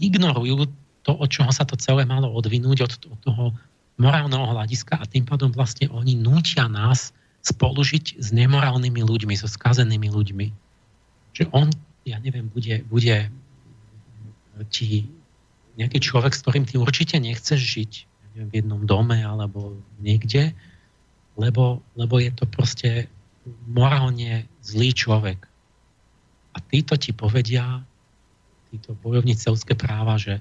[0.00, 0.68] ignorujú
[1.04, 3.44] to, od čoho sa to celé malo odvinúť, od, od toho
[4.00, 7.12] morálneho hľadiska a tým pádom vlastne oni nútia nás
[7.44, 10.46] spolužiť s nemorálnymi ľuďmi, so skazenými ľuďmi.
[11.36, 11.68] Že on,
[12.08, 13.28] ja neviem, bude, bude
[14.68, 15.08] ti
[15.80, 17.92] nejaký človek, s ktorým ty určite nechceš žiť,
[18.36, 20.54] v jednom dome alebo niekde,
[21.34, 22.90] lebo, lebo je to proste
[23.66, 25.40] morálne zlý človek.
[26.54, 27.82] A títo ti povedia,
[28.70, 30.38] títo bojovníci ľudské práva, že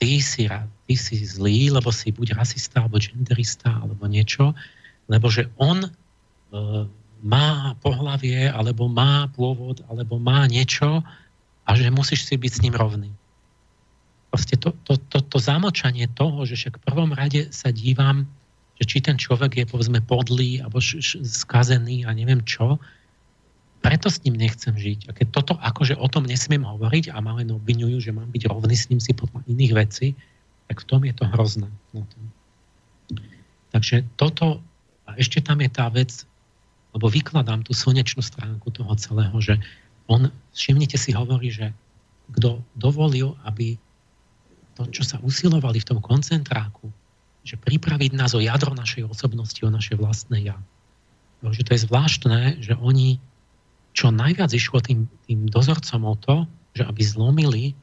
[0.00, 0.48] ty si,
[0.86, 4.52] ty si zlý, lebo si buď rasista, alebo genderista, alebo niečo,
[5.08, 5.90] lebo že on e,
[7.24, 11.00] má pohlavie, alebo má pôvod, alebo má niečo
[11.64, 13.10] a že musíš si byť s ním rovný.
[14.36, 18.28] Proste to, to, to, to zamočanie toho, že však v prvom rade sa dívam,
[18.76, 22.76] že či ten človek je povedzme podlý alebo š, š, skazený a neviem čo,
[23.80, 25.08] preto s ním nechcem žiť.
[25.08, 28.44] A keď toto akože o tom nesmiem hovoriť a ma len obvinujú, že mám byť
[28.52, 30.12] rovný s ním si podľa iných vecí,
[30.68, 31.72] tak v tom je to hrozné.
[31.96, 32.16] No to.
[33.72, 34.60] Takže toto,
[35.08, 36.12] a ešte tam je tá vec,
[36.92, 39.56] lebo vykladám tú slnečnú stránku toho celého, že
[40.12, 41.72] on, všimnite si, hovorí, že
[42.36, 43.80] kto dovolil, aby
[44.76, 46.92] to, čo sa usilovali v tom koncentráku,
[47.46, 50.56] že pripraviť nás o jadro našej osobnosti, o naše vlastné ja.
[51.40, 53.16] Takže to je zvláštne, že oni
[53.96, 56.36] čo najviac išlo tým, tým dozorcom o to,
[56.76, 57.76] že aby zlomili uh,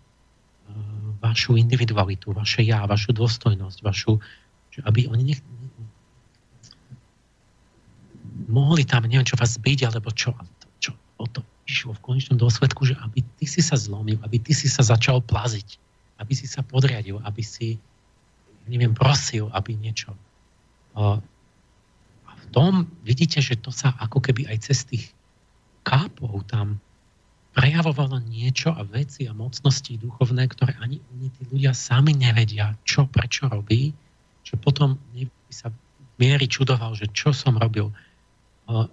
[1.17, 4.21] vašu individualitu, vaše ja, vašu dôstojnosť, vašu,
[4.69, 5.41] že aby oni nech,
[8.45, 10.37] mohli tam, neviem čo vás byť, alebo čo,
[10.77, 14.53] čo o to išlo v konečnom dôsledku, že aby ty si sa zlomil, aby ty
[14.53, 15.81] si sa začal plaziť,
[16.21, 17.79] aby si sa podriadil, aby si,
[18.69, 20.13] neviem, prosil, aby niečo.
[20.93, 21.17] A
[22.31, 25.09] v tom vidíte, že to sa ako keby aj cez tých
[25.83, 26.77] kápov tam
[27.53, 33.05] prejavovalo niečo a veci a mocnosti duchovné, ktoré ani oni tí ľudia sami nevedia, čo
[33.05, 33.93] prečo robí,
[34.41, 35.69] že potom by sa
[36.17, 37.93] miery čudoval, že čo som robil.
[38.69, 38.89] A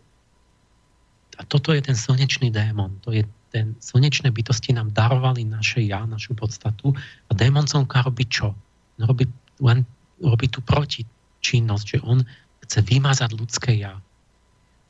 [1.49, 3.01] toto je ten slnečný démon.
[3.09, 6.95] To je ten slnečné bytosti nám darovali naše ja, našu podstatu
[7.27, 8.55] a démoncovka robí čo?
[8.97, 9.27] No robí,
[9.59, 9.83] len
[10.23, 12.23] robí tú protičinnosť, že on
[12.67, 13.99] chce vymazať ľudské ja.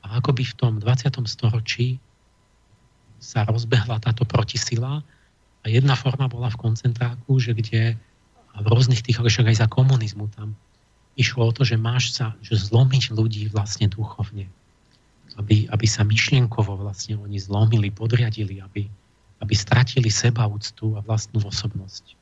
[0.05, 1.09] A ako by v tom 20.
[1.25, 1.97] storočí
[3.21, 5.05] sa rozbehla táto protisila
[5.61, 7.97] a jedna forma bola v koncentráku, že kde
[8.57, 10.57] v rôznych tých však aj za komunizmu tam
[11.21, 14.49] išlo o to, že máš sa, že zlomiť ľudí vlastne duchovne.
[15.39, 18.91] Aby, aby sa myšlienkovo vlastne oni zlomili, podriadili, aby,
[19.39, 22.19] aby stratili seba úctu a vlastnú osobnosť.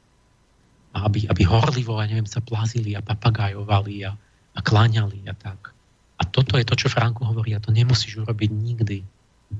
[0.92, 4.12] A aby, aby horlivo, ja neviem, sa plazili a papagajovali a,
[4.56, 5.72] a kláňali a tak.
[6.18, 9.06] A toto je to, čo Franko hovorí, a to nemusíš urobiť nikdy,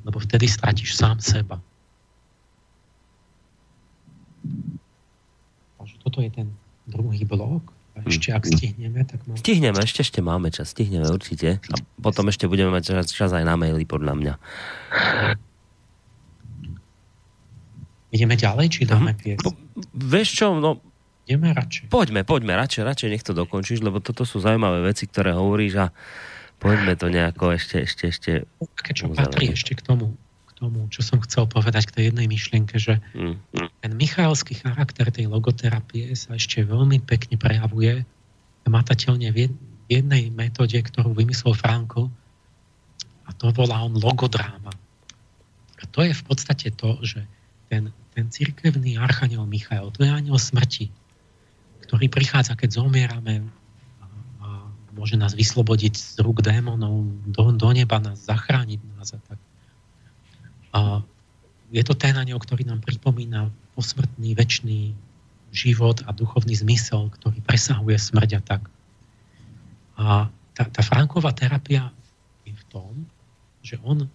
[0.03, 1.63] lebo vtedy stratíš sám seba.
[5.79, 6.49] Takže toto je ten
[6.91, 7.78] druhý blok.
[8.07, 9.39] Ešte ak stihneme, tak máme...
[9.41, 11.59] Stihneme, ešte, ešte máme čas, stihneme určite.
[11.59, 14.33] A potom ešte budeme mať čas, čas aj na maily, podľa mňa.
[18.15, 19.43] Ideme ďalej, či dáme pies?
[19.43, 19.57] Po,
[19.97, 20.79] vieš čo, no...
[21.29, 21.93] Ideme radšej.
[21.93, 25.87] Poďme, poďme, radšej, radšej nech to dokončíš, lebo toto sú zaujímavé veci, ktoré hovoríš a
[26.59, 28.31] Poďme to nejako ešte, ešte, ešte...
[28.83, 30.19] Také, čo patrí ešte k tomu,
[30.59, 33.69] tomu, čo som chcel povedať k tej jednej myšlienke, že mm, mm.
[33.87, 38.03] ten michalský charakter tej logoterapie sa ešte veľmi pekne prejavuje
[38.67, 39.49] matateľne v
[39.89, 42.13] jednej metóde, ktorú vymyslel Franko
[43.25, 44.75] a to volá on logodráma.
[45.79, 47.23] A to je v podstate to, že
[47.71, 50.93] ten, ten cirkevný archaniel Michael, to je aniel smrti,
[51.87, 53.47] ktorý prichádza, keď zomierame
[54.99, 59.39] môže nás vyslobodiť z rúk démonov, do, do neba nás zachrániť nás a tak.
[60.73, 61.03] A
[61.69, 64.97] je to ten aniel, ktorý nám pripomína posmrtný, väčší
[65.53, 68.63] život a duchovný zmysel, ktorý presahuje smrť a tak.
[69.99, 70.05] A
[70.53, 71.89] tá, tá Franková terapia
[72.45, 72.93] je v tom,
[73.65, 74.09] že on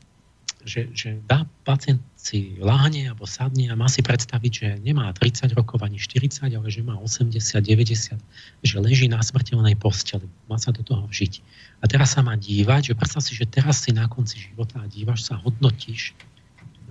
[0.63, 5.51] že, že dá pacient si láhne alebo sadne a má si predstaviť, že nemá 30
[5.59, 8.15] rokov ani 40, ale že má 80, 90,
[8.63, 10.23] že leží na smrteľnej posteli.
[10.47, 11.43] Má sa do toho vžiť.
[11.83, 14.87] A teraz sa má dívať, že predstav si, že teraz si na konci života a
[14.87, 16.15] dívaš sa, hodnotíš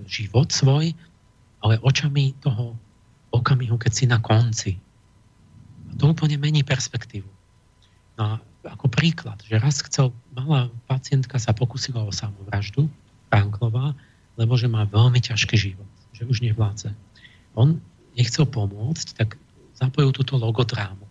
[0.07, 0.95] život svoj,
[1.63, 2.75] ale očami toho
[3.31, 4.77] okamihu, keď si na konci.
[5.89, 7.27] A to úplne mení perspektívu.
[8.19, 8.31] No a
[8.63, 12.87] ako príklad, že raz chcel, malá pacientka sa pokusila o samovraždu,
[13.27, 13.97] Franklová,
[14.37, 16.93] lebo že má veľmi ťažký život, že už nevládze.
[17.57, 17.81] On
[18.13, 19.35] nechcel pomôcť, tak
[19.73, 21.01] zapojil túto logotrámu.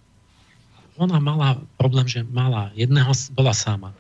[1.01, 3.91] Ona mala problém, že mala jedného, bola sama.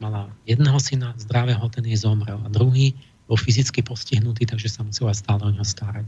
[0.00, 2.40] Mala jedného syna zdravého, ten jej zomrel.
[2.44, 6.06] A druhý bol fyzicky postihnutý, takže sa musela stále o ňo starať.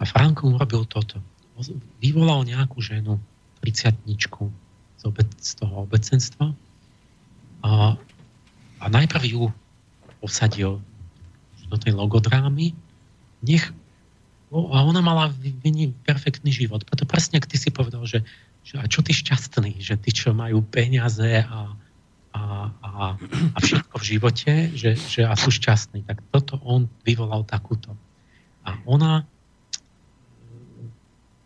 [0.00, 1.20] A Franko urobil toto.
[2.00, 3.20] Vyvolal nejakú ženu,
[3.64, 3.96] 30
[4.96, 6.52] z, obec, z toho obecenstva
[7.60, 7.96] a,
[8.80, 9.42] a najprv ju
[10.20, 10.80] posadil
[11.68, 12.72] do tej logodrámy,
[13.44, 13.72] nech
[14.50, 15.30] a ona mala
[16.02, 16.82] perfektný život.
[16.82, 18.26] Preto presne, ak ty si povedal, že
[18.64, 21.72] že a čo tí šťastní, že tí, čo majú peniaze a,
[22.30, 22.90] a, a,
[23.54, 26.06] a všetko v živote, že, že a sú šťastní.
[26.06, 27.94] Tak toto on vyvolal takúto.
[28.62, 29.26] A ona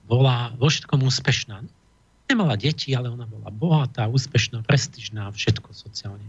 [0.05, 1.65] bola vo všetkom úspešná.
[2.29, 6.29] Nemala deti, ale ona bola bohatá, úspešná, prestižná, všetko sociálne.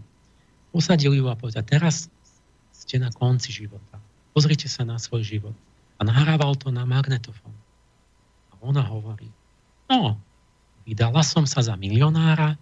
[0.72, 2.08] Posadili ju a povedal, teraz
[2.72, 4.00] ste na konci života.
[4.36, 5.56] Pozrite sa na svoj život.
[5.96, 7.52] A nahrával to na magnetofón.
[8.52, 9.28] A ona hovorí,
[9.88, 10.20] no,
[10.84, 12.60] vydala som sa za milionára,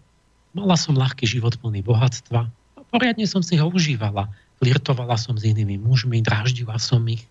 [0.55, 4.31] mala som ľahký život plný bohatstva a poriadne som si ho užívala.
[4.63, 7.27] Flirtovala som s inými mužmi, dráždila som ich.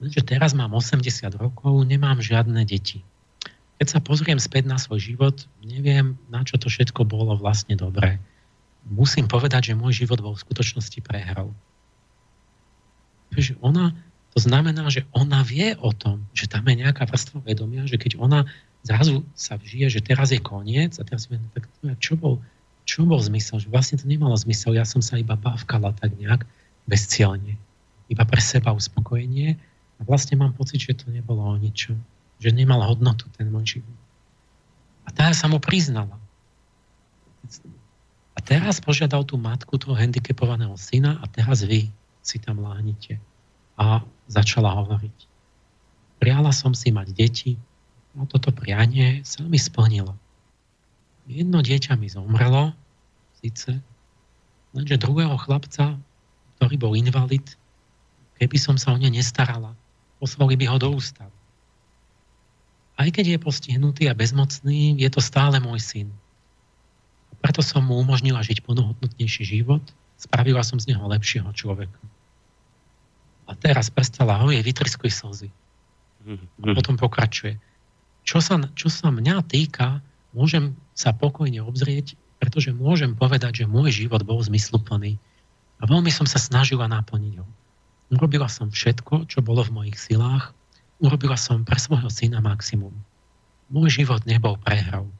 [0.00, 1.04] Lenže teraz mám 80
[1.36, 3.04] rokov, nemám žiadne deti.
[3.76, 8.16] Keď sa pozriem späť na svoj život, neviem, na čo to všetko bolo vlastne dobré.
[8.88, 11.52] Musím povedať, že môj život bol v skutočnosti prehrou.
[13.36, 13.92] Že ona,
[14.32, 18.16] to znamená, že ona vie o tom, že tam je nejaká vrstva vedomia, že keď
[18.16, 18.48] ona
[18.86, 21.66] zrazu sa žije, že teraz je koniec a teraz no tak
[21.98, 22.38] čo bol,
[22.86, 23.58] čo bol zmysel?
[23.58, 26.46] Že vlastne to nemalo zmysel, ja som sa iba bávkala tak nejak
[26.86, 27.58] bezcielne.
[28.06, 29.58] Iba pre seba uspokojenie
[29.98, 31.98] a vlastne mám pocit, že to nebolo o ničom
[32.36, 33.98] že nemal hodnotu ten môj život.
[35.06, 36.18] A teraz sa mu priznala.
[38.36, 41.88] A teraz požiadal tú matku toho handicapovaného syna a teraz vy
[42.20, 43.16] si tam láhnite.
[43.80, 45.18] A začala hovoriť.
[46.20, 47.52] Priala som si mať deti
[48.16, 50.16] a toto prianie sa mi splnilo.
[51.28, 52.72] Jedno dieťa mi zomrelo,
[53.44, 53.76] síce,
[54.72, 56.00] lenže druhého chlapca,
[56.56, 57.44] ktorý bol invalid,
[58.40, 59.76] keby som sa o ne nestarala,
[60.20, 61.36] poslali by ho do ústavu
[62.96, 66.08] aj keď je postihnutý a bezmocný, je to stále môj syn.
[67.32, 69.84] A preto som mu umožnila žiť plnohodnotnejší život,
[70.16, 72.00] spravila som z neho lepšieho človeka.
[73.46, 75.48] A teraz prestala ho, jej vytriskuj slzy.
[76.26, 77.60] A potom pokračuje.
[78.26, 80.02] Čo sa, čo sa mňa týka,
[80.34, 85.16] môžem sa pokojne obzrieť, pretože môžem povedať, že môj život bol zmysluplný.
[85.78, 87.46] A veľmi som sa snažila naplniť ho.
[88.10, 90.56] Urobila som všetko, čo bolo v mojich silách
[91.00, 92.92] urobila som pre svojho syna maximum.
[93.68, 95.10] Môj život nebol prehrou.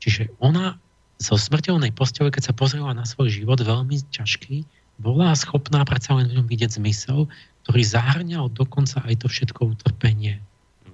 [0.00, 0.76] Čiže ona
[1.20, 4.64] zo smrteľnej postele, keď sa pozrela na svoj život veľmi ťažký,
[5.00, 7.28] bola schopná predsa len v ňom vidieť zmysel,
[7.64, 10.40] ktorý zahrňal dokonca aj to všetko utrpenie.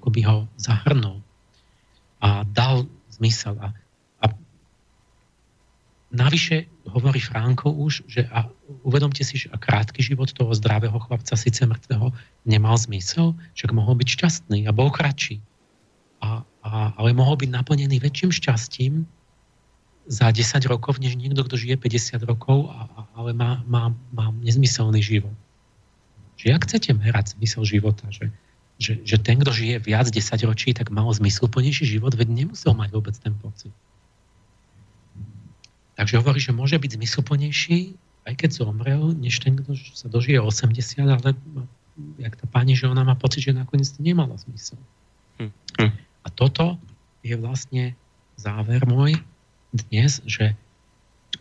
[0.06, 1.18] Ako by ho zahrnul
[2.22, 3.58] a dal zmysel.
[3.58, 3.74] A
[6.14, 8.46] Navyše hovorí Franko už, že a
[8.86, 12.14] uvedomte si, že a krátky život toho zdravého chlapca, síce mŕtvého,
[12.46, 15.42] nemal zmysel, však mohol byť šťastný a bol kratší.
[16.22, 19.02] A, a, ale mohol byť naplnený väčším šťastím
[20.06, 24.30] za 10 rokov, než niekto, kto žije 50 rokov, a, a, ale má, má, má
[24.40, 25.34] nezmyselný život.
[26.38, 28.30] Že ak chcete merať zmysel života, že,
[28.76, 32.88] že, že ten, kto žije viac 10 ročí, tak mal zmysluplnejší život, veď nemusel mať
[32.92, 33.72] vôbec ten pocit.
[35.96, 37.96] Takže hovorí, že môže byť zmysluplnejší,
[38.28, 41.32] aj keď zomrel, než ten, kto sa dožije 80, ale
[42.20, 44.76] jak tá pani, že ona má pocit, že nakoniec to nemalo zmysel.
[45.40, 45.52] Hm.
[45.80, 45.92] hm.
[45.96, 46.76] A toto
[47.24, 47.96] je vlastne
[48.36, 49.16] záver môj
[49.72, 50.52] dnes, že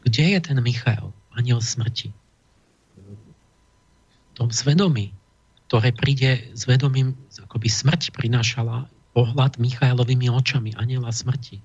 [0.08, 2.16] kde je ten Michal, aniel smrti?
[2.96, 5.12] V tom svedomí,
[5.68, 7.18] ktoré príde s vedomím,
[7.56, 8.86] by smrť prinášala
[9.16, 11.64] pohľad Michailovými očami, aniela smrti.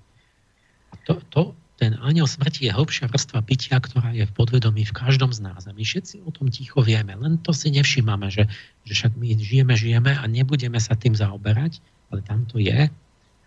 [0.90, 1.42] A to, to,
[1.80, 5.66] ten aniel smrti je hĺbšia vrstva bytia, ktorá je v podvedomí v každom z nás.
[5.66, 8.46] A my všetci o tom ticho vieme, len to si nevšímame, že,
[8.84, 11.80] že však my žijeme, žijeme a nebudeme sa tým zaoberať,
[12.12, 12.86] ale tam to je.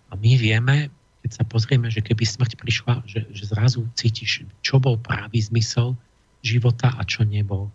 [0.09, 0.89] A my vieme,
[1.21, 5.95] keď sa pozrieme, že keby smrť prišla, že, že zrazu cítiš, čo bol pravý zmysel
[6.43, 7.71] života a čo nebol.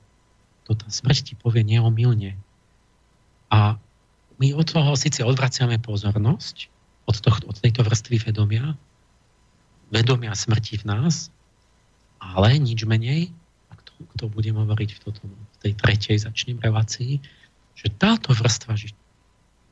[0.69, 2.37] To tá smrť ti povie neomilne.
[3.49, 3.81] A
[4.39, 6.71] my od toho síce odvraciame pozornosť,
[7.09, 8.77] od, tohto, od tejto vrstvy vedomia,
[9.89, 11.33] vedomia smrti v nás,
[12.21, 13.33] ale nič menej,
[13.73, 17.19] ak to, to budem hovoriť v, toto, v tej tretej začnem relácii,
[17.79, 18.77] že táto vrstva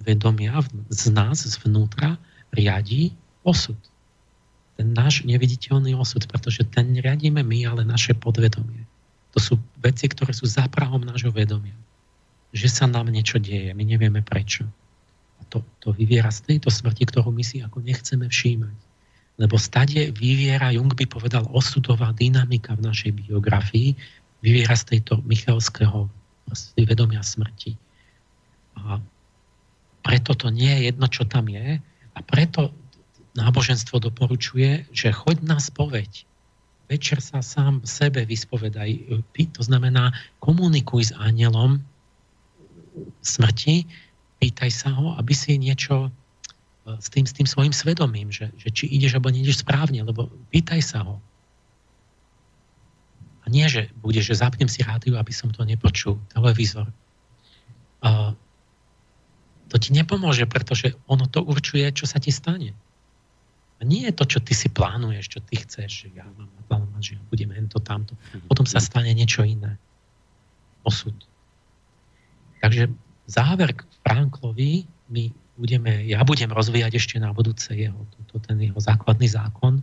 [0.01, 2.17] vedomia z nás, zvnútra,
[2.55, 3.13] riadí
[3.45, 3.77] osud.
[4.77, 8.85] Ten náš neviditeľný osud, pretože ten riadíme my, ale naše podvedomie.
[9.37, 11.77] To sú veci, ktoré sú za prahom nášho vedomia.
[12.57, 14.65] Že sa nám niečo deje, my nevieme prečo.
[15.37, 18.87] A to, to vyviera z tejto smrti, ktorú my si ako nechceme všímať
[19.37, 23.93] lebo stade vyviera, Jung by povedal, osudová dynamika v našej biografii,
[24.41, 26.09] vyviera z tejto Michalského
[26.77, 27.77] vedomia smrti.
[28.81, 29.01] A
[30.01, 31.81] preto to nie je jedno, čo tam je
[32.17, 32.73] a preto
[33.37, 36.25] náboženstvo doporučuje, že choď na spoveď.
[36.87, 39.11] Večer sa sám sebe vyspovedaj.
[39.59, 41.83] To znamená, komunikuj s anielom
[43.21, 43.87] smrti,
[44.41, 46.13] pýtaj sa ho, aby si niečo
[46.87, 50.81] s tým, s tým svojim svedomím, že, že či ideš alebo neideš správne, lebo pýtaj
[50.83, 51.19] sa ho.
[53.43, 56.91] A nie, že bude, že zapnem si rádiu, aby som to nepočul, televízor.
[58.03, 58.35] A
[59.67, 62.75] to ti nepomôže, pretože ono to určuje, čo sa ti stane.
[63.77, 67.03] A nie je to, čo ty si plánuješ, čo ty chceš, že ja mám naplánovať,
[67.03, 68.17] že ja budem to tamto.
[68.49, 69.77] Potom sa stane niečo iné.
[70.87, 71.15] Osud.
[72.61, 72.93] Takže
[73.27, 77.97] záver k Franklovi my budeme, ja budem rozvíjať ešte na budúce jeho,
[78.29, 79.81] to, ten jeho základný zákon,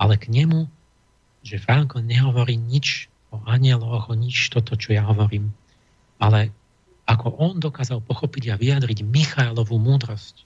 [0.00, 0.68] ale k nemu,
[1.44, 5.52] že Franko nehovorí nič o anieloch, o nič toto, čo ja hovorím,
[6.18, 6.50] ale
[7.06, 10.42] ako on dokázal pochopiť a vyjadriť Michailovú múdrosť,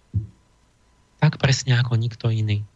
[1.22, 2.66] tak presne ako nikto iný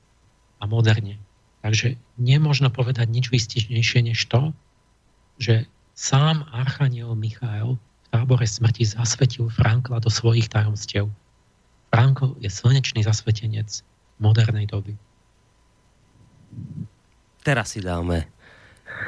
[0.60, 1.20] a moderne.
[1.60, 4.52] Takže nemôžno povedať nič vystižnejšie než to,
[5.36, 7.76] že sám Archaniel Michael
[8.14, 11.10] tábore smrti zasvetil Frankla do svojich tajomstiev.
[11.90, 13.82] Frankl je slnečný zasvetenec
[14.22, 14.94] modernej doby.
[17.42, 18.30] Teraz si dáme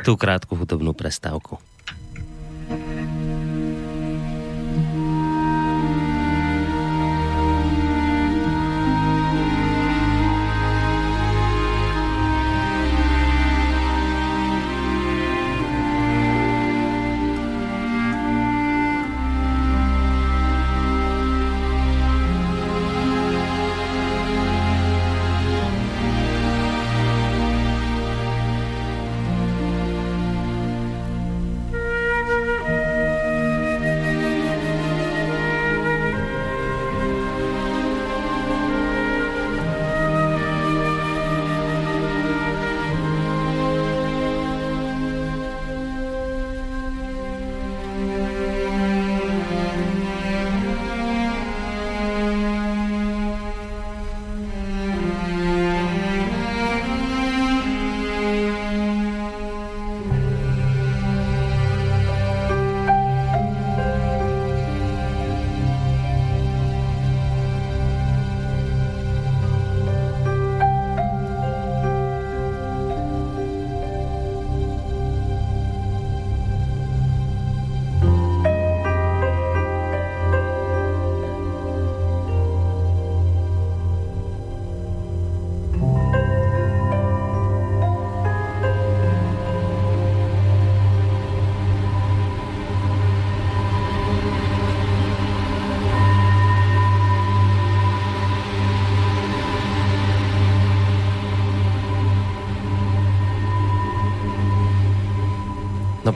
[0.03, 1.63] tú krátku hudobnú prestávku.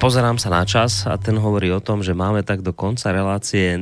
[0.01, 3.77] Pozerám sa na čas a ten hovorí o tom, že máme tak do konca relácie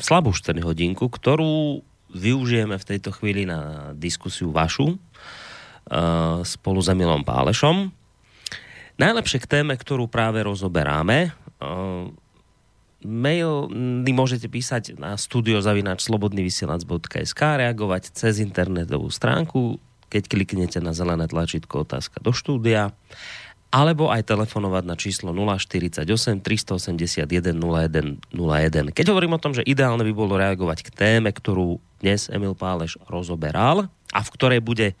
[0.00, 7.20] slabú 4 hodinku, ktorú využijeme v tejto chvíli na diskusiu vašu uh, spolu s Emilom
[7.20, 7.92] Pálešom.
[8.96, 12.08] Najlepšie k téme, ktorú práve rozoberáme, uh,
[13.04, 13.68] mail
[14.08, 19.76] môžete písať na studiozavinačslobodnyvysielac.sk reagovať cez internetovú stránku,
[20.08, 22.96] keď kliknete na zelené tlačítko otázka do štúdia
[23.72, 26.04] alebo aj telefonovať na číslo 048
[26.44, 27.24] 381
[27.56, 28.92] 01 01.
[28.92, 33.00] Keď hovorím o tom, že ideálne by bolo reagovať k téme, ktorú dnes Emil Páleš
[33.08, 34.92] rozoberal a v ktorej bude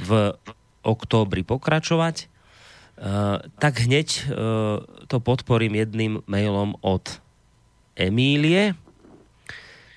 [0.00, 0.32] v
[0.80, 2.26] októbri pokračovať,
[2.96, 7.20] uh, tak hneď uh, to podporím jedným mailom od
[7.92, 8.72] Emílie,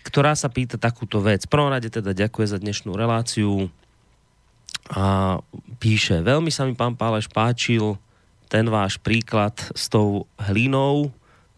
[0.03, 1.47] ktorá sa pýta takúto vec.
[1.47, 3.71] Prvom rade teda ďakuje za dnešnú reláciu
[4.93, 5.37] a
[5.81, 7.97] píše, veľmi sa mi pán Páleš páčil
[8.45, 11.09] ten váš príklad s tou hlinou,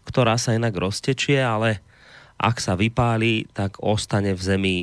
[0.07, 1.83] ktorá sa inak roztečie, ale
[2.39, 4.77] ak sa vypáli, tak ostane v zemi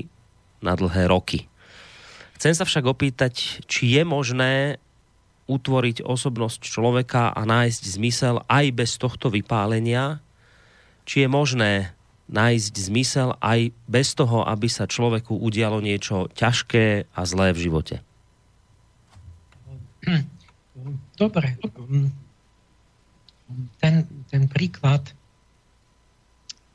[0.61, 1.49] na dlhé roky.
[2.37, 4.77] Chcem sa však opýtať, či je možné
[5.49, 10.21] utvoriť osobnosť človeka a nájsť zmysel aj bez tohto vypálenia,
[11.09, 11.73] či je možné
[12.29, 18.01] nájsť zmysel aj bez toho, aby sa človeku udialo niečo ťažké a zlé v živote.
[21.21, 21.57] Dobre.
[23.79, 23.95] Ten,
[24.31, 25.05] ten príklad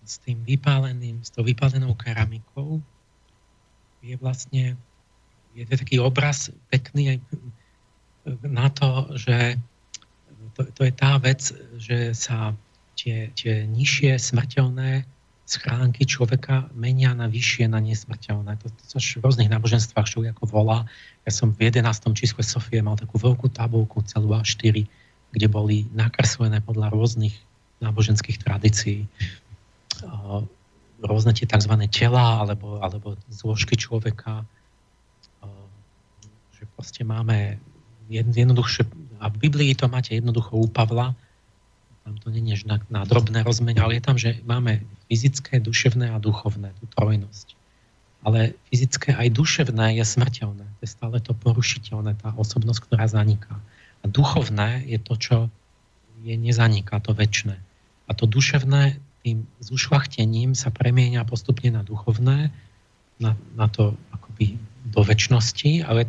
[0.06, 2.82] s tým vypáleným, s tou vypálenou keramikou
[4.02, 4.80] je vlastne
[5.54, 7.20] je to taký obraz pekný aj
[8.46, 9.58] na to, že
[10.56, 11.42] to, to je tá vec,
[11.78, 12.54] že sa
[12.96, 15.04] tie, tie nižšie smrteľné
[15.50, 18.62] schránky človeka menia na vyššie, na nesmrteľné.
[18.62, 20.86] To, to sa v rôznych náboženstvách človek ako volá.
[21.26, 21.86] Ja som v 11.
[22.14, 24.86] čísle Sofie mal takú veľkú tabulku, celú A4,
[25.34, 27.34] kde boli nakreslené podľa rôznych
[27.82, 29.10] náboženských tradícií
[31.00, 31.74] rôzne tie tzv.
[31.88, 34.44] tela alebo, alebo zložky človeka,
[36.60, 37.56] že proste máme
[38.12, 38.84] jednoduchšie,
[39.24, 41.16] a v Biblii to máte jednoducho u Pavla,
[42.04, 46.14] tam to nie je na, na drobné rozmene, ale je tam, že máme fyzické, duševné
[46.14, 47.58] a duchovné, tú trojnosť.
[48.22, 50.64] Ale fyzické aj duševné je smrteľné.
[50.64, 53.58] To je stále to porušiteľné, tá osobnosť, ktorá zaniká.
[54.00, 55.38] A duchovné je to, čo
[56.22, 57.58] je nezaniká, to väčšie.
[58.06, 62.54] A to duševné tým zušlachtením sa premieňa postupne na duchovné,
[63.20, 64.56] na, na to akoby
[64.88, 66.08] do väčšnosti, ale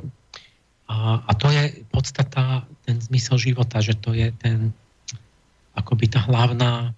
[0.91, 4.75] a, a to je podstata, ten zmysel života, že to je ten,
[5.79, 6.95] akoby tá hlavná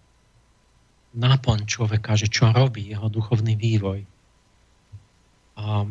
[1.12, 4.04] náplň človeka, že čo robí jeho duchovný vývoj.
[5.60, 5.84] A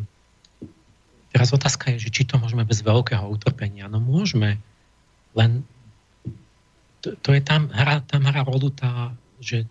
[1.30, 3.86] teraz otázka je, že či to môžeme bez veľkého utrpenia.
[3.86, 4.58] No môžeme,
[5.38, 5.62] len
[7.02, 9.66] to, to je tam, hra, tam hra rolu tá, že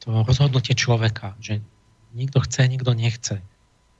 [0.00, 1.60] to rozhodnutie človeka, že
[2.16, 3.40] niekto chce, niekto nechce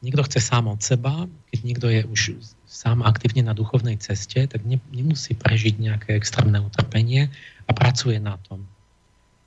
[0.03, 2.21] niekto chce sám od seba, keď niekto je už
[2.67, 7.31] sám aktívne na duchovnej ceste, tak ne, nemusí prežiť nejaké extrémne utrpenie
[7.67, 8.67] a pracuje na tom.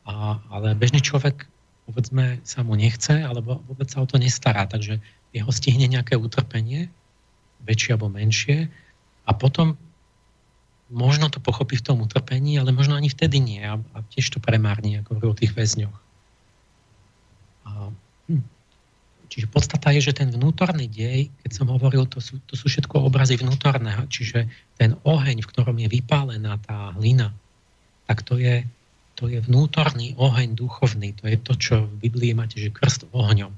[0.05, 1.45] A, ale bežný človek,
[1.85, 4.97] povedzme, sa mu nechce, alebo vôbec sa o to nestará, takže
[5.31, 6.89] jeho stihne nejaké utrpenie,
[7.61, 8.67] väčšie alebo menšie,
[9.25, 9.77] a potom
[10.91, 14.43] možno to pochopí v tom utrpení, ale možno ani vtedy nie a, a tiež to
[14.43, 15.97] premárni, ako hovorí o tých väzňoch.
[17.63, 17.69] A,
[18.27, 18.43] hm.
[19.31, 23.07] Čiže podstata je, že ten vnútorný dej, keď som hovoril, to sú, to sú všetko
[23.07, 27.31] obrazy vnútorného, čiže ten oheň, v ktorom je vypálená tá hlina,
[28.11, 28.67] tak to je,
[29.21, 31.13] to je vnútorný oheň duchovný.
[31.21, 33.53] To je to, čo v Biblii máte, že krst ohňom.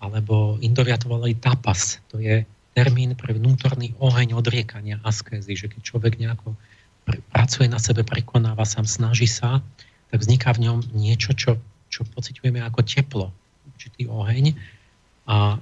[0.00, 2.00] Alebo Indovia to volali tapas.
[2.08, 6.56] To je termín pre vnútorný oheň odriekania askézy, že keď človek nejako
[7.28, 9.60] pracuje na sebe, prekonáva sa, snaží sa,
[10.08, 11.60] tak vzniká v ňom niečo, čo,
[11.92, 13.28] čo pociťujeme ako teplo,
[13.68, 14.56] určitý oheň
[15.28, 15.60] a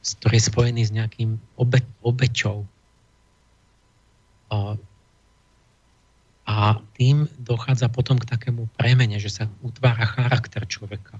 [0.00, 2.64] ktorý je spojený s nejakým obe, obeťou.
[4.48, 4.80] A,
[6.52, 11.16] a tým dochádza potom k takému premene, že sa utvára charakter človeka.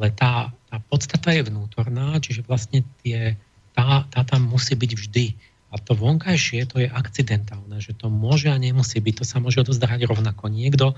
[0.00, 3.36] Ale tá, tá podstata je vnútorná, čiže vlastne tie,
[3.76, 5.36] tá, tá tam musí byť vždy.
[5.68, 9.60] A to vonkajšie, to je akcidentálne, že to môže a nemusí byť, to sa môže
[9.60, 10.48] odozdať rovnako.
[10.48, 10.96] Niekto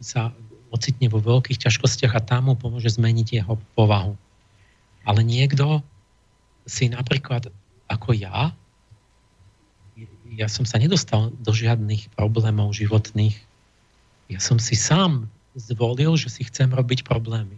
[0.00, 0.32] sa
[0.72, 4.16] ocitne vo veľkých ťažkostiach a tam mu pomôže zmeniť jeho povahu.
[5.04, 5.84] Ale niekto
[6.64, 7.52] si napríklad
[7.92, 8.56] ako ja,
[10.36, 13.36] ja som sa nedostal do žiadnych problémov životných.
[14.28, 17.56] Ja som si sám zvolil, že si chcem robiť problémy.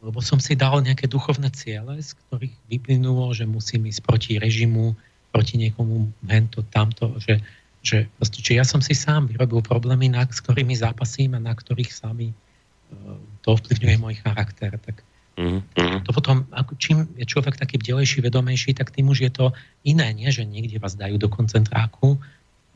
[0.00, 4.96] Lebo som si dal nejaké duchovné ciele, z ktorých vyplynulo, že musím ísť proti režimu,
[5.28, 7.44] proti niekomu hento, tamto, že,
[7.84, 11.52] že proste, či ja som si sám vyrobil problémy, na, s ktorými zápasím a na
[11.52, 14.80] ktorých sami uh, to ovplyvňuje môj charakter.
[14.80, 15.04] Tak
[15.40, 16.04] Mm-hmm.
[16.04, 16.44] To potom,
[16.76, 19.46] čím je človek taký bdelejší, vedomejší, tak tým už je to
[19.88, 22.20] iné, nie že niekde vás dajú do koncentráku,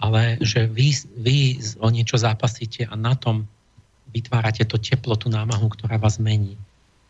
[0.01, 1.37] ale že vy, vy
[1.77, 3.45] o niečo zápasíte a na tom
[4.17, 6.57] vytvárate to teplo, tú námahu, ktorá vás mení,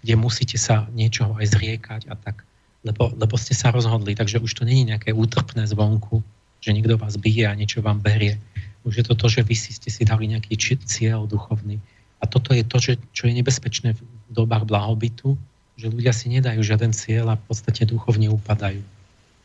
[0.02, 2.42] kde musíte sa niečoho aj zriekať a tak,
[2.82, 6.20] lebo, lebo ste sa rozhodli, takže už to není nejaké útrpné zvonku,
[6.60, 8.40] že niekto vás bije a niečo vám berie.
[8.84, 11.80] Už je to to, že vy si ste si dali nejaký cieľ duchovný.
[12.20, 13.96] A toto je to, že, čo je nebezpečné
[14.30, 15.36] dobách blahobytu,
[15.74, 18.82] že ľudia si nedajú žiaden cieľ a v podstate duchovne upadajú.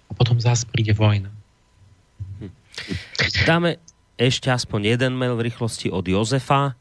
[0.09, 1.29] A potom zás príde vojna.
[3.45, 3.81] Dáme
[4.19, 6.75] ešte aspoň jeden mail v rýchlosti od Jozefa.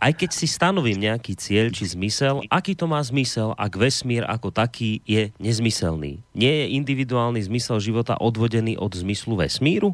[0.00, 4.48] Aj keď si stanovím nejaký cieľ či zmysel, aký to má zmysel, ak vesmír ako
[4.48, 6.24] taký je nezmyselný?
[6.32, 9.92] Nie je individuálny zmysel života odvodený od zmyslu vesmíru?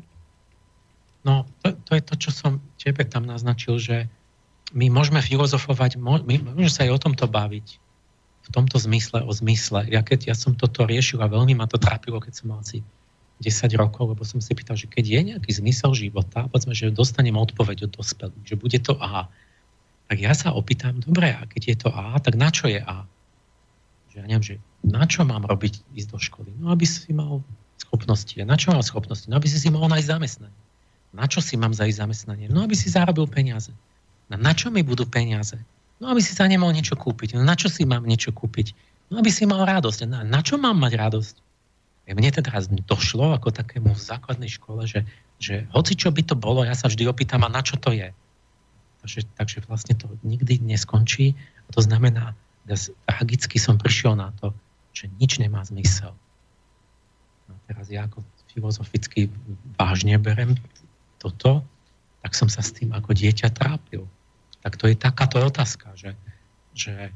[1.27, 4.07] No, to, to je to, čo som tebe tam naznačil, že
[4.77, 7.81] my môžeme filozofovať, my môžeme sa aj o tomto baviť.
[8.47, 9.89] V tomto zmysle, o zmysle.
[9.89, 12.85] Ja keď ja som toto riešil a veľmi ma to trápilo, keď som mal asi
[13.43, 17.35] 10 rokov, lebo som si pýtal, že keď je nejaký zmysel života, povedzme, že dostanem
[17.35, 19.27] odpoveď od dospelých, že bude to A,
[20.07, 23.03] tak ja sa opýtam, dobre, a keď je to A, tak na čo je A?
[24.15, 24.55] Že ja neviem, že
[24.87, 26.55] na čo mám robiť ísť do školy?
[26.63, 27.43] No, aby si mal
[27.77, 28.39] schopnosti.
[28.39, 29.27] A na čo mám schopnosti?
[29.27, 30.61] No, aby si si mohol nájsť zamestnanie.
[31.11, 32.47] Na čo si mám zajsť zamestnanie?
[32.47, 33.75] No, aby si zarobil peniaze.
[34.31, 35.59] No na čo mi budú peniaze?
[36.03, 37.39] No aby si sa nemal niečo kúpiť.
[37.39, 38.75] No na čo si mám niečo kúpiť?
[39.09, 40.11] No aby si mal radosť.
[40.11, 41.37] Na, na čo mám mať radosť?
[42.07, 42.55] Ja mne teda
[42.87, 45.03] došlo ako takému v základnej škole, že,
[45.43, 48.15] že hoci čo by to bolo, ja sa vždy opýtam, a na čo to je?
[49.03, 51.35] Takže, takže vlastne to nikdy neskončí.
[51.67, 54.55] A to znamená, že tragicky som prišiel na to,
[54.95, 56.15] že nič nemá zmysel.
[57.51, 58.23] No teraz ja ako
[58.55, 59.31] filozoficky
[59.79, 60.55] vážne berem
[61.19, 61.63] toto,
[62.23, 64.07] tak som sa s tým ako dieťa trápil.
[64.67, 66.19] Tak to je takáto otázka, že,
[66.75, 67.15] že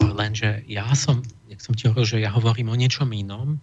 [0.00, 3.60] lenže ja som, jak som ti hovoril, že ja hovorím o niečom inom,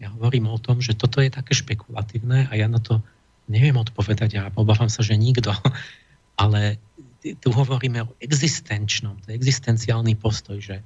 [0.00, 3.04] ja hovorím o tom, že toto je také špekulatívne a ja na to
[3.44, 5.52] neviem odpovedať a obávam sa, že nikto.
[6.40, 6.80] Ale
[7.44, 10.80] tu hovoríme o existenčnom, to je existenciálny postoj, že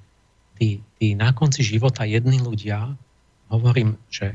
[0.59, 2.99] tí, tí na konci života jední ľudia,
[3.47, 4.35] hovorím, že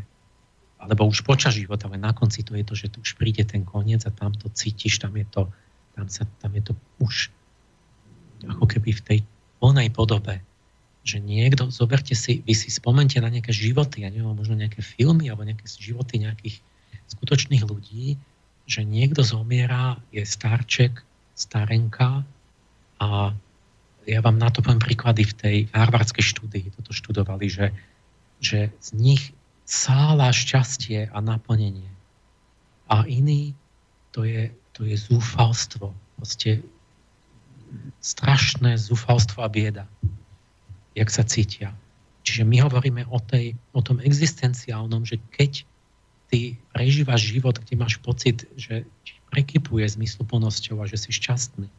[0.80, 3.68] alebo už počas života, ale na konci to je to, že tu už príde ten
[3.68, 5.52] koniec a tam to cítiš, tam je to,
[6.00, 7.28] tam, sa, tam je to už
[8.48, 9.20] ako keby v tej
[9.60, 10.40] plnej podobe
[11.10, 15.32] že niekto, zoberte si, vy si spomente na nejaké životy, ja neviem, možno nejaké filmy
[15.32, 16.60] alebo nejaké životy nejakých
[17.10, 18.20] skutočných ľudí,
[18.70, 21.02] že niekto zomiera, je starček,
[21.34, 22.22] starenka
[23.02, 23.34] a
[24.06, 27.68] ja vám na to poviem príklady v tej harvardskej štúdii, toto študovali, že,
[28.38, 29.24] že z nich
[29.66, 31.90] sála šťastie a naplnenie.
[32.90, 33.54] A iný
[34.14, 35.92] to je, to je zúfalstvo.
[36.16, 36.64] Proste
[38.00, 39.86] strašné zúfalstvo a bieda
[41.00, 41.72] jak sa cítia.
[42.28, 45.64] Čiže my hovoríme o, tej, o tom existenciálnom, že keď
[46.30, 51.72] ty prežívaš život, kde máš pocit, že ti prekypuje zmysluplnosťou a že si šťastný,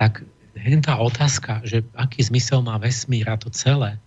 [0.00, 0.26] tak
[0.58, 4.00] hen tá otázka, že aký zmysel má vesmír a to celé,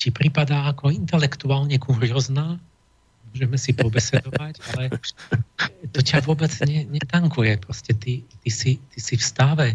[0.00, 2.58] ti pripadá ako intelektuálne kuriózna,
[3.36, 4.96] môžeme si pobesedovať, ale
[5.92, 7.60] to ťa vôbec ne, netankuje.
[7.60, 9.68] Proste ty, ty, si, ty si v stave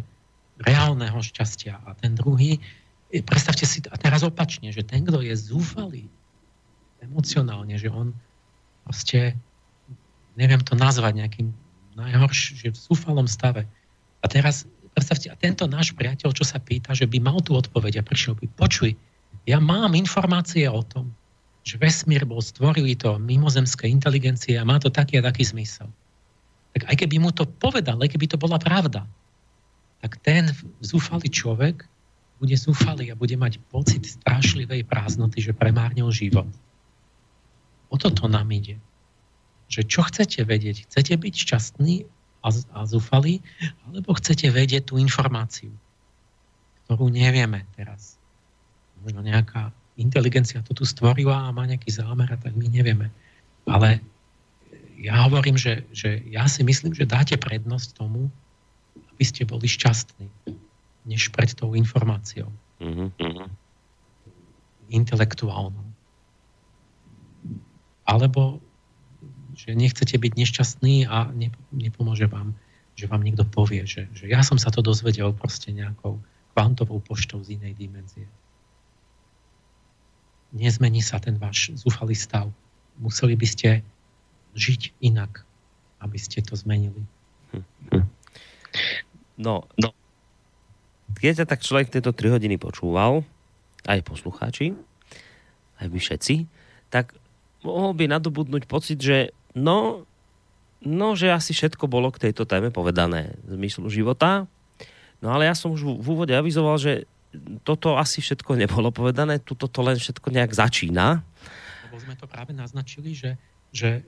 [0.66, 1.78] reálneho šťastia.
[1.86, 2.58] A ten druhý,
[3.14, 6.10] predstavte si, a teraz opačne, že ten, kto je zúfalý
[7.06, 8.18] emocionálne, že on
[8.82, 9.38] proste,
[10.34, 11.54] neviem to nazvať nejakým
[11.94, 13.70] najhorším, že v zúfalom stave.
[14.22, 14.66] A teraz,
[14.98, 18.42] predstavte, a tento náš priateľ, čo sa pýta, že by mal tú odpoveď a prišiel
[18.42, 18.98] by, počuj,
[19.46, 21.14] ja mám informácie o tom,
[21.62, 25.90] že vesmír bol stvorili to mimozemské inteligencie a má to taký a taký zmysel.
[26.74, 29.06] Tak aj keby mu to povedal, aj keby to bola pravda,
[30.02, 30.50] tak ten
[30.82, 31.86] zúfalý človek
[32.42, 36.50] bude zúfalý a bude mať pocit strašlivej prázdnoty, že premárnil život.
[37.94, 38.82] O toto nám ide.
[39.70, 40.90] Že čo chcete vedieť?
[40.90, 42.10] Chcete byť šťastný
[42.42, 43.46] a, a zúfalý?
[43.86, 45.70] Alebo chcete vedieť tú informáciu,
[46.90, 48.18] ktorú nevieme teraz?
[49.06, 49.70] Možno nejaká
[50.02, 53.14] inteligencia to tu stvorila a má nejaký zámer a tak my nevieme.
[53.70, 54.02] Ale
[55.02, 58.30] ja hovorím, že, že ja si myslím, že dáte prednosť tomu,
[59.18, 60.30] aby ste boli šťastní,
[61.06, 62.50] než pred tou informáciou.
[62.82, 63.50] Mm-hmm.
[64.90, 65.86] Intelektuálnou.
[68.06, 68.62] Alebo
[69.54, 71.30] že nechcete byť nešťastní a
[71.70, 72.58] nepomôže vám,
[72.98, 76.18] že vám niekto povie, že, že ja som sa to dozvedel proste nejakou
[76.58, 78.26] kvantovou poštou z inej dimenzie.
[80.52, 82.52] Nezmení sa ten váš zúfalý stav.
[83.00, 83.70] Museli by ste
[84.56, 85.48] žiť inak,
[86.04, 87.08] aby ste to zmenili.
[89.40, 89.90] No, no.
[91.12, 93.24] Keď sa tak človek tieto 3 hodiny počúval,
[93.88, 94.76] aj poslucháči,
[95.82, 96.36] aj vy všetci,
[96.94, 97.16] tak
[97.66, 100.06] mohol by nadobudnúť pocit, že no,
[100.82, 104.46] no, že asi všetko bolo k tejto téme povedané zmyslu života.
[105.22, 107.06] No ale ja som už v úvode avizoval, že
[107.64, 111.24] toto asi všetko nebolo povedané, tuto to len všetko nejak začína.
[111.88, 113.40] Lebo sme to práve naznačili, že,
[113.72, 114.04] že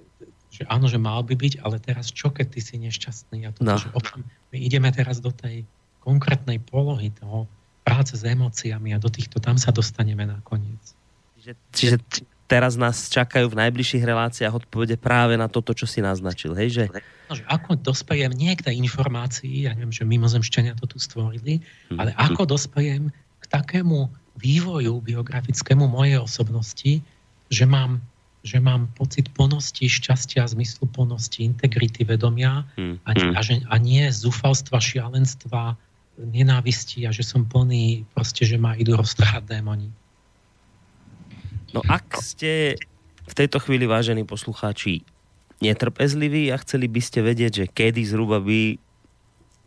[0.54, 3.50] že áno, že mal by byť, ale teraz čo, keď ty si nešťastný?
[3.50, 3.74] A to, no.
[3.74, 4.22] že opäť,
[4.54, 5.66] my ideme teraz do tej
[6.06, 7.50] konkrétnej polohy toho
[7.82, 10.94] práce s emóciami a do týchto, tam sa dostaneme nakoniec.
[11.42, 11.98] Čiže, čiže
[12.48, 16.54] teraz nás čakajú v najbližších reláciách odpovede práve na toto, čo si naznačil.
[16.54, 16.84] Hej, že...
[17.32, 21.64] No, že ako dospejem nie k tej informácii, ja neviem, že mimozemšťania to tu stvorili,
[21.90, 22.00] hmm.
[22.00, 27.02] ale ako dospejem k takému vývoju biografickému mojej osobnosti,
[27.50, 28.02] že mám
[28.44, 33.00] že mám pocit plnosti, šťastia, zmyslu plnosti, integrity vedomia hmm.
[33.08, 35.80] a, a, že, a nie zúfalstva, šialenstva,
[36.20, 39.90] nenávisti a že som plný proste, že ma idú roztrhať démoni.
[41.74, 42.78] No ak ste
[43.26, 45.02] v tejto chvíli, vážení poslucháči,
[45.58, 48.78] netrpezliví a chceli by ste vedieť, že kedy zhruba by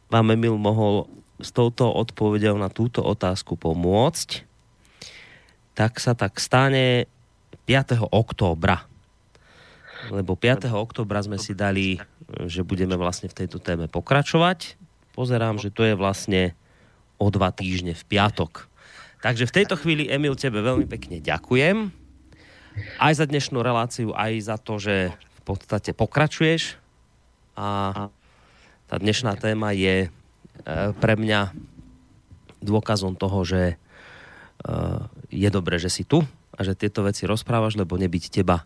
[0.07, 1.11] vám Emil mohol
[1.43, 4.47] s touto odpovedou na túto otázku pomôcť,
[5.75, 7.11] tak sa tak stane
[7.67, 7.99] 5.
[8.07, 8.87] októbra.
[10.15, 10.71] Lebo 5.
[10.71, 11.99] októbra sme si dali,
[12.47, 14.79] že budeme vlastne v tejto téme pokračovať.
[15.19, 16.55] Pozerám, že to je vlastne
[17.19, 18.71] o dva týždne v piatok.
[19.27, 21.91] Takže v tejto chvíli, Emil, tebe veľmi pekne ďakujem.
[23.03, 26.79] Aj za dnešnú reláciu, aj za to, že v podstate pokračuješ.
[27.59, 28.07] A
[28.87, 30.09] tá dnešná téma je e,
[31.03, 31.51] pre mňa
[32.63, 33.77] dôkazom toho, že e,
[35.35, 36.23] je dobré, že si tu
[36.55, 38.63] a že tieto veci rozprávaš, lebo nebyť teba,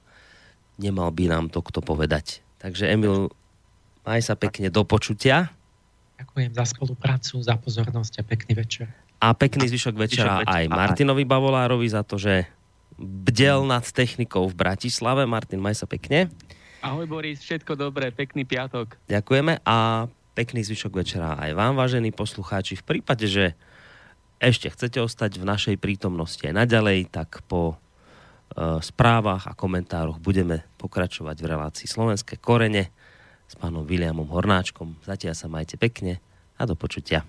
[0.77, 2.45] nemal by nám to kto povedať.
[2.61, 3.33] Takže Emil,
[4.05, 5.57] maj sa pekne do počutia.
[6.21, 8.93] Ďakujem za spoluprácu, za pozornosť a pekný večer.
[9.21, 12.49] A pekný zvyšok večera aj Martinovi Bavolárovi za to, že
[12.97, 15.29] bdel nad technikou v Bratislave.
[15.29, 16.33] Martin, maj sa pekne.
[16.81, 18.97] Ahoj Boris, všetko dobré, pekný piatok.
[19.05, 22.81] Ďakujeme a pekný zvyšok večera aj vám, vážení poslucháči.
[22.81, 23.53] V prípade, že
[24.41, 30.65] ešte chcete ostať v našej prítomnosti aj naďalej, tak po e, správach a komentároch budeme
[30.81, 32.89] pokračovať v relácii Slovenské korene
[33.45, 35.05] s pánom Williamom Hornáčkom.
[35.05, 36.25] Zatiaľ sa majte pekne
[36.57, 37.29] a do počutia.